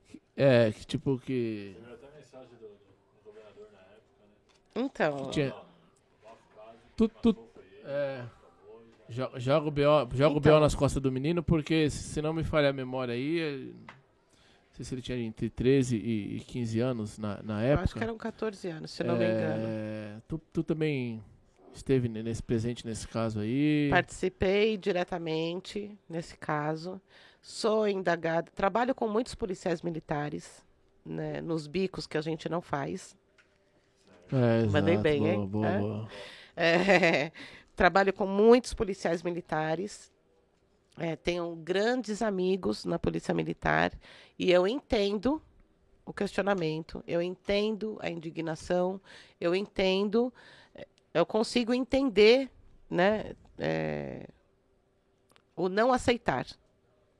que- 0.10 0.22
é, 0.36 0.72
que 0.72 0.86
tipo 0.86 1.18
que 1.20 1.76
Teve 1.80 1.94
até 1.94 2.18
mensagem 2.18 2.49
do, 2.49 2.56
do- 2.58 2.68
do 2.68 3.24
governador 3.24 3.68
na 3.72 3.80
época, 3.80 4.24
né? 4.26 5.16
Então, 5.16 5.30
tinha 5.32 5.56
tu, 6.95 7.08
tu, 7.08 7.36
é, 7.86 8.24
jo- 9.10 9.32
joga 9.40 9.68
o 9.68 9.72
BO, 9.72 10.16
joga 10.16 10.36
o 10.38 10.40
BO 10.40 10.49
Então. 10.49 10.60
nas 10.60 10.74
costas 10.76 11.02
do 11.02 11.12
menino, 11.12 11.44
porque 11.44 11.90
se 11.91 12.20
não 12.22 12.34
me 12.34 12.44
falha 12.44 12.70
a 12.70 12.74
memória 12.74 13.14
aí, 13.14 13.76
sei 14.78 14.86
se 14.86 14.94
ele 14.95 15.02
tinha 15.02 15.18
entre 15.18 15.49
13 15.49 15.98
e, 15.98 16.38
e 16.38 16.40
15 16.41 16.80
anos 16.80 17.18
na, 17.18 17.41
na 17.44 17.62
eu 17.64 17.70
época. 17.74 17.84
acho 17.84 17.95
que 17.95 18.04
eram 18.04 18.18
14 18.18 18.68
anos, 18.70 18.91
se 18.91 19.04
não 19.04 19.18
me 19.18 19.26
engano. 19.26 19.64
É, 19.68 20.18
Tu, 20.28 20.38
tu 20.54 20.64
também 20.64 21.24
esteve 21.74 22.08
ne- 22.08 22.24
nesse 22.24 22.41
presente 22.44 22.86
nesse 22.86 23.08
caso 23.08 23.40
aí. 23.40 23.88
Participei 23.90 24.78
diretamente 24.78 25.98
nesse 26.10 26.38
caso. 26.38 27.02
Sou 27.41 27.88
indagada. 27.88 28.52
Trabalho 28.54 28.94
com 28.94 29.08
muitos 29.08 29.34
policiais 29.36 29.82
militares, 29.82 30.64
né, 31.06 31.41
nos 31.41 31.66
bicos 31.68 32.06
que 32.08 32.18
a 32.18 32.22
gente 32.22 32.48
não 32.49 32.62
faz. 32.62 33.16
É, 34.32 34.66
Mandei 34.68 34.95
exato, 34.95 35.04
bem, 35.04 35.20
boa, 35.20 35.32
hein? 35.34 35.48
Boa, 35.48 35.68
É? 35.68 35.80
boa. 35.80 36.08
É, 36.56 37.32
trabalho 37.76 38.12
com 38.14 38.26
muitos 38.28 38.74
policiais 38.74 39.24
militares. 39.24 40.12
É, 40.98 41.15
tenho 41.15 41.56
grandes 41.57 42.22
amigos 42.24 42.84
na 42.84 42.98
Polícia 42.98 43.34
Militar 43.34 43.94
e 44.38 44.52
eu 44.52 44.68
entendo 44.68 45.41
o 46.07 46.14
questionamento, 46.14 47.03
eu 47.06 47.22
entendo 47.22 47.98
a 48.02 48.10
indignação, 48.10 48.99
eu 49.40 49.53
entendo, 49.53 50.34
eh, 50.74 50.88
eu 51.14 51.26
consigo 51.26 51.74
entender, 51.74 52.49
né, 52.90 53.36
é, 53.60 54.28
o 55.56 55.68
não 55.68 55.91
aceitar. 55.91 56.48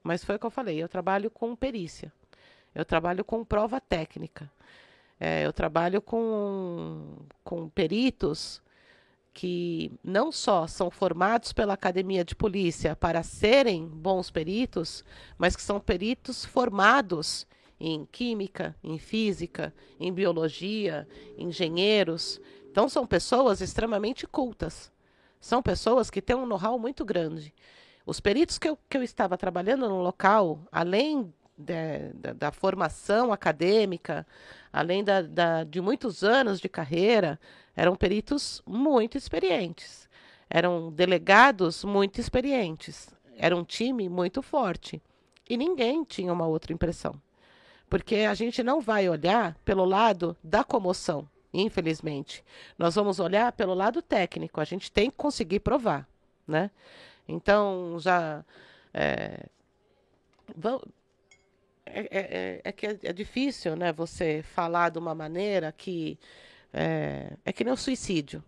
Mas 0.02 0.24
foi 0.24 0.38
o 0.38 0.40
que 0.40 0.46
eu 0.46 0.52
falei, 0.52 0.82
eu 0.82 0.88
trabalho 0.88 1.30
com 1.30 1.54
perícia, 1.54 2.14
eu 2.74 2.86
trabalho 2.86 3.26
com 3.26 3.44
prova 3.44 3.82
técnica, 3.82 4.50
é, 5.20 5.46
eu 5.46 5.52
trabalho 5.52 6.02
com, 6.02 7.26
com 7.44 7.68
peritos 7.70 8.62
que 9.38 9.92
não 10.04 10.32
só 10.32 10.66
são 10.66 10.90
formados 10.90 11.54
pela 11.54 11.76
Academia 11.76 12.26
de 12.26 12.34
Polícia 12.36 12.96
para 12.96 13.22
serem 13.22 13.86
bons 13.88 14.32
peritos, 14.32 15.06
mas 15.38 15.56
que 15.56 15.62
são 15.62 15.80
peritos 15.80 16.44
formados 16.44 17.46
em 17.80 18.04
química, 18.12 18.76
em 18.84 18.98
física, 18.98 19.72
em 20.00 20.12
biologia, 20.12 21.08
engenheiros. 21.38 22.42
Então, 22.72 22.90
são 22.90 23.06
pessoas 23.06 23.62
extremamente 23.62 24.26
cultas. 24.26 24.92
São 25.40 25.62
pessoas 25.62 26.10
que 26.10 26.20
têm 26.20 26.36
um 26.36 26.48
know-how 26.48 26.80
muito 26.80 27.06
grande. 27.06 27.54
Os 28.08 28.20
peritos 28.20 28.58
que 28.58 28.68
eu, 28.68 28.76
que 28.90 28.98
eu 28.98 29.04
estava 29.04 29.38
trabalhando 29.38 29.88
no 29.88 30.02
local, 30.02 30.62
além 30.72 31.32
de- 31.56 32.12
da, 32.16 32.34
da 32.34 32.52
formação 32.52 33.32
acadêmica, 33.32 34.26
além 34.74 35.04
da, 35.04 35.22
da- 35.22 35.64
de 35.64 35.80
muitos 35.80 36.24
anos 36.24 36.60
de 36.60 36.68
carreira, 36.68 37.40
eram 37.78 37.96
peritos 37.96 38.64
muito 38.66 39.20
experientes. 39.20 40.10
Eram 40.50 40.92
delegados 40.92 41.84
muito 41.84 42.20
experientes. 42.20 43.10
Era 43.38 43.56
um 43.56 43.64
time 43.64 44.10
muito 44.10 44.42
forte. 44.42 45.00
E 45.48 45.56
ninguém 45.56 46.04
tinha 46.04 46.34
uma 46.34 46.48
outra 46.48 46.74
impressão. 46.74 47.22
Porque 47.88 48.16
a 48.16 48.34
gente 48.34 48.64
não 48.64 48.82
vai 48.82 49.08
olhar 49.08 49.56
pelo 49.64 49.86
lado 49.86 50.36
da 50.44 50.64
comoção, 50.64 51.30
infelizmente. 51.54 52.44
Nós 52.80 52.96
vamos 52.96 53.20
olhar 53.20 53.52
pelo 53.52 53.76
lado 53.76 54.02
técnico. 54.02 54.60
A 54.60 54.66
gente 54.66 54.92
tem 54.92 55.12
que 55.12 55.16
conseguir 55.16 55.60
provar, 55.60 56.10
né? 56.48 56.72
Então, 57.28 57.98
já... 58.00 58.44
É, 58.94 59.48
é, 61.86 62.00
é- 62.02 62.08
é- 62.12 62.62
é 62.64 62.72
que 62.72 62.88
é, 62.88 63.00
é 63.04 63.14
difícil, 63.14 63.76
né? 63.76 63.94
Você 63.94 64.42
falar 64.42 64.90
de 64.90 64.98
uma 64.98 65.14
maneira 65.14 65.72
que... 65.72 66.18
É, 66.80 67.34
é 67.44 67.52
que 67.52 67.64
nem 67.64 67.74
o 67.74 67.78
suicídio. 67.78 68.44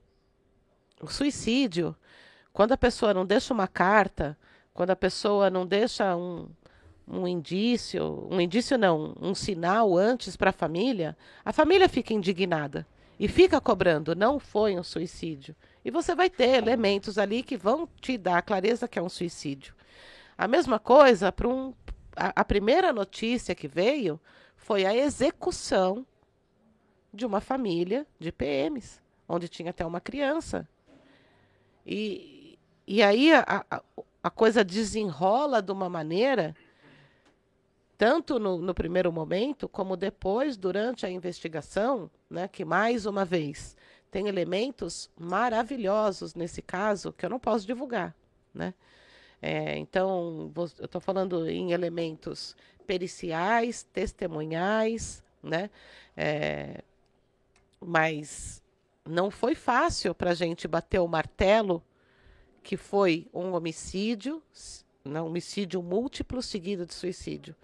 O 1.02 1.08
suicídio, 1.08 1.96
quando 2.54 2.74
a 2.74 2.78
pessoa 2.78 3.12
não 3.12 3.26
deixa 3.26 3.52
uma 3.52 3.68
carta, 3.68 4.38
quando 4.72 4.92
a 4.92 4.96
pessoa 4.96 5.50
não 5.50 5.66
deixa 5.66 6.16
um, 6.16 6.48
um 7.08 7.28
indício, 7.28 8.28
um 8.30 8.40
indício 8.40 8.78
não, 8.78 9.16
um 9.20 9.34
sinal 9.34 9.98
antes 9.98 10.38
para 10.38 10.52
a 10.52 10.54
família, 10.54 11.18
a 11.44 11.52
família 11.52 11.90
fica 11.90 12.14
indignada 12.14 12.86
e 13.20 13.28
fica 13.28 13.60
cobrando, 13.60 14.16
não 14.16 14.38
foi 14.38 14.78
um 14.78 14.84
suicídio. 14.84 15.56
E 15.84 15.90
você 15.90 16.14
vai 16.14 16.30
ter 16.30 16.50
elementos 16.50 17.18
ali 17.18 17.42
que 17.42 17.58
vão 17.58 17.90
te 18.00 18.16
dar 18.16 18.38
a 18.38 18.44
clareza 18.44 18.88
que 18.88 19.00
é 19.00 19.02
um 19.02 19.10
suicídio. 19.10 19.74
A 20.38 20.48
mesma 20.48 20.78
coisa 20.78 21.32
para 21.32 21.48
um. 21.48 21.74
A, 22.16 22.42
a 22.42 22.46
primeira 22.46 22.94
notícia 22.94 23.56
que 23.56 23.68
veio 23.68 24.20
foi 24.56 24.86
a 24.86 24.96
execução 24.96 26.06
de 27.14 27.26
uma 27.26 27.42
família 27.42 28.06
de 28.20 28.32
PMs, 28.32 29.02
onde 29.28 29.48
tinha 29.48 29.72
até 29.72 29.86
uma 29.86 30.02
criança. 30.02 30.68
E, 31.86 32.58
e 32.88 33.02
aí 33.02 33.32
a, 33.34 33.66
a, 33.70 33.82
a 34.24 34.30
coisa 34.30 34.64
desenrola 34.64 35.62
de 35.62 35.72
uma 35.72 35.90
maneira, 35.90 36.56
tanto 37.98 38.40
no, 38.40 38.58
no 38.60 38.74
primeiro 38.74 39.12
momento, 39.12 39.68
como 39.68 39.98
depois, 39.98 40.56
durante 40.56 41.06
a 41.06 41.10
investigação, 41.10 42.10
né, 42.30 42.48
que 42.48 42.64
mais 42.64 43.06
uma 43.06 43.26
vez 43.26 43.76
tem 44.12 44.28
elementos 44.28 45.10
maravilhosos 45.20 46.34
nesse 46.34 46.62
caso 46.62 47.14
que 47.14 47.26
eu 47.26 47.30
não 47.30 47.40
posso 47.40 47.66
divulgar. 47.66 48.16
Né? 48.54 48.74
É, 49.42 49.78
então, 49.78 50.52
vou- 50.54 50.70
eu 50.80 50.86
estou 50.86 51.00
falando 51.02 51.48
em 51.48 51.72
elementos 51.72 52.56
periciais, 52.88 53.84
testemunhais, 53.94 55.24
né? 55.44 55.70
É, 56.18 56.84
Mas 57.80 58.62
não 59.06 59.32
foi 59.32 59.56
fácil 59.56 60.14
para 60.14 60.32
a 60.32 60.36
gente 60.36 60.68
bater 60.68 61.00
o 61.00 61.08
martelo 61.08 61.84
que 62.62 62.78
foi 62.78 63.28
um 63.34 63.54
homicídio, 63.54 64.44
um 65.06 65.16
homicídio 65.18 65.82
múltiplo 65.82 66.42
seguido 66.42 66.86
de 66.86 66.94
suicídio. 66.94 67.56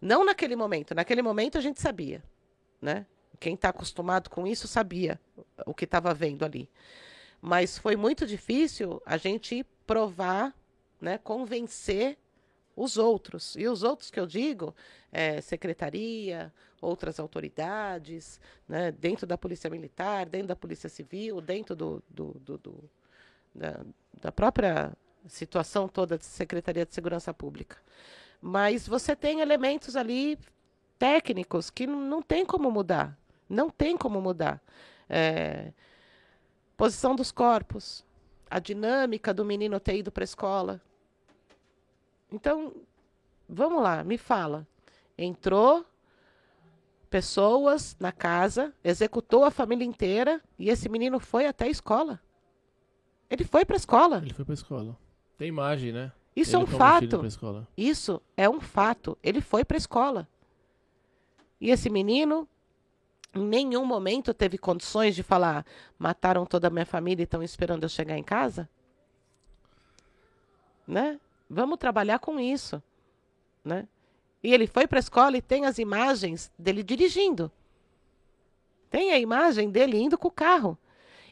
Não 0.00 0.24
naquele 0.24 0.56
momento. 0.56 0.94
Naquele 0.94 1.22
momento 1.22 1.58
a 1.58 1.60
gente 1.60 1.80
sabia, 1.80 2.22
né? 2.80 3.06
Quem 3.38 3.54
está 3.54 3.68
acostumado 3.68 4.30
com 4.30 4.46
isso 4.46 4.66
sabia 4.66 5.20
o 5.64 5.74
que 5.74 5.84
estava 5.84 6.12
vendo 6.12 6.44
ali. 6.44 6.68
Mas 7.40 7.78
foi 7.78 7.94
muito 7.94 8.26
difícil 8.26 9.00
a 9.06 9.16
gente 9.16 9.64
provar, 9.86 10.52
né, 11.00 11.18
convencer 11.18 12.18
os 12.78 12.96
outros. 12.96 13.56
E 13.56 13.66
os 13.66 13.82
outros 13.82 14.10
que 14.10 14.20
eu 14.20 14.26
digo, 14.26 14.74
é, 15.10 15.40
secretaria, 15.40 16.52
outras 16.80 17.18
autoridades, 17.18 18.40
né, 18.68 18.92
dentro 18.92 19.26
da 19.26 19.36
Polícia 19.36 19.68
Militar, 19.68 20.26
dentro 20.26 20.48
da 20.48 20.56
Polícia 20.56 20.88
Civil, 20.88 21.40
dentro 21.40 21.74
do, 21.74 22.02
do, 22.08 22.34
do, 22.34 22.58
do 22.58 22.90
da, 23.54 23.80
da 24.20 24.32
própria 24.32 24.92
situação 25.26 25.88
toda 25.88 26.16
da 26.16 26.22
Secretaria 26.22 26.86
de 26.86 26.94
Segurança 26.94 27.34
Pública. 27.34 27.76
Mas 28.40 28.86
você 28.86 29.16
tem 29.16 29.40
elementos 29.40 29.96
ali 29.96 30.38
técnicos 30.98 31.70
que 31.70 31.86
não 31.86 32.22
tem 32.22 32.46
como 32.46 32.70
mudar. 32.70 33.18
Não 33.48 33.68
tem 33.68 33.96
como 33.96 34.20
mudar. 34.20 34.62
É, 35.08 35.72
posição 36.76 37.16
dos 37.16 37.32
corpos, 37.32 38.04
a 38.48 38.60
dinâmica 38.60 39.34
do 39.34 39.44
menino 39.44 39.80
ter 39.80 39.96
ido 39.96 40.12
para 40.12 40.22
a 40.22 40.24
escola. 40.24 40.80
Então, 42.30 42.74
vamos 43.48 43.82
lá, 43.82 44.04
me 44.04 44.18
fala. 44.18 44.66
Entrou 45.16 45.84
pessoas 47.08 47.96
na 47.98 48.12
casa, 48.12 48.72
executou 48.84 49.44
a 49.44 49.50
família 49.50 49.84
inteira 49.84 50.40
e 50.58 50.68
esse 50.68 50.88
menino 50.88 51.18
foi 51.18 51.46
até 51.46 51.64
a 51.64 51.70
escola. 51.70 52.20
Ele 53.30 53.44
foi 53.44 53.64
para 53.64 53.76
a 53.76 53.78
escola. 53.78 54.18
Ele 54.18 54.34
foi 54.34 54.44
para 54.44 54.52
a 54.52 54.54
escola. 54.54 54.98
Tem 55.36 55.48
imagem, 55.48 55.92
né? 55.92 56.12
Isso 56.34 56.54
é 56.54 56.58
Ele 56.58 56.64
um 56.64 56.68
com 56.68 56.76
a 56.76 56.78
fato. 56.78 57.20
Isso 57.76 58.22
é 58.36 58.48
um 58.48 58.60
fato. 58.60 59.18
Ele 59.22 59.40
foi 59.40 59.64
para 59.64 59.76
a 59.76 59.78
escola. 59.78 60.28
E 61.60 61.70
esse 61.70 61.90
menino, 61.90 62.48
em 63.34 63.44
nenhum 63.44 63.84
momento, 63.84 64.32
teve 64.32 64.56
condições 64.56 65.14
de 65.14 65.22
falar: 65.22 65.66
mataram 65.98 66.46
toda 66.46 66.68
a 66.68 66.70
minha 66.70 66.86
família 66.86 67.22
e 67.22 67.24
estão 67.24 67.42
esperando 67.42 67.82
eu 67.82 67.88
chegar 67.88 68.16
em 68.16 68.22
casa? 68.22 68.68
Né? 70.86 71.20
Vamos 71.48 71.78
trabalhar 71.78 72.18
com 72.18 72.38
isso. 72.38 72.82
Né? 73.64 73.88
E 74.42 74.52
ele 74.52 74.66
foi 74.66 74.86
para 74.86 74.98
a 74.98 75.00
escola 75.00 75.36
e 75.36 75.42
tem 75.42 75.64
as 75.64 75.78
imagens 75.78 76.52
dele 76.58 76.82
dirigindo. 76.82 77.50
Tem 78.90 79.12
a 79.12 79.18
imagem 79.18 79.70
dele 79.70 79.98
indo 79.98 80.16
com 80.16 80.28
o 80.28 80.32
carro. 80.32 80.78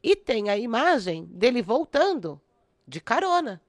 E 0.02 0.14
tem 0.14 0.50
a 0.50 0.56
imagem 0.56 1.24
dele 1.26 1.62
voltando 1.62 2.40
de 2.86 3.00
carona. 3.00 3.60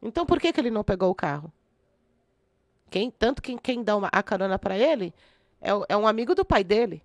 Então 0.00 0.24
por 0.24 0.40
que, 0.40 0.52
que 0.52 0.60
ele 0.60 0.70
não 0.70 0.84
pegou 0.84 1.10
o 1.10 1.14
carro? 1.14 1.52
Quem, 2.90 3.10
tanto 3.10 3.42
que 3.42 3.56
quem 3.58 3.82
dá 3.82 3.96
uma, 3.96 4.08
a 4.12 4.22
carona 4.22 4.58
para 4.58 4.76
ele 4.78 5.12
é, 5.60 5.70
é 5.88 5.96
um 5.96 6.06
amigo 6.06 6.34
do 6.34 6.44
pai 6.44 6.62
dele. 6.64 7.02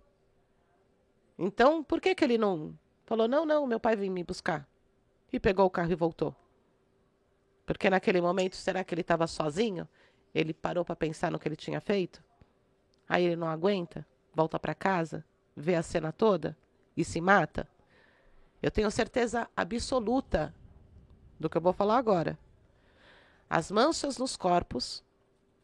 Então 1.37 1.83
por 1.83 1.99
que, 1.99 2.13
que 2.13 2.23
ele 2.23 2.37
não 2.37 2.77
falou, 3.05 3.27
não, 3.27 3.45
não, 3.45 3.67
meu 3.67 3.79
pai 3.79 3.95
vem 3.95 4.09
me 4.09 4.23
buscar? 4.23 4.67
E 5.31 5.39
pegou 5.39 5.65
o 5.65 5.69
carro 5.69 5.91
e 5.91 5.95
voltou. 5.95 6.35
Porque 7.65 7.89
naquele 7.89 8.19
momento, 8.19 8.55
será 8.55 8.83
que 8.83 8.93
ele 8.93 9.01
estava 9.01 9.27
sozinho? 9.27 9.87
Ele 10.33 10.53
parou 10.53 10.83
para 10.83 10.95
pensar 10.95 11.31
no 11.31 11.39
que 11.39 11.47
ele 11.47 11.55
tinha 11.55 11.79
feito? 11.79 12.23
Aí 13.07 13.23
ele 13.23 13.35
não 13.35 13.47
aguenta, 13.47 14.05
volta 14.33 14.59
para 14.59 14.73
casa, 14.73 15.23
vê 15.55 15.75
a 15.75 15.83
cena 15.83 16.11
toda 16.11 16.57
e 16.95 17.05
se 17.05 17.21
mata? 17.21 17.67
Eu 18.61 18.71
tenho 18.71 18.89
certeza 18.89 19.49
absoluta 19.55 20.53
do 21.39 21.49
que 21.49 21.57
eu 21.57 21.61
vou 21.61 21.73
falar 21.73 21.97
agora. 21.97 22.37
As 23.49 23.69
manchas 23.69 24.17
nos 24.17 24.35
corpos 24.35 25.03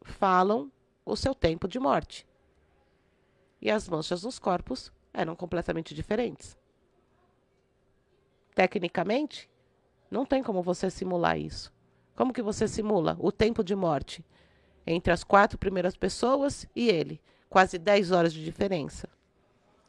falam 0.04 0.72
o 1.06 1.16
seu 1.16 1.34
tempo 1.34 1.68
de 1.68 1.80
morte. 1.80 2.28
E 3.62 3.70
as 3.72 3.88
manchas 3.90 4.24
nos 4.24 4.38
corpos 4.38 4.92
eram 5.14 5.36
completamente 5.36 5.94
diferentes. 5.94 6.58
Tecnicamente, 8.54 9.50
não 10.12 10.26
tem 10.26 10.44
como 10.44 10.62
você 10.62 10.90
simular 10.90 11.38
isso. 11.38 11.74
Como 12.20 12.34
que 12.34 12.42
você 12.42 12.68
simula 12.68 13.16
o 13.18 13.32
tempo 13.32 13.64
de 13.64 13.74
morte 13.74 14.26
entre 14.86 15.14
as 15.14 15.24
quatro 15.24 15.58
primeiras 15.58 15.96
pessoas 15.96 16.68
e 16.76 16.90
ele? 16.90 17.22
Quase 17.50 17.78
10 17.78 18.12
horas 18.12 18.34
de 18.34 18.44
diferença. 18.44 19.08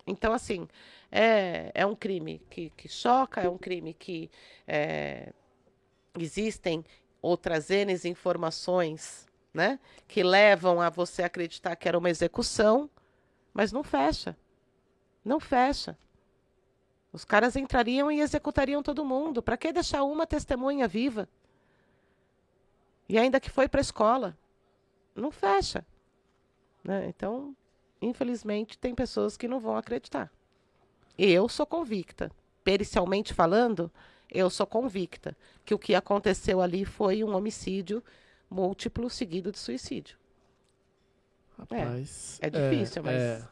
Então, 0.07 0.33
assim, 0.33 0.69
é, 1.11 1.73
é 1.75 1.85
um 1.85 1.97
crime 1.97 2.41
que, 2.49 2.71
que 2.77 2.89
choca, 2.89 3.41
é 3.41 3.49
um 3.49 3.59
crime 3.59 3.93
que 3.93 4.31
é, 4.65 5.33
existem 6.17 6.85
outras 7.21 7.69
N 7.69 7.93
informações 8.05 9.27
né, 9.53 9.81
que 10.07 10.23
levam 10.23 10.81
a 10.81 10.89
você 10.89 11.25
acreditar 11.25 11.75
que 11.75 11.89
era 11.89 11.99
uma 11.99 12.11
execução, 12.11 12.89
mas 13.53 13.73
não 13.73 13.83
fecha. 13.83 14.37
Não 15.25 15.41
fecha. 15.41 15.99
Os 17.13 17.25
caras 17.25 17.57
entrariam 17.57 18.09
e 18.09 18.21
executariam 18.21 18.85
todo 18.85 19.05
mundo. 19.05 19.43
Para 19.43 19.57
que 19.57 19.73
deixar 19.73 20.05
uma 20.05 20.29
testemunha 20.29 20.87
viva? 20.87 21.29
E 23.11 23.19
ainda 23.19 23.41
que 23.41 23.51
foi 23.51 23.69
para 23.69 23.81
a 23.81 23.83
escola. 23.83 24.39
Não 25.17 25.33
fecha. 25.33 25.85
Né? 26.85 27.07
Então, 27.09 27.57
infelizmente, 28.01 28.79
tem 28.79 28.95
pessoas 28.95 29.37
que 29.37 29.49
não 29.49 29.59
vão 29.59 29.77
acreditar. 29.77 30.31
E 31.19 31.29
eu 31.31 31.49
sou 31.49 31.67
convicta. 31.67 32.31
Pericialmente 32.63 33.35
falando, 33.35 33.91
eu 34.31 34.49
sou 34.49 34.65
convicta 34.65 35.37
que 35.65 35.75
o 35.75 35.79
que 35.79 35.93
aconteceu 35.93 36.61
ali 36.61 36.85
foi 36.85 37.25
um 37.25 37.35
homicídio 37.35 38.01
múltiplo 38.49 39.11
seguido 39.11 39.51
de 39.51 39.59
suicídio. 39.59 40.17
Rapaz. 41.59 42.39
é 42.41 42.49
difícil, 42.49 43.03
mas- 43.03 43.21
É, 43.21 43.49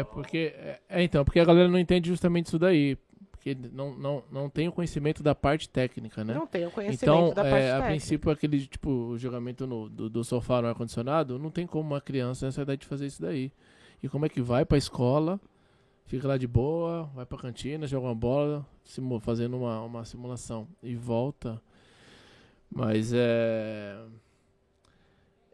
é, 0.00 0.04
porque. 0.04 0.52
É, 0.56 0.80
é, 0.88 1.02
então, 1.04 1.24
porque 1.24 1.38
a 1.38 1.44
galera 1.44 1.68
não 1.68 1.78
entende 1.78 2.08
justamente 2.08 2.46
isso 2.46 2.58
daí. 2.58 2.98
Porque 3.42 3.54
não, 3.72 3.96
não, 3.96 4.22
não 4.30 4.50
tem 4.50 4.68
o 4.68 4.72
conhecimento 4.72 5.22
da 5.22 5.34
parte 5.34 5.66
técnica, 5.66 6.22
né? 6.22 6.34
Não 6.34 6.46
tenho 6.46 6.70
conhecimento 6.70 7.02
Então, 7.02 7.32
da 7.32 7.46
é, 7.46 7.50
parte 7.50 7.64
a 7.64 7.68
técnica. 7.68 7.88
princípio, 7.88 8.30
aquele 8.30 8.66
tipo, 8.66 8.90
o 8.90 9.18
jogamento 9.18 9.66
no- 9.66 9.88
do, 9.88 10.10
do 10.10 10.22
sofá 10.22 10.60
no 10.60 10.68
ar-condicionado, 10.68 11.38
não 11.38 11.50
tem 11.50 11.66
como 11.66 11.88
uma 11.88 12.02
criança 12.02 12.44
nessa 12.44 12.60
idade 12.60 12.84
fazer 12.84 13.06
isso 13.06 13.22
daí. 13.22 13.50
E 14.02 14.10
como 14.10 14.26
é 14.26 14.28
que 14.28 14.42
vai 14.42 14.66
pra 14.66 14.76
escola, 14.76 15.40
fica 16.04 16.28
lá 16.28 16.36
de 16.36 16.46
boa, 16.46 17.04
vai 17.14 17.24
pra 17.24 17.38
cantina, 17.38 17.86
joga 17.86 18.08
uma 18.08 18.14
bola, 18.14 18.66
fazendo 19.22 19.56
uma, 19.56 19.80
uma 19.84 20.04
simulação 20.04 20.68
e 20.82 20.94
volta. 20.94 21.62
Mas 22.70 23.10
é. 23.14 23.96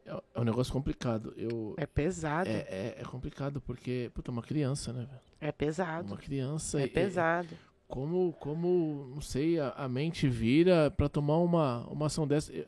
É 0.05 0.23
é 0.35 0.41
um 0.41 0.45
negócio 0.45 0.73
complicado. 0.73 1.33
Eu, 1.37 1.75
É 1.77 1.87
pesado. 1.87 2.49
é, 2.49 2.53
É, 2.53 2.95
é, 2.99 3.01
é 3.01 3.05
complicado 3.05 3.61
porque, 3.61 4.11
puta, 4.13 4.31
uma 4.33 4.43
criança, 4.43 4.93
né, 4.93 5.07
velho? 5.41 5.53
pesado. 5.57 6.09
Uma 6.09 6.17
criança. 6.17 6.81
É 6.81 6.85
e- 6.85 6.89
pesado. 6.89 7.49
Como, 7.89 8.33
como 8.35 9.11
não 9.15 9.21
sei, 9.21 9.59
a, 9.61 9.71
a 9.71 9.89
mente 9.89 10.29
vira 10.29 10.91
pra 10.91 11.09
tomar 11.09 11.39
uma, 11.39 11.87
uma 11.89 12.07
ação 12.07 12.27
dessa. 12.27 12.53
Eu- 12.53 12.67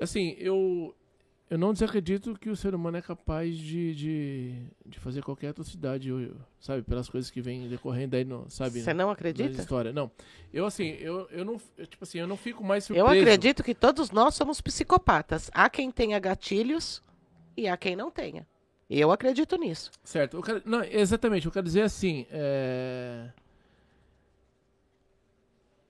assim, 0.00 0.34
eu, 0.38 0.94
eu 1.48 1.56
não 1.56 1.72
desacredito 1.72 2.34
que 2.38 2.50
o 2.50 2.56
ser 2.56 2.74
humano 2.74 2.96
é 2.98 3.02
capaz 3.02 3.56
de, 3.56 3.94
de, 3.94 4.62
de 4.84 4.98
fazer 5.00 5.22
qualquer 5.22 5.48
atrocidade, 5.48 6.08
eu- 6.08 6.20
eu- 6.20 6.36
sabe? 6.60 6.82
Pelas 6.82 7.08
coisas 7.08 7.30
que 7.30 7.40
vêm 7.40 7.68
decorrendo 7.68 8.14
aí, 8.16 8.24
no, 8.24 8.44
sabe? 8.50 8.80
Você 8.80 8.92
não 8.92 9.06
na 9.06 9.12
acredita? 9.12 9.60
história. 9.60 9.92
Não. 9.92 10.10
Eu, 10.52 10.66
assim, 10.66 10.88
eu, 11.00 11.26
eu 11.30 11.44
não. 11.44 11.56
eu, 11.78 11.86
tipo 11.86 12.04
assim, 12.04 12.18
eu 12.18 12.26
não 12.26 12.36
fico 12.36 12.62
mais 12.62 12.88
Eu 12.90 12.96
surpreso. 12.96 13.20
acredito 13.22 13.62
que 13.62 13.74
todos 13.74 14.10
nós 14.10 14.34
somos 14.34 14.60
psicopatas. 14.60 15.50
Há 15.54 15.70
quem 15.70 15.90
tenha 15.90 16.18
gatilhos 16.18 17.02
e 17.56 17.66
há 17.68 17.76
quem 17.76 17.96
não 17.96 18.10
tenha. 18.10 18.46
Eu 18.88 19.10
acredito 19.10 19.56
nisso. 19.56 19.90
Certo. 20.04 20.36
Eu 20.36 20.42
quero, 20.42 20.62
não, 20.64 20.84
exatamente, 20.84 21.46
eu 21.46 21.50
quero 21.52 21.64
dizer 21.66 21.82
assim. 21.82 22.24
É... 22.30 23.30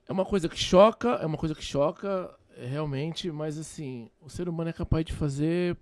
é 0.08 0.12
uma 0.12 0.24
coisa 0.24 0.48
que 0.48 0.58
choca, 0.58 1.10
é 1.14 1.26
uma 1.26 1.36
coisa 1.36 1.54
que 1.54 1.62
choca, 1.62 2.34
é, 2.56 2.66
realmente, 2.66 3.30
mas 3.30 3.58
assim, 3.58 4.10
o 4.20 4.28
ser 4.30 4.48
humano 4.48 4.70
é 4.70 4.72
capaz 4.72 5.04
de 5.04 5.12
fazer 5.12 5.76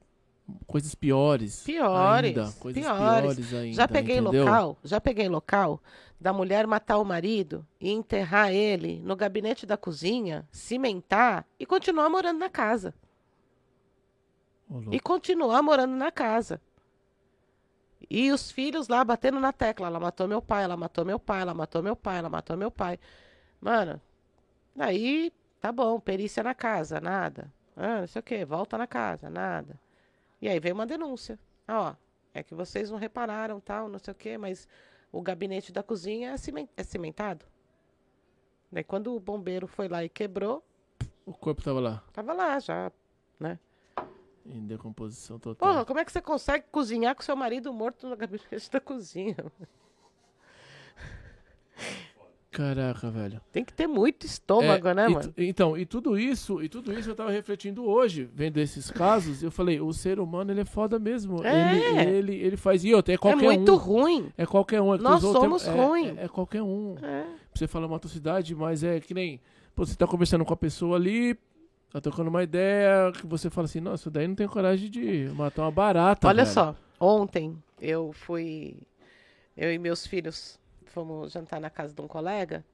coisas 0.66 0.94
piores. 0.94 1.62
Piores, 1.62 2.36
Ainda, 2.36 2.52
coisas 2.58 2.82
piores. 2.82 3.20
piores 3.22 3.54
ainda. 3.54 3.76
já 3.76 3.88
peguei 3.88 4.18
entendeu? 4.18 4.44
local, 4.44 4.78
já 4.82 5.00
peguei 5.00 5.28
local 5.28 5.80
da 6.20 6.32
mulher 6.32 6.66
matar 6.66 6.98
o 6.98 7.04
marido 7.04 7.66
e 7.80 7.90
enterrar 7.90 8.50
ele 8.52 9.00
no 9.02 9.14
gabinete 9.16 9.66
da 9.66 9.76
cozinha, 9.76 10.46
cimentar 10.50 11.46
e 11.58 11.66
continuar 11.66 12.08
morando 12.08 12.38
na 12.38 12.48
casa. 12.48 12.94
Louco. 14.70 14.94
E 14.94 14.98
continuar 15.00 15.62
morando 15.62 15.94
na 15.94 16.10
casa. 16.10 16.60
E 18.08 18.30
os 18.32 18.50
filhos 18.50 18.88
lá 18.88 19.04
batendo 19.04 19.38
na 19.40 19.52
tecla. 19.52 19.86
Ela 19.86 20.00
matou 20.00 20.26
meu 20.26 20.40
pai, 20.40 20.64
ela 20.64 20.76
matou 20.76 21.04
meu 21.04 21.18
pai, 21.18 21.42
ela 21.42 21.54
matou 21.54 21.82
meu 21.82 21.96
pai, 21.96 22.18
ela 22.18 22.28
matou 22.28 22.56
meu 22.56 22.70
pai. 22.70 22.98
Mano, 23.60 24.00
daí 24.74 25.32
tá 25.60 25.72
bom, 25.72 25.98
perícia 26.00 26.42
na 26.42 26.54
casa, 26.54 27.00
nada. 27.00 27.52
Ah, 27.76 28.00
não 28.00 28.06
sei 28.06 28.20
o 28.20 28.22
que, 28.22 28.44
volta 28.44 28.78
na 28.78 28.86
casa, 28.86 29.28
nada. 29.28 29.78
E 30.40 30.48
aí 30.48 30.60
veio 30.60 30.74
uma 30.74 30.86
denúncia. 30.86 31.38
Ó, 31.66 31.94
é 32.32 32.42
que 32.42 32.54
vocês 32.54 32.90
não 32.90 32.98
repararam, 32.98 33.60
tal, 33.60 33.88
não 33.88 33.98
sei 33.98 34.12
o 34.12 34.14
que, 34.14 34.36
mas 34.38 34.68
o 35.10 35.22
gabinete 35.22 35.72
da 35.72 35.82
cozinha 35.82 36.30
é, 36.32 36.68
é 36.76 36.82
cimentado. 36.82 37.46
Daí 38.70 38.84
quando 38.84 39.14
o 39.14 39.20
bombeiro 39.20 39.66
foi 39.66 39.88
lá 39.88 40.04
e 40.04 40.08
quebrou, 40.08 40.64
O 41.24 41.32
corpo 41.32 41.62
tava 41.62 41.80
lá, 41.80 42.02
tava 42.12 42.32
lá 42.32 42.58
já, 42.58 42.90
né? 43.38 43.58
em 44.46 44.66
decomposição 44.66 45.38
total. 45.38 45.68
Porra, 45.68 45.84
como 45.84 45.98
é 45.98 46.04
que 46.04 46.12
você 46.12 46.20
consegue 46.20 46.66
cozinhar 46.70 47.14
com 47.14 47.22
seu 47.22 47.34
marido 47.36 47.72
morto 47.72 48.06
no 48.08 48.16
gabinete 48.16 48.70
da 48.70 48.80
cozinha? 48.80 49.36
Caraca, 52.54 53.10
velho. 53.10 53.40
Tem 53.52 53.64
que 53.64 53.72
ter 53.72 53.86
muito 53.88 54.24
estômago, 54.24 54.86
É, 54.88 54.94
né, 54.94 55.08
e 55.08 55.12
mano? 55.12 55.34
então, 55.36 55.76
e 55.76 55.84
tudo 55.84 56.16
isso, 56.16 56.62
e 56.62 56.68
tudo 56.68 56.96
isso 56.96 57.10
eu 57.10 57.14
tava 57.16 57.30
refletindo 57.30 57.84
hoje, 57.84 58.28
vendo 58.32 58.58
esses 58.58 58.90
casos, 58.92 59.42
eu 59.42 59.50
falei, 59.50 59.80
o 59.80 59.92
ser 59.92 60.20
humano, 60.20 60.52
ele 60.52 60.60
é 60.60 60.64
foda 60.64 60.96
mesmo. 60.98 61.44
É. 61.44 61.76
Ele, 61.76 62.10
ele, 62.16 62.34
ele 62.36 62.56
faz, 62.56 62.84
e 62.84 62.94
outra, 62.94 63.12
é 63.12 63.16
É 63.16 63.18
qualquer 63.18 63.42
muito 63.44 63.72
um. 63.72 63.76
ruim. 63.76 64.32
É 64.38 64.46
qualquer 64.46 64.80
um. 64.80 64.94
é 64.94 64.98
Nós 64.98 65.20
somos 65.20 65.66
é- 65.66 65.70
ruim. 65.72 66.14
É, 66.16 66.24
é 66.24 66.28
qualquer 66.28 66.62
um. 66.62 66.94
É. 67.02 67.26
Você 67.52 67.66
fala 67.66 67.86
uma 67.88 67.96
atrocidade, 67.96 68.54
mas 68.54 68.84
é 68.84 69.00
que 69.00 69.12
nem. 69.12 69.40
Pô, 69.74 69.84
você 69.84 69.96
tá 69.96 70.06
conversando 70.06 70.44
com 70.44 70.54
a 70.54 70.56
pessoa 70.56 70.96
ali, 70.96 71.36
tá 71.90 72.00
trocando 72.00 72.30
uma 72.30 72.42
ideia, 72.44 73.10
que 73.12 73.26
você 73.26 73.50
fala 73.50 73.64
assim, 73.64 73.80
nossa, 73.80 74.08
daí 74.08 74.28
não 74.28 74.36
tem 74.36 74.46
coragem 74.46 74.88
de 74.88 75.28
matar 75.34 75.62
uma 75.62 75.72
barata. 75.72 76.28
Olha 76.28 76.44
velho." 76.44 76.54
só, 76.54 76.76
ontem 77.00 77.56
eu 77.80 78.12
fui. 78.12 78.76
Eu 79.56 79.72
e 79.72 79.78
meus 79.78 80.06
filhos 80.06 80.58
fomos 80.94 81.32
jantar 81.32 81.60
na 81.60 81.68
casa 81.68 81.92
de 81.92 82.00
um 82.00 82.08
colega. 82.08 82.64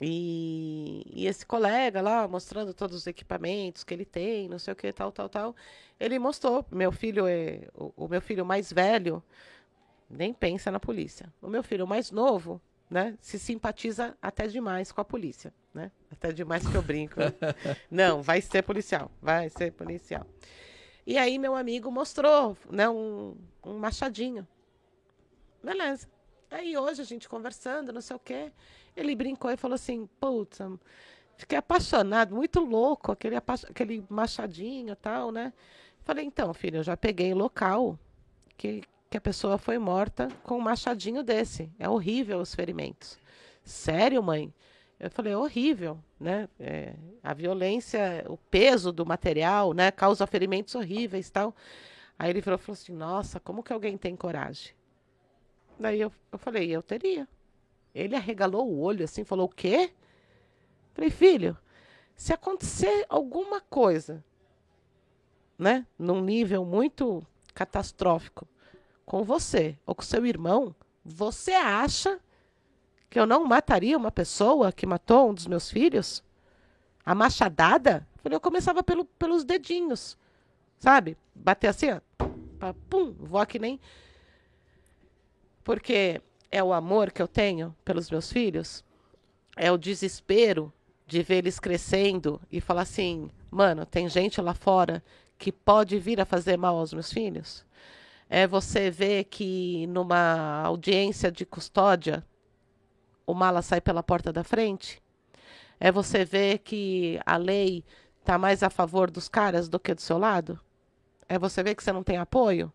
E, 0.00 1.02
e 1.06 1.26
esse 1.26 1.44
colega 1.46 2.00
lá, 2.00 2.28
mostrando 2.28 2.72
todos 2.74 2.96
os 2.96 3.06
equipamentos 3.06 3.82
que 3.82 3.94
ele 3.94 4.04
tem, 4.04 4.48
não 4.48 4.58
sei 4.58 4.72
o 4.72 4.76
que, 4.76 4.92
tal, 4.92 5.10
tal, 5.10 5.28
tal. 5.28 5.56
Ele 5.98 6.18
mostrou. 6.18 6.64
Meu 6.70 6.92
filho 6.92 7.26
é. 7.26 7.62
O, 7.74 8.04
o 8.04 8.08
meu 8.08 8.20
filho 8.20 8.44
mais 8.44 8.72
velho 8.72 9.22
nem 10.10 10.32
pensa 10.32 10.70
na 10.70 10.80
polícia. 10.80 11.32
O 11.40 11.48
meu 11.48 11.62
filho 11.62 11.86
mais 11.86 12.10
novo, 12.10 12.60
né, 12.90 13.16
se 13.20 13.38
simpatiza 13.38 14.16
até 14.22 14.46
demais 14.46 14.90
com 14.92 15.00
a 15.00 15.04
polícia, 15.04 15.52
né? 15.74 15.90
Até 16.10 16.32
demais 16.32 16.66
que 16.66 16.74
eu 16.74 16.82
brinco. 16.82 17.16
Não, 17.90 18.22
vai 18.22 18.40
ser 18.40 18.62
policial, 18.62 19.10
vai 19.20 19.48
ser 19.48 19.72
policial. 19.72 20.26
E 21.06 21.18
aí 21.18 21.38
meu 21.38 21.54
amigo 21.56 21.90
mostrou, 21.90 22.56
né, 22.70 22.88
um, 22.88 23.36
um 23.64 23.78
machadinho. 23.78 24.46
Beleza. 25.62 26.08
Aí 26.50 26.76
hoje 26.76 27.02
a 27.02 27.04
gente 27.04 27.28
conversando, 27.28 27.92
não 27.92 28.00
sei 28.00 28.16
o 28.16 28.18
quê, 28.18 28.50
ele 28.96 29.14
brincou 29.14 29.50
e 29.50 29.56
falou 29.56 29.74
assim, 29.74 30.08
putz, 30.20 30.60
am- 30.60 30.78
fiquei 31.36 31.58
apaixonado, 31.58 32.34
muito 32.34 32.60
louco, 32.60 33.12
aquele, 33.12 33.36
aquele 33.36 34.04
machadinho 34.08 34.92
e 34.92 34.96
tal, 34.96 35.30
né? 35.30 35.52
Falei, 36.04 36.24
então, 36.24 36.54
filho, 36.54 36.78
eu 36.78 36.82
já 36.82 36.96
peguei 36.96 37.34
local 37.34 37.98
que, 38.56 38.82
que 39.10 39.16
a 39.16 39.20
pessoa 39.20 39.58
foi 39.58 39.78
morta 39.78 40.28
com 40.42 40.56
um 40.56 40.60
machadinho 40.60 41.22
desse. 41.22 41.70
É 41.78 41.88
horrível 41.88 42.40
os 42.40 42.54
ferimentos. 42.54 43.18
Sério, 43.62 44.22
mãe? 44.22 44.52
Eu 44.98 45.10
falei, 45.10 45.34
horrível, 45.34 45.98
né? 46.18 46.48
É, 46.58 46.94
a 47.22 47.34
violência, 47.34 48.24
o 48.28 48.36
peso 48.36 48.90
do 48.90 49.04
material, 49.04 49.74
né? 49.74 49.90
Causa 49.90 50.26
ferimentos 50.26 50.74
horríveis 50.74 51.28
tal. 51.30 51.54
Aí 52.18 52.30
ele 52.30 52.40
falou, 52.42 52.58
falou 52.58 52.72
assim, 52.74 52.92
nossa, 52.92 53.38
como 53.38 53.62
que 53.62 53.72
alguém 53.72 53.96
tem 53.98 54.16
coragem? 54.16 54.72
Daí 55.78 56.00
eu, 56.00 56.12
eu 56.32 56.38
falei, 56.38 56.70
eu 56.70 56.82
teria. 56.82 57.28
Ele 57.94 58.16
arregalou 58.16 58.68
o 58.68 58.80
olho 58.80 59.04
assim, 59.04 59.24
falou, 59.24 59.46
o 59.46 59.50
quê? 59.50 59.92
Falei, 60.92 61.10
filho, 61.10 61.56
se 62.16 62.32
acontecer 62.32 63.06
alguma 63.08 63.60
coisa, 63.60 64.24
né? 65.56 65.86
Num 65.98 66.20
nível 66.20 66.64
muito 66.64 67.24
catastrófico 67.54 68.46
com 69.06 69.22
você 69.24 69.78
ou 69.86 69.94
com 69.94 70.02
seu 70.02 70.26
irmão, 70.26 70.74
você 71.04 71.52
acha 71.52 72.20
que 73.08 73.18
eu 73.18 73.26
não 73.26 73.44
mataria 73.44 73.96
uma 73.96 74.10
pessoa 74.10 74.72
que 74.72 74.86
matou 74.86 75.30
um 75.30 75.34
dos 75.34 75.46
meus 75.46 75.70
filhos? 75.70 76.22
A 77.04 77.14
machadada? 77.14 78.06
Falei, 78.22 78.36
eu 78.36 78.40
começava 78.40 78.82
pelo, 78.82 79.04
pelos 79.04 79.44
dedinhos, 79.44 80.18
sabe? 80.78 81.16
Bater 81.34 81.68
assim, 81.68 81.90
ó, 81.90 82.00
pá, 82.58 82.74
pum, 82.90 83.12
voar 83.12 83.46
que 83.46 83.58
nem. 83.58 83.80
Porque 85.68 86.22
é 86.50 86.64
o 86.64 86.72
amor 86.72 87.12
que 87.12 87.20
eu 87.20 87.28
tenho 87.28 87.76
pelos 87.84 88.10
meus 88.10 88.32
filhos, 88.32 88.82
é 89.54 89.70
o 89.70 89.76
desespero 89.76 90.72
de 91.06 91.22
ver 91.22 91.36
eles 91.44 91.60
crescendo 91.60 92.40
e 92.50 92.58
falar 92.58 92.80
assim: 92.80 93.28
mano, 93.50 93.84
tem 93.84 94.08
gente 94.08 94.40
lá 94.40 94.54
fora 94.54 95.04
que 95.36 95.52
pode 95.52 95.98
vir 95.98 96.22
a 96.22 96.24
fazer 96.24 96.56
mal 96.56 96.78
aos 96.78 96.94
meus 96.94 97.12
filhos. 97.12 97.66
É 98.30 98.46
você 98.46 98.90
ver 98.90 99.24
que 99.24 99.86
numa 99.88 100.62
audiência 100.62 101.30
de 101.30 101.44
custódia 101.44 102.24
o 103.26 103.34
mala 103.34 103.60
sai 103.60 103.82
pela 103.82 104.02
porta 104.02 104.32
da 104.32 104.42
frente. 104.42 105.02
É 105.78 105.92
você 105.92 106.24
ver 106.24 106.60
que 106.60 107.20
a 107.26 107.36
lei 107.36 107.84
está 108.20 108.38
mais 108.38 108.62
a 108.62 108.70
favor 108.70 109.10
dos 109.10 109.28
caras 109.28 109.68
do 109.68 109.78
que 109.78 109.92
do 109.92 110.00
seu 110.00 110.16
lado. 110.16 110.58
É 111.28 111.38
você 111.38 111.62
ver 111.62 111.74
que 111.74 111.84
você 111.84 111.92
não 111.92 112.02
tem 112.02 112.16
apoio. 112.16 112.72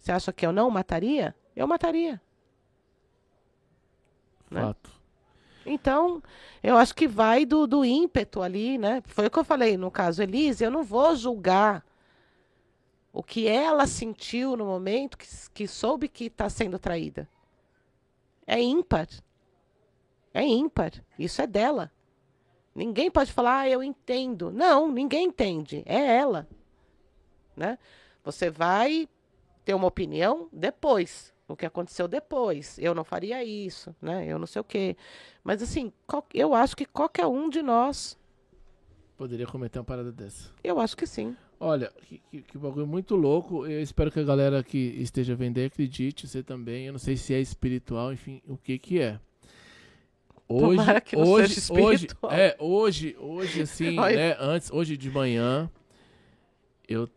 Você 0.00 0.10
acha 0.10 0.32
que 0.32 0.44
eu 0.44 0.50
não 0.50 0.68
mataria? 0.72 1.36
Eu 1.60 1.66
mataria. 1.66 2.18
né? 4.50 4.62
Fato. 4.62 4.90
Então, 5.66 6.22
eu 6.62 6.78
acho 6.78 6.94
que 6.94 7.06
vai 7.06 7.44
do, 7.44 7.66
do 7.66 7.84
ímpeto 7.84 8.40
ali, 8.40 8.78
né? 8.78 9.02
Foi 9.04 9.26
o 9.26 9.30
que 9.30 9.38
eu 9.38 9.44
falei 9.44 9.76
no 9.76 9.90
caso 9.90 10.22
Elise, 10.22 10.64
eu 10.64 10.70
não 10.70 10.82
vou 10.82 11.14
julgar 11.14 11.84
o 13.12 13.22
que 13.22 13.46
ela 13.46 13.86
sentiu 13.86 14.56
no 14.56 14.64
momento 14.64 15.18
que, 15.18 15.26
que 15.52 15.68
soube 15.68 16.08
que 16.08 16.24
está 16.24 16.48
sendo 16.48 16.78
traída. 16.78 17.28
É 18.46 18.58
ímpar. 18.58 19.08
É 20.32 20.42
ímpar. 20.42 20.92
Isso 21.18 21.42
é 21.42 21.46
dela. 21.46 21.92
Ninguém 22.74 23.10
pode 23.10 23.32
falar, 23.32 23.58
ah, 23.60 23.68
eu 23.68 23.82
entendo. 23.82 24.50
Não, 24.50 24.90
ninguém 24.90 25.26
entende. 25.26 25.82
É 25.84 26.16
ela. 26.16 26.48
Né? 27.54 27.78
Você 28.24 28.48
vai 28.48 29.06
ter 29.62 29.74
uma 29.74 29.88
opinião 29.88 30.48
depois. 30.50 31.29
O 31.52 31.56
que 31.56 31.66
aconteceu 31.66 32.06
depois. 32.06 32.78
Eu 32.78 32.94
não 32.94 33.04
faria 33.04 33.42
isso, 33.44 33.94
né? 34.00 34.26
Eu 34.26 34.38
não 34.38 34.46
sei 34.46 34.60
o 34.60 34.64
quê. 34.64 34.96
Mas 35.42 35.62
assim, 35.62 35.92
eu 36.32 36.54
acho 36.54 36.76
que 36.76 36.84
qualquer 36.86 37.26
um 37.26 37.48
de 37.48 37.62
nós, 37.62 38.18
Poderia 39.16 39.46
cometer 39.46 39.78
uma 39.78 39.84
parada 39.84 40.10
dessa. 40.10 40.50
eu 40.64 40.80
acho 40.80 40.96
que 40.96 41.06
sim. 41.06 41.36
Olha, 41.58 41.92
que, 42.08 42.22
que, 42.30 42.40
que 42.40 42.56
bagulho 42.56 42.86
muito 42.86 43.14
louco. 43.14 43.66
Eu 43.66 43.82
espero 43.82 44.10
que 44.10 44.18
a 44.18 44.22
galera 44.24 44.62
que 44.62 44.78
esteja 44.78 45.34
vendo 45.34 45.58
aí 45.58 45.66
acredite, 45.66 46.26
você 46.26 46.42
também. 46.42 46.86
Eu 46.86 46.92
não 46.92 46.98
sei 46.98 47.18
se 47.18 47.34
é 47.34 47.40
espiritual, 47.40 48.14
enfim, 48.14 48.40
o 48.48 48.56
que 48.56 48.78
que 48.78 48.98
é. 48.98 49.20
Hoje, 50.48 50.76
Tomara 50.78 51.00
que 51.00 51.16
não 51.16 51.28
hoje, 51.28 51.60
hoje, 51.70 52.08
é, 52.30 52.56
hoje, 52.58 53.16
hoje 53.20 53.62
assim, 53.62 53.94
né, 54.00 54.36
antes, 54.40 54.70
hoje 54.72 54.96
de 54.96 55.08
manhã, 55.10 55.70
eu, 56.88 57.08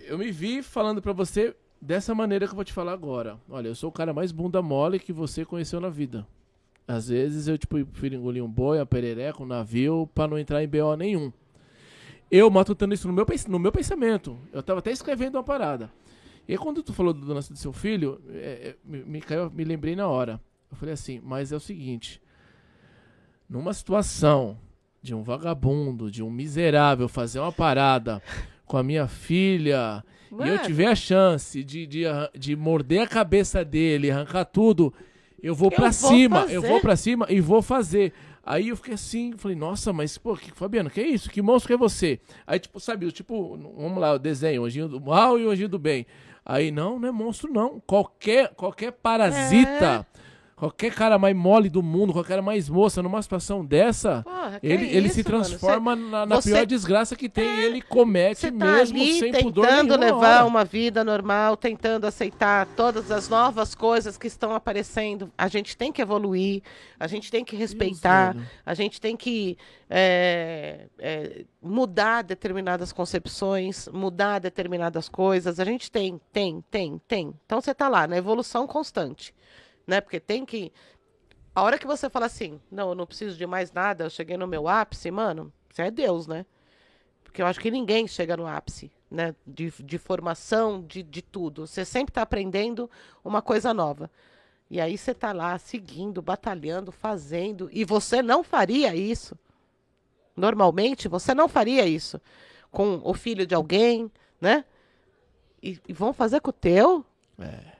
eu 0.00 0.18
me 0.18 0.30
vi 0.30 0.62
falando 0.62 1.00
pra 1.00 1.12
você 1.12 1.56
dessa 1.80 2.14
maneira 2.14 2.46
que 2.46 2.52
eu 2.52 2.56
vou 2.56 2.64
te 2.64 2.72
falar 2.72 2.92
agora. 2.92 3.38
Olha, 3.48 3.68
eu 3.68 3.74
sou 3.74 3.88
o 3.90 3.92
cara 3.92 4.12
mais 4.12 4.32
bunda 4.32 4.60
mole 4.62 4.98
que 4.98 5.12
você 5.12 5.44
conheceu 5.44 5.80
na 5.80 5.88
vida. 5.88 6.26
Às 6.86 7.08
vezes 7.08 7.48
eu, 7.48 7.56
tipo, 7.56 7.82
prefiro 7.86 8.14
engolir 8.16 8.44
um 8.44 8.50
boi, 8.50 8.78
uma 8.78 8.86
perereca, 8.86 9.42
um 9.42 9.46
navio, 9.46 10.08
pra 10.14 10.26
não 10.28 10.38
entrar 10.38 10.62
em 10.62 10.68
BO 10.68 10.96
nenhum. 10.96 11.32
Eu 12.30 12.50
matutando 12.50 12.94
isso 12.94 13.06
no 13.08 13.14
meu, 13.14 13.26
no 13.48 13.58
meu 13.58 13.72
pensamento. 13.72 14.38
Eu 14.52 14.62
tava 14.62 14.80
até 14.80 14.90
escrevendo 14.90 15.36
uma 15.36 15.44
parada. 15.44 15.90
E 16.46 16.58
quando 16.58 16.82
tu 16.82 16.92
falou 16.92 17.14
do 17.14 17.26
lance 17.32 17.50
do 17.50 17.58
seu 17.58 17.72
filho, 17.72 18.20
é, 18.28 18.36
é, 18.70 18.76
me, 18.84 19.02
me, 19.04 19.20
caiu- 19.20 19.50
me 19.50 19.64
lembrei 19.64 19.96
na 19.96 20.06
hora. 20.08 20.40
Eu 20.70 20.76
falei 20.76 20.92
assim, 20.92 21.20
mas 21.24 21.52
é 21.52 21.56
o 21.56 21.60
seguinte. 21.60 22.20
Numa 23.48 23.72
situação 23.72 24.58
de 25.00 25.14
um 25.14 25.22
vagabundo, 25.22 26.10
de 26.10 26.22
um 26.22 26.30
miserável 26.30 27.08
fazer 27.08 27.38
uma 27.38 27.52
parada 27.52 28.22
com 28.66 28.76
a 28.76 28.82
minha 28.82 29.06
filha, 29.06 30.04
e 30.40 30.48
eu 30.48 30.54
Mano. 30.54 30.66
tiver 30.66 30.86
a 30.86 30.94
chance 30.94 31.62
de, 31.62 31.86
de, 31.86 32.06
arran- 32.06 32.28
de 32.36 32.56
morder 32.56 33.02
a 33.02 33.06
cabeça 33.06 33.64
dele, 33.64 34.10
arrancar 34.10 34.44
tudo, 34.44 34.92
eu 35.42 35.54
vou 35.54 35.70
vou 35.70 35.92
cima, 35.92 36.40
fazer. 36.42 36.56
eu 36.56 36.62
vou 36.62 36.80
pra 36.80 36.96
cima 36.96 37.26
e 37.28 37.40
vou 37.40 37.60
fazer. 37.62 38.12
Aí 38.46 38.68
eu 38.68 38.76
fiquei 38.76 38.94
assim, 38.94 39.32
falei, 39.38 39.56
nossa, 39.56 39.90
mas, 39.92 40.18
pô, 40.18 40.36
que, 40.36 40.50
Fabiano, 40.52 40.90
que 40.90 41.00
isso? 41.02 41.30
Que 41.30 41.40
monstro 41.40 41.72
é 41.72 41.76
você? 41.76 42.20
Aí, 42.46 42.58
tipo, 42.58 42.78
sabe, 42.78 43.10
tipo, 43.10 43.56
vamos 43.78 43.98
lá, 43.98 44.12
o 44.12 44.18
desenho, 44.18 44.62
o 44.62 44.64
anjinho 44.66 44.86
do 44.88 45.00
mal 45.00 45.38
e 45.38 45.46
o 45.46 45.50
anjinho 45.50 45.68
do 45.68 45.78
bem. 45.78 46.06
Aí, 46.44 46.70
não, 46.70 46.98
não 46.98 47.08
é 47.08 47.12
monstro, 47.12 47.50
não. 47.50 47.80
Qualquer, 47.86 48.48
qualquer 48.54 48.92
parasita, 48.92 50.06
qualquer 50.64 50.94
cara 50.94 51.18
mais 51.18 51.36
mole 51.36 51.68
do 51.68 51.82
mundo, 51.82 52.12
qualquer 52.12 52.30
cara 52.30 52.42
mais 52.42 52.68
moça, 52.68 53.02
numa 53.02 53.20
situação 53.20 53.64
dessa, 53.64 54.22
Porra, 54.22 54.58
ele, 54.62 54.86
é 54.86 54.94
ele 54.94 55.06
isso, 55.06 55.16
se 55.16 55.24
transforma 55.24 55.94
na, 55.94 56.24
na 56.24 56.36
você- 56.36 56.52
pior 56.52 56.64
desgraça 56.66 57.14
que 57.14 57.28
tem. 57.28 57.44
e 57.44 57.64
ele 57.64 57.82
comete 57.82 58.40
Você 58.40 58.52
tá 58.52 58.64
mesmo 58.72 58.96
ali 58.98 59.18
sem 59.18 59.32
pudor 59.42 59.66
tentando 59.66 59.96
levar 59.98 60.46
uma 60.46 60.64
vida 60.64 61.04
normal, 61.04 61.56
tentando 61.56 62.06
aceitar 62.06 62.66
todas 62.76 63.10
as 63.10 63.28
novas 63.28 63.74
coisas 63.74 64.16
que 64.16 64.26
estão 64.26 64.54
aparecendo. 64.54 65.30
A 65.36 65.48
gente 65.48 65.76
tem 65.76 65.92
que 65.92 66.00
evoluir, 66.00 66.62
a 66.98 67.06
gente 67.06 67.30
tem 67.30 67.44
que 67.44 67.56
respeitar, 67.56 68.32
velho. 68.32 68.46
a 68.64 68.74
gente 68.74 69.00
tem 69.00 69.16
que 69.16 69.58
é, 69.90 70.86
é, 70.98 71.44
mudar 71.62 72.22
determinadas 72.22 72.92
concepções, 72.92 73.88
mudar 73.92 74.38
determinadas 74.38 75.08
coisas. 75.08 75.60
A 75.60 75.64
gente 75.64 75.90
tem, 75.90 76.20
tem, 76.32 76.64
tem, 76.70 77.00
tem. 77.06 77.34
Então 77.44 77.60
você 77.60 77.72
está 77.72 77.88
lá 77.88 78.06
na 78.06 78.16
evolução 78.16 78.66
constante. 78.66 79.34
Né? 79.86 80.00
Porque 80.00 80.20
tem 80.20 80.44
que. 80.44 80.72
A 81.54 81.62
hora 81.62 81.78
que 81.78 81.86
você 81.86 82.10
fala 82.10 82.26
assim, 82.26 82.60
não, 82.70 82.90
eu 82.90 82.94
não 82.94 83.06
preciso 83.06 83.36
de 83.36 83.46
mais 83.46 83.72
nada, 83.72 84.04
eu 84.04 84.10
cheguei 84.10 84.36
no 84.36 84.46
meu 84.46 84.66
ápice, 84.66 85.10
mano, 85.10 85.52
você 85.70 85.82
é 85.82 85.90
Deus, 85.90 86.26
né? 86.26 86.44
Porque 87.22 87.40
eu 87.40 87.46
acho 87.46 87.60
que 87.60 87.70
ninguém 87.70 88.06
chega 88.06 88.36
no 88.36 88.46
ápice, 88.46 88.90
né? 89.10 89.34
De, 89.46 89.72
de 89.82 89.98
formação, 89.98 90.82
de, 90.82 91.02
de 91.02 91.22
tudo. 91.22 91.66
Você 91.66 91.84
sempre 91.84 92.10
está 92.10 92.22
aprendendo 92.22 92.90
uma 93.24 93.40
coisa 93.40 93.72
nova. 93.72 94.10
E 94.70 94.80
aí 94.80 94.96
você 94.96 95.12
está 95.12 95.32
lá 95.32 95.56
seguindo, 95.58 96.22
batalhando, 96.22 96.90
fazendo, 96.90 97.68
e 97.72 97.84
você 97.84 98.22
não 98.22 98.42
faria 98.42 98.94
isso. 98.94 99.38
Normalmente, 100.36 101.06
você 101.06 101.34
não 101.34 101.48
faria 101.48 101.86
isso 101.86 102.20
com 102.70 103.00
o 103.04 103.14
filho 103.14 103.46
de 103.46 103.54
alguém, 103.54 104.10
né? 104.40 104.64
E, 105.62 105.80
e 105.88 105.92
vão 105.92 106.12
fazer 106.12 106.40
com 106.40 106.50
o 106.50 106.52
teu? 106.52 107.04
É. 107.38 107.73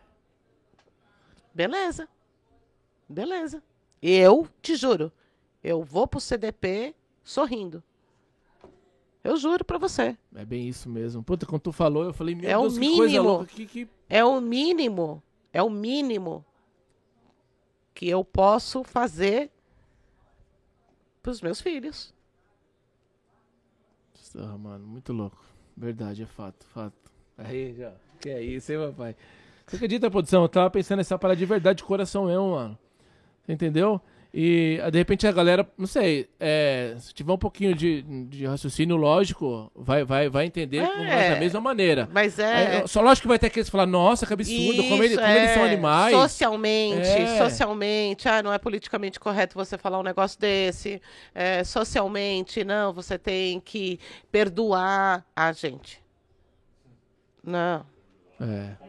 Beleza. 1.55 2.09
Beleza. 3.09 3.63
Eu 4.03 4.49
te 4.61 4.75
juro, 4.77 5.13
eu 5.63 5.83
vou 5.83 6.07
pro 6.07 6.21
CDP 6.21 6.95
sorrindo. 7.23 7.83
Eu 9.23 9.37
juro 9.39 9.65
pra 9.65 9.79
você. 9.79 10.19
É 10.35 10.45
bem 10.45 10.69
isso 10.69 10.89
mesmo. 10.91 11.23
Puta, 11.23 11.47
quando 11.47 11.63
tu 11.63 11.73
falou, 11.73 12.05
eu 12.05 12.13
falei, 12.13 12.35
meu 12.35 12.51
É 12.51 12.59
o 12.59 12.63
Deus, 12.63 12.79
que 12.79 12.97
coisa 12.97 13.07
mínimo. 13.07 13.25
louca. 13.25 13.47
Que, 13.47 13.67
que... 13.67 13.89
É 14.09 14.23
o 14.23 14.39
mínimo, 14.41 15.23
é 15.53 15.63
o 15.63 15.71
mínimo 15.71 16.45
que 17.95 18.07
eu 18.09 18.23
posso 18.23 18.85
fazer 18.85 19.51
pros 21.23 21.41
meus 21.41 21.61
filhos. 21.61 22.13
Ah, 24.37 24.59
mano, 24.59 24.87
muito 24.87 25.13
louco. 25.13 25.39
Verdade, 25.77 26.23
é 26.25 26.27
fato, 26.27 26.67
fato. 26.67 27.11
Aí, 27.39 27.73
já. 27.75 27.95
Que 28.21 28.29
é 28.31 28.43
isso, 28.43 28.73
hein, 28.73 28.79
papai? 28.91 29.17
Você 29.67 29.77
acredita, 29.77 30.11
produção? 30.11 30.43
Eu 30.43 30.49
tava 30.49 30.71
pensando 30.71 30.99
nessa 30.99 31.19
parada 31.19 31.39
de 31.39 31.47
verdade, 31.47 31.79
de 31.79 31.85
coração 31.85 32.27
mesmo, 32.27 32.51
mano. 32.53 32.79
Você 33.45 33.53
entendeu? 33.53 34.01
E 34.37 34.81
ah, 34.83 34.91
de 34.91 34.99
repente 34.99 35.25
a 35.29 35.33
galera, 35.33 35.65
não 35.79 35.87
sei, 35.87 36.29
é, 36.41 36.97
se 36.99 37.15
tiver 37.15 37.33
um 37.33 37.39
pouquinho 37.39 37.73
de, 37.73 38.03
de 38.25 38.45
raciocínio 38.47 38.97
lógico, 38.97 39.71
vai, 39.77 40.03
vai, 40.05 40.29
vai 40.29 40.45
entender 40.47 40.79
É. 40.79 41.35
da 41.35 41.37
mesma 41.39 41.61
maneira. 41.61 42.09
Mas 42.13 42.37
é. 42.41 42.79
É, 42.83 42.87
só 42.89 43.01
lógico 43.01 43.23
que 43.23 43.29
vai 43.29 43.39
ter 43.39 43.47
aqueles 43.47 43.69
que 43.69 43.71
falar, 43.71 43.87
nossa, 43.87 44.27
que 44.27 44.33
absurdo, 44.33 44.83
como, 44.89 45.05
ele- 45.05 45.15
Isso, 45.15 45.21
como 45.23 45.33
eles 45.33 45.51
são 45.53 45.63
é. 45.65 45.69
animais. 45.73 46.17
Socialmente, 46.17 47.07
É. 47.09 47.39
socialmente, 47.39 48.29
ah, 48.29 48.43
não 48.43 48.53
é 48.53 48.59
politicamente 48.59 49.21
correto 49.21 49.55
você 49.55 49.79
falar 49.79 50.01
um 50.01 50.03
negócio 50.03 50.41
desse. 50.41 51.01
É, 51.33 51.63
socialmente, 51.63 52.65
não, 52.65 52.93
você 52.93 53.17
tem 53.17 53.61
que 53.61 54.01
perdoar 54.33 55.25
a 55.37 55.53
gente. 55.53 56.03
Não. 57.43 57.87
É. 58.41 58.84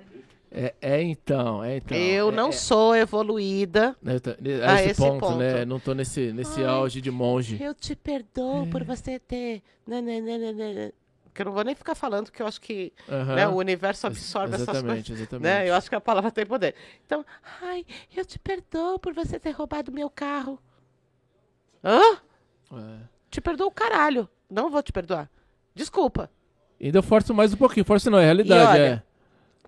É, 0.57 0.73
é 0.81 1.03
então, 1.03 1.61
é 1.61 1.77
então. 1.77 1.97
eu 1.97 2.29
é, 2.29 2.31
não 2.31 2.47
é, 2.47 2.51
sou 2.53 2.95
evoluída. 2.95 3.93
né, 4.01 4.19
tá- 4.19 4.37
a 4.65 4.71
a 4.71 4.75
esse, 4.75 4.91
esse 4.91 5.01
ponto, 5.01 5.19
ponto. 5.19 5.37
né? 5.37 5.65
Não 5.65 5.81
tô 5.81 5.93
nesse, 5.93 6.31
nesse 6.31 6.61
Ai, 6.61 6.67
auge 6.67 7.01
de 7.01 7.11
monge. 7.11 7.61
Eu 7.61 7.73
te 7.73 7.93
perdoo 7.93 8.65
por 8.67 8.81
você 8.85 9.19
ter. 9.19 9.61
Que 11.33 11.41
eu 11.41 11.45
não 11.47 11.51
vou 11.51 11.65
nem 11.65 11.75
ficar 11.75 11.93
falando, 11.93 12.31
que 12.31 12.41
eu 12.41 12.47
acho 12.47 12.61
que 12.61 12.93
Aham. 13.09 13.35
né, 13.35 13.47
o 13.49 13.55
universo 13.55 14.07
absorve 14.07 14.55
essas 14.55 14.65
coisas. 14.65 14.83
Exatamente, 14.83 15.11
exatamente. 15.11 15.43
Né? 15.43 15.69
Eu 15.69 15.75
acho 15.75 15.89
que 15.89 15.95
a 15.95 15.99
palavra 15.99 16.31
tem 16.31 16.45
poder. 16.45 16.73
Então, 17.05 17.25
ai, 17.61 17.85
eu 18.15 18.25
te 18.25 18.39
perdoo 18.39 18.97
por 18.97 19.13
você 19.13 19.37
ter 19.37 19.51
roubado 19.51 19.91
meu 19.91 20.09
carro. 20.09 20.57
Hã? 21.83 21.99
É. 22.71 22.99
Te 23.29 23.41
perdoo 23.41 23.67
o 23.67 23.71
caralho. 23.71 24.29
Não 24.49 24.71
vou 24.71 24.81
te 24.81 24.93
perdoar. 24.93 25.29
Desculpa. 25.73 26.31
Ainda 26.81 26.99
eu 26.99 27.03
forço 27.03 27.33
mais 27.33 27.53
um 27.53 27.57
pouquinho. 27.57 27.85
Forço 27.85 28.09
não, 28.09 28.19
é 28.19 28.23
realidade, 28.23 28.79
olha, 28.79 28.81
é. 28.87 29.03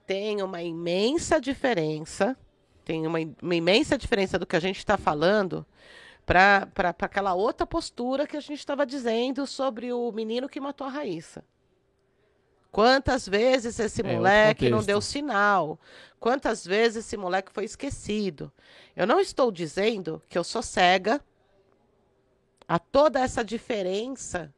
Tem 0.07 0.41
uma 0.41 0.63
imensa 0.63 1.39
diferença. 1.39 2.35
Tem 2.85 3.05
uma, 3.05 3.19
uma 3.41 3.55
imensa 3.55 3.97
diferença 3.97 4.39
do 4.39 4.47
que 4.47 4.55
a 4.55 4.61
gente 4.61 4.77
está 4.77 4.97
falando 4.97 5.65
para 6.25 6.95
aquela 6.99 7.33
outra 7.33 7.67
postura 7.67 8.25
que 8.25 8.37
a 8.37 8.39
gente 8.39 8.59
estava 8.59 8.85
dizendo 8.85 9.45
sobre 9.45 9.91
o 9.91 10.11
menino 10.13 10.47
que 10.47 10.59
matou 10.59 10.87
a 10.87 10.89
Raíssa. 10.89 11.43
Quantas 12.71 13.27
vezes 13.27 13.79
esse 13.79 14.01
É, 14.01 14.15
moleque 14.15 14.69
não 14.69 14.83
deu 14.83 15.01
sinal? 15.01 15.79
Quantas 16.19 16.65
vezes 16.65 17.05
esse 17.05 17.17
moleque 17.17 17.51
foi 17.51 17.65
esquecido? 17.65 18.51
Eu 18.95 19.05
não 19.05 19.19
estou 19.19 19.51
dizendo 19.51 20.21
que 20.29 20.37
eu 20.37 20.43
sou 20.43 20.61
cega 20.61 21.21
a 22.67 22.79
toda 22.79 23.19
essa 23.19 23.43
diferença 23.43 24.53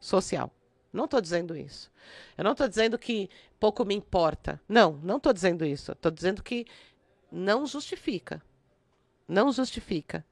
social. 0.00 0.50
Não 0.92 1.04
estou 1.04 1.20
dizendo 1.20 1.56
isso. 1.56 1.90
Eu 2.36 2.44
não 2.44 2.52
estou 2.52 2.68
dizendo 2.68 2.98
que 2.98 3.30
pouco 3.58 3.84
me 3.84 3.94
importa. 3.94 4.60
Não, 4.68 4.92
não 5.02 5.18
estou 5.18 5.32
dizendo 5.32 5.64
isso. 5.64 5.92
Estou 5.92 6.10
dizendo 6.10 6.42
que 6.42 6.66
não 7.30 7.66
justifica. 7.66 8.42
Não 9.28 9.52
justifica. 9.52 10.24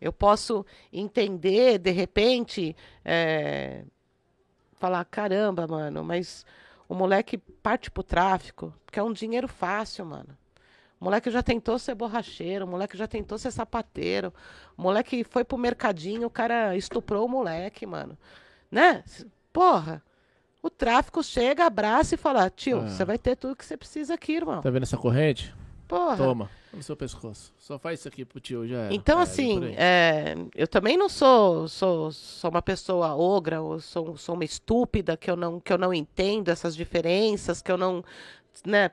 Eu 0.00 0.12
posso 0.12 0.66
entender, 0.92 1.78
de 1.78 1.90
repente, 1.90 2.76
é, 3.04 3.84
falar: 4.74 5.04
caramba, 5.04 5.66
mano, 5.66 6.02
mas 6.02 6.44
o 6.88 6.94
moleque 6.94 7.38
parte 7.38 7.90
pro 7.90 8.02
tráfico, 8.02 8.74
porque 8.84 8.98
é 8.98 9.02
um 9.02 9.12
dinheiro 9.12 9.48
fácil, 9.48 10.04
mano. 10.04 10.36
O 11.00 11.04
moleque 11.04 11.30
já 11.30 11.42
tentou 11.42 11.78
ser 11.78 11.94
borracheiro, 11.94 12.64
o 12.64 12.68
moleque 12.68 12.96
já 12.96 13.08
tentou 13.08 13.38
ser 13.38 13.50
sapateiro, 13.50 14.32
o 14.76 14.82
moleque 14.82 15.24
foi 15.24 15.42
pro 15.42 15.58
mercadinho, 15.58 16.26
o 16.26 16.30
cara 16.30 16.76
estuprou 16.76 17.26
o 17.26 17.28
moleque, 17.28 17.86
mano. 17.86 18.16
Né? 18.70 19.02
Porra, 19.52 20.02
o 20.62 20.70
tráfico 20.70 21.22
chega, 21.22 21.66
abraça 21.66 22.14
e 22.14 22.18
fala: 22.18 22.48
tio, 22.50 22.78
Ah. 22.80 22.88
você 22.88 23.04
vai 23.04 23.18
ter 23.18 23.36
tudo 23.36 23.56
que 23.56 23.64
você 23.64 23.76
precisa 23.76 24.14
aqui, 24.14 24.32
irmão. 24.36 24.62
Tá 24.62 24.70
vendo 24.70 24.84
essa 24.84 24.96
corrente? 24.96 25.54
Porra. 25.88 26.16
Toma, 26.16 26.50
no 26.72 26.82
seu 26.82 26.96
pescoço. 26.96 27.52
Só 27.58 27.78
faz 27.78 27.98
isso 28.00 28.08
aqui 28.08 28.24
pro 28.24 28.40
tio, 28.40 28.66
já 28.66 28.78
era. 28.84 28.94
Então, 28.94 29.18
É, 29.18 29.22
assim, 29.22 29.74
é, 29.76 30.34
eu 30.54 30.66
também 30.66 30.96
não 30.96 31.06
sou, 31.08 31.68
sou, 31.68 32.10
sou 32.12 32.50
uma 32.50 32.62
pessoa 32.62 33.14
ogra, 33.14 33.60
ou 33.60 33.78
sou, 33.78 34.16
sou 34.16 34.34
uma 34.34 34.44
estúpida 34.44 35.16
que 35.18 35.30
eu, 35.30 35.36
não, 35.36 35.60
que 35.60 35.70
eu 35.70 35.76
não 35.76 35.92
entendo 35.92 36.48
essas 36.48 36.74
diferenças, 36.74 37.60
que 37.60 37.70
eu 37.70 37.76
não. 37.76 38.02
Né? 38.64 38.90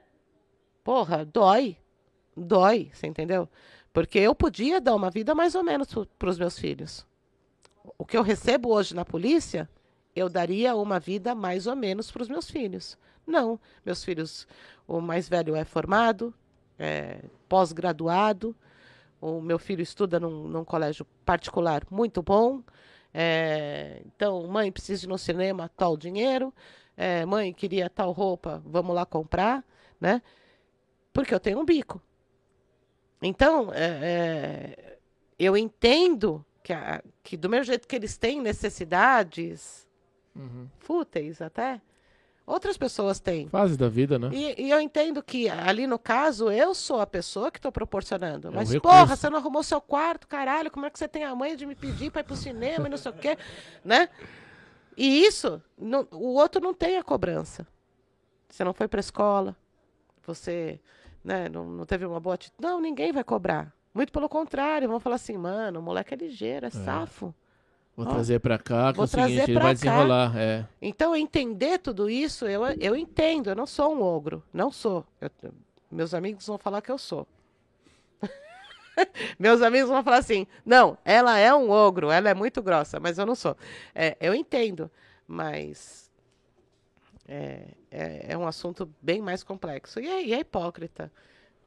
Porra, 0.83 1.23
dói. 1.23 1.77
Dói, 2.35 2.89
você 2.93 3.07
entendeu? 3.07 3.47
Porque 3.93 4.19
eu 4.19 4.35
podia 4.35 4.81
dar 4.81 4.95
uma 4.95 5.09
vida 5.09 5.33
mais 5.33 5.55
ou 5.55 5.63
menos 5.63 5.87
para 6.17 6.29
os 6.29 6.37
meus 6.37 6.59
filhos. 6.59 7.05
O 7.97 8.05
que 8.05 8.17
eu 8.17 8.21
recebo 8.23 8.69
hoje 8.73 8.93
na 8.93 9.03
polícia, 9.05 9.69
eu 10.19 10.29
daria 10.29 10.75
uma 10.75 10.99
vida 10.99 11.33
mais 11.33 11.67
ou 11.67 11.75
menos 11.75 12.11
para 12.11 12.21
os 12.23 12.29
meus 12.29 12.49
filhos. 12.49 12.97
Não, 13.25 13.59
meus 13.85 14.03
filhos, 14.03 14.47
o 14.87 14.99
mais 14.99 15.29
velho 15.29 15.55
é 15.55 15.63
formado, 15.63 16.33
é 16.77 17.19
pós-graduado, 17.47 18.55
o 19.21 19.41
meu 19.41 19.59
filho 19.59 19.81
estuda 19.81 20.19
num, 20.19 20.47
num 20.47 20.63
colégio 20.65 21.05
particular 21.25 21.83
muito 21.91 22.21
bom. 22.21 22.61
É, 23.13 24.01
então, 24.05 24.47
mãe, 24.47 24.71
precisa 24.71 25.05
ir 25.05 25.09
no 25.09 25.17
cinema, 25.17 25.69
tal 25.75 25.97
dinheiro. 25.97 26.53
É, 26.95 27.25
mãe, 27.25 27.53
queria 27.53 27.89
tal 27.89 28.11
roupa, 28.11 28.61
vamos 28.65 28.95
lá 28.95 29.05
comprar, 29.05 29.63
né? 29.99 30.21
Porque 31.13 31.33
eu 31.33 31.39
tenho 31.39 31.59
um 31.59 31.65
bico. 31.65 32.01
Então, 33.21 33.73
é, 33.73 33.99
é, 34.01 34.97
eu 35.37 35.57
entendo 35.57 36.45
que, 36.63 36.71
a- 36.73 37.03
que 37.23 37.35
do 37.35 37.49
mesmo 37.49 37.65
jeito 37.65 37.87
que 37.87 37.95
eles 37.95 38.17
têm 38.17 38.41
necessidades 38.41 39.87
Uhum. 40.35 40.67
fúteis 40.79 41.41
até, 41.41 41.81
outras 42.45 42.77
pessoas 42.77 43.19
têm. 43.19 43.47
Fase 43.49 43.77
da 43.77 43.89
vida, 43.89 44.17
né? 44.17 44.29
E, 44.33 44.63
e 44.65 44.69
eu 44.71 44.79
entendo 44.79 45.21
que 45.21 45.49
ali 45.49 45.85
no 45.85 45.99
caso 45.99 46.51
eu 46.51 46.73
sou 46.73 46.99
a 47.01 47.07
pessoa 47.07 47.51
que 47.51 47.59
estou 47.59 47.71
proporcionando. 47.71 48.47
É 48.47 48.51
um 48.51 48.53
Mas, 48.53 48.71
recurso. 48.71 48.97
porra, 48.97 49.15
você 49.15 49.29
não 49.29 49.37
arrumou 49.37 49.63
seu 49.63 49.81
quarto, 49.81 50.27
caralho, 50.27 50.71
como 50.71 50.85
é 50.85 50.89
que 50.89 50.97
você 50.97 51.07
tem 51.07 51.23
a 51.23 51.35
mãe 51.35 51.55
de 51.55 51.65
me 51.65 51.75
pedir 51.75 52.11
para 52.11 52.21
ir 52.21 52.23
pro 52.23 52.35
cinema 52.35 52.87
e 52.87 52.89
não 52.89 52.97
sei 52.97 53.11
o 53.11 53.15
quê, 53.15 53.37
né? 53.83 54.09
E 54.97 55.23
isso, 55.25 55.61
não- 55.77 56.07
o 56.11 56.33
outro 56.33 56.61
não 56.61 56.73
tem 56.73 56.97
a 56.97 57.03
cobrança. 57.03 57.65
Você 58.49 58.63
não 58.63 58.73
foi 58.73 58.87
para 58.87 58.99
escola, 58.99 59.55
você 60.25 60.79
né, 61.23 61.47
não, 61.49 61.65
não 61.65 61.85
teve 61.85 62.05
uma 62.05 62.19
boa 62.19 62.35
atitude. 62.35 62.57
Não, 62.61 62.81
ninguém 62.81 63.11
vai 63.11 63.23
cobrar. 63.23 63.73
Muito 63.93 64.11
pelo 64.11 64.29
contrário, 64.29 64.87
vão 64.87 64.99
falar 64.99 65.15
assim, 65.15 65.37
mano, 65.37 65.79
o 65.79 65.83
moleque 65.83 66.13
é 66.13 66.17
ligeiro, 66.17 66.65
é, 66.65 66.69
safo. 66.69 67.33
Vou 67.99 68.07
Ó, 68.07 68.11
trazer 68.11 68.39
pra 68.39 68.57
cá, 68.57 68.93
que 68.93 68.95
vou 68.95 69.03
é 69.03 69.07
o 69.07 69.09
seguinte, 69.09 69.51
ele 69.51 69.59
vai 69.59 69.63
cá. 69.63 69.73
desenrolar. 69.73 70.33
É. 70.37 70.65
Então, 70.81 71.13
entender 71.13 71.79
tudo 71.79 72.09
isso, 72.09 72.45
eu, 72.47 72.65
eu 72.79 72.95
entendo. 72.95 73.49
Eu 73.49 73.55
não 73.57 73.65
sou 73.65 73.93
um 73.93 74.01
ogro. 74.01 74.41
Não 74.53 74.71
sou. 74.71 75.05
Eu- 75.19 75.29
meus 75.91 76.13
amigos 76.13 76.47
vão 76.47 76.57
falar 76.57 76.81
que 76.81 76.89
eu 76.89 76.97
sou. 76.97 77.27
meus 79.37 79.61
amigos 79.61 79.89
vão 79.89 80.01
falar 80.01 80.19
assim: 80.19 80.47
não, 80.65 80.97
ela 81.03 81.37
é 81.37 81.53
um 81.53 81.69
ogro, 81.69 82.09
ela 82.09 82.29
é 82.29 82.33
muito 82.33 82.61
grossa, 82.61 83.01
mas 83.01 83.17
eu 83.17 83.25
não 83.25 83.35
sou. 83.35 83.57
É, 83.93 84.15
eu 84.21 84.33
entendo, 84.33 84.89
mas 85.27 86.09
é, 87.27 87.65
é, 87.91 88.25
é 88.29 88.37
um 88.37 88.47
assunto 88.47 88.89
bem 89.01 89.21
mais 89.21 89.43
complexo. 89.43 89.99
E 89.99 90.07
é, 90.07 90.23
e 90.25 90.33
é 90.33 90.39
hipócrita. 90.39 91.11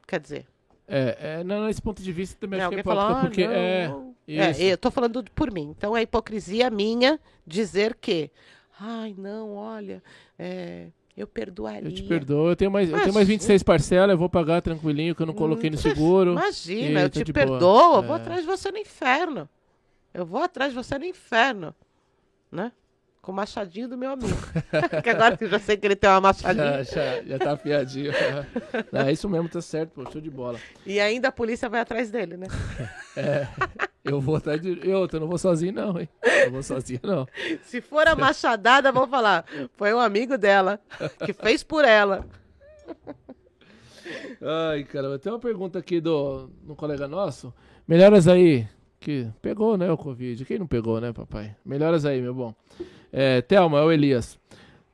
Quer 0.07 0.19
dizer, 0.19 0.47
É, 0.87 1.17
é, 1.39 1.43
não, 1.43 1.65
nesse 1.65 1.81
ponto 1.81 2.01
de 2.01 2.11
vista 2.11 2.37
também 2.39 2.59
né, 2.59 2.65
acho 2.65 2.71
que 2.71 2.77
é 2.77 2.79
hipócrita, 2.79 3.11
ah, 3.11 3.21
porque 3.21 3.43
é. 3.43 3.87
não. 3.87 4.13
Isso. 4.27 4.61
É, 4.61 4.73
eu 4.73 4.77
tô 4.77 4.89
falando 4.89 5.23
por 5.35 5.51
mim. 5.51 5.73
Então 5.77 5.95
é 5.95 6.01
hipocrisia 6.01 6.69
minha 6.69 7.19
dizer 7.45 7.95
que, 7.95 8.31
ai, 8.79 9.13
não, 9.17 9.55
olha, 9.55 10.01
é, 10.39 10.87
Eu 11.15 11.27
perdoaria. 11.27 11.87
Eu 11.87 11.93
te 11.93 12.03
perdoo. 12.03 12.49
Eu 12.49 12.55
tenho 12.55 12.71
mais, 12.71 12.89
eu 12.89 12.99
tenho 12.99 13.13
mais 13.13 13.27
26 13.27 13.61
parcelas, 13.63 14.13
eu 14.13 14.17
vou 14.17 14.29
pagar 14.29 14.61
tranquilinho, 14.61 15.13
que 15.13 15.21
eu 15.21 15.27
não 15.27 15.33
coloquei 15.33 15.69
no 15.69 15.77
seguro. 15.77 16.31
Imagina, 16.31 17.01
eu 17.01 17.09
te 17.09 17.31
perdoo, 17.31 17.97
eu 17.97 18.03
vou 18.03 18.15
é. 18.15 18.19
atrás 18.19 18.41
de 18.41 18.47
você 18.47 18.71
no 18.71 18.77
inferno. 18.77 19.47
Eu 20.13 20.25
vou 20.25 20.41
atrás 20.41 20.71
de 20.71 20.75
você 20.75 20.97
no 20.97 21.05
inferno. 21.05 21.75
Né? 22.51 22.71
Com 23.23 23.31
o 23.31 23.35
machadinho 23.35 23.87
do 23.87 23.97
meu 23.97 24.11
amigo. 24.11 24.35
que 25.01 25.09
agora 25.09 25.37
que 25.37 25.45
eu 25.45 25.49
já 25.49 25.57
sei 25.57 25.77
que 25.77 25.87
ele 25.87 25.95
tem 25.95 26.09
uma 26.09 26.19
machadinha. 26.19 26.83
Já, 26.83 27.15
já, 27.15 27.23
já 27.23 27.39
tá 27.39 27.53
afiadinho. 27.53 28.11
é 28.91 29.11
isso 29.13 29.29
mesmo, 29.29 29.47
tá 29.47 29.61
certo, 29.61 29.91
pô, 29.91 30.11
show 30.11 30.19
de 30.19 30.29
bola. 30.29 30.59
E 30.85 30.99
ainda 30.99 31.29
a 31.29 31.31
polícia 31.31 31.69
vai 31.69 31.79
atrás 31.79 32.11
dele, 32.11 32.35
né? 32.35 32.47
é. 33.15 33.47
Eu 34.03 34.19
vou 34.19 34.35
atrás 34.35 34.61
de. 34.61 34.77
Eu, 34.85 35.07
eu 35.09 35.19
não 35.21 35.27
vou 35.27 35.37
sozinho, 35.37 35.71
não, 35.71 35.97
hein? 35.97 36.09
Não 36.43 36.51
vou 36.51 36.63
sozinho, 36.63 36.99
não. 37.01 37.25
Se 37.63 37.79
for 37.79 38.05
a 38.05 38.13
machadada, 38.13 38.91
vou 38.91 39.07
falar. 39.07 39.45
Foi 39.77 39.93
um 39.93 39.99
amigo 39.99 40.37
dela 40.37 40.77
que 41.25 41.31
fez 41.31 41.63
por 41.63 41.85
ela. 41.85 42.25
Ai, 44.41 44.83
caramba. 44.83 45.17
Tem 45.17 45.31
uma 45.31 45.39
pergunta 45.39 45.79
aqui 45.79 46.01
do 46.01 46.49
um 46.67 46.75
colega 46.75 47.07
nosso. 47.07 47.53
Melhoras 47.87 48.27
aí. 48.27 48.67
Que 48.99 49.29
pegou, 49.41 49.77
né, 49.77 49.91
o 49.91 49.97
Covid. 49.97 50.45
Quem 50.45 50.59
não 50.59 50.67
pegou, 50.67 50.99
né, 51.01 51.11
papai? 51.11 51.55
Melhoras 51.65 52.05
aí, 52.05 52.21
meu 52.21 52.33
bom. 52.33 52.55
É, 53.15 53.43
Thelma, 53.43 53.77
é 53.77 53.83
o 53.83 53.91
Elias. 53.91 54.39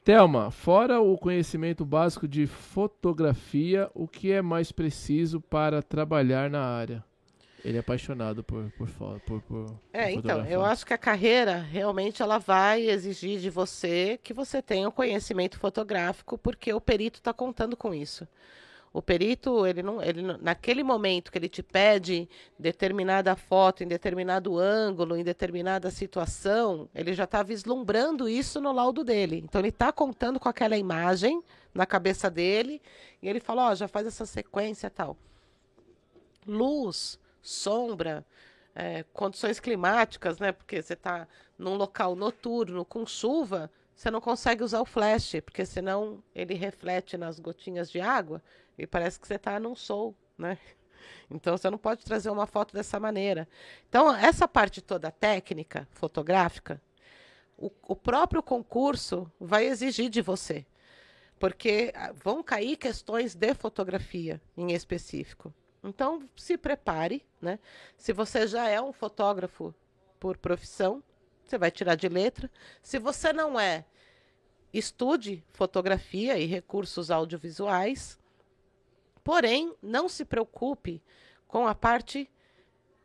Thelma, 0.04 0.52
fora 0.52 1.00
o 1.00 1.18
conhecimento 1.18 1.86
básico 1.86 2.28
de 2.28 2.46
fotografia, 2.48 3.90
o 3.94 4.10
que 4.10 4.30
é 4.30 4.42
mais 4.42 4.74
preciso 4.74 5.40
para 5.40 5.82
trabalhar 5.82 6.50
na 6.50 6.62
área? 6.62 7.02
Ele 7.64 7.78
é 7.78 7.80
apaixonado 7.80 8.44
por 8.44 8.70
por, 8.72 8.90
por, 9.26 9.42
por 9.42 9.80
É, 9.94 10.12
então, 10.12 10.46
eu 10.46 10.66
acho 10.66 10.86
que 10.86 10.94
a 10.94 10.98
carreira 10.98 11.58
realmente 11.60 12.22
ela 12.22 12.38
vai 12.38 12.90
exigir 12.90 13.40
de 13.40 13.50
você 13.50 14.20
que 14.22 14.34
você 14.34 14.62
tenha 14.62 14.88
o 14.88 14.90
um 14.90 14.94
conhecimento 14.94 15.58
fotográfico, 15.58 16.38
porque 16.38 16.74
o 16.74 16.82
perito 16.82 17.20
está 17.20 17.34
contando 17.34 17.78
com 17.78 17.94
isso. 17.94 18.28
O 18.92 19.02
perito, 19.02 19.68
ele 19.68 19.84
não, 19.84 20.02
ele 20.02 20.22
naquele 20.42 20.82
momento 20.82 21.32
que 21.32 21.38
ele 21.38 21.48
te 21.48 21.62
pede 21.62 22.28
determinada 22.58 23.36
foto 23.36 23.84
em 23.84 23.88
determinado 23.88 24.58
ângulo, 24.58 25.16
em 25.16 25.24
determinada 25.24 25.92
situação, 25.92 26.90
ele 26.96 27.14
já 27.14 27.26
está 27.26 27.44
vislumbrando 27.44 28.28
isso 28.28 28.60
no 28.60 28.72
laudo 28.72 29.04
dele. 29.04 29.44
Então 29.44 29.62
ele 29.62 29.70
está 29.70 29.92
contando 29.92 30.40
com 30.40 30.50
aquela 30.50 30.76
imagem 30.76 31.44
na 31.72 31.86
cabeça 31.86 32.32
dele 32.32 32.82
e 33.22 33.30
ele 33.30 33.40
fala, 33.40 33.68
ó, 33.68 33.72
oh, 33.72 33.76
já 33.76 33.88
faz 33.88 34.08
essa 34.08 34.26
sequência 34.26 34.90
tal. 34.90 35.16
Luz, 36.48 37.20
sombra, 37.44 38.26
é, 38.74 39.04
condições 39.14 39.60
climáticas, 39.60 40.40
né? 40.40 40.52
Porque 40.52 40.82
você 40.82 40.94
está 40.94 41.28
num 41.58 41.76
local 41.76 42.16
noturno 42.16 42.84
com 42.84 43.06
chuva, 43.06 43.70
você 43.94 44.10
não 44.10 44.22
consegue 44.22 44.64
usar 44.64 44.82
o 44.82 44.86
flash, 44.86 45.36
porque 45.44 45.66
senão 45.66 46.24
ele 46.34 46.54
reflete 46.56 47.18
nas 47.18 47.40
gotinhas 47.40 47.92
de 47.92 48.00
água 48.00 48.42
e 48.80 48.88
parece 48.88 49.20
que 49.20 49.28
você 49.28 49.36
está 49.36 49.60
num 49.60 49.76
sol, 49.76 50.16
né? 50.38 50.58
Então 51.32 51.56
você 51.56 51.70
não 51.70 51.78
pode 51.78 52.04
trazer 52.04 52.30
uma 52.30 52.46
foto 52.46 52.74
dessa 52.74 53.00
maneira. 53.00 53.48
Então, 53.88 54.14
essa 54.14 54.48
parte 54.48 54.82
toda 54.82 55.12
técnica, 55.12 55.88
fotográfica, 55.92 56.82
o, 57.58 57.72
o 57.88 57.96
próprio 57.96 58.44
concurso 58.44 59.32
vai 59.40 59.66
exigir 59.66 60.10
de 60.10 60.22
você. 60.22 60.66
Porque 61.40 61.94
ah, 61.96 62.12
vão 62.12 62.44
cair 62.44 62.78
questões 62.78 63.34
de 63.36 63.54
fotografia 63.54 64.42
em 64.58 64.74
específico. 64.74 65.54
Então, 65.84 66.28
se 66.36 66.58
prepare, 66.58 67.26
né? 67.42 67.60
Se 67.98 68.12
você 68.12 68.46
já 68.46 68.68
é 68.68 68.82
um 68.82 68.92
fotógrafo 68.92 69.74
por 70.20 70.38
profissão, 70.38 71.02
você 71.46 71.58
vai 71.58 71.72
tirar 71.72 71.96
de 71.96 72.10
letra. 72.10 72.52
Se 72.82 73.00
você 73.00 73.32
não 73.32 73.60
é, 73.60 73.86
estude 74.74 75.44
fotografia 75.52 76.38
e 76.38 76.46
recursos 76.46 77.10
audiovisuais. 77.10 78.20
Porém, 79.24 79.74
não 79.82 80.08
se 80.10 80.26
preocupe 80.26 81.02
com 81.48 81.68
a 81.68 81.76
parte 81.76 82.30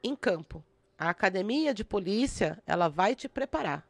em 0.03 0.15
campo. 0.15 0.65
A 0.99 1.11
academia 1.11 1.75
de 1.75 1.85
polícia, 1.85 2.63
ela 2.67 2.89
vai 2.89 3.15
te 3.15 3.29
preparar. 3.29 3.87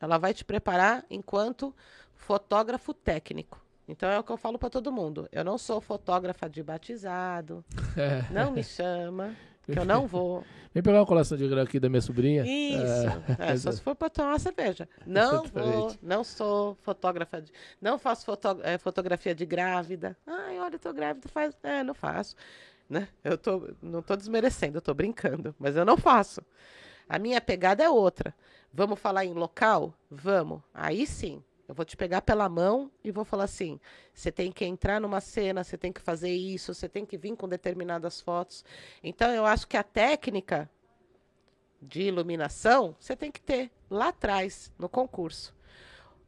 Ela 0.00 0.18
vai 0.18 0.32
te 0.32 0.44
preparar 0.44 1.04
enquanto 1.10 1.74
fotógrafo 2.14 2.94
técnico. 2.94 3.60
Então 3.88 4.08
é 4.08 4.18
o 4.18 4.24
que 4.24 4.32
eu 4.32 4.36
falo 4.36 4.58
para 4.58 4.70
todo 4.70 4.92
mundo. 4.92 5.28
Eu 5.30 5.44
não 5.44 5.56
sou 5.56 5.80
fotógrafa 5.80 6.48
de 6.48 6.62
batizado. 6.62 7.64
É. 7.96 8.30
Não 8.30 8.50
me 8.50 8.62
chama, 8.62 9.34
que 9.70 9.78
eu 9.78 9.84
não 9.84 10.06
vou. 10.06 10.44
Vem 10.72 10.82
pegar 10.82 10.98
uma 10.98 11.06
colação 11.06 11.38
de 11.38 11.48
grão 11.48 11.62
aqui 11.62 11.80
da 11.80 11.88
minha 11.88 12.02
sobrinha. 12.02 12.44
Isso. 12.44 13.08
É, 13.38 13.52
é 13.52 13.56
só 13.56 13.72
se 13.72 13.80
for 13.80 13.94
para 13.94 14.10
tomar 14.10 14.28
uma 14.32 14.38
cerveja. 14.38 14.86
Não 15.06 15.44
vou, 15.44 15.94
não 16.02 16.22
sou 16.22 16.74
fotógrafa 16.82 17.40
de, 17.40 17.50
não 17.80 17.98
faço 17.98 18.26
foto, 18.26 18.60
é, 18.62 18.76
fotografia 18.76 19.34
de 19.34 19.46
grávida. 19.46 20.16
Ai, 20.26 20.58
olha, 20.58 20.74
eu 20.74 20.78
tô 20.78 20.92
grávida, 20.92 21.26
faz, 21.28 21.56
é, 21.62 21.82
não 21.82 21.94
faço, 21.94 22.36
né? 22.90 23.08
Eu 23.24 23.38
tô, 23.38 23.70
não 23.80 24.02
tô 24.02 24.14
desmerecendo, 24.16 24.76
eu 24.76 24.82
tô 24.82 24.92
brincando, 24.92 25.54
mas 25.58 25.76
eu 25.76 25.84
não 25.84 25.96
faço. 25.96 26.42
A 27.08 27.18
minha 27.18 27.40
pegada 27.40 27.82
é 27.82 27.88
outra. 27.88 28.34
Vamos 28.72 28.98
falar 28.98 29.24
em 29.24 29.32
local? 29.32 29.94
Vamos. 30.10 30.60
Aí 30.74 31.06
sim. 31.06 31.42
Eu 31.68 31.74
vou 31.74 31.84
te 31.84 31.96
pegar 31.96 32.22
pela 32.22 32.48
mão 32.48 32.90
e 33.02 33.10
vou 33.10 33.24
falar 33.24 33.44
assim: 33.44 33.80
você 34.14 34.30
tem 34.30 34.52
que 34.52 34.64
entrar 34.64 35.00
numa 35.00 35.20
cena, 35.20 35.64
você 35.64 35.76
tem 35.76 35.92
que 35.92 36.00
fazer 36.00 36.32
isso, 36.32 36.72
você 36.72 36.88
tem 36.88 37.04
que 37.04 37.18
vir 37.18 37.36
com 37.36 37.48
determinadas 37.48 38.20
fotos. 38.20 38.64
Então, 39.02 39.30
eu 39.32 39.44
acho 39.44 39.66
que 39.66 39.76
a 39.76 39.82
técnica 39.82 40.70
de 41.80 42.02
iluminação 42.02 42.96
você 42.98 43.16
tem 43.16 43.30
que 43.30 43.40
ter 43.40 43.70
lá 43.90 44.08
atrás, 44.08 44.72
no 44.78 44.88
concurso. 44.88 45.54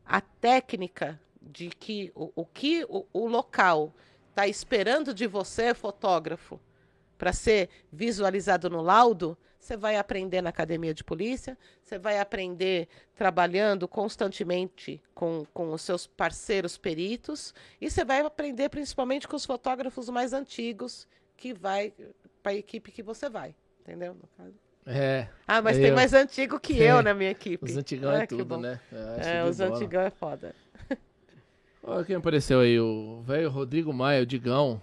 A 0.04 0.20
técnica 0.20 1.20
de 1.40 1.68
que 1.68 2.10
o, 2.14 2.32
o 2.34 2.44
que 2.44 2.84
o, 2.88 3.06
o 3.12 3.26
local 3.26 3.94
está 4.30 4.46
esperando 4.46 5.14
de 5.14 5.26
você, 5.26 5.74
fotógrafo, 5.74 6.60
para 7.16 7.32
ser 7.32 7.68
visualizado 7.92 8.70
no 8.70 8.80
laudo, 8.80 9.36
você 9.58 9.76
vai 9.76 9.96
aprender 9.96 10.40
na 10.40 10.50
academia 10.50 10.94
de 10.94 11.02
polícia, 11.02 11.58
você 11.82 11.98
vai 11.98 12.18
aprender 12.18 12.88
trabalhando 13.14 13.88
constantemente 13.88 15.02
com, 15.14 15.44
com 15.52 15.72
os 15.72 15.82
seus 15.82 16.06
parceiros 16.06 16.78
peritos, 16.78 17.52
e 17.80 17.90
você 17.90 18.04
vai 18.04 18.20
aprender 18.20 18.68
principalmente 18.68 19.26
com 19.26 19.36
os 19.36 19.44
fotógrafos 19.44 20.08
mais 20.08 20.32
antigos 20.32 21.06
que 21.36 21.52
vai 21.52 21.92
para 22.42 22.52
a 22.52 22.54
equipe 22.54 22.92
que 22.92 23.02
você 23.02 23.28
vai, 23.28 23.54
entendeu? 23.80 24.16
É. 24.86 25.28
Ah, 25.46 25.60
mas 25.60 25.76
tem 25.76 25.88
eu... 25.88 25.94
mais 25.94 26.14
antigo 26.14 26.58
que 26.58 26.82
é. 26.82 26.92
eu 26.92 27.02
na 27.02 27.12
minha 27.12 27.30
equipe. 27.30 27.64
Os 27.64 27.76
antigão 27.76 28.12
é, 28.12 28.22
é 28.22 28.26
tudo, 28.26 28.56
né? 28.56 28.80
É, 28.90 29.44
os 29.44 29.60
antigão 29.60 30.00
é 30.00 30.10
foda. 30.10 30.54
Olha 31.82 32.04
quem 32.04 32.16
apareceu 32.16 32.60
aí, 32.60 32.78
o 32.80 33.22
velho 33.22 33.50
Rodrigo 33.50 33.92
Maia, 33.92 34.22
o 34.22 34.26
Digão. 34.26 34.80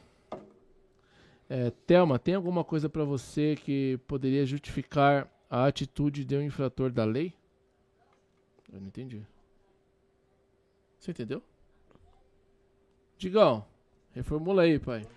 É, 1.50 1.70
Thelma, 1.70 2.18
tem 2.18 2.34
alguma 2.34 2.64
coisa 2.64 2.90
para 2.90 3.04
você 3.04 3.56
que 3.56 4.00
poderia 4.08 4.46
justificar 4.46 5.30
a 5.50 5.66
atitude 5.66 6.26
de 6.26 6.36
um 6.36 6.42
infrator 6.42 6.92
da 6.92 7.06
lei? 7.06 7.34
Eu 8.72 8.82
não 8.82 8.88
entendi. 8.88 9.26
Você 11.00 11.12
entendeu? 11.12 11.42
Digão, 13.18 13.66
reformula 14.12 14.64
aí, 14.64 14.80
pai. 14.80 15.08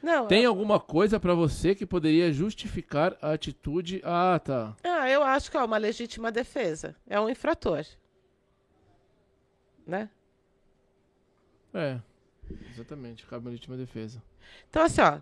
Não, 0.00 0.26
tem 0.26 0.44
eu... 0.44 0.50
alguma 0.50 0.78
coisa 0.78 1.18
para 1.18 1.34
você 1.34 1.74
que 1.74 1.84
poderia 1.84 2.32
justificar 2.32 3.16
a 3.20 3.32
atitude? 3.32 4.00
Ah, 4.04 4.38
tá. 4.38 4.76
Ah, 4.84 5.10
eu 5.10 5.22
acho 5.22 5.50
que 5.50 5.56
é 5.56 5.62
uma 5.64 5.78
legítima 5.78 6.30
defesa. 6.30 6.94
É 7.08 7.18
um 7.18 7.28
infrator. 7.28 7.84
Né? 9.86 10.08
É. 11.72 12.00
Exatamente, 12.72 13.26
cabe 13.26 13.44
uma 13.44 13.50
legítima 13.50 13.76
defesa. 13.76 14.22
Então, 14.68 14.82
assim, 14.82 15.00
ó, 15.00 15.20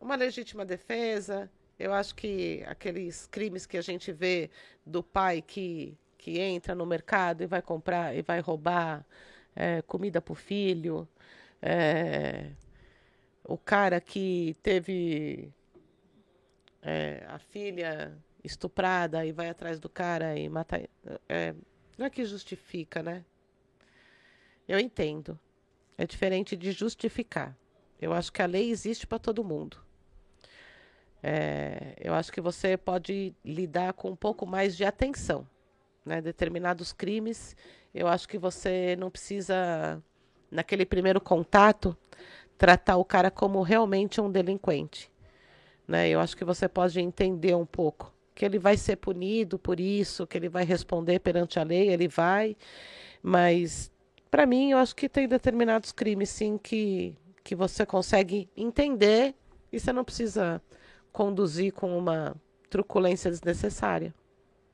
uma 0.00 0.16
legítima 0.16 0.64
defesa. 0.64 1.50
Eu 1.78 1.92
acho 1.92 2.14
que 2.14 2.64
aqueles 2.66 3.26
crimes 3.26 3.66
que 3.66 3.76
a 3.76 3.82
gente 3.82 4.12
vê 4.12 4.50
do 4.84 5.02
pai 5.02 5.42
que, 5.42 5.96
que 6.16 6.38
entra 6.38 6.74
no 6.74 6.86
mercado 6.86 7.42
e 7.42 7.46
vai 7.46 7.60
comprar 7.60 8.16
e 8.16 8.22
vai 8.22 8.40
roubar 8.40 9.04
é, 9.54 9.82
comida 9.82 10.20
para 10.22 10.32
o 10.32 10.34
filho. 10.34 11.06
É, 11.60 12.50
o 13.44 13.58
cara 13.58 14.00
que 14.00 14.56
teve 14.62 15.52
é, 16.82 17.24
a 17.28 17.38
filha 17.38 18.16
estuprada 18.42 19.26
e 19.26 19.32
vai 19.32 19.48
atrás 19.48 19.78
do 19.80 19.88
cara 19.88 20.36
e 20.38 20.48
mata. 20.48 20.88
É, 21.28 21.54
não 21.98 22.06
é 22.06 22.10
que 22.10 22.24
justifica, 22.24 23.02
né? 23.02 23.24
Eu 24.68 24.78
entendo. 24.78 25.38
É 25.98 26.06
diferente 26.06 26.56
de 26.56 26.72
justificar. 26.72 27.56
Eu 28.00 28.12
acho 28.12 28.32
que 28.32 28.42
a 28.42 28.46
lei 28.46 28.70
existe 28.70 29.06
para 29.06 29.18
todo 29.18 29.44
mundo. 29.44 29.78
É, 31.22 31.94
eu 31.98 32.14
acho 32.14 32.30
que 32.30 32.40
você 32.40 32.76
pode 32.76 33.34
lidar 33.44 33.94
com 33.94 34.10
um 34.10 34.16
pouco 34.16 34.46
mais 34.46 34.76
de 34.76 34.84
atenção. 34.84 35.46
Né? 36.04 36.20
Determinados 36.20 36.92
crimes, 36.92 37.56
eu 37.94 38.06
acho 38.06 38.28
que 38.28 38.38
você 38.38 38.94
não 38.96 39.10
precisa, 39.10 40.02
naquele 40.50 40.84
primeiro 40.84 41.20
contato, 41.20 41.96
tratar 42.58 42.96
o 42.96 43.04
cara 43.04 43.30
como 43.30 43.62
realmente 43.62 44.20
um 44.20 44.30
delinquente. 44.30 45.10
Né? 45.88 46.08
Eu 46.08 46.20
acho 46.20 46.36
que 46.36 46.44
você 46.44 46.68
pode 46.68 47.00
entender 47.00 47.54
um 47.54 47.66
pouco 47.66 48.14
que 48.36 48.44
ele 48.44 48.58
vai 48.58 48.76
ser 48.76 48.96
punido 48.96 49.58
por 49.58 49.80
isso, 49.80 50.26
que 50.26 50.36
ele 50.36 50.48
vai 50.48 50.62
responder 50.62 51.20
perante 51.20 51.58
a 51.58 51.62
lei, 51.62 51.88
ele 51.88 52.06
vai, 52.06 52.54
mas 53.22 53.90
para 54.36 54.44
mim, 54.44 54.72
eu 54.72 54.76
acho 54.76 54.94
que 54.94 55.08
tem 55.08 55.26
determinados 55.26 55.92
crimes, 55.92 56.28
sim, 56.28 56.58
que, 56.58 57.16
que 57.42 57.54
você 57.54 57.86
consegue 57.86 58.50
entender 58.54 59.34
e 59.72 59.80
você 59.80 59.94
não 59.94 60.04
precisa 60.04 60.60
conduzir 61.10 61.72
com 61.72 61.96
uma 61.96 62.36
truculência 62.68 63.30
desnecessária. 63.30 64.14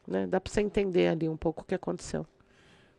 Né? 0.04 0.26
Dá 0.26 0.40
para 0.40 0.52
você 0.52 0.62
entender 0.62 1.06
ali 1.06 1.28
um 1.28 1.36
pouco 1.36 1.62
o 1.62 1.64
que 1.64 1.76
aconteceu. 1.76 2.26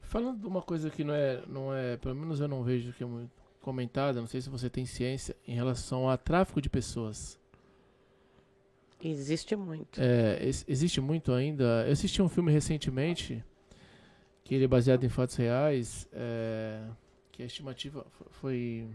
Falando 0.03 0.40
de 0.40 0.48
uma 0.48 0.61
coisa 0.61 0.90
que 0.90 1.03
não 1.03 1.14
é, 1.14 1.44
não 1.49 1.76
é, 1.76 1.98
pelo 1.98 2.15
menos 2.15 2.40
eu 2.40 2.48
não 2.48 2.64
vejo 2.64 2.94
que 2.94 3.03
é 3.03 3.06
muito 3.06 3.34
comentada, 3.60 4.22
não 4.22 4.27
sei 4.27 4.40
se 4.40 4.49
você 4.49 4.69
tem 4.69 4.85
ciência, 4.85 5.35
em 5.45 5.56
relação 5.56 6.10
a 6.10 6.15
tráfico 6.15 6.61
de 6.61 6.69
pessoas. 6.69 7.38
Existe 9.03 9.53
muito. 9.53 9.99
É, 9.99 10.40
existe 10.65 11.02
muito 11.02 11.34
ainda. 11.34 11.84
Eu 11.85 11.91
assisti 11.91 12.22
um 12.22 12.30
filme 12.30 12.53
recentemente, 12.53 13.44
que 14.44 14.56
ele 14.56 14.65
é 14.65 14.68
baseado 14.68 15.03
em 15.03 15.10
fatos 15.10 15.36
reais, 15.36 16.07
é, 16.11 16.82
que 17.32 17.44
a 17.44 17.45
estimativa 17.45 18.06
foi 18.30 18.88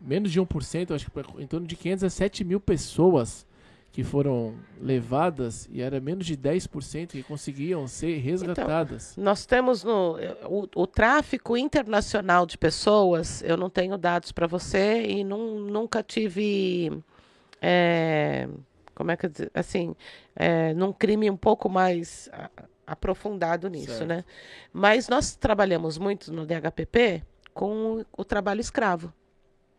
menos 0.00 0.32
de 0.32 0.40
1%, 0.40 0.94
acho 0.94 1.10
que 1.10 1.42
em 1.42 1.46
torno 1.46 1.66
de 1.66 1.76
500 1.76 2.04
a 2.04 2.10
7 2.10 2.44
mil 2.44 2.60
pessoas 2.60 3.46
que 3.94 4.02
foram 4.02 4.56
levadas 4.80 5.68
e 5.70 5.80
era 5.80 6.00
menos 6.00 6.26
de 6.26 6.36
10% 6.36 7.10
que 7.10 7.22
conseguiam 7.22 7.86
ser 7.86 8.18
resgatadas. 8.18 9.12
Então, 9.12 9.22
nós 9.22 9.46
temos 9.46 9.84
no 9.84 10.16
o, 10.48 10.68
o, 10.74 10.86
tráfico 10.86 11.56
internacional 11.56 12.44
de 12.44 12.58
pessoas, 12.58 13.40
eu 13.42 13.56
não 13.56 13.70
tenho 13.70 13.96
dados 13.96 14.32
para 14.32 14.48
você 14.48 15.04
e 15.06 15.22
num, 15.22 15.60
nunca 15.60 16.02
tive 16.02 16.90
é, 17.62 18.48
como 18.96 19.12
é 19.12 19.16
que 19.16 19.28
assim, 19.54 19.94
é, 20.34 20.74
num 20.74 20.92
crime 20.92 21.30
um 21.30 21.36
pouco 21.36 21.68
mais 21.68 22.28
aprofundado 22.86 23.68
nisso, 23.68 23.98
certo. 23.98 24.06
né? 24.06 24.24
Mas 24.72 25.08
nós 25.08 25.36
trabalhamos 25.36 25.98
muito 25.98 26.32
no 26.32 26.46
DHPP 26.46 27.22
com 27.52 28.04
o 28.16 28.24
trabalho 28.24 28.60
escravo. 28.60 29.12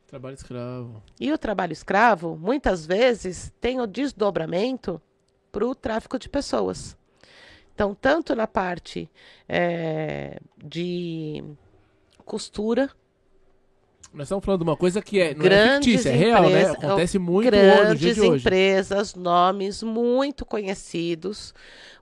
Trabalho 0.07 0.36
escravo. 0.36 1.03
E 1.19 1.32
o 1.34 1.38
trabalho 1.38 1.73
escravo, 1.73 2.38
muitas 2.38 2.86
vezes, 2.86 3.52
tem 3.60 3.82
o 3.82 3.88
desdobramento 3.88 5.02
para 5.52 5.65
o 5.65 5.76
tráfico 5.76 6.19
de 6.19 6.30
pessoas. 6.30 6.98
Então, 7.73 7.94
tanto 7.94 8.36
na 8.36 8.48
parte 8.48 9.10
é, 9.49 10.40
de 10.57 11.44
costura. 12.23 12.90
Nós 14.16 14.28
estamos 14.28 14.46
falando 14.46 14.62
de 14.62 14.70
uma 14.70 14.78
coisa 14.78 15.02
que 15.02 15.20
é, 15.20 15.36
não 15.36 15.46
é 15.46 15.74
fictícia, 15.74 16.10
é 16.10 16.16
real, 16.16 16.50
né? 16.50 16.72
Acontece 16.72 17.20
muito 17.20 17.48
grandes 17.48 17.90
no 17.90 17.96
dia 17.96 18.14
de 18.14 18.22
hoje. 18.22 18.42
empresas, 18.42 19.14
nomes 19.14 19.84
muito 19.84 20.46
conhecidos. 20.46 21.54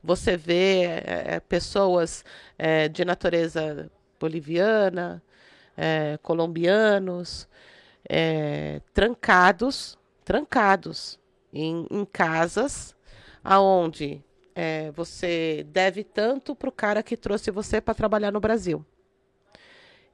Você 0.04 0.38
vê 0.38 0.84
é, 0.84 1.40
pessoas 1.40 2.24
é, 2.56 2.88
de 2.88 3.04
natureza 3.04 3.90
boliviana, 4.20 5.24
é, 5.76 6.20
colombianos, 6.22 7.48
é, 8.08 8.80
trancados, 8.94 9.98
trancados 10.24 11.20
em, 11.52 11.88
em 11.90 12.06
casas, 12.06 12.96
aonde 13.44 14.24
é, 14.54 14.92
você 14.92 15.66
deve 15.72 16.04
tanto 16.04 16.56
para 16.56 16.70
o 16.70 16.72
cara 16.72 17.02
que 17.02 17.18
trouxe 17.18 17.50
você 17.50 17.82
para 17.82 17.96
trabalhar 17.96 18.32
no 18.32 18.40
Brasil. 18.40 18.86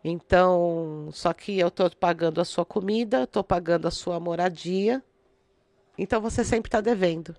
Então, 0.03 1.09
só 1.11 1.33
que 1.33 1.59
eu 1.59 1.67
estou 1.67 1.89
pagando 1.91 2.39
a 2.39 2.45
sua 2.45 2.65
comida, 2.65 3.23
estou 3.23 3.43
pagando 3.43 3.87
a 3.87 3.91
sua 3.91 4.19
moradia, 4.19 5.03
então 5.97 6.21
você 6.21 6.43
sempre 6.43 6.69
está 6.69 6.79
devendo. 6.79 7.35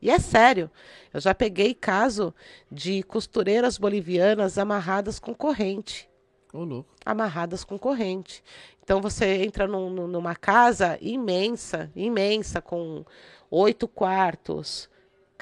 E 0.00 0.10
é 0.10 0.18
sério, 0.18 0.70
eu 1.12 1.20
já 1.20 1.34
peguei 1.34 1.74
caso 1.74 2.34
de 2.70 3.02
costureiras 3.02 3.78
bolivianas 3.78 4.58
amarradas 4.58 5.18
com 5.18 5.34
corrente. 5.34 6.08
Oh, 6.52 6.84
amarradas 7.04 7.64
com 7.64 7.76
corrente. 7.76 8.44
Então 8.82 9.00
você 9.00 9.42
entra 9.42 9.66
num, 9.66 9.90
numa 10.06 10.36
casa 10.36 10.96
imensa, 11.00 11.90
imensa, 11.96 12.60
com 12.60 13.04
oito 13.50 13.88
quartos. 13.88 14.88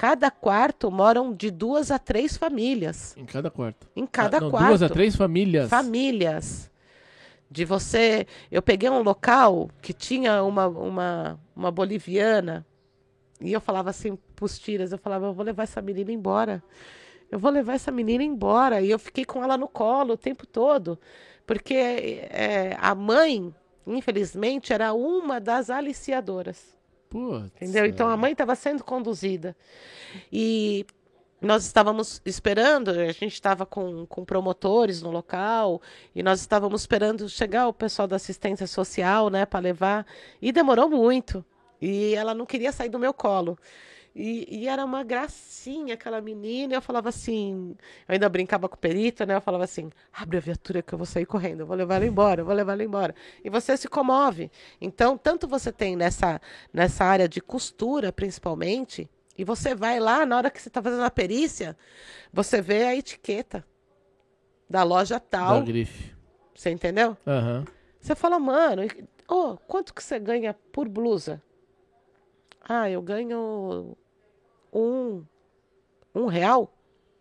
Cada 0.03 0.29
quarto 0.29 0.91
moram 0.91 1.33
de 1.33 1.49
duas 1.49 1.89
a 1.89 1.97
três 1.97 2.35
famílias. 2.35 3.15
Em 3.15 3.25
cada 3.25 3.49
quarto. 3.49 3.87
Em 3.95 4.05
cada 4.05 4.35
ah, 4.35 4.41
não, 4.41 4.51
quarto. 4.51 4.67
Duas 4.67 4.83
a 4.83 4.89
três 4.89 5.15
famílias. 5.15 5.69
Famílias. 5.69 6.69
De 7.49 7.63
você. 7.63 8.27
Eu 8.51 8.61
peguei 8.61 8.89
um 8.89 9.01
local 9.01 9.69
que 9.81 9.93
tinha 9.93 10.43
uma, 10.43 10.67
uma, 10.67 11.39
uma 11.55 11.71
boliviana. 11.71 12.65
E 13.39 13.53
eu 13.53 13.61
falava 13.61 13.91
assim 13.91 14.17
pros 14.35 14.59
tiras, 14.59 14.91
eu 14.91 14.97
falava, 14.97 15.27
eu 15.27 15.33
vou 15.33 15.45
levar 15.45 15.63
essa 15.63 15.81
menina 15.81 16.11
embora. 16.11 16.61
Eu 17.31 17.39
vou 17.39 17.49
levar 17.49 17.75
essa 17.75 17.89
menina 17.89 18.25
embora. 18.25 18.81
E 18.81 18.91
eu 18.91 18.99
fiquei 18.99 19.23
com 19.23 19.41
ela 19.41 19.55
no 19.55 19.69
colo 19.69 20.15
o 20.15 20.17
tempo 20.17 20.45
todo. 20.45 20.99
Porque 21.47 21.75
é, 22.29 22.75
a 22.77 22.93
mãe, 22.93 23.55
infelizmente, 23.87 24.73
era 24.73 24.91
uma 24.91 25.39
das 25.39 25.69
aliciadoras. 25.69 26.75
Putz, 27.13 27.45
entendeu? 27.61 27.85
Então 27.85 28.09
a 28.09 28.17
mãe 28.17 28.31
estava 28.31 28.55
sendo 28.55 28.83
conduzida. 28.83 29.55
E 30.31 30.83
nós 31.39 31.63
estávamos 31.63 32.19
esperando, 32.25 32.89
a 32.89 33.11
gente 33.11 33.33
estava 33.33 33.67
com, 33.67 34.07
com 34.07 34.25
promotores 34.25 35.03
no 35.03 35.11
local, 35.11 35.79
e 36.15 36.23
nós 36.23 36.39
estávamos 36.39 36.81
esperando 36.81 37.29
chegar 37.29 37.67
o 37.67 37.73
pessoal 37.73 38.07
da 38.07 38.15
assistência 38.15 38.65
social, 38.65 39.29
né, 39.29 39.45
para 39.45 39.59
levar, 39.59 40.07
e 40.41 40.51
demorou 40.51 40.89
muito. 40.89 41.45
E 41.79 42.15
ela 42.15 42.33
não 42.33 42.47
queria 42.47 42.71
sair 42.71 42.89
do 42.89 42.97
meu 42.97 43.13
colo. 43.13 43.59
E, 44.15 44.59
e, 44.59 44.67
era 44.67 44.85
uma 44.85 45.03
gracinha 45.03 45.95
aquela 45.95 46.21
menina. 46.21 46.73
E 46.73 46.77
eu 46.77 46.81
falava 46.81 47.09
assim, 47.09 47.75
eu 48.07 48.13
ainda 48.13 48.29
brincava 48.29 48.69
com 48.69 48.75
o 48.75 48.79
perito, 48.79 49.25
né? 49.25 49.35
Eu 49.35 49.41
falava 49.41 49.63
assim: 49.63 49.89
abre 50.13 50.37
a 50.37 50.39
viatura 50.39 50.83
que 50.83 50.93
eu 50.93 50.97
vou 50.97 51.05
sair 51.05 51.25
correndo, 51.25 51.61
eu 51.61 51.65
vou 51.65 51.75
levar 51.75 51.95
ela 51.95 52.05
embora, 52.05 52.41
eu 52.41 52.45
vou 52.45 52.53
levar 52.53 52.73
ela 52.73 52.83
embora. 52.83 53.15
E 53.43 53.49
você 53.49 53.75
se 53.75 53.87
comove. 53.87 54.51
Então, 54.79 55.17
tanto 55.17 55.47
você 55.47 55.71
tem 55.71 55.95
nessa, 55.95 56.39
nessa 56.71 57.03
área 57.03 57.27
de 57.27 57.41
costura, 57.41 58.11
principalmente, 58.11 59.09
e 59.35 59.43
você 59.43 59.73
vai 59.73 59.99
lá, 59.99 60.25
na 60.25 60.37
hora 60.37 60.51
que 60.51 60.61
você 60.61 60.69
está 60.69 60.81
fazendo 60.81 61.03
a 61.03 61.09
perícia, 61.09 61.75
você 62.31 62.61
vê 62.61 62.83
a 62.83 62.95
etiqueta 62.95 63.65
da 64.69 64.83
loja 64.83 65.19
tal. 65.19 65.59
Da 65.59 65.65
grife. 65.65 66.13
Você 66.53 66.69
entendeu? 66.69 67.17
Uhum. 67.25 67.65
Você 67.99 68.13
fala, 68.13 68.37
mano, 68.37 68.83
oh, 69.27 69.57
quanto 69.67 69.93
que 69.93 70.03
você 70.03 70.19
ganha 70.19 70.55
por 70.71 70.87
blusa? 70.87 71.41
Ah, 72.61 72.89
eu 72.89 73.01
ganho 73.01 73.97
um, 74.73 75.23
um 76.13 76.25
real, 76.25 76.73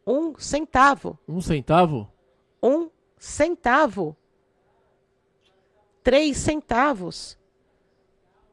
um 0.06 0.36
centavo. 0.38 1.18
Um 1.28 1.40
centavo? 1.40 2.10
Um 2.62 2.88
centavo. 3.18 4.16
Três 6.02 6.38
centavos 6.38 7.38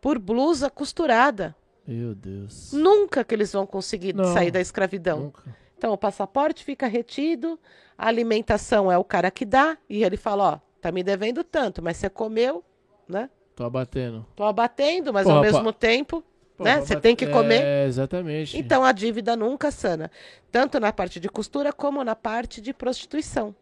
por 0.02 0.20
blusa 0.20 0.70
costurada. 0.70 1.56
Meu 1.88 2.14
Deus. 2.14 2.72
Nunca 2.72 3.24
que 3.24 3.34
eles 3.34 3.52
vão 3.52 3.66
conseguir 3.66 4.14
Não, 4.14 4.26
sair 4.26 4.52
da 4.52 4.62
escravidão. 4.62 5.20
Nunca. 5.22 5.58
Então, 5.76 5.94
o 5.94 5.98
passaporte 5.98 6.64
fica 6.64 6.88
retido, 6.88 7.58
a 7.98 8.08
alimentação 8.08 8.92
é 8.92 8.98
o 8.98 9.04
cara 9.04 9.32
que 9.32 9.46
dá, 9.46 9.78
e 9.90 10.04
ele 10.04 10.18
fala, 10.18 10.54
ó, 10.54 10.60
tá 10.82 10.92
me 10.92 11.02
devendo 11.02 11.44
tanto, 11.44 11.82
mas 11.82 11.98
você 11.98 12.10
comeu, 12.10 12.64
né? 13.08 13.30
Tô 13.56 13.64
abatendo. 13.64 14.26
Tô 14.36 14.44
abatendo, 14.44 15.14
mas 15.14 15.24
Porra, 15.24 15.38
ao 15.38 15.42
mesmo 15.42 15.72
tempo 15.74 16.24
né? 16.60 16.80
Você 16.80 16.99
tem 16.99 17.15
que 17.15 17.27
comer. 17.27 17.61
É, 17.61 17.86
exatamente. 17.86 18.57
Então 18.57 18.84
a 18.84 18.91
dívida 18.91 19.36
nunca 19.36 19.72
sana, 19.72 20.11
tanto 20.52 20.80
na 20.80 20.91
parte 20.91 21.19
de 21.19 21.30
costura 21.30 21.72
como 21.72 22.03
na 22.03 22.15
parte 22.15 22.61
de 22.61 22.73
prostituição. 22.73 23.56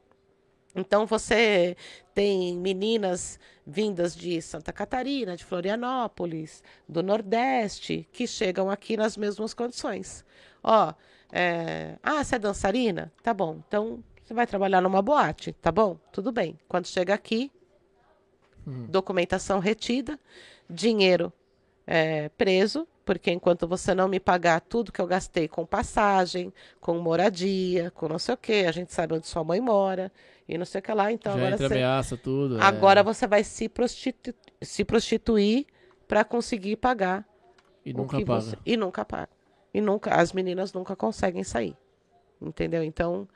Então 0.76 1.06
você 1.06 1.76
tem 2.14 2.58
meninas 2.58 3.40
vindas 3.66 4.16
de 4.16 4.42
Santa 4.42 4.72
Catarina, 4.72 5.36
de 5.36 5.44
Florianópolis, 5.44 6.64
do 6.88 7.02
Nordeste, 7.02 8.08
que 8.12 8.28
chegam 8.28 8.70
aqui 8.70 8.96
nas 8.96 9.18
mesmas 9.18 9.54
condições. 9.54 10.24
Ó, 10.64 10.94
é... 11.32 11.96
ah, 12.04 12.24
você 12.24 12.36
é 12.36 12.40
dançarina? 12.40 13.12
Tá 13.24 13.34
bom. 13.34 13.62
Então 13.68 14.04
você 14.24 14.34
vai 14.34 14.46
trabalhar 14.46 14.82
numa 14.82 15.02
boate, 15.02 15.54
tá 15.54 15.72
bom? 15.72 15.98
Tudo 16.12 16.32
bem. 16.32 16.60
Quando 16.68 16.86
chega 16.86 17.14
aqui, 17.14 17.52
hum. 18.66 18.86
documentação 18.88 19.60
retida, 19.60 20.20
dinheiro 20.70 21.34
é, 21.88 22.28
preso, 22.30 22.86
porque 23.06 23.32
enquanto 23.32 23.66
você 23.66 23.96
não 23.96 24.10
me 24.10 24.20
pagar 24.20 24.60
tudo 24.60 24.92
que 24.92 25.00
eu 25.00 25.08
gastei 25.08 25.48
com 25.48 25.66
passagem, 25.66 26.54
com 26.82 27.00
moradia, 27.00 27.90
com 27.92 28.10
não 28.10 28.20
sei 28.20 28.36
o 28.36 28.38
que, 28.38 28.66
a 28.66 28.72
gente 28.74 28.94
sabe 28.94 29.14
onde 29.14 29.26
sua 29.26 29.46
mãe 29.46 29.62
mora 29.62 30.12
e 30.48 30.58
não 30.58 30.66
sei 30.66 30.80
o 30.80 30.82
que 30.82 30.92
lá, 30.92 31.10
então 31.10 31.32
Já 31.32 31.40
agora 31.40 31.56
entra 31.56 31.68
você 31.70 31.74
ameaça 31.74 32.18
tudo. 32.18 32.60
É. 32.60 32.62
Agora 32.62 33.00
é. 33.00 33.04
você 33.04 33.26
vai 33.26 33.44
se, 33.46 33.70
prostitu... 33.70 34.36
se 34.62 34.84
prostituir 34.84 35.66
para 36.06 36.26
conseguir 36.26 36.76
pagar 36.76 37.26
e 37.86 37.94
nunca 37.94 38.18
paga. 38.20 38.42
Você... 38.42 38.58
e 38.66 38.76
nunca 38.76 39.06
paga. 39.06 39.30
E 39.74 39.80
nunca 39.80 40.14
as 40.14 40.34
meninas 40.34 40.74
nunca 40.74 40.96
conseguem 40.96 41.44
sair. 41.44 41.78
Entendeu? 42.42 42.84
Então, 42.84 43.28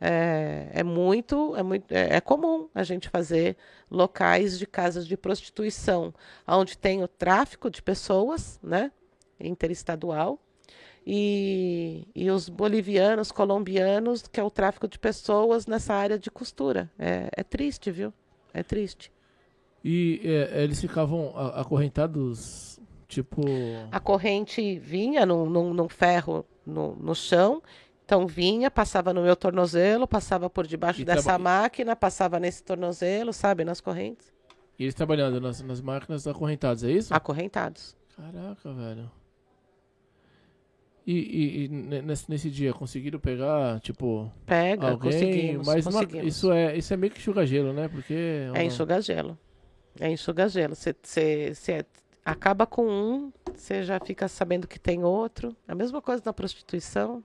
é, 0.00 0.68
é 0.72 0.82
muito, 0.82 1.54
é 1.56 1.62
muito, 1.62 1.90
é, 1.92 2.16
é, 2.16 2.20
comum 2.20 2.68
a 2.74 2.82
gente 2.82 3.08
fazer 3.08 3.56
locais 3.90 4.58
de 4.58 4.66
casas 4.66 5.06
de 5.06 5.16
prostituição, 5.16 6.12
onde 6.46 6.76
tem 6.76 7.02
o 7.02 7.08
tráfico 7.08 7.70
de 7.70 7.82
pessoas, 7.82 8.58
né, 8.62 8.90
interestadual, 9.40 10.38
e, 11.06 12.06
e 12.14 12.30
os 12.30 12.48
bolivianos, 12.48 13.30
colombianos, 13.30 14.26
que 14.26 14.40
é 14.40 14.42
o 14.42 14.50
tráfico 14.50 14.88
de 14.88 14.98
pessoas 14.98 15.66
nessa 15.66 15.94
área 15.94 16.18
de 16.18 16.30
costura. 16.30 16.90
É, 16.98 17.28
é 17.36 17.42
triste, 17.42 17.90
viu? 17.90 18.12
É 18.54 18.62
triste. 18.62 19.12
E 19.84 20.20
é, 20.24 20.62
eles 20.62 20.80
ficavam 20.80 21.36
acorrentados, 21.36 22.80
tipo. 23.06 23.42
A 23.92 24.00
corrente 24.00 24.78
vinha 24.78 25.26
num, 25.26 25.44
num, 25.44 25.74
num 25.74 25.88
ferro 25.90 26.46
no, 26.64 26.96
no 26.96 27.14
chão, 27.14 27.62
então 28.04 28.26
vinha, 28.26 28.70
passava 28.70 29.14
no 29.14 29.22
meu 29.22 29.34
tornozelo, 29.34 30.06
passava 30.06 30.50
por 30.50 30.66
debaixo 30.66 31.00
e 31.00 31.04
dessa 31.04 31.38
máquina, 31.38 31.96
passava 31.96 32.38
nesse 32.38 32.62
tornozelo, 32.62 33.32
sabe, 33.32 33.64
nas 33.64 33.80
correntes. 33.80 34.32
E 34.78 34.84
eles 34.84 34.94
trabalhando 34.94 35.40
nas, 35.40 35.62
nas 35.62 35.80
máquinas 35.80 36.26
acorrentados, 36.26 36.84
é 36.84 36.90
isso? 36.90 37.14
Acorrentados. 37.14 37.96
Caraca, 38.14 38.72
velho. 38.72 39.10
E, 41.06 41.12
e, 41.12 41.64
e 41.64 41.68
nesse, 41.68 42.30
nesse, 42.30 42.50
dia 42.50 42.72
conseguiram 42.72 43.18
pegar, 43.18 43.78
tipo. 43.80 44.30
Pega, 44.46 44.90
alguém, 44.90 45.12
conseguimos. 45.12 45.66
Mas 45.66 45.84
conseguimos. 45.84 46.14
Uma, 46.14 46.24
isso, 46.24 46.52
é, 46.52 46.76
isso 46.76 46.94
é 46.94 46.96
meio 46.96 47.12
que 47.12 47.18
enxuga-gelo, 47.18 47.72
né? 47.72 47.88
Porque. 47.88 48.48
É 48.54 48.64
enxuga-gelo. 48.64 49.38
É 50.00 50.10
enxuga-gelo. 50.10 50.74
Você 50.74 51.86
acaba 52.24 52.66
com 52.66 52.86
um, 52.86 53.32
você 53.54 53.82
já 53.82 54.00
fica 54.00 54.28
sabendo 54.28 54.66
que 54.66 54.78
tem 54.78 55.04
outro. 55.04 55.54
A 55.68 55.74
mesma 55.74 56.00
coisa 56.00 56.22
na 56.24 56.32
prostituição. 56.32 57.22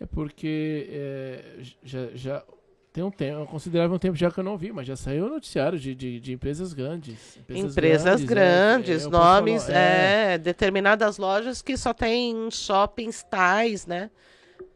É 0.00 0.06
porque 0.06 0.88
é, 0.90 1.62
já, 1.82 2.08
já 2.14 2.44
tem 2.92 3.02
um 3.02 3.10
tempo, 3.10 3.40
um 3.40 3.46
considerável 3.46 3.98
tempo 3.98 4.16
já 4.16 4.30
que 4.30 4.38
eu 4.38 4.44
não 4.44 4.56
vi, 4.56 4.72
mas 4.72 4.86
já 4.86 4.94
saiu 4.94 5.28
noticiário 5.28 5.78
de, 5.78 5.96
de, 5.96 6.20
de 6.20 6.32
empresas 6.32 6.72
grandes. 6.72 7.36
Empresas, 7.38 7.72
empresas 7.72 8.24
grandes, 8.24 9.02
é, 9.02 9.06
é, 9.06 9.10
nomes, 9.10 9.68
é. 9.68 10.34
é, 10.34 10.38
determinadas 10.38 11.18
lojas 11.18 11.60
que 11.60 11.76
só 11.76 11.92
tem 11.92 12.48
shoppings 12.52 13.24
tais, 13.24 13.84
né? 13.84 14.10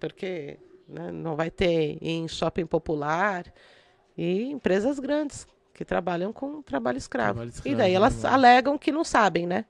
Porque 0.01 0.59
né, 0.89 1.13
não 1.13 1.37
vai 1.37 1.49
ter 1.49 1.99
em 2.01 2.27
shopping 2.27 2.67
popular. 2.67 3.45
E 4.17 4.51
empresas 4.51 4.99
grandes 4.99 5.47
que 5.73 5.85
trabalham 5.85 6.33
com 6.33 6.61
trabalho 6.61 6.99
escravo. 6.99 7.35
Trabalho 7.35 7.51
escravo 7.51 7.69
e 7.73 7.79
daí 7.79 7.95
elas 7.95 8.25
né? 8.25 8.31
alegam 8.31 8.77
que 8.77 8.91
não 8.91 9.05
sabem, 9.05 9.47
né? 9.47 9.65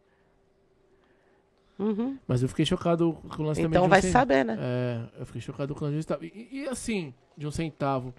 Uhum. 1.78 2.18
Mas 2.26 2.42
eu 2.42 2.48
fiquei 2.48 2.64
chocado 2.64 3.12
com 3.28 3.42
o 3.42 3.46
lance 3.46 3.60
então 3.60 3.70
também. 3.70 3.86
Então 3.86 3.88
vai 3.88 4.02
saber, 4.02 4.44
né? 4.44 4.58
É, 4.60 5.20
eu 5.20 5.26
fiquei 5.26 5.40
chocado 5.40 5.74
com 5.74 5.84
o 5.84 5.88
lance 5.88 6.06
de 6.06 6.26
e, 6.26 6.60
e 6.62 6.68
assim, 6.68 7.14
de 7.36 7.46
um 7.46 7.50
centavo. 7.50 8.12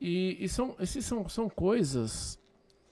E, 0.00 0.38
e 0.40 0.48
são, 0.48 0.74
esses 0.80 1.04
são, 1.04 1.28
são 1.28 1.48
coisas 1.48 2.38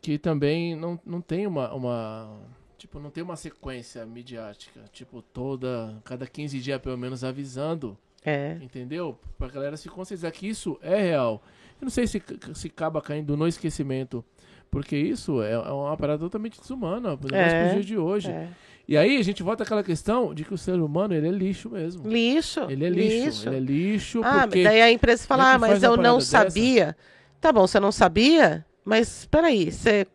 que 0.02 0.18
também 0.18 0.76
não, 0.76 1.00
não 1.04 1.20
tem 1.20 1.46
uma, 1.46 1.72
uma. 1.72 2.40
Tipo, 2.76 3.00
não 3.00 3.10
tem 3.10 3.24
uma 3.24 3.36
sequência 3.36 4.04
midiática. 4.04 4.84
Tipo, 4.92 5.22
toda. 5.22 6.00
Cada 6.04 6.26
15 6.26 6.60
dias, 6.60 6.80
pelo 6.80 6.98
menos, 6.98 7.24
avisando. 7.24 7.96
É. 8.22 8.58
Entendeu? 8.60 9.18
Pra 9.38 9.48
galera 9.48 9.76
se 9.76 9.88
conscientizar 9.88 10.30
que 10.30 10.46
isso 10.46 10.78
é 10.82 11.00
real. 11.00 11.42
Eu 11.80 11.86
não 11.86 11.90
sei 11.90 12.06
se, 12.06 12.22
se 12.54 12.66
acaba 12.66 13.00
caindo 13.00 13.36
no 13.36 13.48
esquecimento. 13.48 14.24
Porque 14.70 14.96
isso 14.96 15.42
é, 15.42 15.52
é 15.52 15.58
uma 15.58 15.96
parada 15.96 16.20
totalmente 16.20 16.60
desumana, 16.60 17.16
por 17.16 17.32
é, 17.32 17.66
os 17.66 17.72
dias 17.72 17.86
de 17.86 17.98
hoje. 17.98 18.30
É. 18.30 18.48
E 18.90 18.96
aí 18.96 19.18
a 19.18 19.22
gente 19.22 19.40
volta 19.40 19.62
àquela 19.62 19.84
questão 19.84 20.34
de 20.34 20.44
que 20.44 20.52
o 20.52 20.58
ser 20.58 20.74
humano 20.80 21.14
ele 21.14 21.28
é 21.28 21.30
lixo 21.30 21.70
mesmo. 21.70 22.08
Lixo. 22.08 22.66
Ele 22.68 22.84
é 22.84 22.90
lixo. 22.90 23.24
lixo. 23.24 23.48
Ele 23.48 23.56
é 23.56 23.60
lixo. 23.60 24.20
Ah, 24.24 24.48
porque 24.48 24.64
daí 24.64 24.82
a 24.82 24.90
empresa 24.90 25.24
fala, 25.28 25.52
ah, 25.52 25.58
mas 25.60 25.80
eu 25.84 25.96
não 25.96 26.20
sabia. 26.20 26.86
Dessa? 26.86 26.96
Tá 27.40 27.52
bom, 27.52 27.68
você 27.68 27.78
não 27.78 27.92
sabia? 27.92 28.66
Mas 28.84 29.20
espera 29.20 29.46
aí, 29.46 29.70
você 29.70 30.08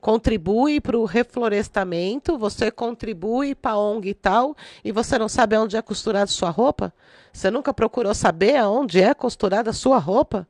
contribui 0.00 0.80
para 0.80 0.96
o 0.96 1.04
reflorestamento, 1.06 2.38
você 2.38 2.70
contribui 2.70 3.52
para 3.52 3.72
a 3.72 3.78
ONG 3.80 4.10
e 4.10 4.14
tal, 4.14 4.56
e 4.84 4.92
você 4.92 5.18
não 5.18 5.28
sabe 5.28 5.56
onde 5.56 5.76
é 5.76 5.82
costurada 5.82 6.28
sua 6.28 6.50
roupa? 6.50 6.94
Você 7.32 7.50
nunca 7.50 7.74
procurou 7.74 8.14
saber 8.14 8.58
aonde 8.58 9.02
é 9.02 9.12
costurada 9.12 9.70
a 9.70 9.72
sua 9.72 9.98
roupa? 9.98 10.46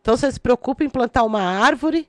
Então 0.00 0.16
você 0.16 0.32
se 0.32 0.40
preocupa 0.40 0.82
em 0.82 0.88
plantar 0.88 1.24
uma 1.24 1.42
árvore, 1.42 2.08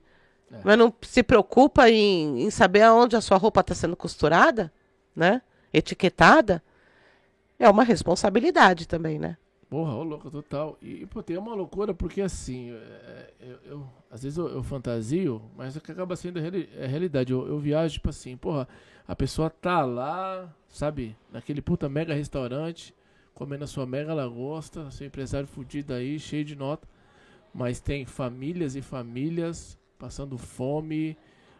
é. 0.49 0.59
mas 0.63 0.77
não 0.77 0.93
se 1.01 1.21
preocupa 1.23 1.89
em, 1.89 2.43
em 2.43 2.49
saber 2.49 2.83
aonde 2.83 3.17
a 3.17 3.21
sua 3.21 3.35
roupa 3.35 3.59
está 3.59 3.75
sendo 3.75 3.97
costurada? 3.97 4.71
Né? 5.15 5.41
Etiquetada, 5.73 6.63
é 7.57 7.69
uma 7.69 7.83
responsabilidade 7.83 8.87
também, 8.87 9.19
né? 9.19 9.37
Porra, 9.69 9.93
ô 9.93 10.03
louco, 10.03 10.31
total. 10.31 10.77
E, 10.81 11.05
pô, 11.05 11.21
tem 11.21 11.37
uma 11.37 11.53
loucura 11.53 11.93
porque 11.93 12.21
assim, 12.21 12.71
é, 12.71 13.33
eu, 13.39 13.59
eu 13.65 13.89
às 14.09 14.23
vezes 14.23 14.37
eu, 14.37 14.47
eu, 14.49 14.63
fantasio, 14.63 15.41
mas 15.55 15.77
é 15.77 15.79
que 15.79 15.91
acaba 15.91 16.15
sendo 16.15 16.39
a 16.39 16.41
reali 16.41 16.67
é 16.75 16.87
realidade. 16.87 17.31
Eu, 17.31 17.47
eu 17.47 17.59
viajo, 17.59 17.93
tipo 17.93 18.09
assim, 18.09 18.35
porra, 18.35 18.67
a 19.07 19.15
pessoa 19.15 19.49
tá 19.49 19.85
lá, 19.85 20.51
sabe, 20.69 21.15
naquele 21.31 21.61
puta 21.61 21.87
mega 21.87 22.15
restaurante, 22.15 22.95
comendo 23.35 23.63
a 23.63 23.67
sua 23.67 23.85
mega 23.85 24.11
lagosta, 24.11 24.89
seu 24.89 25.05
empresário 25.05 25.47
fudido 25.47 25.93
aí, 25.93 26.19
cheio 26.19 26.43
de 26.43 26.55
nota, 26.55 26.87
mas 27.53 27.79
tem 27.79 28.05
famílias 28.05 28.75
e 28.75 28.81
famílias 28.81 29.77
passando 29.99 30.35
fome, 30.35 31.15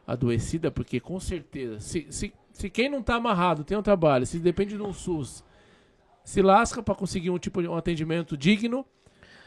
adoecida, 0.08 0.72
porque 0.72 1.00
com 1.00 1.20
certeza, 1.20 1.80
se, 1.80 2.08
se 2.10 2.34
se 2.52 2.70
quem 2.70 2.90
não 2.90 3.00
está 3.00 3.16
amarrado 3.16 3.64
tem 3.64 3.78
um 3.78 3.82
trabalho, 3.82 4.26
se 4.26 4.40
depende 4.40 4.76
de 4.76 4.82
um 4.82 4.94
SUS, 4.94 5.44
se 6.24 6.42
lasca 6.42 6.84
para 6.84 6.96
conseguir 6.96 7.30
um 7.30 7.40
tipo 7.40 7.62
de 7.62 7.68
um 7.68 7.76
atendimento 7.76 8.38
digno. 8.38 8.86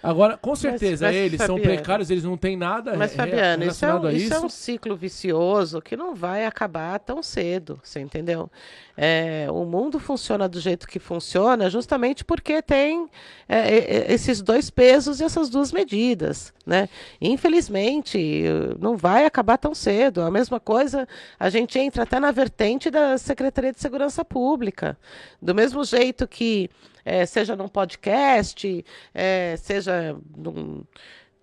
Agora, 0.02 0.36
com 0.36 0.56
certeza, 0.56 1.06
mas, 1.06 1.14
mas, 1.14 1.24
eles 1.24 1.38
Fabiano, 1.38 1.62
são 1.62 1.70
precários, 1.70 2.10
eles 2.10 2.24
não 2.24 2.36
têm 2.36 2.56
nada 2.56 2.96
Mas, 2.96 3.14
Fabiano, 3.14 3.64
isso 3.64 3.84
é, 3.84 3.94
um, 3.94 4.10
isso 4.10 4.34
é 4.34 4.40
um 4.40 4.48
ciclo 4.48 4.96
vicioso 4.96 5.80
que 5.80 5.96
não 5.96 6.14
vai 6.14 6.44
acabar 6.44 6.98
tão 6.98 7.22
cedo, 7.22 7.78
você 7.82 8.00
entendeu? 8.00 8.50
É, 8.96 9.46
o 9.50 9.64
mundo 9.64 9.98
funciona 9.98 10.48
do 10.48 10.60
jeito 10.60 10.86
que 10.86 10.98
funciona 10.98 11.70
justamente 11.70 12.24
porque 12.24 12.60
tem 12.60 13.08
é, 13.48 13.58
é, 13.58 13.76
é, 13.76 14.12
esses 14.12 14.42
dois 14.42 14.70
pesos 14.70 15.20
e 15.20 15.24
essas 15.24 15.48
duas 15.48 15.72
medidas. 15.72 16.52
Né? 16.66 16.88
Infelizmente, 17.20 18.44
não 18.78 18.96
vai 18.96 19.24
acabar 19.24 19.56
tão 19.56 19.74
cedo. 19.74 20.20
A 20.20 20.30
mesma 20.30 20.60
coisa, 20.60 21.08
a 21.38 21.48
gente 21.48 21.78
entra 21.78 22.02
até 22.02 22.20
na 22.20 22.30
vertente 22.30 22.90
da 22.90 23.16
Secretaria 23.18 23.72
de 23.72 23.80
Segurança 23.80 24.24
Pública. 24.24 24.96
Do 25.40 25.54
mesmo 25.54 25.84
jeito 25.84 26.28
que, 26.28 26.68
é, 27.04 27.26
seja 27.26 27.56
num 27.56 27.68
podcast, 27.68 28.84
é, 29.14 29.56
seja 29.56 30.16
num, 30.36 30.84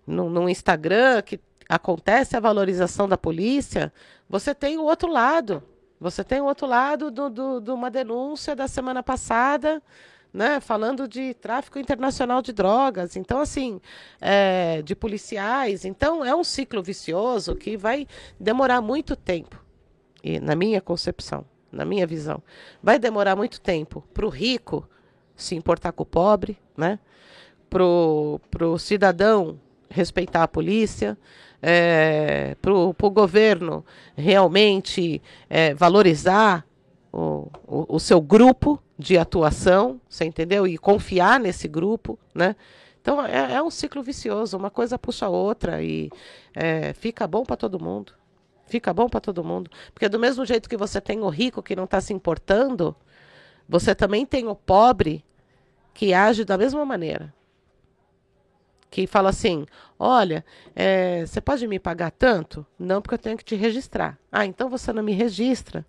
num, 0.06 0.30
num 0.30 0.48
Instagram, 0.48 1.22
que 1.22 1.40
acontece 1.68 2.36
a 2.36 2.40
valorização 2.40 3.08
da 3.08 3.16
polícia, 3.16 3.92
você 4.28 4.54
tem 4.54 4.78
o 4.78 4.84
outro 4.84 5.10
lado. 5.10 5.62
Você 6.00 6.24
tem 6.24 6.40
o 6.40 6.46
outro 6.46 6.66
lado 6.66 7.10
de 7.10 7.70
uma 7.70 7.90
denúncia 7.90 8.56
da 8.56 8.66
semana 8.66 9.02
passada, 9.02 9.82
né, 10.32 10.58
falando 10.60 11.06
de 11.06 11.34
tráfico 11.34 11.78
internacional 11.78 12.40
de 12.40 12.52
drogas, 12.52 13.16
então 13.16 13.38
assim, 13.38 13.80
é, 14.20 14.80
de 14.80 14.94
policiais. 14.96 15.84
Então 15.84 16.24
é 16.24 16.34
um 16.34 16.42
ciclo 16.42 16.82
vicioso 16.82 17.54
que 17.54 17.76
vai 17.76 18.06
demorar 18.38 18.80
muito 18.80 19.14
tempo, 19.14 19.62
e 20.24 20.40
na 20.40 20.54
minha 20.54 20.80
concepção, 20.80 21.44
na 21.70 21.84
minha 21.84 22.06
visão, 22.06 22.42
vai 22.82 22.98
demorar 22.98 23.36
muito 23.36 23.60
tempo 23.60 24.02
para 24.14 24.24
o 24.24 24.30
rico 24.30 24.88
se 25.42 25.54
importar 25.54 25.92
com 25.92 26.02
o 26.02 26.06
pobre, 26.06 26.58
né, 26.76 26.98
para 27.68 27.84
o 27.84 28.78
cidadão 28.78 29.58
respeitar 29.88 30.42
a 30.42 30.48
polícia, 30.48 31.16
é, 31.62 32.56
para 32.62 32.72
o 32.72 33.10
governo 33.10 33.84
realmente 34.16 35.20
é, 35.48 35.74
valorizar 35.74 36.66
o, 37.12 37.48
o, 37.66 37.96
o, 37.96 38.00
seu 38.00 38.20
grupo 38.20 38.80
de 38.98 39.18
atuação, 39.18 40.00
você 40.08 40.24
entendeu? 40.24 40.66
E 40.66 40.78
confiar 40.78 41.40
nesse 41.40 41.68
grupo, 41.68 42.18
né? 42.34 42.56
Então 43.02 43.24
é, 43.24 43.54
é 43.54 43.62
um 43.62 43.70
ciclo 43.70 44.02
vicioso, 44.02 44.56
uma 44.56 44.70
coisa 44.70 44.98
puxa 44.98 45.26
a 45.26 45.30
outra 45.30 45.82
e 45.82 46.10
é, 46.54 46.92
fica 46.92 47.26
bom 47.26 47.44
para 47.44 47.56
todo 47.56 47.82
mundo. 47.82 48.12
Fica 48.66 48.94
bom 48.94 49.08
para 49.08 49.20
todo 49.20 49.42
mundo. 49.42 49.70
Porque 49.92 50.08
do 50.08 50.18
mesmo 50.18 50.46
jeito 50.46 50.68
que 50.68 50.76
você 50.76 51.00
tem 51.00 51.20
o 51.20 51.28
rico 51.28 51.62
que 51.62 51.74
não 51.74 51.84
está 51.84 52.00
se 52.00 52.12
importando, 52.12 52.94
você 53.68 53.94
também 53.94 54.24
tem 54.24 54.46
o 54.46 54.54
pobre 54.54 55.24
que 55.94 56.14
age 56.14 56.44
da 56.44 56.56
mesma 56.56 56.84
maneira 56.84 57.34
que 58.90 59.06
fala 59.06 59.30
assim: 59.30 59.64
olha, 59.98 60.44
é, 60.74 61.24
você 61.24 61.40
pode 61.40 61.66
me 61.66 61.78
pagar 61.78 62.10
tanto? 62.10 62.66
Não, 62.78 63.00
porque 63.00 63.14
eu 63.14 63.18
tenho 63.18 63.36
que 63.36 63.44
te 63.44 63.54
registrar. 63.54 64.18
Ah, 64.30 64.44
então 64.44 64.68
você 64.68 64.92
não 64.92 65.02
me 65.02 65.12
registra. 65.12 65.86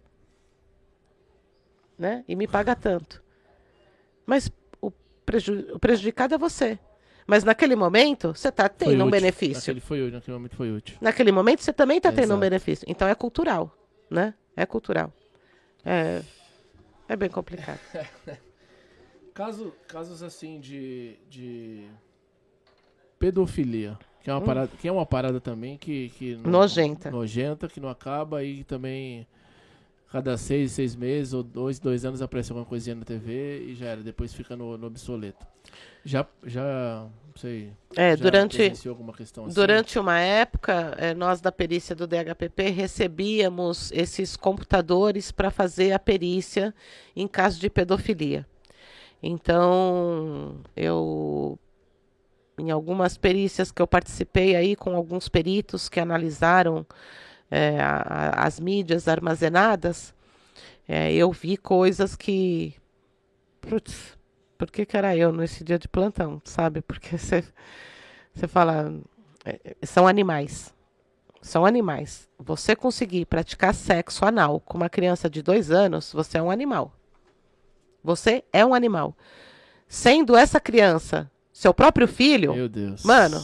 Né? 1.97 2.23
E 2.27 2.35
me 2.35 2.47
paga 2.47 2.75
tanto. 2.75 3.21
Mas 4.25 4.49
o, 4.79 4.91
preju 5.25 5.67
o 5.73 5.79
prejudicado 5.79 6.35
é 6.35 6.37
você. 6.37 6.79
Mas 7.27 7.43
naquele 7.43 7.75
momento, 7.75 8.33
você 8.35 8.49
está 8.49 8.67
tendo 8.67 8.89
foi 8.89 8.97
um 8.97 9.01
útil. 9.01 9.11
benefício. 9.11 9.55
Naquele, 9.55 9.79
foi, 9.79 10.11
naquele 10.11 10.37
momento 10.37 10.55
foi 10.55 10.71
útil. 10.71 10.97
Naquele 10.99 11.31
momento, 11.31 11.61
você 11.61 11.71
também 11.71 11.97
está 11.97 12.11
tendo 12.11 12.35
um 12.35 12.39
benefício. 12.39 12.85
Então 12.87 13.07
é 13.07 13.13
cultural. 13.13 13.75
Né? 14.09 14.33
É 14.55 14.65
cultural. 14.65 15.13
É, 15.85 16.21
é 17.07 17.15
bem 17.15 17.29
complicado. 17.29 17.79
Caso, 19.33 19.73
casos 19.87 20.21
assim 20.21 20.59
de, 20.59 21.15
de 21.29 21.87
pedofilia. 23.17 23.97
Que 24.23 24.29
é 24.29 24.33
uma, 24.33 24.39
hum. 24.39 24.45
parada, 24.45 24.71
que 24.79 24.87
é 24.87 24.91
uma 24.91 25.05
parada 25.05 25.39
também 25.39 25.77
que. 25.77 26.09
que 26.09 26.35
não, 26.35 26.51
nojenta. 26.51 27.09
Nojenta, 27.09 27.67
que 27.67 27.79
não 27.79 27.89
acaba 27.89 28.43
e 28.43 28.63
também. 28.63 29.25
cada 30.11 30.37
seis, 30.37 30.73
seis 30.73 30.95
meses, 30.95 31.33
ou 31.33 31.41
dois, 31.41 31.79
dois 31.79 32.05
anos 32.05 32.21
aparece 32.21 32.51
alguma 32.51 32.65
coisinha 32.65 32.95
na 32.95 33.03
TV 33.03 33.63
e 33.67 33.75
já 33.75 33.87
era, 33.87 34.03
depois 34.03 34.33
fica 34.33 34.55
no, 34.55 34.77
no 34.77 34.87
obsoleto. 34.87 35.45
Já, 36.03 36.25
já, 36.45 37.07
não 37.27 37.35
sei. 37.35 37.71
É, 37.95 38.15
já 38.15 38.23
durante, 38.23 38.57
presenciou 38.57 38.93
alguma 38.93 39.13
questão 39.13 39.45
assim? 39.45 39.55
durante 39.55 39.97
uma 39.97 40.19
época, 40.19 40.95
eh, 40.97 41.13
nós 41.13 41.41
da 41.41 41.51
perícia 41.51 41.95
do 41.95 42.07
DHPP 42.07 42.69
recebíamos 42.69 43.91
esses 43.91 44.35
computadores 44.35 45.31
para 45.31 45.49
fazer 45.49 45.93
a 45.93 45.99
perícia 45.99 46.73
em 47.15 47.27
caso 47.27 47.59
de 47.59 47.69
pedofilia. 47.69 48.45
Então, 49.21 50.57
eu 50.75 51.57
em 52.57 52.69
algumas 52.71 53.17
perícias 53.17 53.71
que 53.71 53.81
eu 53.81 53.87
participei 53.87 54.55
aí 54.55 54.75
com 54.75 54.95
alguns 54.95 55.27
peritos 55.29 55.89
que 55.89 55.99
analisaram 55.99 56.85
eh, 57.51 57.79
a- 57.81 58.45
as 58.45 58.59
mídias 58.59 59.07
armazenadas, 59.07 60.13
eh, 60.87 61.13
eu 61.13 61.31
vi 61.31 61.57
coisas 61.57 62.15
que. 62.15 62.75
Putz, 63.61 64.17
por 64.57 64.71
que, 64.71 64.85
que 64.85 64.97
era 64.97 65.15
eu 65.17 65.31
nesse 65.33 65.63
dia 65.63 65.79
de 65.79 65.87
plantão, 65.87 66.41
sabe? 66.45 66.81
Porque 66.81 67.17
você 67.19 67.43
você 68.33 68.47
fala. 68.47 68.93
é, 69.45 69.59
é, 69.81 69.85
são 69.85 70.07
animais. 70.07 70.73
São 71.41 71.65
animais. 71.65 72.29
Você 72.39 72.75
conseguir 72.75 73.25
praticar 73.25 73.73
sexo 73.75 74.25
anal 74.25 74.59
com 74.61 74.77
uma 74.77 74.89
criança 74.89 75.29
de 75.29 75.41
dois 75.41 75.71
anos, 75.71 76.11
você 76.13 76.37
é 76.37 76.41
um 76.43 76.51
animal. 76.51 76.93
Você 78.03 78.43
é 78.51 78.65
um 78.65 78.73
animal. 78.73 79.15
Sendo 79.87 80.35
essa 80.35 80.59
criança 80.59 81.29
seu 81.51 81.73
próprio 81.73 82.07
filho. 82.07 82.53
Meu 82.53 82.69
Deus. 82.69 83.03
Mano. 83.03 83.39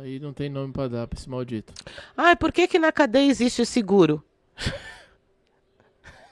Aí 0.00 0.18
não 0.18 0.32
tem 0.32 0.48
nome 0.50 0.72
pra 0.72 0.88
dar 0.88 1.06
pra 1.06 1.18
esse 1.18 1.28
maldito. 1.30 1.72
Ai, 2.16 2.34
por 2.36 2.50
que, 2.52 2.66
que 2.66 2.78
na 2.78 2.90
cadeia 2.90 3.30
existe 3.30 3.64
seguro? 3.64 4.22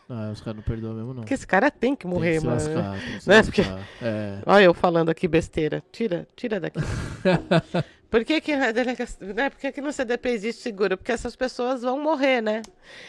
Ah, 0.08 0.30
os 0.32 0.40
caras 0.40 0.56
não 0.56 0.62
perdoam 0.62 0.94
mesmo, 0.94 1.14
não. 1.14 1.22
Porque 1.22 1.32
esse 1.34 1.46
cara 1.46 1.70
tem 1.70 1.96
que 1.96 2.02
Tem 2.02 2.10
morrer, 2.10 2.34
que 2.34 2.40
se 2.40 2.46
mano. 2.46 2.56
lascar, 2.58 3.00
tem 3.00 3.12
que 3.16 3.20
se 3.22 3.28
Né? 3.28 3.42
Porque-. 3.42 3.62
É. 4.02 4.38
Olha 4.44 4.64
eu 4.64 4.74
falando 4.74 5.08
aqui 5.08 5.26
besteira. 5.26 5.82
Tira, 5.90 6.28
tira 6.36 6.60
daqui. 6.60 6.78
Por 8.10 8.24
que, 8.24 8.40
que, 8.40 8.52
a 8.52 8.70
delega- 8.70 9.08
né? 9.20 9.50
Por 9.50 9.58
que, 9.58 9.72
que 9.72 9.80
no 9.80 9.92
CDP 9.92 10.28
existe 10.28 10.62
seguro? 10.62 10.96
Porque 10.96 11.10
essas 11.10 11.34
pessoas 11.34 11.82
vão 11.82 11.98
morrer, 12.00 12.40
né? 12.42 12.60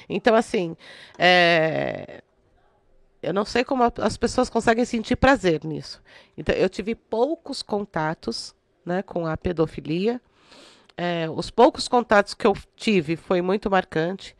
Então, 0.09 0.33
assim, 0.35 0.75
é, 1.19 2.23
eu 3.25 3.33
não 3.33 3.43
sei 3.43 3.63
como 3.63 3.83
as 3.83 4.17
pessoas 4.17 4.49
conseguem 4.49 4.85
sentir 4.85 5.15
prazer 5.15 5.63
nisso. 5.63 6.01
Então, 6.37 6.53
eu 6.53 6.69
tive 6.69 6.93
poucos 6.93 7.63
contatos 7.63 8.53
né, 8.85 9.01
com 9.01 9.25
a 9.25 9.35
pedofilia. 9.35 10.21
É, 10.95 11.27
os 11.29 11.49
poucos 11.49 11.87
contatos 11.87 12.33
que 12.33 12.45
eu 12.45 12.55
tive 12.75 13.15
foi 13.15 13.41
muito 13.41 13.69
marcante. 13.69 14.35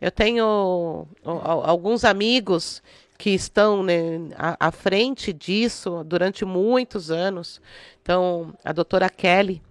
Eu 0.00 0.10
tenho 0.10 1.06
alguns 1.22 2.04
amigos 2.04 2.82
que 3.18 3.30
estão 3.30 3.82
né, 3.82 4.18
à, 4.36 4.68
à 4.68 4.70
frente 4.72 5.32
disso 5.32 6.02
durante 6.04 6.44
muitos 6.44 7.10
anos. 7.10 7.60
Então, 8.02 8.54
a 8.64 8.72
doutora 8.72 9.10
Kelly 9.10 9.62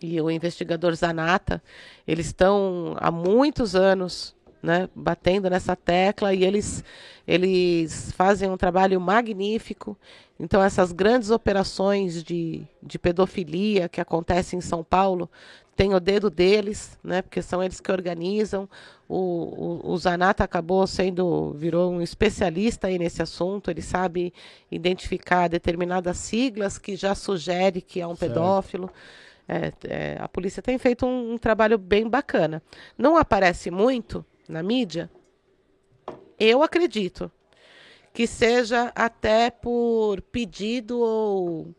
e 0.00 0.20
o 0.20 0.30
investigador 0.30 0.94
Zanata, 0.94 1.60
eles 2.06 2.26
estão 2.26 2.96
há 2.98 3.10
muitos 3.10 3.74
anos 3.74 4.34
né, 4.62 4.88
batendo 4.94 5.48
nessa 5.48 5.74
tecla 5.74 6.34
e 6.34 6.44
eles, 6.44 6.84
eles 7.26 8.12
fazem 8.12 8.50
um 8.50 8.56
trabalho 8.56 9.00
magnífico. 9.00 9.96
Então, 10.38 10.62
essas 10.62 10.92
grandes 10.92 11.30
operações 11.30 12.22
de, 12.22 12.62
de 12.82 12.98
pedofilia 12.98 13.88
que 13.88 14.00
acontecem 14.00 14.58
em 14.58 14.62
São 14.62 14.82
Paulo, 14.82 15.30
tem 15.76 15.94
o 15.94 16.00
dedo 16.00 16.28
deles, 16.28 16.98
né, 17.02 17.22
porque 17.22 17.40
são 17.40 17.62
eles 17.62 17.80
que 17.80 17.90
organizam. 17.90 18.68
O, 19.08 19.80
o, 19.84 19.92
o 19.92 19.96
Zanata 19.96 20.44
acabou 20.44 20.86
sendo, 20.86 21.52
virou 21.54 21.90
um 21.90 22.02
especialista 22.02 22.86
aí 22.86 22.98
nesse 22.98 23.22
assunto, 23.22 23.70
ele 23.70 23.82
sabe 23.82 24.32
identificar 24.70 25.48
determinadas 25.48 26.18
siglas 26.18 26.78
que 26.78 26.96
já 26.96 27.14
sugere 27.14 27.80
que 27.80 28.00
é 28.00 28.06
um 28.06 28.14
Certo. 28.14 28.32
pedófilo. 28.32 28.90
É, 29.48 29.72
é, 29.88 30.16
a 30.20 30.28
polícia 30.28 30.62
tem 30.62 30.78
feito 30.78 31.04
um, 31.06 31.32
um 31.32 31.38
trabalho 31.38 31.76
bem 31.76 32.08
bacana. 32.08 32.62
Não 32.96 33.16
aparece 33.16 33.70
muito 33.70 34.24
na 34.50 34.62
mídia? 34.62 35.10
Eu 36.38 36.62
acredito 36.62 37.30
que 38.12 38.26
seja 38.26 38.90
até 38.94 39.50
por 39.50 40.20
pedido 40.22 40.98
ou, 40.98 41.74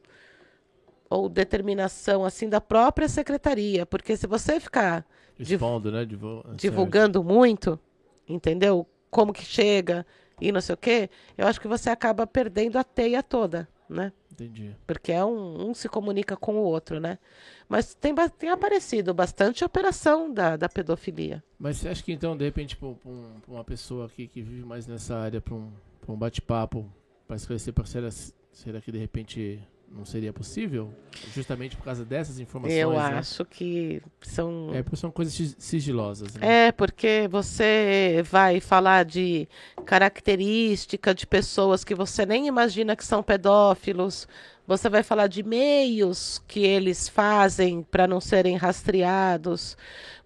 ou 1.09 1.27
determinação 1.27 2.23
assim 2.23 2.47
da 2.47 2.61
própria 2.61 3.07
secretaria, 3.09 3.85
porque 3.85 4.15
se 4.15 4.27
você 4.27 4.59
ficar 4.59 5.05
Div- 5.37 5.53
Expondo, 5.53 5.91
né? 5.91 6.05
Divu- 6.05 6.43
divulgando 6.55 7.23
muito, 7.23 7.79
entendeu? 8.27 8.87
Como 9.09 9.33
que 9.33 9.43
chega 9.43 10.05
e 10.39 10.51
não 10.51 10.61
sei 10.61 10.73
o 10.75 10.77
quê, 10.77 11.09
eu 11.37 11.47
acho 11.47 11.59
que 11.59 11.67
você 11.67 11.89
acaba 11.89 12.25
perdendo 12.25 12.77
a 12.77 12.83
teia 12.83 13.21
toda, 13.21 13.67
né? 13.91 14.11
Entendi. 14.31 14.75
Porque 14.87 15.11
é 15.11 15.23
um, 15.23 15.69
um 15.69 15.73
se 15.73 15.87
comunica 15.89 16.35
com 16.37 16.55
o 16.55 16.63
outro, 16.63 16.99
né? 16.99 17.19
Mas 17.67 17.93
tem, 17.93 18.13
tem 18.37 18.49
aparecido 18.49 19.13
bastante 19.13 19.63
operação 19.63 20.33
da, 20.33 20.55
da 20.57 20.67
pedofilia. 20.69 21.43
Mas 21.59 21.77
você 21.77 21.89
acha 21.89 22.03
que 22.03 22.11
então, 22.11 22.35
de 22.35 22.43
repente, 22.45 22.75
pra, 22.77 22.87
um- 22.87 22.97
um- 23.05 23.35
uma 23.47 23.63
pessoa 23.63 24.05
aqui 24.05 24.27
que 24.27 24.41
vive 24.41 24.63
mais 24.65 24.87
nessa 24.87 25.15
área, 25.17 25.41
pra 25.41 25.53
um, 25.53 25.69
pra 26.01 26.13
um 26.13 26.17
bate-papo, 26.17 26.85
pra 27.27 27.35
esclarecer 27.35 27.73
será, 27.85 28.09
será 28.51 28.81
que 28.81 28.91
de 28.91 28.97
repente 28.97 29.61
não 29.93 30.05
seria 30.05 30.31
possível? 30.31 30.93
Justamente 31.33 31.75
por 31.75 31.83
causa 31.83 32.03
dessas 32.05 32.39
informações. 32.39 32.79
Eu 32.79 32.91
né? 32.93 32.99
acho 32.99 33.43
que 33.45 34.01
são. 34.21 34.69
É, 34.73 34.81
porque 34.81 34.95
são 34.95 35.11
coisas 35.11 35.33
sig- 35.33 35.55
sigilosas, 35.59 36.33
né? 36.35 36.67
É, 36.67 36.71
porque 36.71 37.27
você 37.29 38.23
vai 38.29 38.59
falar 38.59 39.03
de 39.05 39.47
característica 39.85 41.13
de 41.13 41.25
pessoas 41.25 41.83
que 41.83 41.95
você 41.95 42.25
nem 42.25 42.47
imagina 42.47 42.95
que 42.95 43.05
são 43.05 43.21
pedófilos. 43.23 44.27
Você 44.67 44.87
vai 44.89 45.03
falar 45.03 45.27
de 45.27 45.43
meios 45.43 46.41
que 46.47 46.61
eles 46.61 47.09
fazem 47.09 47.81
para 47.83 48.07
não 48.07 48.21
serem 48.21 48.55
rastreados. 48.55 49.75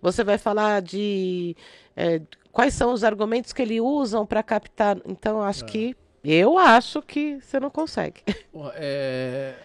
Você 0.01 0.23
vai 0.23 0.37
falar 0.37 0.81
de 0.81 1.55
é, 1.95 2.21
quais 2.51 2.73
são 2.73 2.93
os 2.93 3.03
argumentos 3.03 3.53
que 3.53 3.61
eles 3.61 3.81
usam 3.81 4.25
para 4.25 4.43
captar. 4.43 4.97
Então, 5.05 5.41
acho 5.41 5.63
É. 5.63 5.67
que. 5.67 5.95
Eu 6.25 6.57
acho 6.57 7.01
que 7.01 7.39
você 7.39 7.59
não 7.59 7.69
consegue. 7.69 8.21
É... 8.75 9.55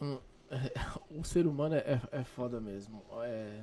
O 1.10 1.24
ser 1.24 1.46
humano 1.46 1.74
é, 1.74 2.00
é 2.10 2.24
foda 2.24 2.60
mesmo. 2.60 3.02
É... 3.22 3.60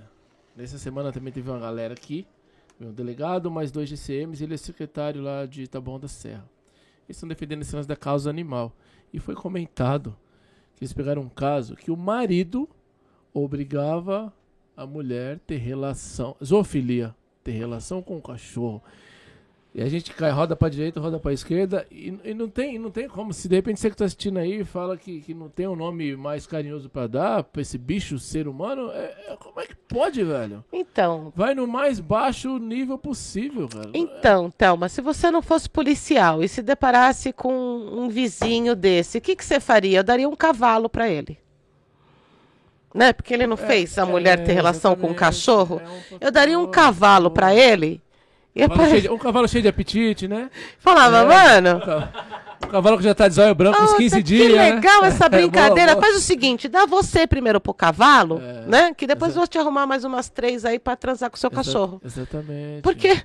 Nessa 0.55 0.77
semana 0.77 1.11
também 1.11 1.31
teve 1.31 1.49
uma 1.49 1.59
galera 1.59 1.93
aqui, 1.93 2.25
um 2.81 2.91
delegado, 2.91 3.51
mais 3.51 3.71
dois 3.71 3.87
GCMs, 3.87 4.43
ele 4.43 4.55
é 4.55 4.57
secretário 4.57 5.21
lá 5.21 5.45
de 5.45 5.67
Taboão 5.67 5.99
da 5.99 6.07
Serra. 6.07 6.49
Eles 7.07 7.17
estão 7.17 7.29
defendendo 7.29 7.61
esse 7.61 7.75
lance 7.75 7.87
da 7.87 7.95
causa 7.95 8.29
animal. 8.29 8.73
E 9.13 9.19
foi 9.19 9.35
comentado 9.35 10.15
que 10.75 10.83
eles 10.83 10.93
pegaram 10.93 11.21
um 11.21 11.29
caso 11.29 11.75
que 11.75 11.91
o 11.91 11.97
marido 11.97 12.67
obrigava 13.33 14.33
a 14.75 14.85
mulher 14.85 15.39
ter 15.39 15.57
relação, 15.57 16.35
zoofilia, 16.43 17.15
ter 17.43 17.51
relação 17.51 18.01
com 18.01 18.17
o 18.17 18.21
cachorro. 18.21 18.81
E 19.79 19.81
a 19.81 19.87
gente 19.87 20.13
cai, 20.13 20.29
roda 20.29 20.57
pra 20.57 20.67
direita, 20.67 20.99
roda 20.99 21.17
pra 21.19 21.31
esquerda, 21.31 21.87
e, 21.89 22.13
e 22.25 22.33
não, 22.33 22.49
tem, 22.49 22.77
não 22.77 22.91
tem 22.91 23.07
como. 23.07 23.31
Se 23.31 23.47
de 23.47 23.55
repente 23.55 23.79
você 23.79 23.89
que 23.89 23.95
tá 23.95 24.03
assistindo 24.03 24.37
aí 24.37 24.61
fala 24.65 24.97
que, 24.97 25.21
que 25.21 25.33
não 25.33 25.47
tem 25.47 25.69
um 25.69 25.75
nome 25.75 26.17
mais 26.17 26.45
carinhoso 26.45 26.89
pra 26.89 27.07
dar 27.07 27.43
pra 27.43 27.61
esse 27.61 27.77
bicho, 27.77 28.19
ser 28.19 28.45
humano, 28.49 28.91
é, 28.91 29.15
é- 29.29 29.37
como 29.39 29.57
é 29.61 29.65
que 29.65 29.75
pode, 29.87 30.21
velho? 30.21 30.65
Então, 30.73 31.31
Vai 31.33 31.55
no 31.55 31.65
mais 31.65 32.01
baixo 32.01 32.57
nível 32.59 32.97
possível, 32.97 33.69
cara. 33.69 33.89
Então, 33.93 34.51
Thelma, 34.51 34.89
se 34.89 34.99
você 35.01 35.31
não 35.31 35.41
fosse 35.41 35.69
policial 35.69 36.43
e 36.43 36.49
se 36.49 36.61
deparasse 36.61 37.31
com 37.31 37.49
um 37.53 38.09
vizinho 38.09 38.75
desse, 38.75 39.17
o 39.17 39.21
que, 39.21 39.33
que 39.33 39.45
você 39.45 39.61
faria? 39.61 39.99
Eu 39.99 40.03
daria 40.03 40.27
um 40.27 40.35
cavalo 40.35 40.89
para 40.89 41.07
ele. 41.07 41.39
Né? 42.93 43.13
Porque 43.13 43.33
ele 43.33 43.47
não 43.47 43.55
fez 43.55 43.97
a 43.97 44.05
mulher 44.05 44.43
ter 44.43 44.51
É, 44.51 44.55
relação 44.55 44.93
com 44.95 45.07
o 45.07 45.11
exatamente. 45.11 45.19
cachorro. 45.19 45.81
É 45.81 45.87
um 46.15 46.17
Eu 46.19 46.31
daria 46.31 46.59
um 46.59 46.67
cavalo 46.67 47.31
para 47.31 47.55
ele. 47.55 48.01
E 48.59 48.65
Um 48.65 48.67
cavalo, 48.69 48.73
apare- 48.81 48.89
cheio 48.89 49.01
de, 49.01 49.09
um 49.09 49.17
cavalo 49.17 49.47
cheio 49.47 49.61
de 49.61 49.67
apetite, 49.67 50.27
né? 50.27 50.49
falava, 50.79 51.19
É. 51.21 51.25
mano, 51.61 51.81
Um 52.65 52.67
cavalo 52.69 52.97
que 52.97 53.03
já 53.03 53.15
tá 53.15 53.27
de 53.27 53.35
zóio 53.35 53.55
branco 53.55 53.77
uns 53.81 53.85
"Puta, 53.91 53.97
15 53.97 54.15
que 54.17 54.23
dias. 54.23 54.51
né? 54.53 54.73
legal 54.75 55.05
essa 55.05 55.25
É, 55.27 55.29
boa, 55.29 55.41
brincadeira. 55.41 55.93
boa. 55.95 56.03
Faz 56.05 56.17
o 56.17 56.19
seguinte, 56.19 56.67
dá 56.67 56.85
você 56.85 57.25
primeiro 57.25 57.59
pro 57.59 57.73
cavalo, 57.73 58.41
É. 58.43 58.65
né? 58.67 58.93
Que 58.93 59.07
depois 59.07 59.31
Exa- 59.31 59.37
eu 59.37 59.41
vou 59.41 59.47
te 59.47 59.57
arrumar 59.57 59.85
mais 59.87 60.03
umas 60.03 60.29
três 60.29 60.65
aí 60.65 60.77
para 60.77 60.95
transar 60.95 61.29
com 61.29 61.37
o 61.37 61.39
seu 61.39 61.49
Exa- 61.51 61.55
cachorro. 61.63 62.01
Exatamente. 62.03 62.81
Porque 62.83 63.21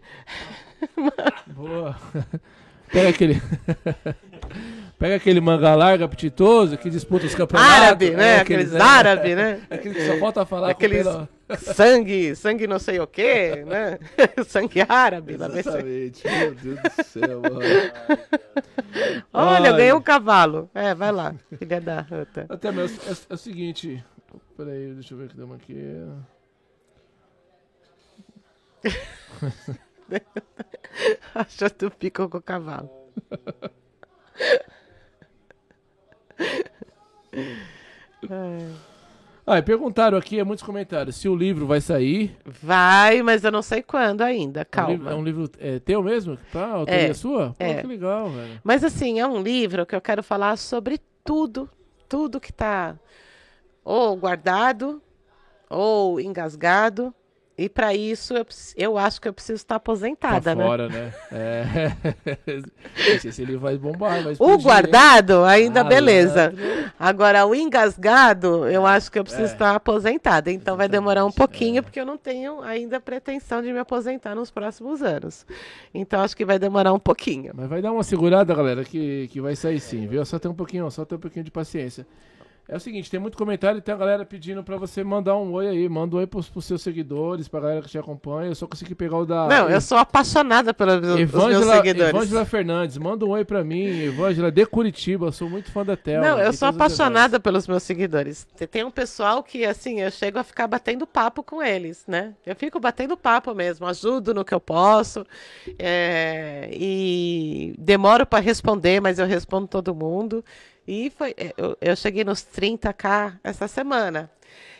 Boa. 1.48 1.96
Pega 2.92 3.08
aquele. 3.08 3.42
Pega 4.98 5.16
aquele 5.16 5.40
manga 5.40 5.74
larga, 5.74 6.04
apetitoso, 6.04 6.78
que 6.78 6.88
disputa 6.88 7.26
os 7.26 7.34
campeonatos. 7.34 7.74
árabe, 7.74 8.10
né? 8.10 8.36
É, 8.36 8.40
Aqueles 8.40 8.74
é, 8.74 8.80
árabes, 8.80 9.36
né? 9.36 9.60
Aquele 9.68 9.94
que 9.94 10.06
só 10.06 10.16
falta 10.18 10.46
falar 10.46 10.70
Aqueles 10.70 11.04
com 11.06 11.26
pelo- 11.46 11.58
sangue, 11.58 12.34
sangue 12.36 12.66
não 12.66 12.78
sei 12.78 13.00
o 13.00 13.06
quê, 13.06 13.64
né? 13.66 13.98
sangue 14.46 14.82
árabe. 14.88 15.36
lá. 15.36 15.46
Exatamente. 15.48 16.22
Meu 16.26 16.54
Deus 16.54 16.78
do 16.80 17.04
céu, 17.04 17.40
mano. 17.42 17.60
Olha, 19.32 19.68
eu 19.68 19.76
ganhei 19.76 19.92
um 19.92 20.00
cavalo. 20.00 20.70
É, 20.74 20.94
vai 20.94 21.12
lá, 21.12 21.34
filha 21.58 21.80
da 21.80 22.00
ruta. 22.00 22.46
Até 22.48 22.72
mesmo, 22.72 22.98
é, 23.06 23.10
é 23.30 23.34
o 23.34 23.36
seguinte. 23.36 24.02
Peraí, 24.56 24.92
deixa 24.94 25.14
eu 25.14 25.18
ver 25.18 25.28
que 25.28 25.36
deu 25.36 25.46
uma 25.46 25.56
aqui. 25.56 25.76
Achou 31.34 31.70
tu 31.70 31.90
pico 31.90 32.28
com 32.28 32.38
o 32.38 32.42
cavalo. 32.42 32.90
Ah, 39.46 39.58
e 39.58 39.62
perguntaram 39.62 40.16
aqui, 40.16 40.38
é 40.40 40.44
muitos 40.44 40.64
comentários, 40.64 41.16
se 41.16 41.28
o 41.28 41.36
livro 41.36 41.66
vai 41.66 41.78
sair. 41.80 42.34
Vai, 42.46 43.20
mas 43.22 43.44
eu 43.44 43.52
não 43.52 43.60
sei 43.60 43.82
quando 43.82 44.22
ainda, 44.22 44.60
É 44.60 44.62
um 44.62 44.66
calma. 44.70 44.90
livro, 44.92 45.08
é 45.10 45.14
um 45.14 45.22
livro 45.24 45.50
é, 45.58 45.78
teu 45.80 46.02
mesmo? 46.02 46.38
Tá? 46.50 46.66
Autoria 46.68 47.10
É, 47.10 47.14
sua? 47.14 47.50
Pô, 47.58 47.62
é. 47.64 47.74
que 47.82 47.86
legal, 47.86 48.30
velho. 48.30 48.60
Mas 48.64 48.82
assim, 48.82 49.20
é 49.20 49.26
um 49.26 49.42
livro 49.42 49.84
que 49.84 49.94
eu 49.94 50.00
quero 50.00 50.22
falar 50.22 50.56
sobre 50.56 50.98
tudo, 51.22 51.68
tudo 52.08 52.40
que 52.40 52.52
tá 52.52 52.96
ou 53.84 54.16
guardado 54.16 55.02
ou 55.68 56.18
engasgado. 56.18 57.14
E 57.56 57.68
para 57.68 57.94
isso 57.94 58.34
eu, 58.34 58.44
eu 58.76 58.98
acho 58.98 59.20
que 59.20 59.28
eu 59.28 59.32
preciso 59.32 59.56
estar 59.56 59.74
Tá 59.74 59.76
aposentada, 59.76 60.54
né? 60.56 60.64
fora, 60.64 60.88
né? 60.88 61.12
É. 61.30 61.92
Esse, 63.14 63.28
esse 63.28 63.44
livro 63.44 63.60
vai 63.60 63.76
bombar, 63.76 64.22
vai 64.22 64.34
O 64.38 64.58
guardado, 64.58 65.44
ainda 65.44 65.80
Ah, 65.82 65.84
beleza. 65.84 66.52
Agora, 66.98 67.46
o 67.46 67.54
engasgado, 67.54 68.66
eu 68.68 68.84
acho 68.84 69.10
que 69.10 69.18
eu 69.18 69.24
preciso 69.24 69.44
É. 69.44 69.52
estar 69.52 69.74
aposentada. 69.74 70.50
Então 70.50 70.76
vai 70.76 70.88
demorar 70.88 71.24
um 71.24 71.28
Exatamente, 71.28 71.36
pouquinho, 71.38 71.78
é. 71.78 71.82
porque 71.82 72.00
eu 72.00 72.06
não 72.06 72.16
tenho 72.16 72.60
ainda 72.62 73.00
pretensão 73.00 73.62
de 73.62 73.72
me 73.72 73.78
aposentar 73.78 74.34
nos 74.34 74.50
próximos 74.50 75.02
anos. 75.02 75.46
Então 75.92 76.20
acho 76.22 76.36
que 76.36 76.44
vai 76.44 76.58
demorar 76.58 76.92
um 76.92 76.98
pouquinho. 76.98 77.52
Mas 77.54 77.68
vai 77.68 77.80
dar 77.80 77.92
uma 77.92 78.02
segurada, 78.02 78.52
galera, 78.54 78.84
que, 78.84 79.28
que 79.28 79.40
vai 79.40 79.54
sair 79.54 79.78
sim, 79.80 80.06
viu? 80.06 80.24
Só 80.24 80.38
tem 80.38 80.50
um 80.50 80.54
pouquinho, 80.54 80.90
só 80.90 81.04
tem 81.04 81.16
um 81.16 81.20
pouquinho 81.20 81.44
de 81.44 81.50
paciência. 81.50 82.06
É 82.66 82.76
o 82.76 82.80
seguinte, 82.80 83.10
tem 83.10 83.20
muito 83.20 83.36
comentário 83.36 83.76
e 83.76 83.80
tem 83.82 83.94
a 83.94 83.98
galera 83.98 84.24
pedindo 84.24 84.64
pra 84.64 84.78
você 84.78 85.04
mandar 85.04 85.36
um 85.36 85.52
oi 85.52 85.68
aí. 85.68 85.86
Manda 85.86 86.16
um 86.16 86.18
oi 86.18 86.26
pros, 86.26 86.48
pros 86.48 86.64
seus 86.64 86.80
seguidores, 86.80 87.46
pra 87.46 87.60
galera 87.60 87.82
que 87.82 87.88
te 87.90 87.98
acompanha. 87.98 88.48
Eu 88.48 88.54
só 88.54 88.66
consegui 88.66 88.94
pegar 88.94 89.18
o 89.18 89.26
da. 89.26 89.46
Não, 89.48 89.68
eu 89.68 89.80
sou 89.82 89.98
apaixonada 89.98 90.72
pelos 90.72 90.98
meus, 91.02 91.20
seguidores. 91.76 92.14
Evângela 92.14 92.44
Fernandes, 92.46 92.96
manda 92.96 93.26
um 93.26 93.30
oi 93.30 93.44
pra 93.44 93.62
mim. 93.62 93.84
Evângela 94.04 94.50
de 94.50 94.64
Curitiba, 94.64 95.30
sou 95.30 95.50
muito 95.50 95.70
fã 95.70 95.84
da 95.84 95.94
Thelma. 95.94 96.26
Não, 96.26 96.38
eu 96.38 96.52
sou 96.54 96.68
apaixonada 96.68 97.38
pelos 97.38 97.68
meus 97.68 97.82
seguidores. 97.82 98.46
Te- 98.56 98.66
Tem 98.66 98.82
um 98.82 98.90
pessoal 98.90 99.42
que, 99.42 99.64
assim, 99.66 100.00
eu 100.00 100.10
chego 100.10 100.38
a 100.38 100.42
ficar 100.42 100.66
batendo 100.66 101.06
papo 101.06 101.42
com 101.42 101.62
eles, 101.62 102.04
né? 102.08 102.32
Eu 102.46 102.56
fico 102.56 102.80
batendo 102.80 103.14
papo 103.14 103.54
mesmo, 103.54 103.84
ajudo 103.86 104.32
no 104.32 104.42
que 104.42 104.54
eu 104.54 104.60
posso. 104.60 105.26
é, 105.78 106.70
e 106.72 107.74
demoro 107.78 108.24
para 108.24 108.40
responder, 108.42 109.00
mas 109.00 109.18
eu 109.18 109.26
respondo 109.26 109.66
todo 109.68 109.94
mundo. 109.94 110.42
E 110.86 111.10
foi, 111.10 111.34
é, 111.36 111.54
eu, 111.56 111.76
eu 111.80 111.96
cheguei 111.96 112.24
nos 112.24 112.40
30k 112.40 113.38
essa 113.42 113.66
semana. 113.66 114.30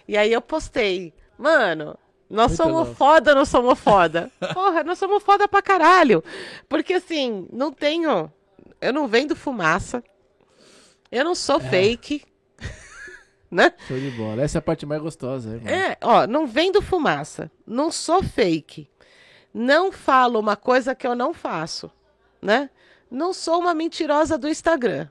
E 0.06 0.16
aí 0.16 0.32
eu 0.32 0.42
postei, 0.42 1.12
mano. 1.38 1.98
Nós 2.28 2.48
Muito 2.48 2.56
somos 2.56 2.86
louco. 2.86 2.94
foda, 2.94 3.34
nós 3.34 3.48
somos 3.48 3.78
foda. 3.78 4.30
Porra, 4.52 4.82
nós 4.82 4.98
somos 4.98 5.22
foda 5.22 5.46
pra 5.46 5.62
caralho. 5.62 6.22
Porque 6.68 6.94
assim, 6.94 7.46
não 7.52 7.72
tenho. 7.72 8.30
Eu 8.80 8.92
não 8.92 9.06
vendo 9.06 9.36
fumaça. 9.36 10.02
Eu 11.10 11.24
não 11.24 11.34
sou 11.34 11.60
fake. 11.60 12.24
né? 13.50 13.72
Show 13.86 13.98
de 13.98 14.10
bola. 14.10 14.42
Essa 14.42 14.58
é 14.58 14.60
a 14.60 14.62
parte 14.62 14.84
mais 14.84 15.00
gostosa, 15.00 15.50
hein, 15.50 15.60
mano? 15.62 15.76
É, 15.76 15.96
ó, 16.00 16.26
não 16.26 16.46
vendo 16.46 16.82
fumaça. 16.82 17.50
Não 17.66 17.90
sou 17.92 18.22
fake. 18.22 18.90
Não 19.52 19.92
falo 19.92 20.40
uma 20.40 20.56
coisa 20.56 20.94
que 20.94 21.06
eu 21.06 21.14
não 21.14 21.32
faço, 21.32 21.90
né? 22.42 22.68
Não 23.08 23.32
sou 23.32 23.60
uma 23.60 23.72
mentirosa 23.72 24.36
do 24.36 24.48
Instagram. 24.48 25.08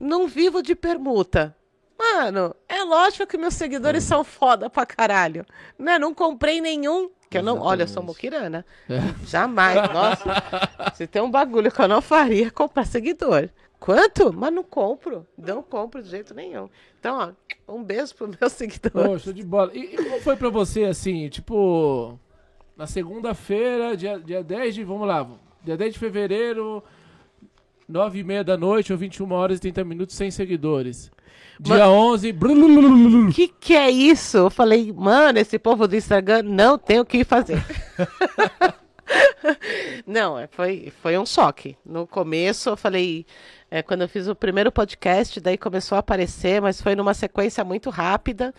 Não 0.00 0.26
vivo 0.26 0.62
de 0.62 0.74
permuta. 0.74 1.54
Mano, 1.98 2.56
é 2.66 2.82
lógico 2.82 3.26
que 3.26 3.36
meus 3.36 3.52
seguidores 3.52 4.02
são 4.02 4.24
foda 4.24 4.70
pra 4.70 4.86
caralho. 4.86 5.44
Né? 5.78 5.98
Não 5.98 6.14
comprei 6.14 6.58
nenhum. 6.58 7.10
Que 7.28 7.38
eu 7.38 7.42
não, 7.42 7.60
olha, 7.60 7.82
eu 7.82 7.88
sou 7.88 8.02
muquirana. 8.02 8.64
É. 8.88 8.98
Jamais. 9.26 9.76
Nossa, 9.92 10.24
se 10.96 11.06
tem 11.06 11.20
um 11.22 11.30
bagulho 11.30 11.70
que 11.70 11.80
eu 11.80 11.86
não 11.86 12.00
faria, 12.00 12.46
é 12.46 12.50
comprar 12.50 12.86
seguidor. 12.86 13.50
Quanto? 13.78 14.32
Mas 14.32 14.52
não 14.52 14.64
compro. 14.64 15.26
Não 15.38 15.62
compro 15.62 16.02
de 16.02 16.08
jeito 16.08 16.34
nenhum. 16.34 16.68
Então, 16.98 17.34
ó, 17.68 17.74
um 17.74 17.84
beijo 17.84 18.14
pro 18.14 18.28
meu 18.28 18.50
seguidor. 18.50 19.18
Show 19.18 19.32
de 19.32 19.44
bola. 19.44 19.70
E, 19.74 19.94
e 19.94 19.96
como 19.96 20.20
foi 20.20 20.36
pra 20.36 20.48
você, 20.48 20.84
assim, 20.84 21.28
tipo, 21.28 22.18
na 22.76 22.86
segunda-feira, 22.86 23.96
dia, 23.96 24.18
dia 24.18 24.42
10 24.42 24.74
de, 24.74 24.84
vamos 24.84 25.06
lá, 25.06 25.28
dia 25.62 25.76
10 25.76 25.92
de 25.92 25.98
fevereiro, 25.98 26.82
9 27.90 28.20
e 28.20 28.24
meia 28.24 28.44
da 28.44 28.56
noite 28.56 28.92
ou 28.92 28.98
21 28.98 29.32
horas 29.32 29.58
e 29.58 29.60
30 29.60 29.84
minutos 29.84 30.16
sem 30.16 30.30
seguidores. 30.30 31.10
Dia 31.58 31.90
11, 31.90 32.32
brululululu. 32.32 33.28
O 33.28 33.32
que, 33.32 33.48
que 33.48 33.74
é 33.74 33.90
isso? 33.90 34.38
Eu 34.38 34.50
falei, 34.50 34.92
mano, 34.92 35.38
esse 35.38 35.58
povo 35.58 35.86
do 35.86 35.94
Instagram 35.94 36.42
não 36.42 36.78
tem 36.78 37.00
o 37.00 37.04
que 37.04 37.22
fazer. 37.22 37.62
não, 40.06 40.36
foi, 40.50 40.92
foi 41.02 41.18
um 41.18 41.26
choque. 41.26 41.76
No 41.84 42.06
começo, 42.06 42.70
eu 42.70 42.76
falei, 42.76 43.26
é, 43.70 43.82
quando 43.82 44.02
eu 44.02 44.08
fiz 44.08 44.26
o 44.26 44.34
primeiro 44.34 44.72
podcast, 44.72 45.38
daí 45.40 45.58
começou 45.58 45.96
a 45.96 45.98
aparecer, 45.98 46.62
mas 46.62 46.80
foi 46.80 46.94
numa 46.94 47.12
sequência 47.12 47.62
muito 47.62 47.90
rápida. 47.90 48.54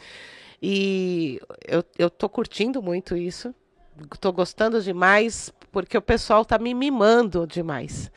E 0.61 1.39
eu, 1.67 1.83
eu 1.97 2.09
tô 2.09 2.29
curtindo 2.29 2.83
muito 2.83 3.17
isso. 3.17 3.55
Tô 4.19 4.31
gostando 4.31 4.79
demais, 4.79 5.51
porque 5.71 5.97
o 5.97 6.01
pessoal 6.01 6.45
tá 6.45 6.59
me 6.59 6.73
mimando 6.73 7.47
demais. 7.47 8.11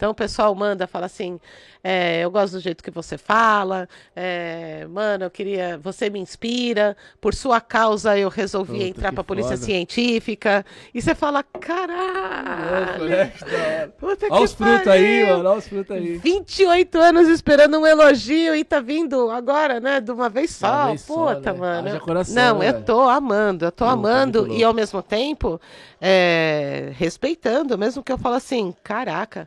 Então 0.00 0.12
o 0.12 0.14
pessoal 0.14 0.54
manda, 0.54 0.86
fala 0.86 1.04
assim, 1.04 1.38
é, 1.84 2.24
eu 2.24 2.30
gosto 2.30 2.54
do 2.54 2.60
jeito 2.60 2.82
que 2.82 2.90
você 2.90 3.18
fala, 3.18 3.86
é, 4.16 4.86
mano, 4.88 5.24
eu 5.24 5.30
queria, 5.30 5.76
você 5.76 6.08
me 6.08 6.18
inspira, 6.18 6.96
por 7.20 7.34
sua 7.34 7.60
causa 7.60 8.16
eu 8.16 8.30
resolvi 8.30 8.78
Puta, 8.78 8.84
entrar 8.88 9.12
pra 9.12 9.22
polícia 9.22 9.58
foda. 9.58 9.66
científica. 9.66 10.64
E 10.94 11.02
você 11.02 11.14
fala, 11.14 11.42
caralho, 11.42 13.04
hora. 13.04 13.92
puta 13.98 14.26
Olha 14.30 14.42
os 14.42 14.54
frutos 14.54 14.88
aí, 14.88 15.20
pariu." 15.20 15.36
mano, 15.36 15.48
olha 15.50 15.58
os 15.58 15.68
frutos 15.68 15.94
aí. 15.94 16.16
28 16.16 16.98
anos 16.98 17.28
esperando 17.28 17.78
um 17.78 17.86
elogio 17.86 18.56
e 18.56 18.64
tá 18.64 18.80
vindo 18.80 19.30
agora, 19.30 19.80
né? 19.80 20.00
De 20.00 20.10
uma 20.12 20.30
vez 20.30 20.58
De 20.58 20.64
uma 20.64 20.70
só. 20.80 20.86
vez 20.86 21.00
só, 21.02 21.34
Puta, 21.34 21.52
né? 21.52 21.58
mano. 21.58 22.00
Coração, 22.00 22.34
Não, 22.34 22.58
né, 22.60 22.70
eu 22.70 22.82
tô 22.84 23.02
amando, 23.02 23.66
eu 23.66 23.72
tô 23.72 23.84
amando 23.84 24.50
e 24.50 24.64
ao 24.64 24.72
mesmo 24.72 25.02
tempo 25.02 25.60
é, 26.00 26.90
respeitando, 26.96 27.76
mesmo 27.76 28.02
que 28.02 28.10
eu 28.10 28.16
falo 28.16 28.36
assim, 28.36 28.74
caraca, 28.82 29.46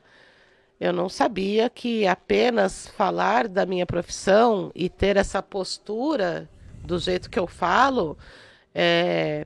eu 0.79 0.91
não 0.91 1.07
sabia 1.09 1.69
que 1.69 2.05
apenas 2.07 2.87
falar 2.87 3.47
da 3.47 3.65
minha 3.65 3.85
profissão 3.85 4.71
e 4.75 4.89
ter 4.89 5.17
essa 5.17 5.41
postura 5.41 6.49
do 6.83 6.99
jeito 6.99 7.29
que 7.29 7.39
eu 7.39 7.47
falo 7.47 8.17
é, 8.75 9.45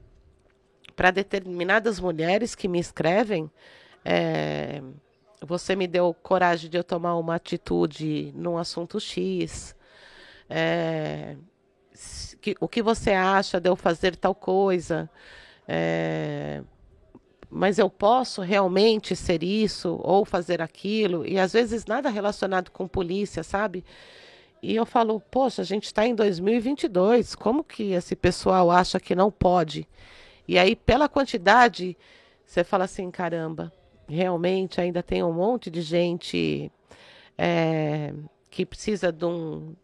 para 0.96 1.12
determinadas 1.12 2.00
mulheres 2.00 2.56
que 2.56 2.68
me 2.68 2.80
escrevem, 2.80 3.52
é, 4.04 4.82
você 5.42 5.76
me 5.76 5.86
deu 5.86 6.14
coragem 6.24 6.70
de 6.70 6.78
eu 6.78 6.84
tomar 6.84 7.16
uma 7.16 7.36
atitude 7.36 8.32
num 8.36 8.58
assunto 8.58 9.00
X. 9.00 9.76
É, 10.50 11.36
que- 12.42 12.56
o 12.60 12.68
que 12.68 12.82
você 12.82 13.12
acha 13.12 13.60
de 13.60 13.70
eu 13.70 13.76
fazer 13.76 14.16
tal 14.16 14.34
coisa? 14.34 15.10
É, 15.68 16.64
mas 17.50 17.80
eu 17.80 17.90
posso 17.90 18.42
realmente 18.42 19.16
ser 19.16 19.44
isso 19.44 20.00
ou 20.04 20.26
fazer 20.26 20.62
aquilo? 20.62 21.26
E 21.26 21.40
às 21.40 21.54
vezes 21.54 21.86
nada 21.86 22.10
relacionado 22.10 22.72
com 22.72 22.88
polícia, 22.88 23.44
sabe? 23.44 23.84
E 24.62 24.76
eu 24.76 24.86
falo, 24.86 25.20
poxa, 25.20 25.62
a 25.62 25.66
gente 25.66 25.86
está 25.86 26.06
em 26.06 26.16
2022, 26.16 27.36
como 27.36 27.64
que 27.64 27.92
esse 27.92 28.16
pessoal 28.16 28.72
acha 28.72 29.00
que 29.00 29.16
não 29.16 29.32
pode? 29.32 29.88
E 30.48 30.58
aí, 30.58 30.76
pela 30.76 31.08
quantidade, 31.08 31.96
você 32.46 32.64
fala 32.64 32.86
assim: 32.86 33.12
caramba, 33.12 33.72
realmente 34.08 34.80
ainda 34.80 35.04
tem 35.04 35.24
um 35.24 35.34
monte 35.34 35.70
de 35.70 35.82
gente 35.82 36.72
é, 37.38 38.14
que 38.50 38.66
precisa 38.66 39.12
de, 39.12 39.26
um, 39.26 39.76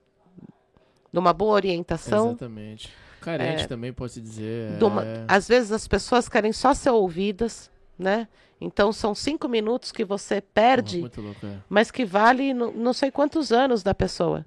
de 1.11 1.19
uma 1.19 1.33
boa 1.33 1.53
orientação. 1.53 2.29
Exatamente. 2.29 2.91
Carente 3.23 3.63
É. 3.63 3.67
também, 3.67 3.91
pode-se 3.93 4.21
dizer. 4.21 4.81
uma- 4.83 5.03
é. 5.05 5.25
Às 5.27 5.47
vezes 5.47 5.71
as 5.71 5.87
pessoas 5.87 6.27
querem 6.29 6.51
só 6.51 6.73
ser 6.73 6.89
ouvidas, 6.91 7.69
né? 7.97 8.27
Então 8.59 8.93
são 8.93 9.13
cinco 9.13 9.47
minutos 9.47 9.91
que 9.91 10.05
você 10.05 10.39
perde, 10.41 10.99
Muito 11.01 11.21
louco, 11.21 11.45
é. 11.45 11.57
mas 11.69 11.91
que 11.91 12.05
vale 12.05 12.53
não, 12.53 12.93
sei 12.93 13.11
quantos 13.11 13.51
anos 13.51 13.83
da 13.83 13.93
pessoa. 13.93 14.45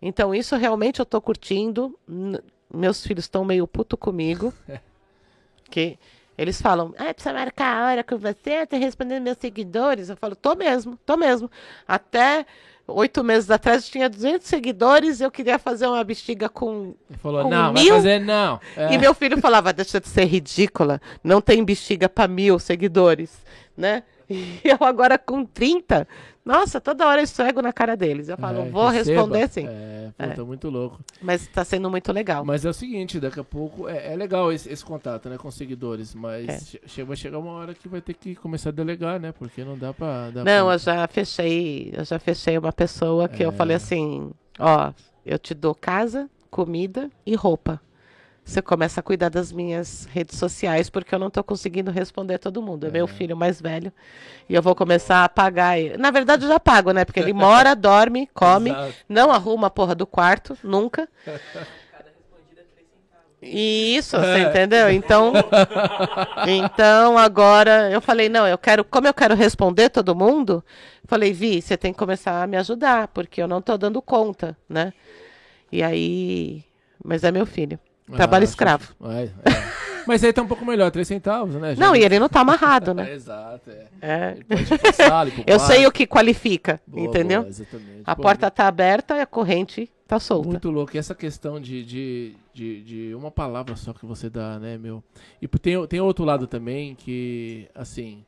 Então 0.00 0.34
isso 0.34 0.54
realmente 0.56 1.00
eu 1.00 1.06
tô 1.06 1.20
curtindo. 1.20 1.98
Meus 2.72 3.04
filhos 3.06 3.24
estão 3.24 3.44
meio 3.44 3.66
puto 3.66 3.96
comigo. 3.96 4.52
que 5.70 5.98
eles 6.38 6.60
falam, 6.60 6.94
ah, 6.98 7.12
precisa 7.14 7.32
marcar 7.32 7.76
a 7.82 7.86
hora 7.88 8.04
com 8.04 8.16
você, 8.18 8.66
tá 8.66 8.76
respondendo 8.76 9.22
meus 9.24 9.38
seguidores. 9.38 10.08
Eu 10.10 10.16
falo, 10.16 10.36
tô 10.36 10.54
mesmo, 10.54 10.98
tô 11.04 11.16
mesmo. 11.16 11.50
Até 11.88 12.46
oito 12.88 13.24
meses 13.24 13.50
atrás 13.50 13.84
eu 13.86 13.90
tinha 13.92 14.08
200 14.08 14.46
seguidores 14.46 15.20
eu 15.20 15.30
queria 15.30 15.58
fazer 15.58 15.86
uma 15.86 16.02
bexiga 16.04 16.48
com 16.48 16.94
Ele 17.10 17.18
falou, 17.18 17.42
com 17.42 17.50
não, 17.50 17.72
vai 17.72 17.82
mil- 17.82 17.94
fazer 17.94 18.20
não. 18.20 18.60
É. 18.76 18.94
e 18.94 18.98
meu 18.98 19.12
filho 19.14 19.38
falava, 19.40 19.72
deixa 19.72 20.00
de 20.00 20.08
ser 20.08 20.24
ridícula, 20.24 21.00
não 21.22 21.40
tem 21.40 21.64
bexiga 21.64 22.08
para 22.08 22.28
mil 22.28 22.58
seguidores, 22.58 23.30
né? 23.76 24.02
E 24.28 24.60
eu 24.64 24.78
agora 24.80 25.16
com 25.18 25.44
30, 25.44 26.06
nossa, 26.46 26.80
toda 26.80 27.04
hora 27.04 27.20
eu 27.20 27.24
esfrego 27.24 27.60
na 27.60 27.72
cara 27.72 27.96
deles. 27.96 28.28
Eu 28.28 28.36
falo, 28.36 28.60
É, 28.60 28.70
vou 28.70 28.88
receba. 28.88 29.20
responder 29.20 29.48
sim. 29.48 29.66
É, 29.66 30.12
É, 30.16 30.28
pô, 30.28 30.34
tá 30.34 30.44
muito 30.44 30.70
louco. 30.70 31.00
Mas 31.20 31.44
tá 31.48 31.64
sendo 31.64 31.90
muito 31.90 32.12
legal. 32.12 32.44
Mas 32.44 32.64
é 32.64 32.70
o 32.70 32.72
seguinte, 32.72 33.18
daqui 33.18 33.40
a 33.40 33.44
pouco 33.44 33.88
é, 33.88 34.12
é 34.12 34.16
legal 34.16 34.52
esse, 34.52 34.72
esse, 34.72 34.84
contato, 34.84 35.28
né, 35.28 35.36
com 35.36 35.50
seguidores, 35.50 36.14
mas 36.14 36.78
é. 36.96 37.02
vai 37.02 37.16
chegar 37.16 37.40
uma 37.40 37.50
hora 37.50 37.74
que 37.74 37.88
vai 37.88 38.00
ter 38.00 38.14
que 38.14 38.36
começar 38.36 38.68
a 38.68 38.72
delegar, 38.72 39.18
né? 39.18 39.32
Porque 39.32 39.64
não 39.64 39.76
dá 39.76 39.92
pra. 39.92 40.30
Dá 40.30 40.44
não, 40.44 40.66
pra... 40.66 40.74
eu 40.74 40.78
já 40.78 41.08
fechei, 41.08 41.92
eu 41.92 42.04
já 42.04 42.18
fechei 42.20 42.56
uma 42.56 42.72
pessoa 42.72 43.28
que 43.28 43.42
eu 43.42 43.50
é. 43.50 43.52
falei 43.52 43.76
assim, 43.76 44.30
ó, 44.56 44.92
eu 45.24 45.40
te 45.40 45.52
dou 45.52 45.74
casa, 45.74 46.30
comida 46.48 47.10
e 47.26 47.34
roupa 47.34 47.80
você 48.46 48.62
começa 48.62 49.00
a 49.00 49.02
cuidar 49.02 49.28
das 49.28 49.50
minhas 49.50 50.08
redes 50.12 50.38
sociais, 50.38 50.88
porque 50.88 51.12
eu 51.12 51.18
não 51.18 51.26
estou 51.26 51.42
conseguindo 51.42 51.90
responder 51.90 52.38
todo 52.38 52.62
mundo. 52.62 52.86
É 52.86 52.90
meu 52.92 53.08
filho 53.08 53.36
mais 53.36 53.60
velho. 53.60 53.92
E 54.48 54.54
eu 54.54 54.62
vou 54.62 54.72
começar 54.72 55.24
a 55.24 55.28
pagar. 55.28 55.76
Na 55.98 56.12
verdade, 56.12 56.44
eu 56.44 56.48
já 56.48 56.60
pago, 56.60 56.92
né? 56.92 57.04
Porque 57.04 57.18
ele 57.18 57.32
mora, 57.34 57.74
dorme, 57.74 58.30
come, 58.32 58.70
Exato. 58.70 58.94
não 59.08 59.32
arruma 59.32 59.66
a 59.66 59.70
porra 59.70 59.96
do 59.96 60.06
quarto, 60.06 60.56
nunca. 60.62 61.08
Isso, 63.42 64.16
você 64.16 64.38
é. 64.38 64.42
entendeu? 64.42 64.90
Então, 64.90 65.32
então 66.46 67.18
agora 67.18 67.90
eu 67.90 68.00
falei, 68.00 68.28
não, 68.28 68.46
eu 68.46 68.56
quero, 68.56 68.84
como 68.84 69.08
eu 69.08 69.14
quero 69.14 69.34
responder 69.34 69.90
todo 69.90 70.16
mundo, 70.16 70.64
falei, 71.04 71.32
Vi, 71.32 71.60
você 71.60 71.76
tem 71.76 71.92
que 71.92 71.98
começar 71.98 72.42
a 72.42 72.46
me 72.46 72.56
ajudar, 72.56 73.08
porque 73.08 73.42
eu 73.42 73.46
não 73.48 73.58
estou 73.58 73.76
dando 73.76 74.00
conta, 74.00 74.56
né? 74.68 74.92
E 75.70 75.82
aí, 75.82 76.64
mas 77.04 77.24
é 77.24 77.30
meu 77.30 77.44
filho. 77.44 77.78
Trabalho 78.14 78.42
ah, 78.42 78.48
escravo. 78.48 78.94
É, 79.04 79.24
é. 79.24 79.86
Mas 80.06 80.22
aí 80.22 80.32
tá 80.32 80.40
um 80.40 80.46
pouco 80.46 80.64
melhor, 80.64 80.90
3 80.90 81.06
centavos, 81.06 81.56
né? 81.56 81.74
Já... 81.74 81.84
Não, 81.84 81.96
e 81.96 82.04
ele 82.04 82.20
não 82.20 82.28
tá 82.28 82.40
amarrado, 82.40 82.94
né? 82.94 83.10
é, 83.10 83.12
exato, 83.14 83.70
é. 83.70 83.86
é. 84.00 84.36
Passar, 84.78 85.26
eu 85.44 85.58
sei 85.58 85.84
o 85.86 85.90
que 85.90 86.06
qualifica, 86.06 86.80
boa, 86.86 87.08
entendeu? 87.08 87.40
Boa, 87.40 87.50
exatamente. 87.50 88.02
A 88.04 88.14
Pô, 88.14 88.22
porta 88.22 88.48
tá 88.48 88.68
aberta 88.68 89.16
e 89.16 89.20
a 89.20 89.26
corrente 89.26 89.90
tá 90.06 90.20
solta. 90.20 90.48
Muito 90.48 90.70
louco. 90.70 90.94
E 90.94 90.98
essa 90.98 91.14
questão 91.14 91.60
de, 91.60 91.84
de, 91.84 92.34
de, 92.54 92.82
de, 92.82 93.14
uma 93.16 93.32
palavra 93.32 93.74
só 93.74 93.92
que 93.92 94.06
você 94.06 94.30
dá, 94.30 94.60
né, 94.60 94.78
meu? 94.78 95.02
E 95.42 95.48
tem, 95.48 95.84
tem 95.88 96.00
outro 96.00 96.24
lado 96.24 96.46
também 96.46 96.94
que, 96.94 97.68
assim, 97.74 98.24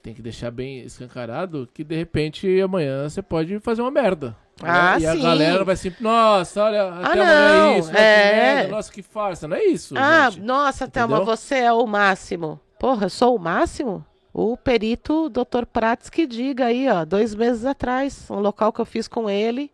tem 0.00 0.14
que 0.14 0.22
deixar 0.22 0.52
bem 0.52 0.80
escancarado 0.80 1.68
que 1.74 1.82
de 1.82 1.96
repente 1.96 2.60
amanhã 2.60 3.08
você 3.08 3.20
pode 3.20 3.58
fazer 3.58 3.82
uma 3.82 3.90
merda. 3.90 4.36
Né? 4.62 4.68
Ah, 4.68 4.98
né? 4.98 5.04
e 5.04 5.06
a 5.06 5.14
galera 5.14 5.64
vai 5.64 5.76
sempre, 5.76 6.02
nossa, 6.02 6.62
olha, 6.64 6.82
ah, 6.82 7.00
até 7.00 7.16
não, 7.16 7.24
é 7.24 7.78
isso, 7.78 7.96
é... 7.96 8.64
Que 8.64 8.70
nossa, 8.70 8.92
que 8.92 9.02
farsa, 9.02 9.46
não 9.46 9.56
é 9.56 9.64
isso. 9.64 9.94
Ah, 9.96 10.30
gente. 10.30 10.44
nossa, 10.44 10.88
Thelma, 10.88 11.20
você 11.24 11.56
é 11.56 11.72
o 11.72 11.86
máximo. 11.86 12.60
Porra, 12.78 13.06
eu 13.06 13.10
sou 13.10 13.36
o 13.36 13.38
máximo? 13.38 14.04
O 14.32 14.56
perito 14.56 15.28
Dr. 15.28 15.64
Prates 15.72 16.10
que 16.10 16.26
diga 16.26 16.66
aí, 16.66 16.88
ó, 16.88 17.04
dois 17.04 17.34
meses 17.34 17.64
atrás, 17.64 18.26
um 18.30 18.40
local 18.40 18.72
que 18.72 18.80
eu 18.80 18.86
fiz 18.86 19.08
com 19.08 19.28
ele. 19.28 19.70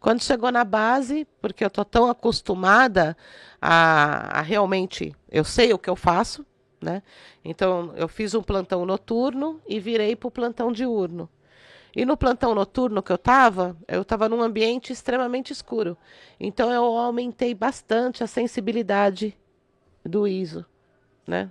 Quando 0.00 0.22
chegou 0.22 0.50
na 0.50 0.64
base, 0.64 1.26
porque 1.42 1.64
eu 1.64 1.70
tô 1.70 1.84
tão 1.84 2.08
acostumada 2.08 3.16
a, 3.60 4.38
a 4.38 4.42
realmente, 4.42 5.14
eu 5.30 5.44
sei 5.44 5.72
o 5.74 5.78
que 5.78 5.90
eu 5.90 5.94
faço, 5.94 6.44
né? 6.80 7.02
Então, 7.44 7.92
eu 7.96 8.08
fiz 8.08 8.34
um 8.34 8.42
plantão 8.42 8.86
noturno 8.86 9.60
e 9.68 9.78
virei 9.78 10.16
para 10.16 10.28
o 10.28 10.30
plantão 10.30 10.72
diurno. 10.72 11.28
E 11.94 12.04
no 12.04 12.16
plantão 12.16 12.54
noturno 12.54 13.02
que 13.02 13.10
eu 13.10 13.16
estava, 13.16 13.76
eu 13.88 14.02
estava 14.02 14.28
num 14.28 14.42
ambiente 14.42 14.92
extremamente 14.92 15.52
escuro. 15.52 15.96
Então 16.38 16.72
eu 16.72 16.84
aumentei 16.84 17.54
bastante 17.54 18.22
a 18.22 18.26
sensibilidade 18.26 19.36
do 20.04 20.26
ISO, 20.26 20.64
né? 21.26 21.50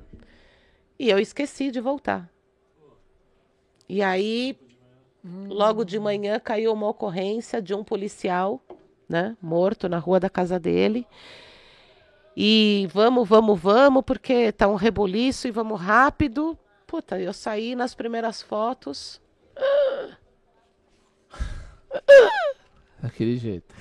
E 0.98 1.10
eu 1.10 1.20
esqueci 1.20 1.72
de 1.72 1.80
voltar. 1.80 2.30
E 3.88 4.02
aí, 4.02 4.58
logo 5.48 5.84
de 5.84 6.00
manhã 6.00 6.40
caiu 6.40 6.74
uma 6.74 6.88
ocorrência 6.88 7.62
de 7.62 7.74
um 7.74 7.84
policial, 7.84 8.62
né, 9.08 9.36
morto 9.42 9.90
na 9.90 9.98
rua 9.98 10.20
da 10.20 10.30
casa 10.30 10.60
dele. 10.60 11.08
E 12.36 12.88
vamos, 12.92 13.28
vamos, 13.28 13.60
vamos, 13.60 14.04
porque 14.06 14.52
tá 14.52 14.68
um 14.68 14.76
rebuliço 14.76 15.48
e 15.48 15.52
vamos 15.52 15.82
rápido. 15.82 16.58
Puta, 16.86 17.20
eu 17.20 17.34
saí 17.34 17.76
nas 17.76 17.96
primeiras 17.96 18.42
fotos. 18.42 19.20
Daquele 23.02 23.38
jeito. 23.38 23.74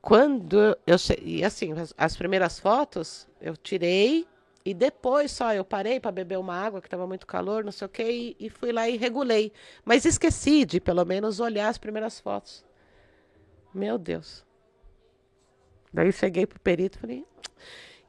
Quando 0.00 0.76
eu 0.86 0.96
e 1.22 1.44
assim, 1.44 1.72
as, 1.72 1.92
as, 1.96 2.16
primeiras 2.16 2.58
fotos 2.58 3.28
eu 3.40 3.56
tirei 3.56 4.26
e 4.64 4.72
depois 4.72 5.30
só 5.32 5.52
eu 5.52 5.64
parei 5.64 5.98
para 5.98 6.12
beber 6.12 6.38
uma 6.38 6.54
água 6.54 6.80
que 6.80 6.86
estava 6.86 7.06
muito 7.06 7.26
calor, 7.26 7.64
não 7.64 7.72
sei 7.72 7.86
o 7.86 7.88
que, 7.88 8.02
e, 8.02 8.36
e, 8.38 8.50
fui 8.50 8.72
lá 8.72 8.88
e 8.88 8.96
regulei. 8.96 9.52
Mas 9.84 10.04
esqueci 10.04 10.64
de 10.64 10.80
pelo 10.80 11.04
menos 11.04 11.40
olhar 11.40 11.68
as 11.68 11.78
primeiras 11.78 12.20
fotos. 12.20 12.64
Meu 13.74 13.98
Deus. 13.98 14.46
Daí 15.92 16.12
cheguei 16.12 16.46
pro 16.46 16.60
perito 16.60 16.98
e 16.98 17.00
falei: 17.00 17.26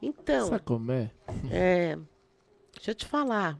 "Então, 0.02 0.48
Sabe 0.48 0.64
como 0.64 0.91
é? 0.91 1.12
É, 1.52 1.98
deixa 2.74 2.91
eu 2.91 2.96
te 2.96 3.06
falar. 3.06 3.60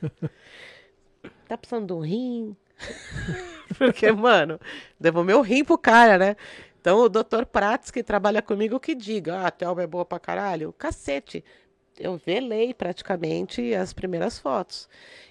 tá 1.48 1.56
precisando 1.58 1.86
de 1.86 1.92
um 1.92 2.00
rim? 2.00 2.56
Porque, 3.78 4.10
mano, 4.12 4.60
devo 4.98 5.24
meu 5.24 5.40
rim 5.40 5.64
pro 5.64 5.78
cara, 5.78 6.18
né? 6.18 6.36
Então, 6.80 6.98
o 6.98 7.08
doutor 7.08 7.46
Prates, 7.46 7.90
que 7.90 8.02
trabalha 8.02 8.42
comigo, 8.42 8.78
que 8.78 8.94
diga, 8.94 9.38
ah, 9.38 9.46
a 9.46 9.50
Thelma 9.50 9.82
é 9.82 9.86
boa 9.86 10.04
pra 10.04 10.18
caralho. 10.20 10.72
Cacete. 10.74 11.42
Eu 11.98 12.16
velei 12.18 12.74
praticamente 12.74 13.74
as 13.74 13.92
primeiras 13.92 14.38
fotos. 14.38 14.88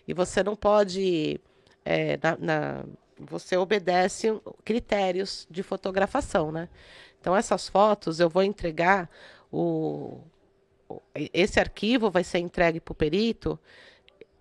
E 0.07 0.13
você 0.13 0.41
não 0.43 0.55
pode. 0.55 1.39
É, 1.85 2.17
na, 2.23 2.37
na, 2.37 2.85
você 3.19 3.55
obedece 3.57 4.41
critérios 4.63 5.45
de 5.49 5.61
fotografação, 5.61 6.51
né? 6.51 6.69
Então, 7.19 7.35
essas 7.35 7.67
fotos 7.67 8.19
eu 8.19 8.29
vou 8.29 8.43
entregar 8.43 9.09
o. 9.51 10.19
Esse 11.15 11.59
arquivo 11.59 12.09
vai 12.09 12.23
ser 12.23 12.39
entregue 12.39 12.79
para 12.79 12.91
o 12.91 12.95
perito 12.95 13.59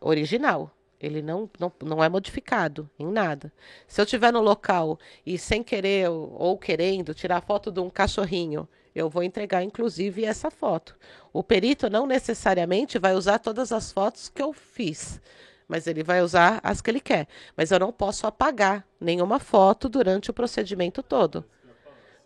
original. 0.00 0.70
Ele 1.02 1.20
não, 1.20 1.50
não, 1.58 1.72
não 1.82 2.04
é 2.04 2.08
modificado 2.08 2.88
em 2.96 3.06
nada. 3.06 3.52
Se 3.88 4.00
eu 4.00 4.04
estiver 4.04 4.32
no 4.32 4.40
local 4.40 4.96
e 5.26 5.36
sem 5.36 5.60
querer 5.60 6.08
ou 6.08 6.56
querendo 6.56 7.12
tirar 7.12 7.40
foto 7.40 7.72
de 7.72 7.80
um 7.80 7.90
cachorrinho, 7.90 8.68
eu 8.94 9.10
vou 9.10 9.24
entregar 9.24 9.64
inclusive 9.64 10.24
essa 10.24 10.48
foto. 10.48 10.96
O 11.32 11.42
perito 11.42 11.90
não 11.90 12.06
necessariamente 12.06 13.00
vai 13.00 13.14
usar 13.14 13.40
todas 13.40 13.72
as 13.72 13.90
fotos 13.90 14.28
que 14.28 14.40
eu 14.40 14.52
fiz, 14.52 15.20
mas 15.66 15.88
ele 15.88 16.04
vai 16.04 16.22
usar 16.22 16.60
as 16.62 16.80
que 16.80 16.88
ele 16.88 17.00
quer. 17.00 17.26
Mas 17.56 17.72
eu 17.72 17.80
não 17.80 17.90
posso 17.90 18.24
apagar 18.24 18.86
nenhuma 19.00 19.40
foto 19.40 19.88
durante 19.88 20.30
o 20.30 20.34
procedimento 20.34 21.02
todo. 21.02 21.44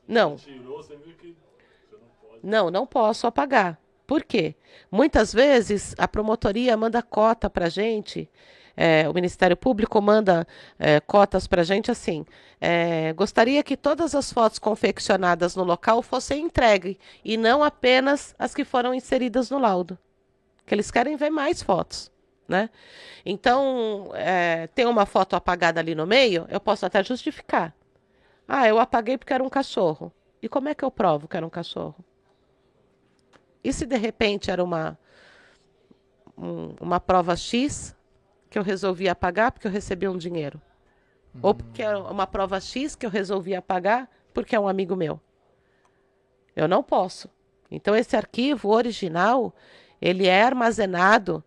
Não. 0.06 0.36
Não, 2.42 2.70
não 2.70 2.86
posso 2.86 3.26
apagar. 3.26 3.80
Por 4.06 4.22
quê? 4.22 4.54
Muitas 4.90 5.32
vezes 5.32 5.94
a 5.96 6.06
promotoria 6.06 6.76
manda 6.76 7.02
cota 7.02 7.48
para 7.48 7.70
gente 7.70 8.30
é, 8.76 9.08
o 9.08 9.14
Ministério 9.14 9.56
Público 9.56 10.00
manda 10.02 10.46
é, 10.78 11.00
cotas 11.00 11.46
para 11.46 11.62
a 11.62 11.64
gente 11.64 11.90
assim. 11.90 12.26
É, 12.60 13.12
gostaria 13.14 13.62
que 13.62 13.76
todas 13.76 14.14
as 14.14 14.30
fotos 14.30 14.58
confeccionadas 14.58 15.56
no 15.56 15.64
local 15.64 16.02
fossem 16.02 16.44
entregues 16.44 16.96
e 17.24 17.36
não 17.36 17.64
apenas 17.64 18.34
as 18.38 18.54
que 18.54 18.64
foram 18.64 18.92
inseridas 18.92 19.50
no 19.50 19.58
laudo. 19.58 19.98
Que 20.66 20.74
eles 20.74 20.90
querem 20.90 21.16
ver 21.16 21.30
mais 21.30 21.62
fotos. 21.62 22.12
Né? 22.46 22.70
Então, 23.24 24.10
é, 24.14 24.68
tem 24.68 24.86
uma 24.86 25.06
foto 25.06 25.34
apagada 25.34 25.80
ali 25.80 25.94
no 25.94 26.06
meio, 26.06 26.46
eu 26.48 26.60
posso 26.60 26.86
até 26.86 27.02
justificar. 27.02 27.74
Ah, 28.46 28.68
eu 28.68 28.78
apaguei 28.78 29.18
porque 29.18 29.32
era 29.32 29.42
um 29.42 29.48
cachorro. 29.48 30.12
E 30.40 30.48
como 30.48 30.68
é 30.68 30.74
que 30.74 30.84
eu 30.84 30.90
provo 30.90 31.26
que 31.26 31.36
era 31.36 31.44
um 31.44 31.50
cachorro? 31.50 31.96
E 33.64 33.72
se 33.72 33.84
de 33.84 33.96
repente 33.96 34.48
era 34.48 34.62
uma, 34.62 34.96
um, 36.38 36.76
uma 36.80 37.00
prova 37.00 37.34
X 37.34 37.95
que 38.50 38.58
eu 38.58 38.62
resolvi 38.62 39.08
apagar 39.08 39.52
porque 39.52 39.66
eu 39.66 39.72
recebi 39.72 40.08
um 40.08 40.16
dinheiro. 40.16 40.60
Ou 41.42 41.54
porque 41.54 41.82
é 41.82 41.96
uma 41.96 42.26
prova 42.26 42.60
X 42.60 42.94
que 42.94 43.04
eu 43.04 43.10
resolvi 43.10 43.54
apagar 43.54 44.08
porque 44.32 44.56
é 44.56 44.60
um 44.60 44.68
amigo 44.68 44.96
meu. 44.96 45.20
Eu 46.54 46.66
não 46.66 46.82
posso. 46.82 47.28
Então 47.70 47.94
esse 47.94 48.16
arquivo 48.16 48.70
original, 48.70 49.54
ele 50.00 50.26
é 50.26 50.42
armazenado 50.42 51.42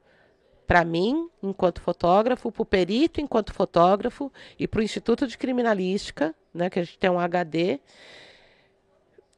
para 0.67 0.85
mim, 0.85 1.27
enquanto 1.41 1.81
fotógrafo, 1.81 2.51
para 2.51 2.61
o 2.61 2.65
perito, 2.65 3.19
enquanto 3.19 3.51
fotógrafo, 3.51 4.31
e 4.57 4.67
para 4.67 4.81
o 4.81 4.83
Instituto 4.83 5.25
de 5.25 5.35
Criminalística, 5.35 6.35
né, 6.53 6.69
que 6.69 6.79
a 6.79 6.83
gente 6.83 6.99
tem 6.99 7.09
um 7.09 7.19
HD, 7.19 7.79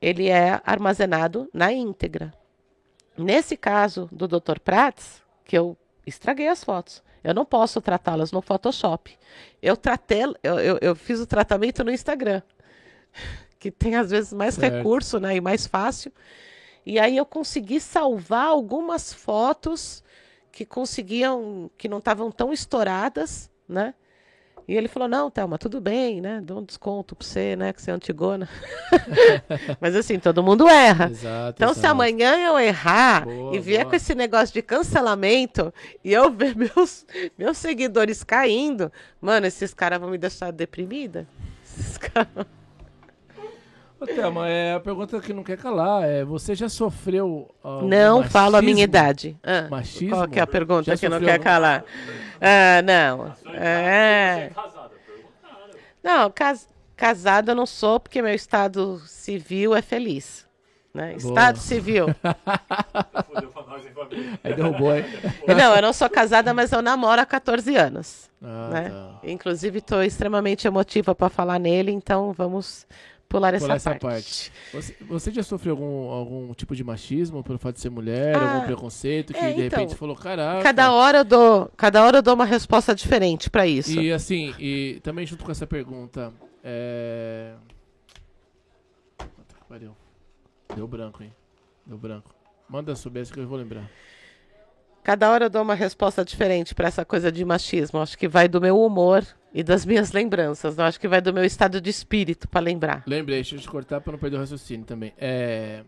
ele 0.02 0.28
é 0.28 0.60
armazenado 0.66 1.50
na 1.54 1.72
íntegra. 1.72 2.34
Nesse 3.18 3.56
caso 3.56 4.10
do 4.12 4.28
Dr. 4.28 4.60
Prats, 4.60 5.24
que 5.46 5.58
eu 5.58 5.78
estraguei 6.06 6.50
as 6.50 6.66
fotos, 6.66 7.02
eu 7.24 7.34
não 7.34 7.46
posso 7.46 7.82
tratá-las 7.82 8.32
no 8.32 8.42
Photoshop. 8.42 9.18
Eu 9.62 9.78
tratei, 9.78 10.24
eu, 10.44 10.60
eu, 10.60 10.78
eu, 10.82 10.96
fiz 10.96 11.20
o 11.20 11.26
tratamento 11.26 11.84
no 11.84 11.92
Instagram, 11.92 12.42
que 13.60 13.70
tem 13.70 13.96
às 13.96 14.10
vezes 14.10 14.34
mais 14.34 14.56
certo. 14.56 14.76
recurso, 14.76 15.20
né, 15.20 15.36
e 15.36 15.42
mais 15.42 15.68
fácil. 15.68 16.12
E 16.86 17.00
aí 17.00 17.18
eu 17.18 17.26
consegui 17.26 17.80
salvar 17.80 18.48
algumas 18.48 19.14
fotos 19.14 20.04
que 20.52 20.66
conseguiam, 20.66 21.70
que 21.78 21.88
não 21.88 22.00
estavam 22.00 22.32
tão 22.32 22.52
estouradas, 22.52 23.50
né? 23.68 23.94
E 24.72 24.78
ele 24.78 24.88
falou, 24.88 25.10
não, 25.10 25.30
Thelma, 25.30 25.58
tudo 25.58 25.82
bem, 25.82 26.22
né? 26.22 26.40
Dou 26.42 26.60
um 26.60 26.64
desconto 26.64 27.14
pra 27.14 27.28
você, 27.28 27.58
né? 27.58 27.74
Que 27.74 27.82
você 27.82 27.92
é 27.92 27.94
antigona. 27.94 28.48
Mas 29.82 29.94
assim, 29.98 30.18
todo 30.18 30.42
mundo 30.42 30.66
erra. 30.66 31.10
Exato, 31.12 31.58
Então, 31.58 31.74
se 31.74 31.80
exato. 31.82 31.92
amanhã 31.92 32.38
eu 32.38 32.58
errar 32.58 33.26
Boa, 33.26 33.54
e 33.54 33.60
vier 33.60 33.82
boa. 33.82 33.90
com 33.90 33.96
esse 33.98 34.16
negócio 34.16 34.54
de 34.54 34.62
cancelamento 34.62 35.74
e 36.06 36.14
eu 36.14 36.32
ver 36.32 36.56
meus, 36.58 37.06
meus 37.38 37.58
seguidores 37.58 38.24
caindo, 38.24 38.90
mano, 39.20 39.46
esses 39.46 39.74
caras 39.74 40.00
vão 40.00 40.10
me 40.10 40.18
deixar 40.18 40.52
deprimida. 40.54 41.28
Esses 41.66 41.98
caras... 41.98 42.30
Ô, 44.02 44.06
Thelma, 44.08 44.50
é 44.50 44.74
a 44.74 44.80
pergunta 44.80 45.20
que 45.22 45.32
não 45.32 45.44
quer 45.44 45.58
calar. 45.58 46.04
É, 46.04 46.26
você 46.26 46.56
já 46.56 46.68
sofreu. 46.68 47.54
algum 47.62 47.88
Não 47.88 48.24
falo 48.24 48.56
a 48.56 48.62
minha 48.62 48.74
machismo? 48.74 48.84
idade. 48.84 49.38
Ah, 49.44 49.68
Machismo? 49.70 50.16
Qual 50.16 50.28
que 50.28 50.40
é 50.40 50.42
a 50.42 50.48
pergunta 50.48 50.84
Já 50.86 50.98
que 50.98 51.08
não 51.08 51.20
quer 51.20 51.40
calar? 51.40 51.86
Ah, 52.42 52.82
não. 52.82 53.32
É. 53.54 54.50
Não, 56.04 56.32
cas 56.32 56.68
casada 56.96 57.52
eu 57.52 57.56
não 57.56 57.68
sou, 57.68 58.00
porque 58.00 58.22
meu 58.22 58.34
estado 58.34 59.00
civil 59.06 59.76
é 59.76 59.84
feliz. 59.84 60.48
Né? 60.94 61.16
Estado 61.16 61.58
civil. 61.60 62.08
Aí 64.44 64.54
derrubou, 64.54 64.96
hein? 64.96 65.06
Não, 65.48 65.76
eu 65.76 65.82
não 65.82 65.94
sou 65.94 66.10
casada, 66.10 66.54
mas 66.54 66.72
eu 66.72 66.82
namoro 66.82 67.22
há 67.22 67.26
14 67.26 67.76
anos. 67.78 68.30
Ah, 68.44 68.70
né? 68.70 68.90
tá. 68.90 69.20
Inclusive, 69.24 69.80
estou 69.80 70.04
extremamente 70.04 70.68
emotiva 70.68 71.16
para 71.16 71.30
falar 71.30 71.60
nele, 71.60 71.92
então 71.92 72.34
vamos 72.34 72.86
pular 73.32 73.54
essa, 73.54 73.64
Pular 73.66 73.76
essa 73.78 73.90
parte. 73.92 74.02
parte. 74.02 74.52
Você, 74.74 74.96
você 75.08 75.32
já 75.32 75.42
sofreu 75.42 75.74
algum, 75.74 76.10
algum 76.10 76.54
tipo 76.54 76.76
de 76.76 76.84
machismo 76.84 77.42
pelo 77.44 77.58
fato 77.58 77.76
de 77.76 77.82
ser 77.82 77.90
mulher, 77.90 78.36
Ah, 78.36 78.56
algum 78.56 78.66
preconceito 78.66 79.34
que 79.34 79.40
é, 79.40 79.54
de 79.54 79.62
então, 79.64 79.80
repente 79.80 79.98
falou, 79.98 80.16
caraca. 80.16 80.62
Cada 80.62 80.92
hora 80.92 81.20
eu 81.20 81.24
dou, 81.24 81.72
cada 81.78 82.04
hora 82.04 82.18
eu 82.18 82.22
dou 82.22 82.34
uma 82.34 82.44
resposta 82.46 82.94
diferente 82.94 83.50
para 83.50 83.66
isso. 83.66 84.00
E 84.00 84.12
assim, 84.12 84.54
e 84.60 85.00
também 85.02 85.26
junto 85.26 85.46
com 85.46 85.52
essa 85.52 85.66
pergunta, 85.66 86.34
é. 86.64 87.54
Pariu. 89.70 89.96
Deu 90.76 90.86
branco, 90.88 91.24
hein? 91.24 91.34
Deu 91.86 91.98
branco. 91.98 92.36
Manda 92.68 92.94
sobre 92.96 93.22
essa 93.22 93.34
que 93.34 93.40
eu 93.40 93.48
vou 93.48 93.58
lembrar. 93.58 93.90
Cada 95.04 95.32
hora 95.32 95.46
eu 95.46 95.50
dou 95.50 95.62
uma 95.62 95.74
resposta 95.76 96.24
diferente 96.26 96.76
para 96.76 96.88
essa 96.90 97.04
coisa 97.06 97.32
de 97.32 97.44
machismo. 97.46 98.00
Acho 98.00 98.18
que 98.18 98.28
vai 98.28 98.48
do 98.48 98.60
meu 98.62 98.80
humor 98.84 99.26
e 99.54 99.64
das 99.64 99.86
minhas 99.86 100.12
lembranças. 100.12 100.76
Não 100.78 100.86
acho 100.86 101.00
que 101.00 101.08
vai 101.08 101.22
do 101.22 101.34
meu 101.34 101.44
estado 101.46 101.80
de 101.82 101.90
espírito 101.90 102.48
para 102.48 102.62
lembrar. 102.62 103.04
Lembrei, 103.06 103.38
deixa 103.38 103.56
eu 103.56 103.60
te 103.60 103.68
cortar 103.70 104.02
pra 104.02 104.12
não 104.12 104.20
perder 104.20 104.38
o 104.38 104.40
raciocínio 104.40 104.86
também. 104.86 105.14
É. 105.18 105.84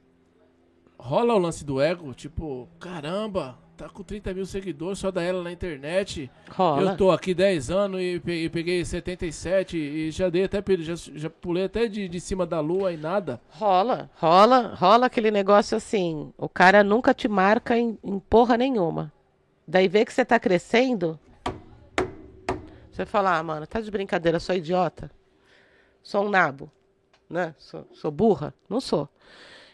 Rola 0.98 1.34
o 1.34 1.38
lance 1.38 1.66
do 1.66 1.82
ego, 1.82 2.14
tipo, 2.14 2.68
caramba, 2.80 3.58
tá 3.76 3.90
com 3.90 4.04
30 4.04 4.34
mil 4.34 4.46
seguidores, 4.46 5.00
só 5.00 5.12
da 5.12 5.22
ela 5.22 5.44
na 5.44 5.52
internet. 5.52 6.32
Rola. 6.50 6.92
Eu 6.92 6.98
tô 6.98 7.12
aqui 7.12 7.34
10 7.34 7.70
anos 7.70 8.00
e 8.00 8.22
pe- 8.22 8.44
e 8.46 8.50
peguei 8.50 8.86
77 8.86 9.76
e 9.78 10.12
já 10.12 10.30
dei 10.30 10.46
até 10.46 10.64
já, 10.80 10.94
já 10.96 11.30
pulei 11.30 11.66
até 11.66 11.88
de, 11.88 12.08
de 12.08 12.20
cima 12.22 12.46
da 12.46 12.62
lua 12.62 12.94
e 12.94 12.98
nada. 12.98 13.42
Rola, 13.50 14.10
rola, 14.16 14.76
rola 14.76 15.08
aquele 15.08 15.30
negócio 15.30 15.76
assim. 15.76 16.32
O 16.38 16.48
cara 16.48 16.86
nunca 16.86 17.14
te 17.14 17.28
marca 17.28 17.78
em, 17.78 17.98
em 18.02 18.20
porra 18.20 18.56
nenhuma. 18.56 19.12
Daí 19.68 19.90
vê 19.90 20.06
que 20.06 20.14
você 20.14 20.24
tá 20.24 20.40
crescendo. 20.40 21.20
Você 22.94 23.08
fala, 23.08 23.36
ah, 23.36 23.42
mano, 23.42 23.66
tá 23.66 23.82
de 23.82 23.90
brincadeira, 23.90 24.40
sou 24.40 24.56
idiota. 24.56 25.10
Sou 26.04 26.26
um 26.26 26.30
nabo. 26.30 26.72
Né? 27.28 27.56
Sou, 27.58 27.88
sou 27.92 28.12
burra? 28.12 28.54
Não 28.70 28.80
sou. 28.80 29.10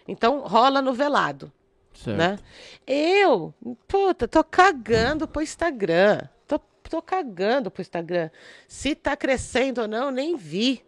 Então 0.08 0.40
rola 0.40 0.82
no 0.82 0.94
velado. 0.94 1.52
Certo. 1.94 2.18
né? 2.18 2.40
Eu, 2.88 3.54
puta, 3.86 4.26
tô 4.26 4.42
cagando 4.42 5.28
pro 5.28 5.42
Instagram. 5.42 6.22
Tô, 6.48 6.60
tô 6.90 7.02
cagando 7.02 7.70
pro 7.70 7.82
Instagram. 7.82 8.30
Se 8.70 8.96
tá 8.96 9.18
crescendo 9.18 9.82
ou 9.82 9.88
não, 9.88 10.12
nem 10.12 10.38
vi. 10.38 10.82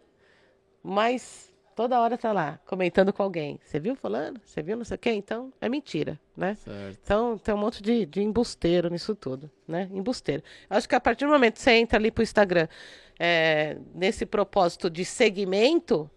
Mas 0.82 1.51
toda 1.74 2.00
hora 2.00 2.16
tá 2.16 2.32
lá, 2.32 2.58
comentando 2.66 3.12
com 3.12 3.22
alguém. 3.22 3.58
Você 3.64 3.80
viu 3.80 3.94
falando? 3.94 4.40
Você 4.44 4.62
viu 4.62 4.76
não 4.76 4.84
sei 4.84 4.94
o 4.96 4.98
quê? 4.98 5.10
Então, 5.10 5.52
é 5.60 5.68
mentira, 5.68 6.18
né? 6.36 6.54
Certo. 6.54 6.98
Então, 7.02 7.38
tem 7.38 7.54
um 7.54 7.58
monte 7.58 7.82
de, 7.82 8.06
de 8.06 8.22
embusteiro 8.22 8.88
nisso 8.90 9.14
tudo, 9.14 9.50
né? 9.66 9.88
Embusteiro. 9.92 10.42
Acho 10.68 10.88
que 10.88 10.94
a 10.94 11.00
partir 11.00 11.24
do 11.24 11.30
momento 11.30 11.54
que 11.54 11.62
você 11.62 11.72
entra 11.72 11.98
ali 11.98 12.10
pro 12.10 12.22
Instagram, 12.22 12.68
é, 13.18 13.76
nesse 13.94 14.26
propósito 14.26 14.90
de 14.90 15.04
segmento, 15.04 16.10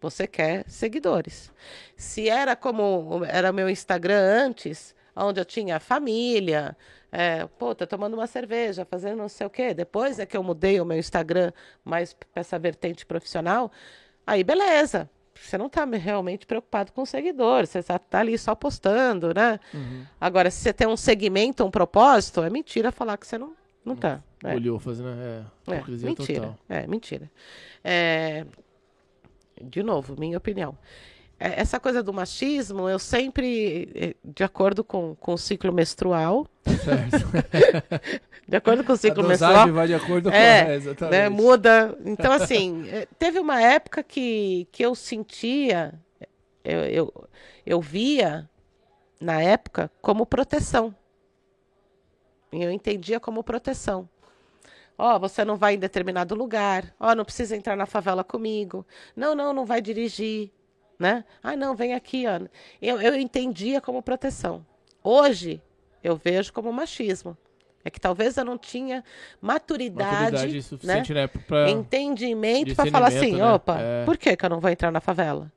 você 0.00 0.26
quer 0.26 0.64
seguidores. 0.68 1.52
Se 1.96 2.28
era 2.28 2.54
como 2.54 3.24
era 3.24 3.52
meu 3.52 3.68
Instagram 3.68 4.20
antes, 4.20 4.94
onde 5.14 5.40
eu 5.40 5.44
tinha 5.44 5.80
família, 5.80 6.76
é, 7.10 7.46
pô, 7.58 7.74
tô 7.74 7.86
tomando 7.86 8.14
uma 8.14 8.26
cerveja, 8.26 8.84
fazendo 8.84 9.16
não 9.16 9.28
sei 9.28 9.46
o 9.46 9.50
quê. 9.50 9.74
Depois 9.74 10.18
é 10.18 10.26
que 10.26 10.36
eu 10.36 10.42
mudei 10.42 10.80
o 10.80 10.84
meu 10.84 10.98
Instagram 10.98 11.52
mais 11.84 12.12
para 12.12 12.28
essa 12.34 12.58
vertente 12.58 13.04
profissional, 13.06 13.72
aí 14.30 14.44
beleza. 14.44 15.08
Você 15.40 15.56
não 15.56 15.66
está 15.66 15.84
realmente 15.84 16.44
preocupado 16.46 16.92
com 16.92 17.06
seguidores, 17.06 17.70
você 17.70 17.78
está 17.78 18.00
ali 18.18 18.36
só 18.36 18.54
postando, 18.56 19.32
né? 19.32 19.60
Agora, 20.20 20.50
se 20.50 20.60
você 20.60 20.72
tem 20.72 20.88
um 20.88 20.96
segmento, 20.96 21.64
um 21.64 21.70
propósito, 21.70 22.42
é 22.42 22.50
mentira 22.50 22.90
falar 22.90 23.16
que 23.16 23.26
você 23.26 23.38
não, 23.38 23.52
não 23.84 23.94
tá. 23.94 24.20
né? 24.42 24.54
Olhou 24.56 24.80
fazendo. 24.80 25.10
É, 25.10 25.42
É, 25.68 25.80
mentira. 26.04 26.40
total. 26.40 26.58
É, 26.68 26.86
mentira. 26.88 27.30
É, 27.84 28.44
de 29.62 29.82
novo, 29.82 30.16
minha 30.18 30.36
opinião. 30.38 30.76
É, 31.40 31.60
Essa 31.60 31.78
coisa 31.78 32.02
do 32.02 32.12
machismo, 32.12 32.88
eu 32.88 32.98
sempre, 32.98 33.88
eh, 33.94 34.14
de 34.24 34.42
acordo 34.42 34.82
com, 34.82 35.14
com 35.14 35.34
o 35.34 35.38
ciclo 35.38 35.72
menstrual, 35.72 36.48
de 38.48 38.56
acordo 38.56 38.82
com 38.82 38.92
o 38.92 38.96
ciclo 38.96 39.24
a 39.24 39.28
menstrual, 39.28 39.72
vai 39.72 39.86
de 39.86 39.94
acordo 39.94 40.30
com 40.30 40.36
É, 40.36 40.72
é, 40.72 40.74
exatamente. 40.74 41.12
né, 41.12 41.28
muda. 41.28 41.96
Então, 42.04 42.32
assim, 42.32 42.88
eh, 42.90 43.06
teve 43.18 43.38
uma 43.38 43.62
época 43.62 44.02
que, 44.02 44.66
que 44.72 44.84
eu 44.84 44.96
sentia, 44.96 45.94
eu, 46.64 46.80
eu, 46.80 47.28
eu 47.64 47.80
via, 47.80 48.48
na 49.20 49.40
época, 49.40 49.90
como 50.02 50.26
proteção. 50.26 50.94
E 52.52 52.62
eu 52.62 52.70
entendia 52.70 53.20
como 53.20 53.44
proteção. 53.44 54.08
Ó, 54.96 55.16
você 55.18 55.44
não 55.44 55.56
vai 55.56 55.74
em 55.74 55.78
determinado 55.78 56.34
lugar. 56.34 56.92
Ó, 56.98 57.14
não 57.14 57.24
precisa 57.24 57.54
entrar 57.54 57.76
na 57.76 57.86
favela 57.86 58.24
comigo. 58.24 58.84
Não, 59.14 59.34
não, 59.34 59.52
não 59.52 59.64
vai 59.64 59.80
dirigir. 59.80 60.50
Né? 60.98 61.24
Ah, 61.42 61.54
não, 61.56 61.76
vem 61.76 61.94
aqui, 61.94 62.24
ó. 62.26 62.40
Eu, 62.82 63.00
eu 63.00 63.14
entendia 63.14 63.80
como 63.80 64.02
proteção. 64.02 64.66
Hoje, 65.02 65.62
eu 66.02 66.16
vejo 66.16 66.52
como 66.52 66.72
machismo. 66.72 67.36
É 67.84 67.90
que 67.90 68.00
talvez 68.00 68.36
eu 68.36 68.44
não 68.44 68.58
tinha 68.58 69.04
maturidade, 69.40 70.12
Maturidade 70.32 70.54
né? 70.54 70.60
suficiente, 70.60 71.14
né? 71.14 71.26
Pra... 71.28 71.70
entendimento 71.70 72.74
para 72.74 72.90
falar 72.90 73.08
assim, 73.08 73.36
né? 73.36 73.52
opa, 73.52 73.78
É. 73.80 74.04
por 74.04 74.16
que, 74.18 74.36
que 74.36 74.44
eu 74.44 74.50
não 74.50 74.60
vou 74.60 74.68
entrar 74.70 74.90
na 74.90 75.00
favela? 75.00 75.50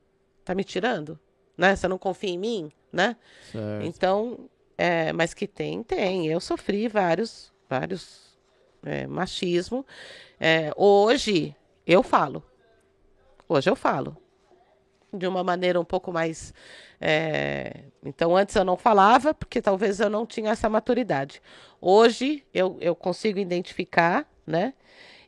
Tá 0.46 0.54
me 0.54 0.64
tirando? 0.64 1.20
Né? 1.58 1.76
Você 1.76 1.88
não 1.88 1.98
confia 1.98 2.30
em 2.30 2.38
mim? 2.38 2.72
Né? 2.94 3.16
Certo. 3.52 3.86
Então, 3.86 4.50
é, 4.78 5.12
mas 5.12 5.34
que 5.34 5.48
tem, 5.48 5.82
tem. 5.82 6.28
Eu 6.28 6.40
sofri 6.40 6.88
vários, 6.88 7.52
vários 7.68 8.38
é, 8.84 9.08
machismo. 9.08 9.86
É, 10.40 10.72
hoje, 10.76 11.56
eu 11.86 12.04
falo. 12.04 12.44
Hoje 13.50 13.70
eu 13.70 13.76
falo. 13.76 14.16
De 15.14 15.28
uma 15.28 15.44
maneira 15.44 15.80
um 15.80 15.84
pouco 15.86 16.12
mais. 16.12 16.54
é, 17.00 17.82
Então, 18.06 18.36
antes 18.36 18.56
eu 18.56 18.64
não 18.64 18.78
falava, 18.78 19.34
porque 19.34 19.62
talvez 19.62 20.00
eu 20.00 20.10
não 20.10 20.26
tinha 20.26 20.52
essa 20.52 20.70
maturidade. 20.70 21.42
Hoje, 21.82 22.44
eu, 22.54 22.78
eu 22.80 22.96
consigo 22.96 23.38
identificar, 23.40 24.26
né? 24.48 24.74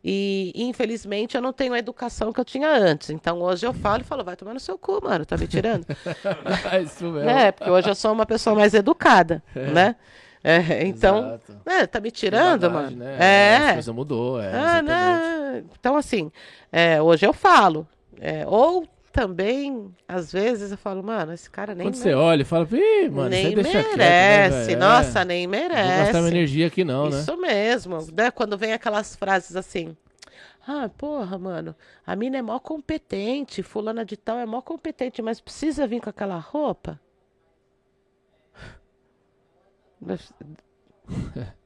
E, 0.06 0.52
infelizmente, 0.56 1.36
eu 1.36 1.42
não 1.42 1.54
tenho 1.54 1.74
a 1.74 1.80
educação 1.80 2.34
que 2.34 2.40
eu 2.40 2.44
tinha 2.46 2.70
antes. 2.70 3.10
Então, 3.10 3.42
hoje 3.42 3.66
eu 3.66 3.74
falo 3.74 4.02
e 4.02 4.04
falo, 4.06 4.24
vai 4.24 4.36
tomar 4.36 4.54
no 4.54 4.60
seu 4.60 4.78
cu, 4.78 5.00
mano, 5.02 5.26
tá 5.26 5.38
me 5.38 5.48
tirando? 5.48 5.86
Isso 6.86 7.06
mesmo. 7.06 7.20
né? 7.26 7.52
Porque 7.54 7.70
hoje 7.70 7.90
eu 7.90 7.96
sou 7.96 8.12
uma 8.12 8.26
pessoa 8.26 8.54
mais 8.56 8.74
educada, 8.74 9.42
né? 9.56 9.96
É, 10.44 10.86
então, 10.86 11.40
né, 11.66 11.88
tá 11.88 12.02
me 12.02 12.12
tirando, 12.12 12.70
Verdade, 12.70 12.96
mano? 12.96 12.98
Né? 12.98 13.18
É. 13.18 13.70
A 13.70 13.74
coisa 13.76 13.94
mudou, 13.94 14.42
é. 14.42 14.52
Ah, 14.54 14.82
não. 14.82 15.58
Então, 15.80 15.96
assim, 15.96 16.30
é, 16.70 17.02
hoje 17.02 17.26
eu 17.26 17.32
falo. 17.32 17.88
É, 18.20 18.46
ou 18.46 18.86
também, 19.14 19.96
às 20.08 20.32
vezes, 20.32 20.72
eu 20.72 20.78
falo, 20.78 21.04
mano, 21.04 21.32
esse 21.34 21.50
cara 21.50 21.74
nem, 21.76 21.88
Quando 21.88 21.96
me- 21.96 22.02
você 22.02 22.14
olha 22.14 22.42
e 22.42 22.46
fala, 22.46 22.68
ih, 22.72 23.10
mano, 23.10 23.34
isso 23.34 23.44
nem 23.46 23.56
deixa 23.56 23.72
quieto, 23.72 23.98
né, 23.98 23.98
merece. 23.98 24.66
velho? 24.68 24.80
Nossa, 24.80 25.20
É. 25.22 25.26
nem 25.26 25.48
Vou 25.48 25.56
gastar 25.58 25.76
minha 25.84 25.98
merece. 26.04 26.28
energia 26.28 26.68
aqui 26.68 26.84
não, 26.84 27.10
né? 27.10 27.20
Isso 27.20 27.38
mesmo. 27.38 27.98
Né? 28.12 28.32
Quando 28.32 28.58
vem 28.58 28.74
aquelas 28.74 29.16
frases 29.16 29.56
assim. 29.56 29.96
Ah, 30.68 30.90
porra, 30.98 31.38
mano, 31.38 31.76
a 32.08 32.16
mina 32.16 32.38
é 32.38 32.42
mó 32.42 32.58
competente, 32.60 33.62
fulana 33.62 34.04
de 34.04 34.18
tal 34.18 34.40
é 34.40 34.46
mó 34.46 34.62
competente, 34.62 35.22
mas 35.22 35.40
precisa 35.40 35.86
vir 35.86 36.02
com 36.02 36.10
aquela 36.10 36.38
roupa? 36.38 37.00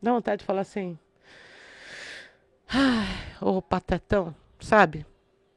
Dá 0.01 0.11
vontade 0.11 0.39
de 0.39 0.45
falar 0.45 0.61
assim. 0.61 0.97
Ai, 2.67 3.07
ô 3.41 3.61
patetão, 3.61 4.35
sabe? 4.59 5.05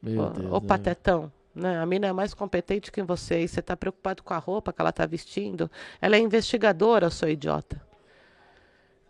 Meu 0.01 0.23
Ô, 0.23 0.29
Deus. 0.29 0.51
ô 0.51 0.59
né, 0.59 0.67
patetão. 0.67 1.31
Né? 1.53 1.79
A 1.79 1.85
mina 1.85 2.07
é 2.07 2.13
mais 2.13 2.33
competente 2.33 2.91
que 2.91 3.01
você 3.03 3.41
e 3.41 3.47
você 3.47 3.61
tá 3.61 3.75
preocupado 3.75 4.23
com 4.23 4.33
a 4.33 4.37
roupa 4.37 4.71
que 4.71 4.81
ela 4.81 4.91
tá 4.91 5.05
vestindo. 5.05 5.69
Ela 6.01 6.15
é 6.15 6.19
investigadora, 6.19 7.09
seu 7.09 7.29
idiota. 7.29 7.81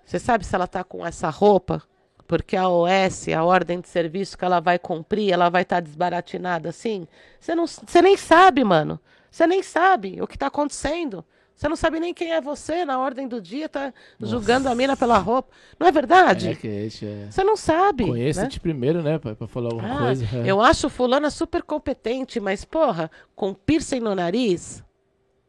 Você 0.05 0.19
sabe 0.19 0.45
se 0.45 0.53
ela 0.55 0.67
tá 0.67 0.83
com 0.83 1.05
essa 1.05 1.29
roupa 1.29 1.83
porque 2.31 2.55
a 2.55 2.69
OS, 2.69 3.27
a 3.27 3.43
ordem 3.43 3.81
de 3.81 3.89
serviço 3.89 4.37
que 4.37 4.45
ela 4.45 4.61
vai 4.61 4.79
cumprir, 4.79 5.33
ela 5.33 5.49
vai 5.49 5.63
estar 5.63 5.75
tá 5.75 5.79
desbaratinada 5.81 6.69
assim? 6.69 7.05
Você 7.37 7.53
não, 7.53 7.67
você 7.67 8.01
nem 8.01 8.15
sabe, 8.15 8.63
mano. 8.63 8.97
Você 9.29 9.45
nem 9.45 9.61
sabe 9.61 10.21
o 10.21 10.25
que 10.25 10.37
está 10.37 10.47
acontecendo. 10.47 11.25
Você 11.61 11.69
não 11.69 11.75
sabe 11.75 11.99
nem 11.99 12.11
quem 12.11 12.33
é 12.33 12.41
você 12.41 12.83
na 12.83 12.97
ordem 12.97 13.27
do 13.27 13.39
dia, 13.39 13.69
tá 13.69 13.93
Nossa. 14.19 14.31
julgando 14.31 14.67
a 14.67 14.73
mina 14.73 14.97
pela 14.97 15.19
roupa. 15.19 15.53
Não 15.79 15.85
é 15.85 15.91
verdade? 15.91 16.47
É 16.47 16.55
que 16.55 16.67
é 16.67 16.85
isso, 16.87 17.05
é. 17.05 17.27
Você 17.29 17.43
não 17.43 17.55
sabe. 17.55 18.03
Conheça-te 18.03 18.55
né? 18.55 18.59
primeiro, 18.59 19.03
né, 19.03 19.19
pai, 19.19 19.35
pra 19.35 19.47
falar 19.47 19.67
alguma 19.67 19.93
ah, 19.93 19.99
coisa. 19.99 20.25
É. 20.37 20.49
Eu 20.49 20.59
acho 20.59 20.89
fulana 20.89 21.29
super 21.29 21.61
competente, 21.61 22.39
mas, 22.39 22.65
porra, 22.65 23.11
com 23.35 23.53
piercing 23.53 23.99
no 23.99 24.15
nariz. 24.15 24.83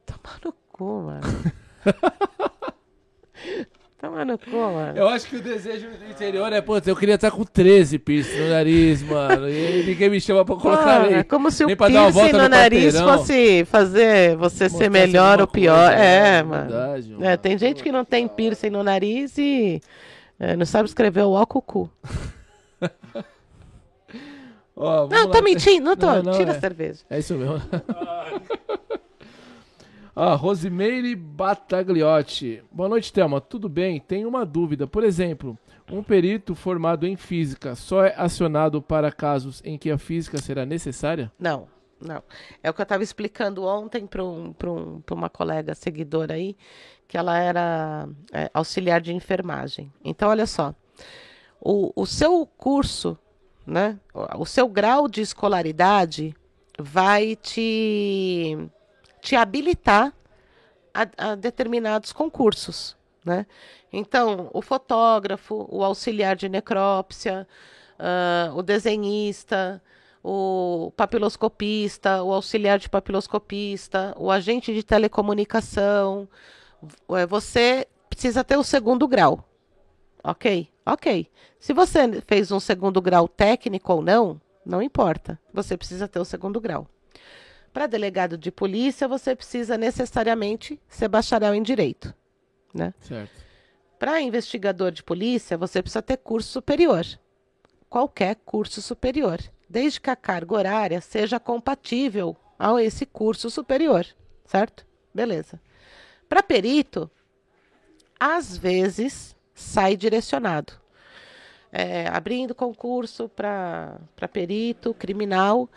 Toma 0.05 0.39
no 0.45 0.53
cu, 0.71 1.01
mano. 1.01 1.23
Toma 4.03 4.25
no 4.25 4.37
cu, 4.37 4.51
mano. 4.51 4.99
Eu 4.99 5.09
acho 5.09 5.29
que 5.29 5.37
o 5.37 5.41
desejo 5.41 5.87
do 5.91 6.11
interior 6.11 6.53
é, 6.53 6.61
pô, 6.61 6.77
eu 6.85 6.97
queria 6.97 7.15
estar 7.15 7.31
com 7.31 7.45
13 7.45 8.01
piercing 8.01 8.37
no 8.37 8.49
nariz, 8.49 9.01
mano. 9.01 9.49
E 9.49 9.85
ninguém 9.87 10.11
me 10.11 10.21
chama 10.21 10.45
pra 10.45 10.57
colocar 10.57 11.09
É 11.09 11.23
como 11.23 11.53
se 11.53 11.65
o 11.65 11.69
piercing 11.69 12.33
no, 12.33 12.43
no 12.43 12.49
nariz 12.49 12.99
fosse 12.99 13.65
fazer 13.65 14.35
você 14.37 14.65
Mostrar 14.65 14.79
ser 14.81 14.91
melhor 14.91 15.41
ou 15.41 15.47
pior. 15.47 15.91
Coisa, 15.91 16.03
é, 16.03 16.39
é, 16.39 16.43
mano. 16.43 16.69
Verdade, 16.69 17.11
mano. 17.13 17.25
É, 17.25 17.37
tem 17.37 17.57
gente 17.57 17.81
que 17.81 17.93
não 17.93 18.05
tem 18.05 18.27
piercing 18.27 18.71
no 18.71 18.83
nariz 18.83 19.39
e 19.39 19.81
é, 20.41 20.57
não 20.57 20.67
sabe 20.67 20.89
escrever 20.89 21.23
o 21.23 21.31
ó 21.31 21.47
cu. 21.47 21.89
oh, 24.75 25.07
não, 25.07 25.27
lá. 25.27 25.29
tô 25.29 25.41
mentindo, 25.43 25.85
não 25.85 25.97
tô. 25.97 26.07
Não, 26.07 26.25
não, 26.25 26.33
Tira 26.33 26.55
é. 26.55 26.57
a 26.57 26.61
cerveja. 26.61 27.05
É 27.09 27.21
isso 27.21 27.35
mesmo. 27.35 27.63
Ah, 30.15 30.35
Rosimeire 30.35 31.17
Batagliotti. 31.17 32.63
Boa 32.71 32.87
noite, 32.87 33.11
Thelma. 33.11 33.41
Tudo 33.41 33.67
bem? 33.67 33.99
Tenho 33.99 34.29
uma 34.29 34.45
dúvida. 34.45 34.87
Por 34.87 35.05
exemplo, 35.05 35.59
um 35.91 36.03
perito 36.03 36.55
formado 36.55 37.07
em 37.07 37.17
física 37.17 37.75
só 37.75 38.05
é 38.05 38.15
acionado 38.19 38.83
para 38.83 39.11
casos 39.11 39.63
em 39.65 39.79
que 39.79 39.91
a 39.91 39.97
física 39.97 40.37
será 40.37 40.67
necessária? 40.67 41.33
Não, 41.39 41.67
não. 41.99 42.23
É 42.63 42.69
o 42.69 42.75
que 42.75 42.83
eu 42.83 42.85
estava 42.85 43.03
explicando 43.03 43.65
ontem 43.65 44.07
para 44.07 44.23
um, 44.23 44.55
um, 44.65 45.03
uma 45.13 45.31
colega 45.31 45.75
seguidora 45.75 46.35
aí, 46.35 46.59
que 47.09 47.17
ela 47.17 47.39
era 47.39 48.07
é, 48.35 48.51
auxiliar 48.53 49.01
de 49.01 49.15
enfermagem. 49.15 49.91
Então, 50.05 50.29
olha 50.29 50.47
só. 50.47 50.75
O, 51.59 51.91
o 51.97 52.05
seu 52.05 52.45
curso, 52.45 53.17
né, 53.67 53.99
o 54.37 54.45
seu 54.45 54.69
grau 54.69 55.09
de 55.09 55.23
escolaridade 55.23 56.37
vai 56.79 57.35
te 57.35 58.59
te 59.23 59.37
habilitar 59.37 60.13
a, 60.93 61.31
a 61.31 61.35
determinados 61.37 62.13
concursos. 62.13 62.97
Né? 63.25 63.47
Então, 63.93 64.51
o 64.53 64.61
fotógrafo, 64.61 65.67
o 65.71 65.85
auxiliar 65.85 66.35
de 66.35 66.49
necrópsia, 66.49 67.47
uh, 67.99 68.55
o 68.59 68.63
desenhista, 68.63 69.81
o 70.23 70.93
papiloscopista, 70.97 72.23
o 72.23 72.33
auxiliar 72.33 72.79
de 72.79 72.91
papiloscopista, 72.91 74.13
o 74.19 74.31
agente 74.31 74.75
de 74.75 74.83
telecomunicação. 74.83 76.29
É, 77.11 77.25
você 77.25 77.87
precisa 78.11 78.43
ter 78.43 78.57
o 78.57 78.65
segundo 78.65 79.07
grau. 79.07 79.49
Ok? 80.23 80.69
Ok. 80.85 81.29
Se 81.61 81.73
você 81.73 82.21
fez 82.23 82.51
um 82.51 82.59
segundo 82.61 83.01
grau 83.01 83.29
técnico 83.29 83.93
ou 83.93 84.03
não, 84.03 84.41
não 84.67 84.83
importa. 84.83 85.39
Você 85.55 85.77
precisa 85.77 86.09
ter 86.09 86.19
o 86.19 86.25
segundo 86.25 86.61
grau. 86.61 86.89
Para 87.73 87.87
delegado 87.87 88.37
de 88.37 88.53
polícia, 88.53 89.09
você 89.09 89.35
precisa 89.35 89.79
necessariamente 89.79 90.81
ser 90.89 91.09
bacharel 91.09 91.55
em 91.55 91.63
direito, 91.63 92.15
né? 92.75 92.93
Certo. 93.01 93.33
Para 93.99 94.21
investigador 94.21 94.91
de 94.91 95.03
polícia, 95.03 95.57
você 95.57 95.81
precisa 95.81 96.03
ter 96.03 96.19
curso 96.19 96.51
superior. 96.51 97.07
Qualquer 97.89 98.37
curso 98.45 98.83
superior, 98.83 99.39
desde 99.69 100.01
que 100.01 100.11
a 100.11 100.17
carga 100.17 100.55
horária 100.55 101.01
seja 101.01 101.39
compatível 101.39 102.37
a 102.59 102.83
esse 102.83 103.07
curso 103.07 103.49
superior, 103.49 104.07
certo? 104.45 104.87
Beleza. 105.15 105.61
Para 106.29 106.43
perito, 106.43 107.11
às 108.19 108.57
vezes 108.57 109.37
sai 109.55 109.97
direcionado. 109.97 110.73
É, 111.71 112.07
abrindo 112.09 112.55
concurso 112.55 113.29
para 113.29 113.99
perito 114.33 114.93
criminal, 114.95 115.69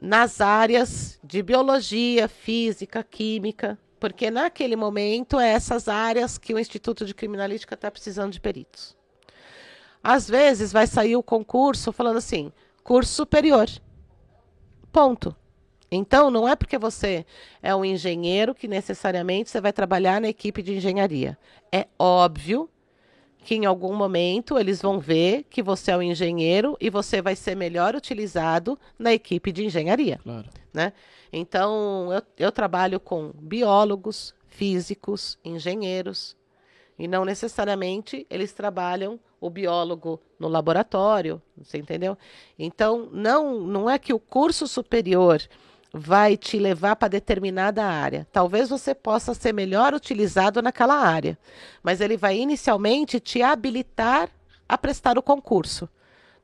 nas 0.00 0.40
áreas 0.40 1.18
de 1.22 1.42
biologia, 1.42 2.26
física, 2.26 3.02
química, 3.02 3.78
porque 3.98 4.30
naquele 4.30 4.74
momento 4.74 5.38
é 5.38 5.50
essas 5.50 5.88
áreas 5.88 6.38
que 6.38 6.54
o 6.54 6.58
Instituto 6.58 7.04
de 7.04 7.14
Criminalística 7.14 7.74
está 7.74 7.90
precisando 7.90 8.32
de 8.32 8.40
peritos. 8.40 8.96
Às 10.02 10.26
vezes 10.26 10.72
vai 10.72 10.86
sair 10.86 11.16
o 11.16 11.22
concurso 11.22 11.92
falando 11.92 12.16
assim, 12.16 12.50
curso 12.82 13.12
superior. 13.12 13.68
Ponto. 14.90 15.36
Então, 15.92 16.30
não 16.30 16.48
é 16.48 16.56
porque 16.56 16.78
você 16.78 17.26
é 17.60 17.74
um 17.74 17.84
engenheiro 17.84 18.54
que 18.54 18.66
necessariamente 18.66 19.50
você 19.50 19.60
vai 19.60 19.72
trabalhar 19.72 20.20
na 20.20 20.28
equipe 20.28 20.62
de 20.62 20.76
engenharia. 20.76 21.36
É 21.70 21.86
óbvio 21.98 22.70
que 23.44 23.54
em 23.54 23.64
algum 23.64 23.94
momento 23.94 24.58
eles 24.58 24.82
vão 24.82 24.98
ver 24.98 25.44
que 25.48 25.62
você 25.62 25.90
é 25.90 25.96
um 25.96 26.02
engenheiro 26.02 26.76
e 26.80 26.90
você 26.90 27.22
vai 27.22 27.34
ser 27.34 27.56
melhor 27.56 27.94
utilizado 27.94 28.78
na 28.98 29.12
equipe 29.12 29.50
de 29.50 29.64
engenharia. 29.64 30.20
Claro. 30.22 30.48
Né? 30.72 30.92
Então, 31.32 32.12
eu, 32.12 32.22
eu 32.46 32.52
trabalho 32.52 33.00
com 33.00 33.32
biólogos, 33.34 34.34
físicos, 34.46 35.38
engenheiros, 35.44 36.36
e 36.98 37.08
não 37.08 37.24
necessariamente 37.24 38.26
eles 38.28 38.52
trabalham 38.52 39.18
o 39.40 39.48
biólogo 39.48 40.20
no 40.38 40.48
laboratório, 40.48 41.40
você 41.56 41.78
entendeu? 41.78 42.16
Então, 42.58 43.08
não, 43.10 43.60
não 43.60 43.88
é 43.88 43.98
que 43.98 44.12
o 44.12 44.18
curso 44.18 44.68
superior 44.68 45.40
vai 45.92 46.36
te 46.36 46.58
levar 46.58 46.96
para 46.96 47.08
determinada 47.08 47.84
área. 47.84 48.26
Talvez 48.32 48.68
você 48.68 48.94
possa 48.94 49.34
ser 49.34 49.52
melhor 49.52 49.94
utilizado 49.94 50.62
naquela 50.62 50.94
área, 50.94 51.38
mas 51.82 52.00
ele 52.00 52.16
vai 52.16 52.38
inicialmente 52.38 53.18
te 53.18 53.42
habilitar 53.42 54.30
a 54.68 54.78
prestar 54.78 55.18
o 55.18 55.22
concurso. 55.22 55.88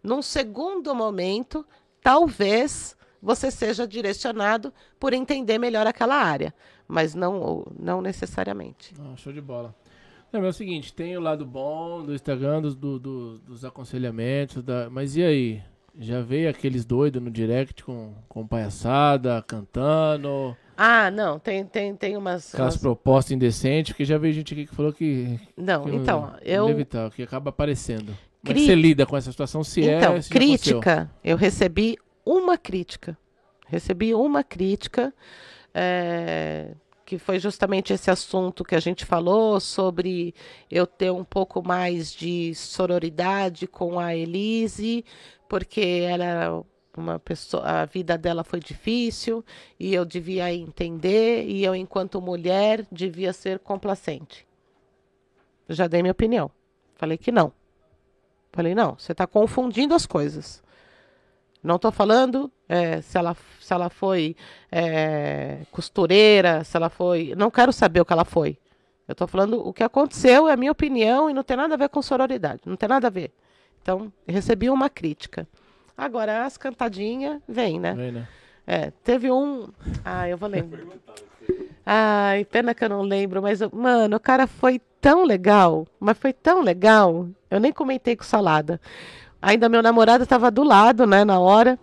Num 0.02 0.20
segundo 0.20 0.94
momento, 0.94 1.64
talvez 2.02 2.96
você 3.22 3.50
seja 3.50 3.86
direcionado 3.86 4.72
por 4.98 5.12
entender 5.12 5.58
melhor 5.58 5.86
aquela 5.86 6.16
área, 6.16 6.54
mas 6.86 7.14
não, 7.14 7.64
não 7.78 8.00
necessariamente. 8.00 8.94
Ah, 9.00 9.16
show 9.16 9.32
de 9.32 9.40
bola. 9.40 9.74
Não, 10.32 10.44
é 10.44 10.48
o 10.48 10.52
seguinte, 10.52 10.92
tem 10.92 11.16
o 11.16 11.20
lado 11.20 11.46
bom 11.46 12.02
do 12.02 12.12
Instagram, 12.12 12.60
dos, 12.60 12.74
do, 12.74 12.98
do, 12.98 13.38
dos 13.38 13.64
aconselhamentos, 13.64 14.62
da... 14.62 14.90
mas 14.90 15.16
e 15.16 15.22
aí? 15.22 15.62
Já 15.98 16.20
veio 16.20 16.50
aqueles 16.50 16.84
doidos 16.84 17.22
no 17.22 17.30
direct 17.30 17.82
com, 17.82 18.12
com 18.28 18.46
palhaçada, 18.46 19.42
cantando. 19.46 20.56
Ah, 20.76 21.10
não, 21.10 21.38
tem, 21.38 21.64
tem, 21.64 21.94
tem 21.96 22.16
umas. 22.16 22.52
Aquelas 22.52 22.74
umas... 22.74 22.82
propostas 22.82 23.32
indecentes, 23.32 23.92
porque 23.92 24.04
já 24.04 24.18
veio 24.18 24.34
gente 24.34 24.52
aqui 24.52 24.66
que 24.66 24.74
falou 24.74 24.92
que. 24.92 25.40
Não, 25.56 25.84
que 25.84 25.96
então, 25.96 26.34
eu. 26.42 26.64
Inevitável, 26.66 27.10
que 27.10 27.22
acaba 27.22 27.48
aparecendo. 27.48 28.06
Como 28.06 28.52
Cri... 28.52 28.52
é 28.52 28.54
que 28.54 28.66
você 28.66 28.74
lida 28.74 29.06
com 29.06 29.16
essa 29.16 29.30
situação 29.30 29.64
se 29.64 29.80
então, 29.80 30.14
é. 30.14 30.18
Então, 30.18 30.30
crítica. 30.30 31.10
Eu 31.24 31.36
recebi 31.36 31.96
uma 32.24 32.58
crítica. 32.58 33.16
Recebi 33.66 34.14
uma 34.14 34.44
crítica. 34.44 35.14
É, 35.72 36.74
que 37.06 37.18
foi 37.18 37.38
justamente 37.38 37.92
esse 37.92 38.10
assunto 38.10 38.64
que 38.64 38.74
a 38.74 38.80
gente 38.80 39.04
falou 39.04 39.60
sobre 39.60 40.34
eu 40.68 40.86
ter 40.86 41.12
um 41.12 41.24
pouco 41.24 41.66
mais 41.66 42.12
de 42.12 42.52
sororidade 42.56 43.68
com 43.68 44.00
a 44.00 44.14
Elise, 44.14 45.04
porque 45.48 45.80
ela 45.80 46.64
uma 46.96 47.18
pessoa, 47.18 47.62
a 47.62 47.84
vida 47.84 48.16
dela 48.16 48.42
foi 48.42 48.58
difícil 48.58 49.44
e 49.78 49.94
eu 49.94 50.04
devia 50.04 50.52
entender 50.52 51.44
e 51.44 51.62
eu 51.62 51.74
enquanto 51.74 52.22
mulher 52.22 52.86
devia 52.90 53.34
ser 53.34 53.58
complacente. 53.58 54.46
Já 55.68 55.86
dei 55.86 56.00
minha 56.02 56.12
opinião. 56.12 56.50
Falei 56.94 57.18
que 57.18 57.30
não. 57.30 57.52
Falei 58.50 58.74
não, 58.74 58.94
você 58.98 59.12
está 59.12 59.26
confundindo 59.26 59.94
as 59.94 60.06
coisas. 60.06 60.62
Não 61.66 61.76
estou 61.76 61.90
falando 61.90 62.50
é, 62.68 63.00
se, 63.00 63.18
ela, 63.18 63.36
se 63.60 63.72
ela 63.72 63.90
foi 63.90 64.36
é, 64.70 65.58
costureira, 65.70 66.62
se 66.64 66.76
ela 66.76 66.88
foi. 66.88 67.34
Não 67.36 67.50
quero 67.50 67.72
saber 67.72 68.00
o 68.00 68.04
que 68.04 68.12
ela 68.12 68.24
foi. 68.24 68.56
Eu 69.08 69.12
estou 69.12 69.26
falando 69.26 69.66
o 69.66 69.72
que 69.72 69.82
aconteceu, 69.82 70.48
é 70.48 70.52
a 70.52 70.56
minha 70.56 70.72
opinião 70.72 71.28
e 71.28 71.34
não 71.34 71.42
tem 71.42 71.56
nada 71.56 71.74
a 71.74 71.76
ver 71.76 71.88
com 71.88 72.00
sororidade. 72.00 72.62
Não 72.64 72.76
tem 72.76 72.88
nada 72.88 73.08
a 73.08 73.10
ver. 73.10 73.32
Então, 73.82 74.12
recebi 74.26 74.70
uma 74.70 74.88
crítica. 74.88 75.46
Agora, 75.96 76.44
as 76.44 76.56
cantadinhas, 76.56 77.40
vem, 77.48 77.78
né? 77.78 77.94
Vem, 77.94 78.12
né? 78.12 78.28
É, 78.66 78.90
teve 79.04 79.30
um. 79.30 79.68
Ah, 80.04 80.28
eu 80.28 80.36
vou 80.36 80.48
lembrar. 80.48 80.82
Ai, 81.84 82.44
pena 82.44 82.74
que 82.74 82.84
eu 82.84 82.88
não 82.88 83.02
lembro, 83.02 83.40
mas, 83.40 83.60
mano, 83.72 84.16
o 84.16 84.20
cara 84.20 84.48
foi 84.48 84.80
tão 85.00 85.24
legal, 85.24 85.86
mas 86.00 86.18
foi 86.18 86.32
tão 86.32 86.62
legal. 86.62 87.28
Eu 87.48 87.60
nem 87.60 87.72
comentei 87.72 88.16
com 88.16 88.24
salada. 88.24 88.80
Ainda 89.46 89.68
meu 89.68 89.80
namorado 89.80 90.24
estava 90.24 90.50
do 90.50 90.64
lado, 90.64 91.06
né, 91.06 91.24
na 91.24 91.38
hora. 91.38 91.78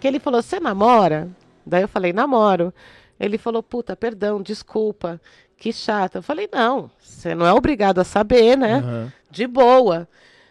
Que 0.00 0.08
ele 0.08 0.18
falou: 0.18 0.40
Você 0.40 0.58
namora? 0.58 1.28
Daí 1.66 1.82
eu 1.82 1.88
falei: 1.88 2.14
Namoro. 2.14 2.72
Ele 3.20 3.36
falou: 3.36 3.62
Puta, 3.62 3.94
perdão, 3.94 4.40
desculpa, 4.40 5.20
que 5.58 5.70
chato. 5.70 6.14
Eu 6.14 6.22
falei: 6.22 6.48
Não, 6.50 6.90
você 6.98 7.34
não 7.34 7.44
é 7.44 7.52
obrigado 7.52 7.98
a 7.98 8.04
saber, 8.04 8.56
né? 8.56 8.78
Uhum. 8.78 9.12
De 9.30 9.46
boa. 9.46 10.08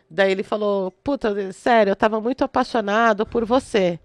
Daí 0.07 0.31
ele 0.31 0.43
falou: 0.43 0.91
Puta, 1.03 1.51
sério, 1.53 1.89
eu 1.89 1.95
tava 1.95 2.21
muito 2.21 2.43
apaixonado 2.43 3.25
por 3.25 3.43
você. 3.43 3.99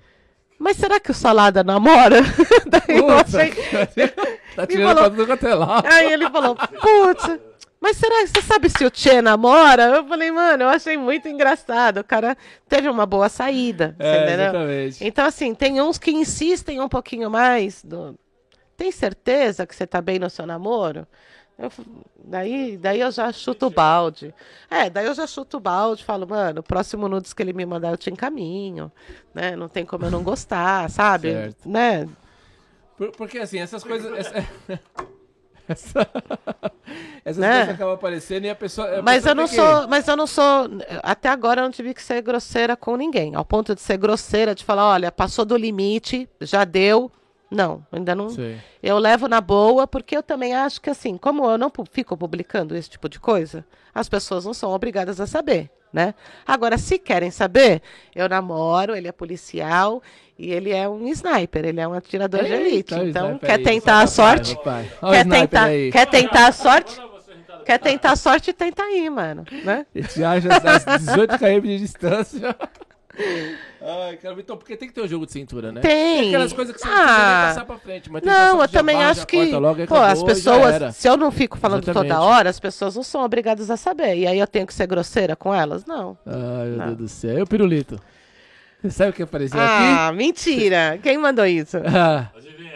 Mas 0.59 0.79
será 0.79 0.99
que 0.99 1.11
o 1.11 1.15
Salada 1.15 1.63
namora? 1.63 2.23
Daí 2.67 2.97
eu 2.97 3.11
achei. 3.11 3.53
tá 4.57 4.67
tirando 4.67 4.97
falou... 4.97 5.03
pra 5.03 5.11
tudo 5.11 5.27
quanto 5.27 5.47
é 5.47 5.55
lá. 5.55 5.83
Aí 5.85 6.15
ele 6.15 6.31
falou: 6.31 6.57
Putz, 6.57 7.39
mas 7.81 7.97
será 7.97 8.23
que 8.23 8.29
você 8.29 8.43
sabe 8.43 8.69
se 8.71 8.85
o 8.85 8.91
Tchê 8.91 9.21
namora? 9.21 9.85
Eu 9.97 10.05
falei, 10.07 10.31
mano, 10.31 10.65
eu 10.65 10.69
achei 10.69 10.97
muito 10.97 11.29
engraçado. 11.29 11.99
O 11.99 12.05
cara 12.05 12.37
teve 12.69 12.89
uma 12.89 13.07
boa 13.07 13.29
saída. 13.29 13.95
É, 13.99 14.25
entendeu? 14.25 14.45
Exatamente. 14.45 15.05
Então, 15.05 15.27
assim, 15.27 15.55
tem 15.55 15.81
uns 15.81 15.99
que 15.99 16.11
insistem 16.11 16.81
um 16.81 16.89
pouquinho 16.89 17.31
mais. 17.31 17.85
Do... 17.85 18.19
Tem 18.77 18.91
certeza 18.91 19.67
que 19.67 19.75
você 19.75 19.87
tá 19.87 20.01
bem 20.01 20.19
no 20.19 20.31
seu 20.31 20.47
namoro? 20.47 21.07
Eu, 21.59 21.71
daí, 22.23 22.77
daí 22.77 23.01
eu 23.01 23.11
já 23.11 23.33
chuto 23.33 23.67
o 23.67 23.71
balde. 23.71 24.35
É, 24.71 24.91
daí 24.91 25.07
eu 25.07 25.15
já 25.15 25.27
chuto 25.27 25.57
o 25.57 25.61
balde, 25.61 26.05
falo, 26.05 26.27
mano, 26.27 26.61
o 26.61 26.63
próximo 26.63 27.09
nudes 27.09 27.33
que 27.33 27.43
ele 27.43 27.55
me 27.55 27.65
mandar 27.65 27.91
eu 27.91 27.97
te 27.97 28.11
encaminho, 28.11 28.93
né? 29.33 29.57
Não 29.57 29.69
tem 29.69 29.87
como 29.87 30.05
eu 30.05 30.11
não 30.11 30.23
gostar, 30.23 30.91
sabe? 30.91 31.33
Certo. 31.33 31.69
Né? 31.69 32.07
Por, 32.97 33.11
porque 33.13 33.39
assim, 33.39 33.59
essas 33.59 33.83
coisas. 33.83 34.13
Essa, 34.19 34.47
essa, 35.69 36.09
essas 37.25 37.39
né? 37.39 37.57
coisas 37.59 37.75
acabam 37.75 37.95
aparecendo 37.95 38.45
e 38.45 38.51
a 38.51 38.55
pessoa. 38.55 38.99
A 38.99 39.03
mas 39.03 39.17
pessoa 39.17 39.31
eu 39.31 39.35
não 39.35 39.49
que... 39.49 39.55
sou. 39.55 39.89
Mas 39.89 40.09
eu 40.09 40.17
não 40.17 40.27
sou. 40.27 40.71
Até 41.03 41.29
agora 41.29 41.61
eu 41.61 41.65
não 41.65 41.71
tive 41.71 41.95
que 41.95 42.03
ser 42.03 42.23
grosseira 42.23 42.77
com 42.77 42.97
ninguém. 42.97 43.35
Ao 43.35 43.45
ponto 43.45 43.75
de 43.75 43.81
ser 43.81 43.97
grosseira, 43.97 44.55
de 44.55 44.65
falar, 44.65 44.89
olha, 44.89 45.13
passou 45.13 45.45
do 45.45 45.57
limite, 45.57 46.29
já 46.41 46.65
deu 46.65 47.11
não, 47.51 47.87
ainda 47.93 48.15
não. 48.15 48.29
Sei. 48.29 48.59
Eu 48.83 48.99
levo 48.99 49.29
na 49.29 49.41
boa, 49.41 49.87
porque 49.87 50.17
eu 50.17 50.23
também 50.23 50.55
acho 50.55 50.81
que, 50.81 50.91
assim, 50.91 51.17
como 51.17 51.49
eu 51.49 51.57
não 51.57 51.71
fico 51.91 52.17
publicando 52.17 52.77
esse 52.77 52.91
tipo 52.91 53.09
de 53.09 53.21
coisa, 53.21 53.65
as 53.95 54.09
pessoas 54.09 54.45
não 54.45 54.53
são 54.53 54.73
obrigadas 54.73 55.21
a 55.21 55.27
saber, 55.27 55.71
né? 55.93 56.15
Agora, 56.47 56.77
se 56.79 56.99
querem 56.99 57.31
saber, 57.31 57.83
eu 58.15 58.29
namoro, 58.29 58.95
ele 58.95 59.09
é 59.09 59.13
policial 59.13 60.03
e 60.39 60.53
ele 60.53 60.71
é 60.71 60.89
um 60.89 61.07
sniper, 61.09 61.65
ele 61.65 61.81
é 61.81 61.89
um 61.89 61.95
atirador 61.95 62.41
Eita, 62.41 62.57
de 62.57 62.63
elite. 62.63 62.95
Então, 62.95 63.39
quer 63.39 63.59
tentar 63.63 64.01
a 64.01 64.07
sorte? 64.07 64.57
quer, 64.57 65.27
tentar, 65.27 65.69
quer 65.93 66.07
tentar 66.07 66.47
a 66.49 66.53
sorte? 66.53 67.01
Quer 67.65 67.79
tentar 67.79 68.13
a 68.13 68.17
sorte, 68.17 68.53
tenta 68.53 68.83
aí, 68.83 69.11
mano. 69.11 69.45
Né? 69.65 69.87
Esse 69.95 70.23
acha 70.23 70.49
às 70.55 71.05
18 71.05 71.39
km 71.39 71.61
de 71.63 71.79
distância. 71.79 72.57
Ai, 73.81 74.17
cara, 74.17 74.35
então, 74.39 74.57
porque 74.57 74.77
tem 74.77 74.89
que 74.89 74.95
ter 74.95 75.01
um 75.01 75.09
jogo 75.09 75.27
de 75.27 75.33
cintura, 75.33 75.73
né? 75.73 75.81
Tem. 75.81 76.21
tem 76.21 76.29
aquelas 76.29 76.53
coisas 76.53 76.75
que 76.75 76.81
você 76.81 76.89
ah, 76.89 76.91
não 76.91 77.05
precisa 77.05 77.47
passar 77.49 77.65
pra 77.65 77.79
frente. 77.79 78.11
Mas 78.11 78.23
não, 78.23 78.61
eu 78.61 78.69
também 78.69 79.03
acho 79.03 79.27
que. 79.27 79.53
Logo, 79.53 79.87
pô, 79.87 79.95
acabou, 79.95 80.03
as 80.03 80.23
pessoas. 80.23 80.97
Se 80.97 81.09
eu 81.09 81.17
não 81.17 81.31
fico 81.31 81.57
falando 81.57 81.83
Exatamente. 81.83 82.13
toda 82.13 82.23
hora, 82.23 82.51
as 82.51 82.61
pessoas 82.61 82.97
não 82.97 83.03
são 83.03 83.25
obrigadas 83.25 83.71
a 83.71 83.77
saber. 83.77 84.17
E 84.17 84.27
aí 84.27 84.39
eu 84.39 84.47
tenho 84.47 84.67
que 84.67 84.75
ser 84.75 84.87
grosseira 84.87 85.35
com 85.35 85.55
elas? 85.55 85.85
Não. 85.85 86.17
Ai, 86.27 86.69
meu 86.69 86.79
não. 86.79 86.87
Deus 86.87 86.99
do 86.99 87.09
céu. 87.09 87.39
E 87.39 87.43
o 87.43 87.47
pirulito? 87.47 87.99
Sabe 88.91 89.11
o 89.11 89.13
que 89.13 89.23
apareceu 89.23 89.59
ah, 89.59 89.65
aqui? 89.65 89.99
Ah, 89.99 90.13
mentira. 90.13 90.99
Quem 91.03 91.19
mandou 91.19 91.47
isso? 91.47 91.79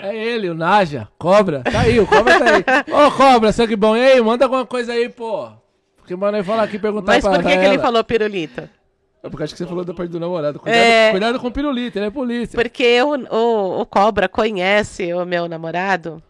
Ah, 0.02 0.08
é 0.08 0.16
ele, 0.16 0.48
o 0.48 0.54
Naja. 0.54 1.06
Cobra. 1.18 1.62
Tá 1.62 1.80
aí, 1.80 2.00
o 2.00 2.06
Cobra 2.06 2.38
tá 2.38 2.44
aí. 2.54 2.64
Ô, 2.90 3.06
oh, 3.06 3.10
Cobra, 3.10 3.52
sangue 3.52 3.76
bom. 3.76 3.94
E 3.94 4.00
aí, 4.00 4.20
manda 4.22 4.46
alguma 4.46 4.64
coisa 4.64 4.92
aí, 4.92 5.10
pô. 5.10 5.50
Porque 5.98 6.16
mano 6.16 6.38
aí 6.38 6.42
falar 6.42 6.62
aqui 6.62 6.78
perguntar 6.78 7.12
Mas 7.12 7.22
por 7.22 7.42
que, 7.42 7.56
que 7.56 7.64
ele 7.66 7.78
falou 7.78 8.02
pirulito? 8.02 8.66
É 9.22 9.28
porque 9.28 9.42
acho 9.44 9.52
que 9.54 9.58
você 9.58 9.66
falou 9.66 9.84
da 9.84 9.92
parte 9.92 10.10
do 10.10 10.18
namorado. 10.20 10.58
Cuidado, 10.58 10.80
é... 10.80 11.10
cuidado 11.10 11.38
com 11.38 11.48
o 11.48 11.52
pirulito, 11.52 11.98
ele 11.98 12.06
é 12.06 12.10
polícia. 12.10 12.56
Porque 12.56 13.02
o, 13.02 13.34
o, 13.34 13.80
o 13.82 13.86
Cobra 13.86 14.28
conhece 14.28 15.12
o 15.12 15.24
meu 15.26 15.46
namorado 15.46 16.22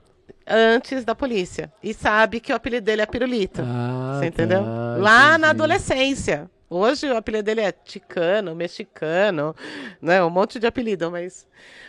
antes 0.47 1.05
da 1.05 1.15
polícia. 1.15 1.73
E 1.83 1.95
sabe 1.95 2.41
que 2.41 2.53
o 2.53 2.57
apelido 2.57 2.85
dele 2.87 3.03
é 3.03 3.07
pirulito. 3.07 3.63
Ah, 3.65 4.19
você 4.19 4.27
entendeu? 4.27 4.63
Tá, 4.65 4.97
Lá 4.99 5.29
entendi. 5.29 5.41
na 5.41 5.51
adolescência. 5.51 6.51
Hoje 6.69 7.09
o 7.11 7.17
apelido 7.17 7.45
dele 7.45 7.63
é 7.63 7.73
ticano, 7.73 8.55
mexicano, 8.55 9.55
né? 10.01 10.23
Um 10.23 10.31
monte 10.31 10.59
de 10.61 10.67
apelido, 10.67 11.11
mas. 11.11 11.47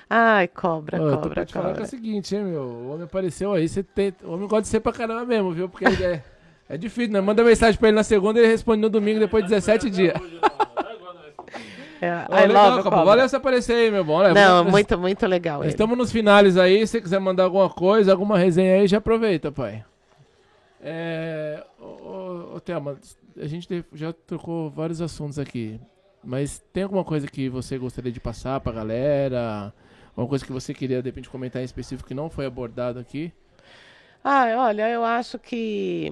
Ai, 0.09 0.47
cobra, 0.47 0.97
Ô, 0.97 0.99
cobra. 1.01 1.15
Eu 1.15 1.21
tô 1.21 1.29
pra 1.29 1.45
te 1.45 1.53
cobra. 1.53 1.61
falar 1.69 1.75
que 1.75 1.81
é 1.81 1.85
o 1.85 1.89
seguinte, 1.89 2.35
hein, 2.35 2.43
meu? 2.43 2.63
O 2.63 2.89
homem 2.93 3.03
apareceu 3.05 3.53
aí, 3.53 3.67
você 3.69 3.83
tem. 3.83 4.13
O 4.23 4.33
homem 4.33 4.47
gosta 4.47 4.63
de 4.63 4.67
ser 4.69 4.79
pra 4.79 4.91
caramba 4.91 5.23
mesmo, 5.25 5.51
viu? 5.51 5.69
Porque 5.69 5.85
é, 5.85 6.23
é 6.67 6.77
difícil, 6.77 7.13
né? 7.13 7.21
Manda 7.21 7.43
mensagem 7.43 7.79
pra 7.79 7.89
ele 7.89 7.95
na 7.95 8.03
segunda 8.03 8.39
e 8.39 8.43
ele 8.43 8.51
responde 8.51 8.81
no 8.81 8.89
domingo 8.89 9.19
depois 9.19 9.43
de 9.43 9.49
17 9.51 9.89
dias. 9.89 10.15
É, 12.01 12.25
I 12.31 12.47
legal, 12.47 12.71
love 12.71 12.83
Cobra. 12.83 13.03
Valeu 13.03 13.29
você 13.29 13.35
aparecer 13.35 13.73
aí, 13.73 13.91
meu 13.91 14.03
bom. 14.03 14.23
Não, 14.33 14.65
muito, 14.65 14.97
muito 14.97 15.27
legal. 15.27 15.63
Estamos 15.63 15.95
nos 15.95 16.11
finales 16.11 16.57
aí. 16.57 16.79
Se 16.79 16.93
você 16.93 17.01
quiser 17.01 17.19
mandar 17.19 17.43
alguma 17.43 17.69
coisa, 17.69 18.11
alguma 18.11 18.39
resenha 18.39 18.81
aí, 18.81 18.87
já 18.87 18.97
aproveita, 18.97 19.51
pai. 19.51 19.85
É. 20.81 21.63
Ô, 21.79 22.55
ô, 22.55 22.59
Thelma, 22.59 22.97
a 23.39 23.45
gente 23.45 23.85
já 23.93 24.11
trocou 24.11 24.71
vários 24.71 24.99
assuntos 24.99 25.37
aqui. 25.37 25.79
Mas 26.23 26.63
tem 26.73 26.81
alguma 26.83 27.03
coisa 27.03 27.27
que 27.27 27.47
você 27.49 27.77
gostaria 27.77 28.11
de 28.11 28.19
passar 28.19 28.59
pra 28.61 28.71
galera? 28.71 29.71
Alguma 30.09 30.27
coisa 30.27 30.43
que 30.43 30.51
você 30.51 30.73
queria, 30.73 31.03
de 31.03 31.07
repente, 31.07 31.29
comentar 31.29 31.61
em 31.61 31.65
específico 31.65 32.07
que 32.07 32.15
não 32.15 32.31
foi 32.31 32.47
abordado 32.47 32.97
aqui? 32.97 33.31
Ah, 34.23 34.45
olha, 34.57 34.89
eu 34.89 35.05
acho 35.05 35.37
que. 35.37 36.11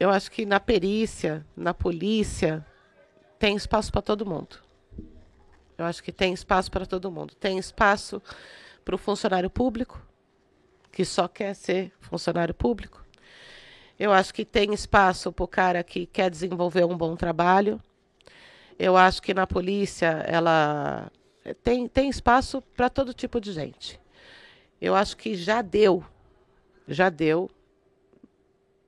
Eu 0.00 0.10
acho 0.10 0.32
que 0.32 0.44
na 0.44 0.58
perícia, 0.58 1.46
na 1.56 1.72
polícia, 1.72 2.64
tem 3.38 3.54
espaço 3.54 3.92
para 3.92 4.02
todo 4.02 4.26
mundo. 4.26 4.56
Eu 5.80 5.86
acho 5.86 6.02
que 6.02 6.12
tem 6.12 6.32
espaço 6.32 6.70
para 6.70 6.84
todo 6.84 7.10
mundo. 7.10 7.34
Tem 7.34 7.58
espaço 7.58 8.22
para 8.84 8.94
o 8.94 8.98
funcionário 8.98 9.48
público, 9.48 10.00
que 10.92 11.04
só 11.04 11.26
quer 11.26 11.54
ser 11.54 11.92
funcionário 12.00 12.54
público. 12.54 13.04
Eu 13.98 14.12
acho 14.12 14.32
que 14.32 14.44
tem 14.44 14.74
espaço 14.74 15.32
para 15.32 15.44
o 15.44 15.48
cara 15.48 15.82
que 15.82 16.06
quer 16.06 16.30
desenvolver 16.30 16.84
um 16.84 16.96
bom 16.96 17.16
trabalho. 17.16 17.80
Eu 18.78 18.96
acho 18.96 19.22
que 19.22 19.32
na 19.32 19.46
polícia 19.46 20.24
ela 20.26 21.10
tem, 21.62 21.88
tem 21.88 22.08
espaço 22.08 22.62
para 22.76 22.90
todo 22.90 23.14
tipo 23.14 23.40
de 23.40 23.52
gente. 23.52 23.98
Eu 24.80 24.94
acho 24.94 25.16
que 25.16 25.34
já 25.34 25.62
deu, 25.62 26.04
já 26.88 27.08
deu 27.08 27.50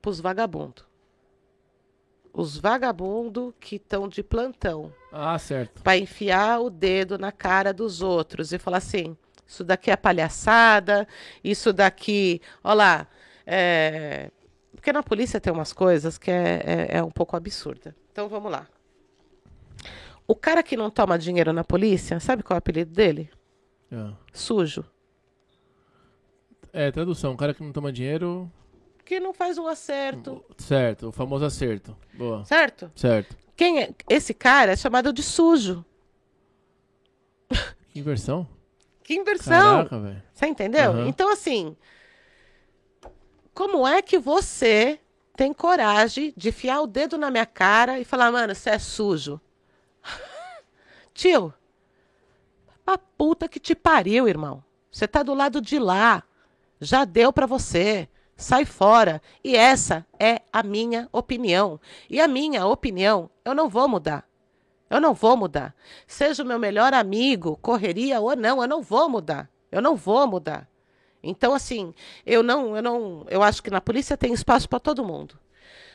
para 0.01 0.09
os 0.09 0.19
vagabundos 0.19 0.92
os 2.33 2.57
vagabundos 2.57 3.53
que 3.59 3.75
estão 3.75 4.07
de 4.07 4.23
plantão. 4.23 4.91
Ah, 5.11 5.37
certo. 5.37 5.83
Para 5.83 5.97
enfiar 5.97 6.59
o 6.59 6.69
dedo 6.69 7.17
na 7.17 7.31
cara 7.31 7.71
dos 7.71 8.01
outros 8.01 8.51
e 8.51 8.57
falar 8.57 8.77
assim: 8.77 9.15
isso 9.47 9.63
daqui 9.63 9.91
é 9.91 9.95
palhaçada, 9.95 11.07
isso 11.43 11.71
daqui. 11.71 12.41
Olha 12.63 12.73
lá. 12.73 13.07
É... 13.45 14.31
Porque 14.73 14.91
na 14.91 15.03
polícia 15.03 15.39
tem 15.39 15.53
umas 15.53 15.71
coisas 15.71 16.17
que 16.17 16.31
é, 16.31 16.61
é, 16.65 16.97
é 16.97 17.03
um 17.03 17.11
pouco 17.11 17.37
absurda. 17.37 17.95
Então 18.11 18.27
vamos 18.27 18.51
lá. 18.51 18.67
O 20.27 20.35
cara 20.35 20.63
que 20.63 20.75
não 20.75 20.89
toma 20.89 21.19
dinheiro 21.19 21.53
na 21.53 21.63
polícia, 21.63 22.19
sabe 22.19 22.43
qual 22.43 22.55
é 22.55 22.57
o 22.57 22.59
apelido 22.59 22.91
dele? 22.91 23.29
É. 23.91 24.11
Sujo. 24.33 24.83
É, 26.71 26.89
tradução. 26.91 27.33
O 27.33 27.37
cara 27.37 27.53
que 27.53 27.61
não 27.61 27.71
toma 27.71 27.93
dinheiro 27.93 28.51
que 29.05 29.19
não 29.19 29.33
faz 29.33 29.57
um 29.57 29.67
acerto. 29.67 30.43
Certo, 30.57 31.09
o 31.09 31.11
famoso 31.11 31.45
acerto. 31.45 31.95
Boa. 32.13 32.45
Certo? 32.45 32.91
Certo. 32.95 33.35
Quem 33.55 33.81
é? 33.81 33.93
Esse 34.09 34.33
cara 34.33 34.71
é 34.71 34.75
chamado 34.75 35.13
de 35.13 35.21
sujo. 35.21 35.85
Que 37.89 37.99
inversão? 37.99 38.47
Que 39.03 39.13
inversão. 39.15 39.77
Caraca, 39.77 39.99
velho. 39.99 40.23
Você 40.33 40.47
entendeu? 40.47 40.91
Uhum. 40.91 41.07
Então, 41.07 41.31
assim, 41.31 41.75
como 43.53 43.87
é 43.87 44.01
que 44.01 44.17
você 44.17 44.99
tem 45.35 45.53
coragem 45.53 46.33
de 46.35 46.51
fiar 46.51 46.81
o 46.81 46.87
dedo 46.87 47.17
na 47.17 47.29
minha 47.29 47.45
cara 47.45 47.99
e 47.99 48.05
falar, 48.05 48.31
mano, 48.31 48.55
você 48.55 48.71
é 48.71 48.79
sujo? 48.79 49.39
Tio, 51.13 51.53
a 52.85 52.97
puta 52.97 53.47
que 53.47 53.59
te 53.59 53.75
pariu, 53.75 54.27
irmão. 54.27 54.63
Você 54.91 55.07
tá 55.07 55.23
do 55.23 55.33
lado 55.33 55.61
de 55.61 55.79
lá. 55.79 56.23
Já 56.79 57.05
deu 57.05 57.31
para 57.31 57.45
você 57.45 58.09
sai 58.35 58.65
fora. 58.65 59.21
E 59.43 59.55
essa 59.55 60.05
é 60.19 60.41
a 60.51 60.63
minha 60.63 61.07
opinião. 61.11 61.79
E 62.09 62.19
a 62.19 62.27
minha 62.27 62.65
opinião 62.65 63.29
eu 63.43 63.53
não 63.53 63.69
vou 63.69 63.87
mudar. 63.87 64.27
Eu 64.89 65.01
não 65.01 65.13
vou 65.13 65.35
mudar. 65.35 65.73
Seja 66.05 66.43
o 66.43 66.45
meu 66.45 66.59
melhor 66.59 66.93
amigo, 66.93 67.57
correria 67.61 68.19
ou 68.19 68.35
não, 68.35 68.61
eu 68.61 68.67
não 68.67 68.81
vou 68.81 69.09
mudar. 69.09 69.49
Eu 69.71 69.81
não 69.81 69.95
vou 69.95 70.27
mudar. 70.27 70.69
Então, 71.23 71.53
assim, 71.53 71.93
eu 72.25 72.43
não, 72.43 72.75
eu 72.75 72.83
não, 72.83 73.25
eu 73.29 73.41
acho 73.41 73.63
que 73.63 73.71
na 73.71 73.81
polícia 73.81 74.17
tem 74.17 74.33
espaço 74.33 74.69
para 74.69 74.79
todo 74.79 75.05
mundo. 75.05 75.39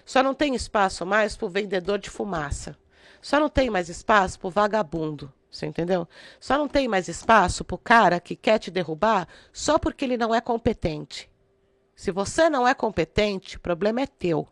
Só 0.04 0.22
não 0.22 0.34
tem 0.34 0.54
espaço 0.54 1.04
mais 1.04 1.36
para 1.36 1.46
o 1.46 1.50
vendedor 1.50 1.98
de 1.98 2.08
fumaça. 2.08 2.76
Só 3.20 3.38
não 3.38 3.48
tem 3.48 3.68
mais 3.68 3.88
espaço 3.88 4.38
para 4.40 4.48
o 4.48 4.50
vagabundo. 4.50 5.32
Você 5.50 5.66
entendeu? 5.66 6.08
Só 6.40 6.56
não 6.58 6.66
tem 6.66 6.88
mais 6.88 7.08
espaço 7.08 7.64
para 7.64 7.74
o 7.74 7.78
cara 7.78 8.18
que 8.18 8.34
quer 8.34 8.58
te 8.58 8.70
derrubar 8.70 9.28
só 9.52 9.78
porque 9.78 10.04
ele 10.04 10.16
não 10.16 10.34
é 10.34 10.40
competente. 10.40 11.30
Se 11.98 12.12
você 12.12 12.48
não 12.48 12.66
é 12.66 12.74
competente, 12.74 13.56
o 13.56 13.60
problema 13.60 14.00
é 14.00 14.06
teu. 14.06 14.46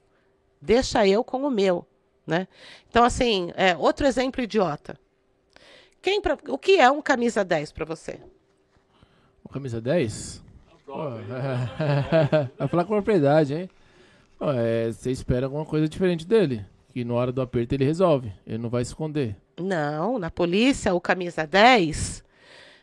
Deixa 0.60 1.06
eu 1.06 1.22
com 1.22 1.46
o 1.46 1.50
meu. 1.50 1.86
Né? 2.26 2.48
Então, 2.90 3.04
assim, 3.04 3.52
é, 3.54 3.76
outro 3.76 4.04
exemplo 4.04 4.42
idiota. 4.42 4.98
Quem 6.02 6.20
pra, 6.20 6.36
o 6.48 6.58
que 6.58 6.80
é 6.80 6.90
um 6.90 7.00
camisa 7.00 7.44
10 7.44 7.70
para 7.70 7.84
você? 7.84 8.18
Um 9.48 9.52
camisa 9.52 9.80
10? 9.80 10.42
Vai 12.58 12.66
falar 12.66 12.84
com 12.84 12.94
propriedade, 12.94 13.54
hein? 13.54 13.70
é, 14.40 14.90
você 14.90 15.12
espera 15.12 15.46
alguma 15.46 15.64
coisa 15.64 15.88
diferente 15.88 16.26
dele. 16.26 16.66
que 16.92 17.04
na 17.04 17.14
hora 17.14 17.30
do 17.30 17.40
aperto 17.40 17.76
ele 17.76 17.84
resolve. 17.84 18.32
Ele 18.44 18.58
não 18.58 18.68
vai 18.68 18.82
esconder. 18.82 19.36
Não, 19.56 20.18
na 20.18 20.32
polícia, 20.32 20.92
o 20.92 21.00
camisa 21.00 21.46
10. 21.46 22.24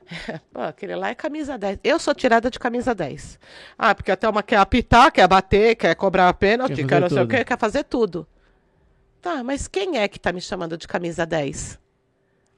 Pô, 0.53 0.61
aquele 0.61 0.95
lá 0.95 1.09
é 1.09 1.15
camisa 1.15 1.57
10. 1.57 1.80
Eu 1.83 1.98
sou 1.99 2.14
tirada 2.14 2.49
de 2.49 2.59
camisa 2.59 2.93
10. 2.93 3.40
Ah, 3.77 3.93
porque 3.95 4.11
até 4.11 4.27
uma 4.27 4.43
quer 4.43 4.57
apitar, 4.57 5.11
quer 5.11 5.27
bater, 5.27 5.75
quer 5.75 5.95
cobrar 5.95 6.30
a 6.30 6.33
pênalti, 6.33 6.75
Quer 6.75 6.88
quer 6.88 7.01
não 7.01 7.09
fazer 7.09 7.15
sei 7.15 7.23
o 7.23 7.27
tudo. 7.27 7.38
quê, 7.38 7.45
quer 7.45 7.57
fazer 7.57 7.83
tudo. 7.83 8.27
Tá, 9.22 9.43
mas 9.43 9.67
quem 9.67 9.98
é 9.98 10.07
que 10.07 10.19
tá 10.19 10.32
me 10.33 10.41
chamando 10.41 10.77
de 10.77 10.88
camisa 10.88 11.25
10? 11.25 11.80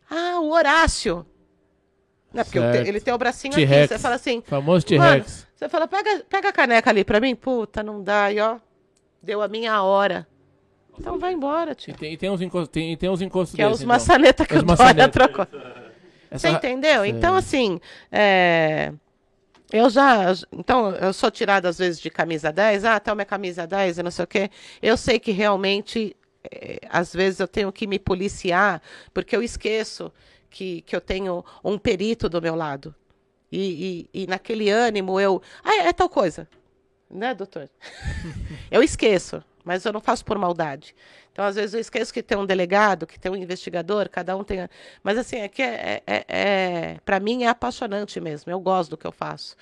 Ah, 0.09 0.39
o 0.39 0.51
Horácio. 0.51 1.25
Não, 2.33 2.43
porque 2.43 2.59
te- 2.59 2.87
ele 2.89 2.99
tem 2.99 3.13
o 3.13 3.17
bracinho 3.17 3.53
aqui. 3.53 3.65
Você 3.87 3.97
fala 3.99 4.15
assim, 4.15 4.41
Famoso 4.45 4.85
T-Rex. 4.85 5.47
você 5.55 5.69
fala, 5.69 5.87
pega, 5.87 6.23
pega 6.29 6.49
a 6.49 6.53
caneca 6.53 6.89
ali 6.89 7.03
pra 7.05 7.19
mim. 7.19 7.33
Puta, 7.35 7.81
não 7.81 8.03
dá. 8.03 8.31
E 8.31 8.39
ó, 8.41 8.57
deu 9.23 9.41
a 9.41 9.47
minha 9.47 9.81
hora. 9.83 10.27
Então 10.99 11.17
vai 11.19 11.33
embora, 11.33 11.71
E 11.71 11.75
tio. 11.75 11.93
tem, 11.95 12.13
e 12.13 12.17
tem 12.17 12.29
uns 12.29 12.41
encostos, 12.41 12.69
tem, 12.69 12.93
e 12.93 12.97
tem 12.97 13.09
uns 13.09 13.21
encostos 13.21 13.55
Que 13.55 13.61
é 13.61 13.67
os 13.67 13.75
então. 13.81 13.87
maçaneta 13.87 14.45
que 14.45 14.55
Os 14.55 14.63
o 14.63 14.65
Dória 14.65 15.07
trocou. 15.09 15.45
Essa- 16.35 16.49
Você 16.51 16.55
entendeu? 16.55 17.01
Sei. 17.01 17.09
Então, 17.11 17.35
assim, 17.35 17.79
é, 18.11 18.91
eu 19.71 19.89
já. 19.89 20.33
Então, 20.51 20.91
eu 20.91 21.11
sou 21.13 21.31
tirada 21.31 21.69
às 21.69 21.77
vezes 21.77 21.99
de 21.99 22.09
camisa 22.09 22.51
10, 22.51 22.85
ah, 22.85 22.99
tá 22.99 23.13
minha 23.15 23.25
camisa 23.25 23.65
10 23.65 23.97
e 23.97 24.03
não 24.03 24.11
sei 24.11 24.23
o 24.23 24.27
quê. 24.27 24.49
Eu 24.81 24.95
sei 24.97 25.19
que 25.19 25.31
realmente, 25.31 26.15
é, 26.51 26.79
às 26.89 27.13
vezes, 27.13 27.39
eu 27.39 27.47
tenho 27.47 27.71
que 27.71 27.87
me 27.87 27.97
policiar, 27.99 28.81
porque 29.13 29.35
eu 29.35 29.41
esqueço 29.43 30.11
que, 30.49 30.81
que 30.81 30.95
eu 30.95 31.01
tenho 31.01 31.43
um 31.63 31.77
perito 31.77 32.29
do 32.29 32.41
meu 32.41 32.55
lado. 32.55 32.93
E, 33.51 34.07
e, 34.13 34.23
e 34.23 34.27
naquele 34.27 34.69
ânimo 34.69 35.19
eu. 35.19 35.41
Ah, 35.63 35.83
é 35.83 35.93
tal 35.93 36.09
coisa. 36.09 36.47
Né, 37.09 37.33
doutor? 37.35 37.69
eu 38.71 38.81
esqueço, 38.81 39.43
mas 39.65 39.83
eu 39.83 39.91
não 39.91 39.99
faço 39.99 40.23
por 40.23 40.37
maldade. 40.37 40.95
Então, 41.31 41.43
às 41.43 41.55
vezes, 41.55 41.73
eu 41.73 41.79
esqueço 41.81 42.13
que 42.13 42.23
tem 42.23 42.37
um 42.37 42.45
delegado, 42.45 43.05
que 43.07 43.19
tem 43.19 43.31
um 43.31 43.35
investigador, 43.35 44.07
cada 44.09 44.37
um 44.37 44.43
tem. 44.43 44.61
a- 44.61 44.69
Mas, 45.03 45.17
assim, 45.17 45.37
é 45.37 45.49
que 45.49 45.61
é, 45.61 46.01
é, 46.07 46.25
é, 46.29 46.99
para 47.03 47.19
mim 47.19 47.43
é 47.43 47.47
apaixonante 47.49 48.21
mesmo. 48.21 48.51
Eu 48.51 48.59
gosto 48.59 48.91
do 48.91 48.97
que 48.97 49.05
eu 49.07 49.11
faço. 49.11 49.55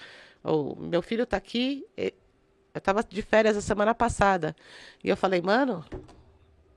O 0.43 0.75
meu 0.75 1.01
filho 1.01 1.23
está 1.23 1.37
aqui. 1.37 1.85
Eu 1.97 2.11
estava 2.75 3.03
de 3.03 3.21
férias 3.21 3.55
a 3.57 3.61
semana 3.61 3.95
passada. 3.95 4.55
E 5.03 5.09
eu 5.09 5.15
falei, 5.17 5.41
mano, 5.41 5.83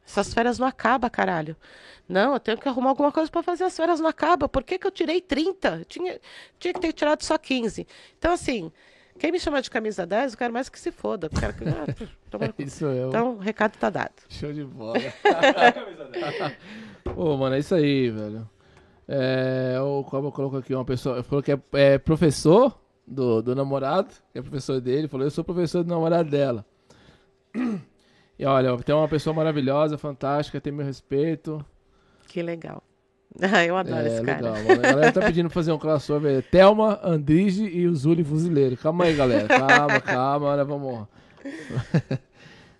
essas 0.06 0.32
férias 0.32 0.58
não 0.58 0.66
acabam, 0.66 1.10
caralho. 1.10 1.56
Não, 2.08 2.34
eu 2.34 2.40
tenho 2.40 2.56
que 2.58 2.68
arrumar 2.68 2.90
alguma 2.90 3.10
coisa 3.10 3.30
para 3.30 3.42
fazer. 3.42 3.64
As 3.64 3.76
férias 3.76 3.98
não 3.98 4.08
acabam. 4.08 4.48
Por 4.48 4.62
que, 4.62 4.78
que 4.78 4.86
eu 4.86 4.90
tirei 4.90 5.20
30? 5.20 5.78
Eu 5.80 5.84
tinha, 5.84 6.20
tinha 6.58 6.72
que 6.72 6.80
ter 6.80 6.92
tirado 6.92 7.22
só 7.24 7.36
15. 7.36 7.86
Então, 8.16 8.32
assim, 8.32 8.70
quem 9.18 9.32
me 9.32 9.40
chama 9.40 9.62
de 9.62 9.70
camisa 9.70 10.06
10, 10.06 10.32
eu 10.32 10.38
quero 10.38 10.52
mais 10.52 10.68
que 10.68 10.78
se 10.78 10.92
foda. 10.92 11.28
Eu 11.32 11.40
quero 11.40 11.54
que. 11.54 11.64
Ah. 11.64 12.54
Isso 12.58 12.84
eu. 12.84 13.08
então, 13.08 13.34
o 13.34 13.38
recado 13.38 13.74
está 13.74 13.90
dado. 13.90 14.12
Show 14.28 14.52
de 14.52 14.64
bola. 14.64 14.98
Pô, 17.02 17.36
mano, 17.36 17.54
é 17.54 17.60
isso 17.60 17.74
aí, 17.74 18.10
velho. 18.10 18.48
É, 19.08 19.78
o 19.80 20.04
Coba 20.04 20.30
colocou 20.32 20.58
aqui 20.58 20.74
uma 20.74 20.84
pessoa, 20.84 21.22
falou 21.22 21.42
que 21.42 21.52
é, 21.52 21.60
é 21.72 21.98
professor 21.98 22.76
do, 23.06 23.40
do 23.40 23.54
namorado, 23.54 24.12
que 24.32 24.38
é 24.38 24.42
professor 24.42 24.80
dele, 24.80 25.06
falou, 25.06 25.26
eu 25.26 25.30
sou 25.30 25.44
professor 25.44 25.84
do 25.84 25.88
namorado 25.88 26.30
dela. 26.30 26.64
E 28.38 28.44
olha, 28.44 28.76
tem 28.82 28.94
uma 28.94 29.08
pessoa 29.08 29.32
maravilhosa, 29.32 29.96
fantástica, 29.96 30.60
tem 30.60 30.70
meu 30.70 30.84
respeito. 30.84 31.64
Que 32.28 32.42
legal. 32.42 32.82
Ah, 33.52 33.64
eu 33.64 33.76
adoro 33.76 33.96
É, 33.98 34.06
esse 34.06 34.22
cara. 34.22 34.50
legal, 34.52 34.64
mano. 34.64 34.80
A 34.80 34.92
galera 34.92 35.12
tá 35.12 35.20
pedindo 35.20 35.46
pra 35.48 35.54
fazer 35.54 35.72
um 35.72 35.78
crossover. 35.78 36.42
Thelma, 36.50 36.98
Andrige 37.02 37.64
e 37.64 37.86
o 37.86 37.94
Zuli 37.94 38.24
Fuzileiro. 38.24 38.76
Calma 38.76 39.04
aí, 39.04 39.14
galera. 39.14 39.46
Calma, 39.46 40.00
calma, 40.00 40.46
olha, 40.46 40.64
vamos. 40.64 41.06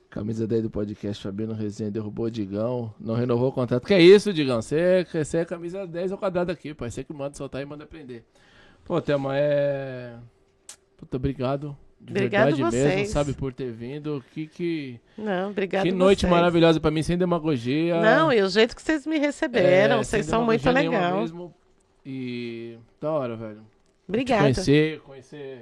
Camisa 0.08 0.46
10 0.46 0.62
do 0.62 0.70
podcast, 0.70 1.22
Fabiano 1.22 1.52
Resenha 1.52 1.90
derrubou 1.90 2.24
o 2.26 2.30
Digão. 2.30 2.94
Não 2.98 3.14
renovou 3.14 3.48
o 3.50 3.52
contrato. 3.52 3.86
Que 3.86 3.92
é 3.92 4.00
isso, 4.00 4.32
Digão? 4.32 4.62
Você, 4.62 5.06
você 5.12 5.38
é 5.38 5.44
camisa 5.44 5.86
10 5.86 6.12
ao 6.12 6.16
quadrado 6.18 6.50
aqui, 6.50 6.72
pai. 6.72 6.90
Você 6.90 7.04
que 7.04 7.12
manda 7.12 7.36
soltar 7.36 7.60
e 7.60 7.66
manda 7.66 7.84
prender. 7.84 8.24
Pô, 8.82 8.98
Thelma, 9.00 9.36
é. 9.36 10.14
Puta, 10.96 11.18
obrigado. 11.18 11.76
De 11.98 12.12
Obrigado 12.12 12.54
verdade 12.56 12.62
mesmo, 12.62 12.70
vocês. 12.90 13.08
sabe, 13.10 13.32
por 13.32 13.52
ter 13.52 13.72
vindo. 13.72 14.22
Que, 14.32 14.46
que, 14.46 15.00
Não, 15.18 15.50
obrigado 15.50 15.82
que 15.84 15.90
noite 15.92 16.20
vocês. 16.20 16.30
maravilhosa 16.30 16.78
pra 16.78 16.90
mim, 16.90 17.02
sem 17.02 17.16
demagogia. 17.18 18.00
Não, 18.00 18.32
e 18.32 18.40
o 18.42 18.48
jeito 18.48 18.76
que 18.76 18.82
vocês 18.82 19.06
me 19.06 19.18
receberam, 19.18 19.96
É, 19.96 20.04
vocês 20.04 20.26
são 20.26 20.44
muito 20.44 20.70
legal. 20.70 21.20
mesmo. 21.20 21.54
E 22.04 22.76
da 23.00 23.10
hora, 23.10 23.34
velho. 23.36 23.62
Obrigada. 24.08 24.42
Conhecer, 24.42 25.00
conhecer 25.00 25.60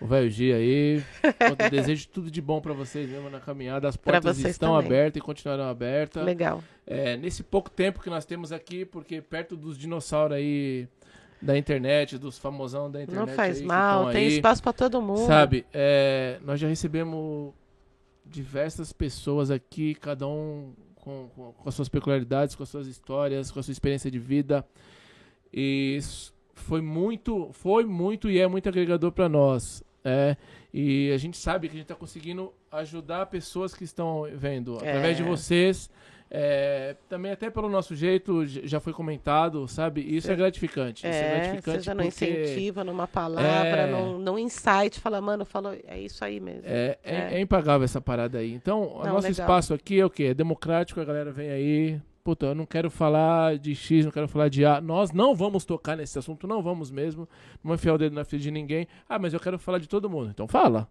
o 0.00 0.06
velho 0.06 0.28
G 0.28 0.52
aí. 0.52 1.02
Eu 1.62 1.70
desejo 1.70 2.08
tudo 2.08 2.30
de 2.30 2.40
bom 2.40 2.60
pra 2.60 2.72
vocês 2.72 3.08
mesmo 3.08 3.30
na 3.30 3.38
caminhada. 3.38 3.88
As 3.88 3.96
portas 3.96 4.38
estão 4.40 4.74
também. 4.74 4.86
abertas 4.86 5.20
e 5.20 5.24
continuarão 5.24 5.68
abertas. 5.68 6.24
Legal. 6.24 6.64
É, 6.84 7.16
nesse 7.16 7.44
pouco 7.44 7.70
tempo 7.70 8.00
que 8.02 8.10
nós 8.10 8.24
temos 8.24 8.50
aqui, 8.50 8.84
porque 8.84 9.20
perto 9.20 9.56
dos 9.56 9.78
dinossauros 9.78 10.36
aí 10.36 10.88
da 11.40 11.56
internet, 11.56 12.18
dos 12.18 12.38
famosão 12.38 12.90
da 12.90 13.02
internet. 13.02 13.28
Não 13.28 13.34
faz 13.34 13.60
mal, 13.60 14.10
tem 14.10 14.26
aí, 14.26 14.34
espaço 14.36 14.62
pra 14.62 14.72
todo 14.72 15.00
mundo. 15.02 15.26
Sabe, 15.26 15.66
é, 15.72 16.38
nós 16.42 16.58
já 16.58 16.66
recebemos 16.68 17.52
diversas 18.24 18.92
pessoas 18.92 19.50
aqui, 19.50 19.94
cada 19.94 20.26
um 20.26 20.72
com, 20.96 21.28
com, 21.34 21.52
com 21.52 21.68
as 21.68 21.74
suas 21.74 21.88
peculiaridades, 21.88 22.54
com 22.54 22.62
as 22.62 22.68
suas 22.68 22.86
histórias, 22.86 23.50
com 23.50 23.60
a 23.60 23.62
sua 23.62 23.72
experiência 23.72 24.10
de 24.10 24.18
vida. 24.18 24.66
E 25.52 25.98
foi 26.54 26.80
muito, 26.80 27.50
foi 27.52 27.84
muito 27.84 28.30
e 28.30 28.40
é 28.40 28.46
muito 28.48 28.68
agregador 28.68 29.12
para 29.12 29.28
nós. 29.28 29.82
É, 30.04 30.36
e 30.72 31.10
a 31.12 31.18
gente 31.18 31.36
sabe 31.36 31.68
que 31.68 31.72
a 31.74 31.78
gente 31.78 31.84
está 31.84 31.94
conseguindo 31.94 32.52
ajudar 32.70 33.26
pessoas 33.26 33.74
que 33.74 33.84
estão 33.84 34.22
vendo 34.34 34.76
através 34.76 35.16
de 35.16 35.22
É. 35.22 35.26
vocês. 35.26 35.90
É, 36.30 36.96
também 37.08 37.30
até 37.32 37.48
pelo 37.50 37.68
nosso 37.68 37.94
jeito, 37.94 38.44
já 38.46 38.80
foi 38.80 38.92
comentado, 38.92 39.66
sabe? 39.68 40.00
Isso 40.00 40.26
é, 40.26 40.30
Cê- 40.30 40.36
gratificante. 40.36 41.06
isso 41.06 41.14
é 41.16 41.20
É, 41.20 41.34
gratificante 41.40 41.76
seja 41.78 41.94
no 41.94 42.02
porque 42.02 42.08
incentivo, 42.24 42.84
numa 42.84 43.06
palavra, 43.06 43.46
É. 43.48 43.86
num 44.18 44.38
insight, 44.38 44.98
fala, 45.00 45.20
mano, 45.20 45.44
falou, 45.44 45.72
é 45.86 45.98
isso 46.00 46.24
aí 46.24 46.40
mesmo. 46.40 46.62
É, 46.64 46.98
é, 47.04 47.14
É. 47.16 47.34
é 47.34 47.40
impagável 47.40 47.84
essa 47.84 48.00
parada 48.00 48.38
aí. 48.38 48.52
Então, 48.52 48.82
o 48.82 49.04
Não, 49.04 49.14
nosso 49.14 49.28
legal. 49.28 49.30
espaço 49.30 49.72
aqui 49.74 50.00
é 50.00 50.04
o 50.04 50.10
quê? 50.10 50.24
É 50.24 50.34
democrático, 50.34 51.00
a 51.00 51.04
galera 51.04 51.30
vem 51.32 51.48
aí. 51.50 52.00
Puta, 52.24 52.46
eu 52.46 52.54
não 52.56 52.66
quero 52.66 52.90
falar 52.90 53.56
de 53.56 53.72
X, 53.76 54.04
não 54.04 54.10
quero 54.10 54.26
falar 54.26 54.48
de 54.48 54.64
A. 54.64 54.80
Nós 54.80 55.12
não 55.12 55.32
vamos 55.32 55.64
tocar 55.64 55.96
nesse 55.96 56.18
assunto, 56.18 56.44
não 56.48 56.60
vamos 56.60 56.90
mesmo. 56.90 57.20
Não 57.22 57.60
vamos 57.62 57.80
enfiar 57.80 57.94
o 57.94 57.98
dedo 57.98 58.14
na 58.16 58.24
filha 58.24 58.42
de 58.42 58.50
ninguém. 58.50 58.88
Ah, 59.08 59.16
mas 59.16 59.32
eu 59.32 59.38
quero 59.38 59.60
falar 59.60 59.78
de 59.78 59.88
todo 59.88 60.10
mundo. 60.10 60.30
Então 60.30 60.48
fala. 60.48 60.88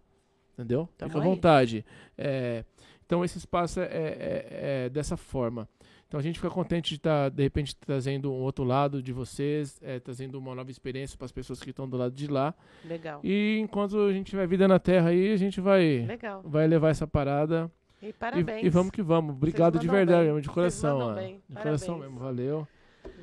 Entendeu? 0.54 0.88
Tamo 0.96 1.10
Fica 1.10 1.22
à 1.22 1.24
vontade. 1.24 1.84
É, 2.16 2.64
então, 3.06 3.24
esse 3.24 3.38
espaço 3.38 3.80
é, 3.80 3.84
é- 3.86 4.46
é 4.86 4.88
dessa 4.90 5.16
forma. 5.16 5.66
Então, 6.08 6.20
a 6.20 6.22
gente 6.22 6.38
fica 6.38 6.50
contente 6.50 6.90
de 6.90 6.96
estar, 6.96 7.30
de 7.30 7.42
repente, 7.42 7.74
trazendo 7.74 8.30
um 8.32 8.36
outro 8.42 8.64
lado 8.64 9.02
de 9.02 9.12
vocês, 9.12 9.78
é, 9.82 9.98
trazendo 9.98 10.38
uma 10.38 10.54
nova 10.54 10.70
experiência 10.70 11.16
para 11.18 11.24
as 11.24 11.32
pessoas 11.32 11.60
que 11.60 11.70
estão 11.70 11.88
do 11.88 11.96
lado 11.96 12.14
de 12.14 12.28
lá. 12.28 12.54
Legal. 12.84 13.20
E 13.24 13.58
enquanto 13.60 13.98
a 13.98 14.12
gente 14.12 14.28
tiver 14.30 14.46
vida 14.46 14.68
na 14.68 14.78
Terra 14.78 15.08
aí, 15.08 15.32
a 15.32 15.36
gente 15.36 15.60
vai 15.60 16.04
Legal. 16.06 16.42
vai 16.44 16.66
levar 16.68 16.90
essa 16.90 17.06
parada. 17.08 17.68
E 18.00 18.08
E, 18.08 18.12
parabéns. 18.12 18.64
e 18.64 18.68
vamos 18.68 18.90
que 18.92 19.02
vamos. 19.02 19.34
Obrigado 19.34 19.78
de 19.80 19.88
verdade, 19.88 20.18
bem. 20.18 20.26
mesmo, 20.26 20.40
de 20.42 20.48
coração. 20.48 20.98
ó. 20.98 21.14
De 21.14 21.40
coração 21.60 21.98
mesmo, 21.98 22.18
valeu. 22.20 22.68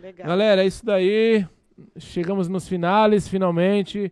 Legal. 0.01 0.27
Galera, 0.27 0.63
é 0.63 0.67
isso 0.67 0.85
daí. 0.85 1.45
Chegamos 1.97 2.47
nos 2.49 2.67
finales, 2.67 3.27
finalmente. 3.27 4.11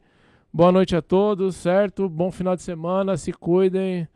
Boa 0.53 0.71
noite 0.71 0.95
a 0.95 1.01
todos, 1.01 1.55
certo? 1.57 2.07
Bom 2.07 2.31
final 2.31 2.55
de 2.55 2.61
semana, 2.61 3.17
se 3.17 3.33
cuidem. 3.33 4.07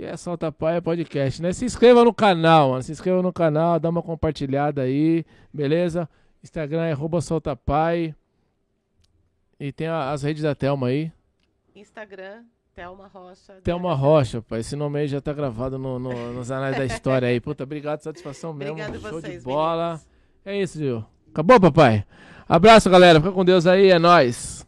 E 0.00 0.04
é 0.06 0.16
Solta 0.16 0.50
Paia 0.50 0.80
Podcast, 0.80 1.42
né? 1.42 1.52
Se 1.52 1.62
inscreva 1.66 2.02
no 2.02 2.14
canal, 2.14 2.70
mano. 2.70 2.82
Se 2.82 2.90
inscreva 2.90 3.20
no 3.20 3.30
canal, 3.30 3.78
dá 3.78 3.90
uma 3.90 4.02
compartilhada 4.02 4.80
aí, 4.80 5.26
beleza? 5.52 6.08
Instagram 6.42 6.84
é 6.86 6.92
arroba 6.92 7.20
soltapai. 7.20 8.14
E 9.58 9.70
tem 9.70 9.88
a- 9.88 10.10
as 10.10 10.22
redes 10.22 10.42
da 10.42 10.54
Thelma 10.54 10.86
aí. 10.86 11.12
Instagram, 11.76 12.44
Thelma 12.74 13.08
Rocha. 13.12 13.60
Thelma 13.62 13.94
Rocha, 13.94 14.40
pai. 14.40 14.60
Esse 14.60 14.74
nome 14.74 15.00
aí 15.00 15.06
já 15.06 15.20
tá 15.20 15.34
gravado 15.34 15.78
no- 15.78 15.98
no- 15.98 16.32
nos 16.32 16.50
anais 16.50 16.78
da 16.78 16.86
história 16.86 17.28
aí. 17.28 17.38
Puta, 17.38 17.64
obrigado, 17.64 18.00
satisfação 18.00 18.54
mesmo. 18.54 18.72
Obrigado 18.72 18.98
Show 19.02 19.20
vocês, 19.20 19.40
de 19.40 19.44
bola. 19.44 19.84
meninos. 19.88 20.06
É 20.46 20.62
isso, 20.62 20.78
Gil. 20.78 21.04
Acabou, 21.28 21.60
papai? 21.60 22.06
Abraço, 22.48 22.88
galera. 22.88 23.20
Fica 23.20 23.32
com 23.32 23.44
Deus 23.44 23.66
aí. 23.66 23.90
É 23.90 23.98
nóis. 23.98 24.66